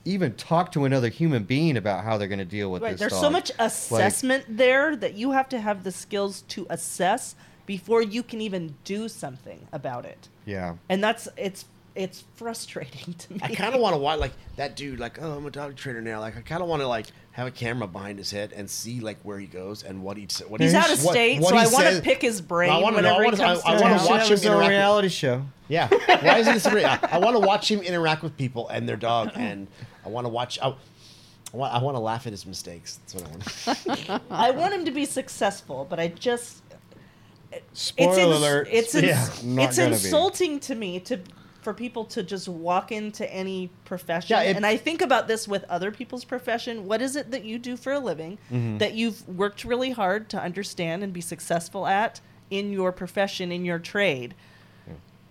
even 0.05 0.33
talk 0.35 0.71
to 0.73 0.85
another 0.85 1.07
human 1.09 1.43
being 1.43 1.75
about 1.75 2.03
how 2.03 2.17
they're 2.17 2.27
going 2.27 2.37
to 2.39 2.45
deal 2.45 2.69
with 2.69 2.81
Right. 2.83 2.91
this 2.91 2.99
There's 2.99 3.11
dog. 3.13 3.21
so 3.21 3.29
much 3.29 3.51
assessment 3.57 4.45
there 4.49 4.95
that 4.97 5.13
you 5.15 5.31
have 5.31 5.49
to 5.49 5.59
have 5.59 5.83
the 5.83 5.91
skills 5.91 6.43
to 6.49 6.67
assess 6.69 7.35
before 7.65 8.01
you 8.03 8.21
can 8.21 8.41
even 8.41 8.75
do 8.83 9.07
something 9.07 9.65
about 9.71 10.05
it. 10.05 10.27
Yeah. 10.45 10.75
And 10.89 11.03
that's 11.03 11.27
it's 11.37 11.65
it's 11.95 12.23
frustrating 12.35 13.13
to 13.13 13.33
me. 13.33 13.39
I 13.43 13.53
kind 13.53 13.75
of 13.75 13.79
want 13.81 13.93
to 13.93 13.99
watch 13.99 14.19
like 14.19 14.31
that 14.55 14.75
dude. 14.75 14.99
Like, 14.99 15.21
oh, 15.21 15.33
I'm 15.37 15.45
a 15.45 15.51
dog 15.51 15.75
trainer 15.75 16.01
now. 16.01 16.19
Like, 16.21 16.35
I 16.35 16.41
kind 16.41 16.63
of 16.63 16.67
want 16.67 16.81
to 16.81 16.87
like 16.87 17.05
have 17.33 17.45
a 17.47 17.51
camera 17.51 17.87
behind 17.87 18.17
his 18.17 18.31
head 18.31 18.51
and 18.55 18.67
see 18.69 18.99
like 18.99 19.17
where 19.23 19.37
he 19.37 19.45
goes 19.47 19.83
and 19.83 20.03
what 20.03 20.17
he 20.17 20.27
what 20.47 20.59
He's 20.59 20.71
he, 20.71 20.77
out 20.77 20.91
of 20.91 21.03
what- 21.03 21.13
state, 21.13 21.39
what 21.39 21.49
so 21.49 21.55
I 21.57 21.67
want 21.83 21.95
to 21.95 22.01
pick 22.01 22.21
his 22.21 22.41
brain 22.41 22.71
I 22.71 22.77
wanna 22.79 23.07
I 23.07 23.11
wanna- 23.23 23.37
comes 23.37 23.61
I- 23.63 23.73
I 23.73 23.75
to 23.77 23.81
wanna 23.83 23.95
town. 23.95 23.99
Should 23.99 24.09
watch 24.09 24.23
him 24.23 24.29
his 24.29 24.45
own 24.45 24.51
interact 24.53 24.67
with- 24.69 24.69
reality 24.71 25.09
show. 25.09 25.45
Yeah. 25.67 25.87
Why 25.89 26.39
is 26.39 26.45
this? 26.47 26.65
I 26.67 27.17
want 27.19 27.35
to 27.35 27.39
watch 27.39 27.69
him 27.69 27.81
interact 27.81 28.23
with 28.23 28.37
people 28.37 28.69
and 28.69 28.89
their 28.89 28.97
dog, 28.97 29.31
and 29.35 29.67
I 30.05 30.09
want 30.09 30.25
to 30.25 30.29
watch. 30.29 30.57
I, 30.61 30.69
I 31.53 31.57
want, 31.57 31.73
I 31.75 31.77
want 31.77 31.95
to 31.95 31.99
laugh 31.99 32.25
at 32.25 32.33
his 32.33 32.45
mistakes. 32.47 32.99
That's 33.05 33.13
what 33.13 33.27
I 33.27 34.07
want. 34.09 34.21
I 34.31 34.49
want 34.51 34.73
him 34.73 34.85
to 34.85 34.91
be 34.91 35.05
successful, 35.05 35.85
but 35.87 35.99
I 35.99 36.07
just 36.07 36.62
Spoiler 37.73 38.11
it's 38.11 38.17
alert. 38.37 38.67
It's 38.71 38.95
Yeah. 38.95 39.25
It's 39.63 39.77
gonna 39.77 39.89
be. 39.89 39.93
insulting 39.95 40.59
to 40.61 40.75
me 40.75 40.99
to 41.01 41.19
for 41.61 41.73
people 41.73 42.03
to 42.03 42.21
just 42.23 42.49
walk 42.49 42.91
into 42.91 43.31
any 43.33 43.69
profession. 43.85 44.35
Yeah, 44.35 44.43
it- 44.43 44.57
and 44.57 44.65
I 44.65 44.75
think 44.75 45.01
about 45.01 45.29
this 45.29 45.47
with 45.47 45.63
other 45.69 45.91
people's 45.91 46.25
profession. 46.25 46.85
What 46.87 47.01
is 47.01 47.15
it 47.15 47.31
that 47.31 47.45
you 47.45 47.57
do 47.57 47.77
for 47.77 47.93
a 47.93 47.99
living 47.99 48.37
Mm-hmm. 48.51 48.79
that 48.79 48.95
you've 48.95 49.25
worked 49.29 49.63
really 49.63 49.91
hard 49.91 50.27
to 50.31 50.41
understand 50.41 51.03
and 51.03 51.13
be 51.13 51.21
successful 51.21 51.87
at 51.87 52.19
in 52.49 52.73
your 52.73 52.91
profession 52.91 53.49
in 53.51 53.63
your 53.63 53.79
trade? 53.79 54.35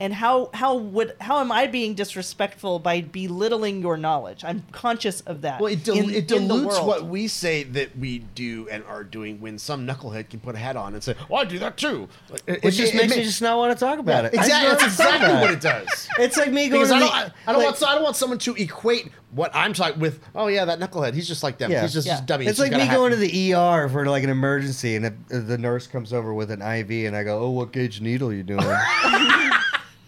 And 0.00 0.12
how 0.12 0.50
how 0.52 0.74
would 0.76 1.14
how 1.20 1.38
am 1.38 1.52
I 1.52 1.68
being 1.68 1.94
disrespectful 1.94 2.80
by 2.80 3.02
belittling 3.02 3.80
your 3.82 3.96
knowledge? 3.96 4.42
I'm 4.42 4.64
conscious 4.72 5.20
of 5.20 5.42
that. 5.42 5.60
Well, 5.60 5.72
it, 5.72 5.84
dil- 5.84 5.94
in- 5.96 6.10
it 6.10 6.26
dilutes 6.26 6.80
what 6.80 7.04
we 7.06 7.28
say 7.28 7.62
that 7.62 7.96
we 7.96 8.18
do 8.34 8.68
and 8.68 8.82
are 8.86 9.04
doing 9.04 9.40
when 9.40 9.58
some 9.60 9.86
knucklehead 9.86 10.28
can 10.28 10.40
put 10.40 10.56
a 10.56 10.58
hat 10.58 10.76
on 10.76 10.94
and 10.94 11.04
say, 11.04 11.14
"Well, 11.28 11.42
I 11.42 11.44
do 11.44 11.60
that 11.60 11.76
too." 11.76 12.08
Like, 12.30 12.42
it- 12.48 12.64
Which 12.64 12.74
it- 12.74 12.78
just 12.82 12.94
it 12.94 12.96
makes 12.96 13.10
ma- 13.10 13.16
me 13.18 13.22
just 13.22 13.42
not 13.42 13.58
want 13.58 13.78
to 13.78 13.84
talk 13.84 14.00
about 14.00 14.24
it. 14.24 14.34
Exactly, 14.34 14.70
that's 14.70 14.82
exactly 14.84 15.26
about 15.30 15.40
what 15.40 15.50
it. 15.50 15.54
it 15.58 15.60
does. 15.60 16.08
It's 16.18 16.36
like 16.36 16.50
me 16.50 16.68
going 16.68 16.82
Because 16.82 16.90
I 16.90 16.98
don't, 16.98 17.14
I, 17.14 17.22
I 17.46 17.52
don't 17.52 17.58
like- 17.58 17.64
want, 17.66 17.76
so 17.76 17.86
I 17.86 17.94
don't 17.94 18.02
want 18.02 18.16
someone 18.16 18.38
to 18.40 18.54
equate 18.56 19.08
what 19.30 19.52
I'm 19.54 19.72
talking 19.72 20.00
with. 20.00 20.18
Oh 20.34 20.48
yeah, 20.48 20.64
that 20.64 20.80
knucklehead. 20.80 21.14
He's 21.14 21.28
just 21.28 21.44
like 21.44 21.58
them. 21.58 21.70
Yeah. 21.70 21.82
He's 21.82 21.92
just 21.92 22.08
Yeah. 22.08 22.18
a 22.18 22.22
dummy. 22.26 22.46
It's 22.46 22.58
He's 22.60 22.70
like 22.72 22.76
me 22.76 22.88
going 22.92 23.12
to 23.12 23.16
the 23.16 23.54
ER 23.54 23.88
for 23.88 24.04
like 24.06 24.24
an 24.24 24.30
emergency, 24.30 24.96
and 24.96 25.04
the, 25.28 25.38
the 25.38 25.58
nurse 25.58 25.86
comes 25.86 26.12
over 26.12 26.34
with 26.34 26.50
an 26.50 26.60
IV, 26.60 27.06
and 27.06 27.14
I 27.14 27.22
go, 27.22 27.38
"Oh, 27.38 27.50
what 27.50 27.70
gauge 27.72 28.00
needle 28.00 28.32
you 28.32 28.42
doing?" 28.42 28.66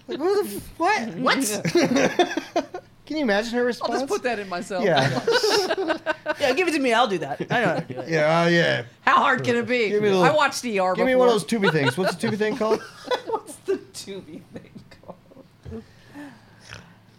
like, 0.09 0.19
what 0.19 0.45
the 0.45 0.57
f- 0.57 0.79
what? 0.79 1.09
What? 1.17 2.81
Can 3.07 3.19
you 3.19 3.23
imagine 3.25 3.53
her 3.53 3.65
response? 3.65 3.93
I'll 3.93 3.99
just 4.01 4.09
put 4.11 4.23
that 4.23 4.39
in 4.39 4.49
myself. 4.49 4.83
Yeah, 4.83 5.11
Yeah, 6.41 6.53
give 6.55 6.69
it 6.69 6.73
to 6.73 6.79
me. 6.79 6.95
I'll 6.95 7.07
do 7.07 7.19
that. 7.19 7.39
I 7.51 7.61
know 7.61 7.67
how 7.67 7.75
to 7.81 7.81
do 7.95 8.01
it. 8.01 8.09
yeah, 8.09 8.45
oh, 8.45 8.49
yeah. 8.49 8.85
How 9.03 9.17
hard 9.17 9.45
can 9.45 9.57
it 9.57 9.67
be? 9.67 9.91
Give 9.91 10.03
me 10.03 10.09
a 10.09 10.13
little- 10.13 10.25
I 10.25 10.31
watched 10.35 10.63
the 10.63 10.79
ER 10.81 10.93
before. 10.93 10.95
Give 10.97 11.07
me 11.07 11.15
one 11.15 11.29
of 11.29 11.35
those 11.35 11.45
tubey 11.45 11.71
things. 11.71 11.99
What's 11.99 12.15
the 12.17 12.27
tubey 12.29 12.39
thing 12.39 12.57
called? 12.57 12.81
What's 13.27 13.57
the 13.57 13.77
tubey 13.93 14.41
thing 14.55 14.71
called? 15.05 15.17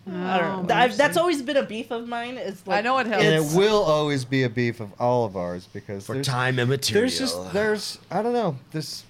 I 0.07 0.37
Oh, 0.37 0.39
don't 0.39 0.67
know. 0.67 0.75
I've, 0.75 0.97
that's 0.97 1.17
always 1.17 1.41
been 1.43 1.57
a 1.57 1.63
beef 1.63 1.91
of 1.91 2.07
mine. 2.07 2.37
Is 2.37 2.65
like, 2.67 2.79
I 2.79 2.81
know 2.81 2.97
it 2.99 3.07
has. 3.07 3.23
and 3.23 3.33
it's- 3.35 3.53
it 3.53 3.57
will 3.57 3.83
always 3.83 4.23
be 4.25 4.41
a 4.43 4.49
beef 4.49 4.79
of 4.79 4.89
all 4.99 5.25
of 5.25 5.35
ours 5.37 5.67
because 5.71 6.05
For 6.05 6.13
there's, 6.13 6.25
time 6.27 6.57
and 6.59 6.69
material. 6.69 7.01
there's 7.01 7.17
just 7.19 7.53
there's 7.53 7.99
I 8.11 8.21
don't 8.23 8.33
know 8.33 8.55
this. 8.71 9.03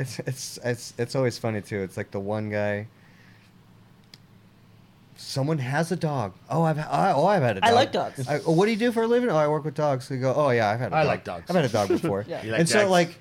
It's 0.00 0.18
it's 0.20 0.58
it's 0.64 0.94
it's 0.98 1.14
always 1.14 1.36
funny 1.38 1.60
too. 1.60 1.80
It's 1.80 1.96
like 1.96 2.10
the 2.10 2.20
one 2.20 2.48
guy. 2.50 2.86
Someone 5.16 5.58
has 5.58 5.92
a 5.92 5.96
dog. 5.96 6.32
Oh, 6.48 6.62
I've 6.62 6.78
I, 6.78 7.12
oh 7.14 7.26
I've 7.26 7.42
had 7.42 7.58
a 7.58 7.60
dog. 7.60 7.70
I 7.70 7.72
like 7.74 7.92
dogs. 7.92 8.26
I, 8.26 8.40
oh, 8.46 8.52
what 8.52 8.64
do 8.64 8.70
you 8.72 8.78
do 8.78 8.90
for 8.90 9.02
a 9.02 9.06
living? 9.06 9.28
Oh, 9.28 9.36
I 9.36 9.46
work 9.48 9.64
with 9.64 9.74
dogs. 9.74 10.06
So 10.08 10.14
you 10.14 10.20
go. 10.20 10.32
Oh 10.34 10.50
yeah, 10.50 10.70
I've 10.70 10.80
had. 10.80 10.92
A 10.92 10.96
I 10.96 11.00
dog. 11.00 11.06
I 11.06 11.08
like 11.10 11.24
dogs. 11.24 11.44
I've 11.50 11.56
had 11.56 11.64
a 11.66 11.68
dog 11.68 11.88
before. 11.88 12.24
Yeah. 12.28 12.40
Like 12.44 12.60
and 12.60 12.68
so 12.68 12.88
like, 12.88 13.18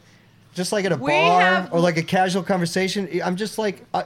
just 0.53 0.71
like 0.71 0.85
at 0.85 0.93
a 0.93 0.95
We 0.95 1.11
bar 1.11 1.41
have- 1.41 1.73
or 1.73 1.79
like 1.81 1.97
a 1.97 2.03
casual 2.03 2.43
conversation, 2.43 3.09
I'm 3.23 3.35
just 3.35 3.57
like. 3.57 3.85
Uh, 3.93 4.03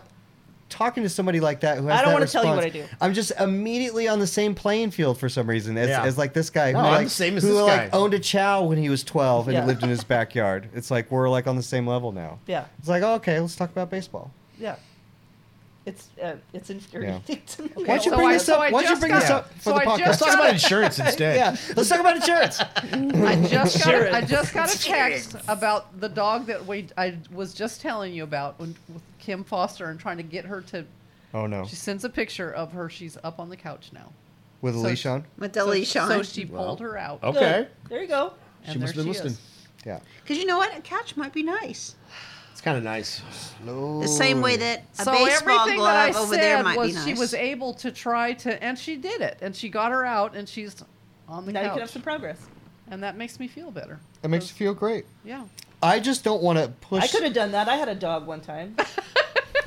Talking 0.70 1.04
to 1.04 1.10
somebody 1.10 1.40
like 1.40 1.60
that 1.60 1.78
who 1.78 1.86
has 1.88 2.00
I 2.00 2.02
don't 2.02 2.10
that 2.10 2.14
wanna 2.16 2.28
tell 2.28 2.44
you 2.46 2.50
what 2.52 2.64
I 2.64 2.70
do. 2.70 2.86
I'm 3.00 3.14
just 3.14 3.32
immediately 3.40 4.08
on 4.08 4.20
the 4.20 4.26
same 4.26 4.56
playing 4.56 4.90
field 4.92 5.20
for 5.20 5.30
some 5.30 5.48
reason 5.48 5.78
as, 5.78 5.90
Yeah. 5.90 6.04
as 6.04 6.18
like 6.18 6.34
this 6.34 6.50
guy 6.50 6.68
who 6.72 6.80
No, 6.80 6.80
I'm 6.86 6.92
like 6.94 7.04
the 7.06 7.10
same 7.12 7.38
as 7.38 7.44
who 7.44 7.50
this 7.50 7.62
like 7.62 7.92
guy. 7.92 7.98
owned 7.98 8.14
a 8.16 8.20
chow 8.20 8.64
when 8.64 8.80
he 8.80 8.90
was 8.90 9.04
12 9.04 9.50
and 9.50 9.56
Yeah. 9.58 9.66
lived 9.66 9.84
in 9.84 9.90
his 9.90 10.04
backyard. 10.04 10.70
It's 10.74 10.90
like 10.90 11.12
we're 11.12 11.30
like 11.30 11.46
on 11.46 11.56
the 11.58 11.64
same 11.64 11.86
level 11.86 12.12
now. 12.12 12.40
Yeah, 12.48 12.66
It's 12.80 12.88
like 12.88 13.04
oh, 13.04 13.14
okay, 13.16 13.40
let's 13.40 13.56
talk 13.56 13.70
about 13.72 13.90
baseball. 13.92 14.32
yeah. 14.60 14.76
It's 15.86 16.08
uh, 16.24 16.36
it's 16.54 16.70
infuriating 16.70 17.42
to 17.46 17.62
me. 17.64 17.70
Why 17.76 17.86
don't 17.98 18.06
you 18.06 18.12
so 18.12 18.16
bring 18.16 18.28
I- 18.30 18.34
this 18.34 18.46
so 18.46 18.54
up? 18.56 18.60
I 18.62 18.72
Why 18.72 18.84
don't 18.84 18.94
you 18.94 19.00
bring 19.00 19.12
got- 19.12 19.22
this 19.22 19.30
up 19.30 19.54
for 19.56 19.62
so 19.62 19.70
the 19.72 19.76
I 19.78 19.86
podcast? 19.86 20.06
Let's 20.08 20.18
talk 20.20 20.34
about 20.34 20.50
insurance 20.54 21.00
instead. 21.08 21.36
yeah, 21.36 21.74
let's 21.76 21.90
talk 21.90 22.00
about 22.00 22.16
insurance. 22.16 22.60
I 22.62 23.48
just 23.50 23.84
got 23.84 23.94
a, 23.94 24.16
I 24.16 24.22
just 24.22 24.54
got 24.54 24.74
a 24.74 24.80
text 24.80 25.36
about 25.50 26.00
the 26.00 26.08
dog 26.08 26.46
that 26.46 26.66
we 26.66 26.88
I 26.98 27.18
was 27.34 27.54
just 27.54 27.82
telling 27.82 28.14
you 28.14 28.24
about 28.24 28.60
when, 28.60 28.76
with 28.94 29.02
Kim 29.20 29.44
Foster 29.44 29.90
and 29.90 30.00
trying 30.00 30.18
to 30.18 30.24
get 30.24 30.46
her 30.46 30.62
to. 30.62 30.86
Oh 31.34 31.48
no, 31.48 31.66
She 31.66 31.76
sends 31.76 32.06
a 32.06 32.10
picture 32.10 32.50
of 32.52 32.72
her. 32.72 32.90
She's 32.90 33.18
up 33.24 33.40
on 33.40 33.50
the 33.50 33.58
couch 33.58 33.90
now. 33.94 34.14
with 34.62 34.76
a 34.76 34.80
so- 34.80 34.84
leash 34.88 35.06
on. 35.06 35.26
with 35.38 35.58
a 35.58 35.60
so, 35.62 35.66
leash 35.68 35.96
on. 35.98 36.08
So 36.08 36.24
she 36.24 36.46
Well, 36.46 36.64
pulled 36.66 36.80
her 36.80 36.98
out. 36.98 37.22
Okay. 37.24 37.40
Good. 37.40 37.68
There 37.90 38.02
you 38.04 38.08
go. 38.08 38.34
and 38.64 38.72
She 38.74 38.80
must 38.80 38.96
there 38.96 39.04
have 39.04 39.14
been 39.14 39.16
is. 39.16 39.24
listening. 39.24 39.38
Yeah. 39.86 40.00
Because 40.22 40.38
you 40.38 40.46
know 40.46 40.58
what? 40.60 40.78
A 40.78 40.82
couch 40.82 41.18
might 41.18 41.34
be 41.34 41.44
nice. 41.44 41.96
It's 42.64 42.66
kind 42.66 42.78
of 42.78 42.86
nice. 42.86 43.22
No. 43.66 44.00
The 44.00 44.08
same 44.08 44.40
way 44.40 44.56
that 44.56 44.84
a 44.98 45.04
so 45.04 45.12
baseball 45.12 45.60
everything 45.60 45.82
that 45.82 45.96
I 45.98 46.12
glove 46.12 46.24
over 46.24 46.34
said 46.36 46.42
there 46.42 46.64
might 46.64 46.78
was 46.78 46.92
be 46.92 46.94
nice. 46.94 47.06
she 47.06 47.14
was 47.14 47.34
able 47.34 47.74
to 47.74 47.92
try 47.92 48.32
to, 48.36 48.64
and 48.64 48.80
she 48.80 48.96
did 48.96 49.20
it, 49.20 49.40
and 49.42 49.54
she 49.54 49.68
got 49.68 49.92
her 49.92 50.06
out, 50.06 50.34
and 50.34 50.48
she's 50.48 50.82
on 51.28 51.46
the 51.46 51.52
now 51.52 51.60
you 51.60 51.66
couch, 51.66 51.74
can 51.74 51.82
have 51.82 51.90
some 51.90 52.02
progress. 52.02 52.40
and 52.90 53.04
that 53.04 53.18
makes 53.18 53.38
me 53.38 53.50
feel 53.50 53.70
better. 53.70 54.00
It 54.24 54.30
makes 54.30 54.48
you 54.48 54.56
feel 54.56 54.74
great. 54.74 55.06
Yeah. 55.26 55.44
I 55.82 56.00
just 56.00 56.24
don't 56.24 56.42
want 56.42 56.58
to 56.58 56.70
push. 56.80 57.04
I 57.04 57.08
could 57.08 57.24
have 57.24 57.34
done 57.34 57.52
that. 57.52 57.68
I 57.68 57.76
had 57.76 57.90
a 57.90 57.96
dog 57.96 58.26
one 58.28 58.40
time. 58.40 58.78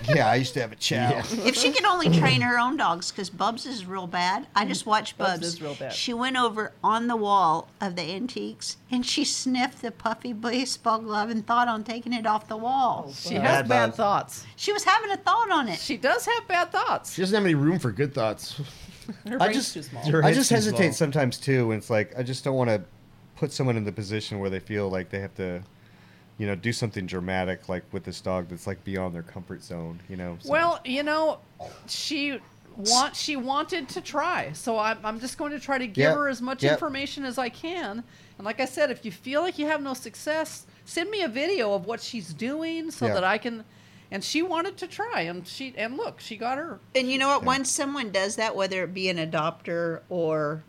Yeah, 0.09 0.29
I 0.31 0.37
used 0.37 0.55
to 0.55 0.61
have 0.61 0.73
a 0.73 0.77
chow. 0.77 0.97
Yeah. 1.11 1.23
if 1.47 1.57
she 1.57 1.73
could 1.73 1.85
only 1.85 2.09
train 2.19 2.41
her 2.41 2.59
own 2.59 2.77
dogs, 2.77 3.11
because 3.11 3.31
Bubs 3.31 3.67
is 3.67 3.85
real 3.87 4.07
bad. 4.07 4.47
I 4.55 4.65
just 4.65 4.87
watched 4.87 5.19
Bubs 5.19 5.33
Bubs. 5.41 5.47
is 5.47 5.63
real 5.63 5.75
bad. 5.75 5.93
She 5.93 6.13
went 6.15 6.37
over 6.37 6.73
on 6.85 7.07
the 7.09 7.17
wall 7.17 7.69
of 7.81 7.97
the 7.97 8.03
antiques 8.03 8.77
and 8.91 9.05
she 9.05 9.25
sniffed 9.25 9.83
the 9.83 9.91
puffy 9.91 10.33
baseball 10.33 10.99
glove 11.01 11.31
and 11.31 11.47
thought 11.47 11.69
on 11.69 11.85
taking 11.85 12.13
it 12.13 12.27
off 12.27 12.49
the 12.49 12.57
wall. 12.57 13.07
Oh, 13.09 13.13
she 13.13 13.35
has 13.35 13.43
Bad 13.43 13.69
bad 13.69 13.95
thoughts. 13.95 14.45
She 14.57 14.73
was 14.73 14.85
having 14.85 15.11
a 15.11 15.17
thought 15.17 15.51
on 15.51 15.69
it. 15.69 15.79
She 15.79 15.97
does 15.97 16.27
have 16.27 16.47
bad 16.49 16.71
thoughts. 16.73 17.13
She 17.15 17.23
doesn't 17.23 17.35
have 17.35 17.45
any 17.45 17.55
room 17.55 17.79
for 17.79 17.91
good 17.93 18.15
thoughts. 18.15 18.61
Her 19.29 19.41
I 19.41 19.53
just- 19.53 19.73
too 19.75 19.83
small. 19.83 20.03
Her 20.11 20.25
I 20.25 20.33
just 20.33 20.51
hesitate 20.51 20.85
small. 20.89 20.93
sometimes 20.95 21.39
too 21.39 21.69
when 21.69 21.79
it's 21.79 21.91
like 21.91 22.13
I 22.19 22.23
just 22.23 22.43
don't 22.45 22.57
want 22.57 22.71
to 22.71 22.83
put 23.37 23.53
someone 23.53 23.77
in 23.77 23.85
the 23.85 23.93
position 23.93 24.39
where 24.41 24.51
they 24.51 24.61
feel 24.61 24.89
like 24.89 25.11
they 25.11 25.21
have 25.21 25.35
to, 25.37 25.63
you 26.39 26.47
know, 26.47 26.55
do 26.55 26.73
something 26.73 27.07
dramatic 27.07 27.69
like 27.69 27.85
with 27.93 28.05
this 28.05 28.21
dog 28.21 28.49
that's 28.49 28.67
like 28.67 28.83
beyond 28.85 29.15
their 29.15 29.23
comfort 29.23 29.63
zone. 29.63 30.01
You 30.09 30.17
know. 30.17 30.39
so- 30.41 30.51
Well, 30.51 30.81
you 30.85 31.03
know, 31.03 31.39
she 31.87 32.39
want 32.77 33.17
she 33.17 33.37
wanted 33.37 33.89
to 33.91 34.01
try, 34.03 34.53
so 34.53 34.79
I'm, 34.79 34.99
I'm 35.03 35.19
just 35.19 35.39
going 35.39 35.53
to 35.53 35.59
try 35.61 35.79
to 35.79 35.87
give 35.87 36.03
Yep, 36.03 36.15
her 36.15 36.29
as 36.29 36.43
much 36.43 36.63
yep. 36.63 36.75
information 36.75 37.25
as 37.25 37.39
I 37.39 37.49
can. 37.49 38.05
And 38.39 38.45
like 38.45 38.61
I 38.61 38.67
said, 38.67 38.91
if 38.91 39.05
you 39.05 39.11
feel 39.13 39.41
like 39.41 39.59
you 39.59 39.67
have 39.67 39.81
no 39.83 39.95
success, 39.95 40.67
send 40.85 41.09
me 41.11 41.23
a 41.23 41.29
video 41.29 41.73
of 41.73 41.87
what 41.87 42.03
she's 42.03 42.35
doing 42.35 42.91
so 42.91 43.07
Yeah. 43.07 43.15
that 43.15 43.25
I 43.25 43.39
can. 43.39 43.65
And 44.11 44.23
she 44.23 44.41
wanted 44.43 44.77
to 44.77 44.87
try, 44.87 45.23
and 45.23 45.49
she 45.49 45.75
and 45.77 45.97
look, 45.97 46.21
she 46.21 46.37
got 46.37 46.59
her. 46.59 46.79
And 46.95 47.11
you 47.11 47.19
know 47.19 47.29
what? 47.29 47.45
Once 47.45 47.71
someone 47.73 48.11
does 48.13 48.37
that, 48.37 48.55
whether 48.55 48.85
it 48.85 48.93
be 48.95 49.09
an 49.09 49.17
adopter 49.17 50.03
or 50.11 50.63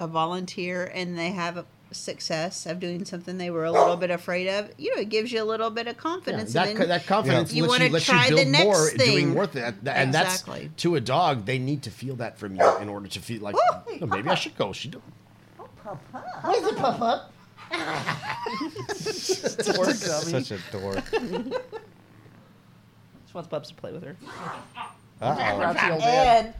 a 0.00 0.06
volunteer, 0.06 0.90
and 0.92 1.16
they 1.16 1.30
have 1.30 1.56
a 1.56 1.64
success 1.90 2.66
of 2.66 2.78
doing 2.80 3.04
something 3.04 3.38
they 3.38 3.50
were 3.50 3.64
a 3.64 3.72
little 3.72 3.96
bit 3.96 4.10
afraid 4.10 4.48
of, 4.48 4.70
you 4.78 4.94
know, 4.94 5.00
it 5.02 5.08
gives 5.08 5.32
you 5.32 5.42
a 5.42 5.44
little 5.44 5.70
bit 5.70 5.88
of 5.88 5.96
confidence. 5.96 6.52
that, 6.52 6.68
and 6.68 6.78
co- 6.78 6.86
that 6.86 7.06
confidence 7.06 7.52
You 7.52 7.62
lets 7.62 7.70
wanna 7.72 7.84
you, 7.86 7.90
lets 7.92 8.04
try 8.04 8.26
you 8.28 8.36
the 8.36 8.44
next 8.44 8.64
more 8.64 8.90
thing. 8.90 8.98
doing 9.14 9.34
worth 9.34 9.56
it. 9.56 9.74
And 9.86 10.08
Exactly. 10.10 10.66
that's 10.68 10.82
to 10.82 10.96
a 10.96 11.00
dog, 11.00 11.46
they 11.46 11.58
need 11.58 11.82
to 11.84 11.90
feel 11.90 12.16
that 12.16 12.38
from 12.38 12.54
you 12.56 12.76
in 12.78 12.88
order 12.88 13.08
to 13.08 13.20
feel 13.20 13.40
like 13.42 13.56
oh, 13.58 14.06
maybe 14.06 14.28
I 14.28 14.34
should 14.34 14.56
go. 14.56 14.72
She 14.72 14.88
do. 14.88 15.00
Oh, 15.58 15.66
Poor 15.82 17.20
dummy. 19.86 19.94
such 19.94 20.50
a 20.52 20.58
dork. 20.72 21.04
She 23.26 23.34
wants 23.34 23.48
Bubs 23.50 23.68
to 23.68 23.74
play 23.74 23.92
with 23.92 24.02
her. 24.04 24.16
Uh-oh. 25.20 25.58
Grouchy 25.58 25.90
old. 25.90 26.02
And 26.02 26.54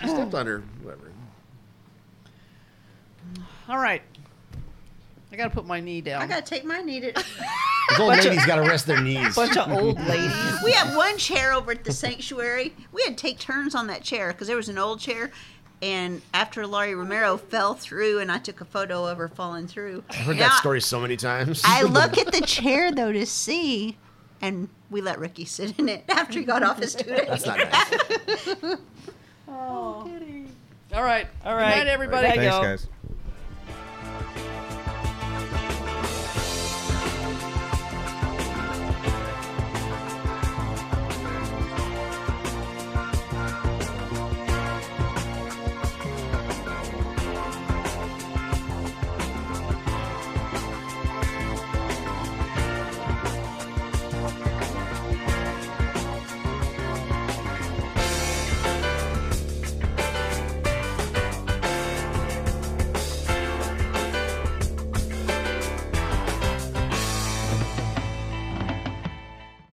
She 0.00 0.08
stepped 0.08 0.34
on 0.34 0.46
her. 0.46 0.62
Whatever. 0.82 1.10
All 3.68 3.78
right, 3.78 4.02
I 5.32 5.36
got 5.36 5.44
to 5.44 5.50
put 5.50 5.66
my 5.66 5.80
knee 5.80 6.00
down. 6.00 6.22
I 6.22 6.26
gotta 6.26 6.42
take 6.42 6.64
my 6.64 6.80
knee 6.80 7.00
to. 7.00 7.12
Those 7.90 8.00
old 8.00 8.10
ladies 8.10 8.46
got 8.46 8.56
to 8.56 8.62
rest 8.62 8.86
their 8.86 9.00
knees. 9.00 9.34
Bunch 9.34 9.56
of 9.56 9.70
old 9.70 9.98
ladies. 10.06 10.32
we 10.64 10.72
had 10.72 10.96
one 10.96 11.16
chair 11.18 11.52
over 11.52 11.72
at 11.72 11.84
the 11.84 11.92
sanctuary. 11.92 12.74
We 12.92 13.02
had 13.02 13.16
to 13.16 13.22
take 13.22 13.38
turns 13.38 13.74
on 13.74 13.86
that 13.88 14.02
chair 14.02 14.32
because 14.32 14.48
there 14.48 14.56
was 14.56 14.68
an 14.68 14.78
old 14.78 15.00
chair. 15.00 15.30
And 15.82 16.22
after 16.32 16.66
Laurie 16.66 16.94
Romero 16.94 17.36
fell 17.36 17.74
through, 17.74 18.18
and 18.20 18.32
I 18.32 18.38
took 18.38 18.60
a 18.60 18.64
photo 18.64 19.04
of 19.06 19.18
her 19.18 19.28
falling 19.28 19.68
through. 19.68 20.04
I've 20.08 20.16
heard 20.16 20.36
Now, 20.36 20.48
that 20.48 20.58
story 20.58 20.80
so 20.80 21.00
many 21.00 21.16
times. 21.16 21.62
I 21.64 21.82
look 21.82 22.16
at 22.18 22.32
the 22.32 22.40
chair 22.40 22.92
though 22.92 23.12
to 23.12 23.26
see, 23.26 23.98
and 24.40 24.68
we 24.90 25.00
let 25.00 25.18
Ricky 25.18 25.44
sit 25.44 25.78
in 25.78 25.88
it 25.88 26.04
after 26.08 26.38
he 26.38 26.44
got 26.44 26.62
off 26.62 26.80
his 26.80 26.94
two 26.94 27.14
days. 27.14 27.26
That's 27.28 27.46
not 27.46 27.58
nice. 27.58 28.78
Oh. 29.48 30.10
All 30.94 31.02
right, 31.02 31.26
All 31.44 31.54
Good 31.54 31.60
night, 31.60 31.86
everybody. 31.88 32.28
Thanks, 32.28 32.86
guys. 32.86 32.86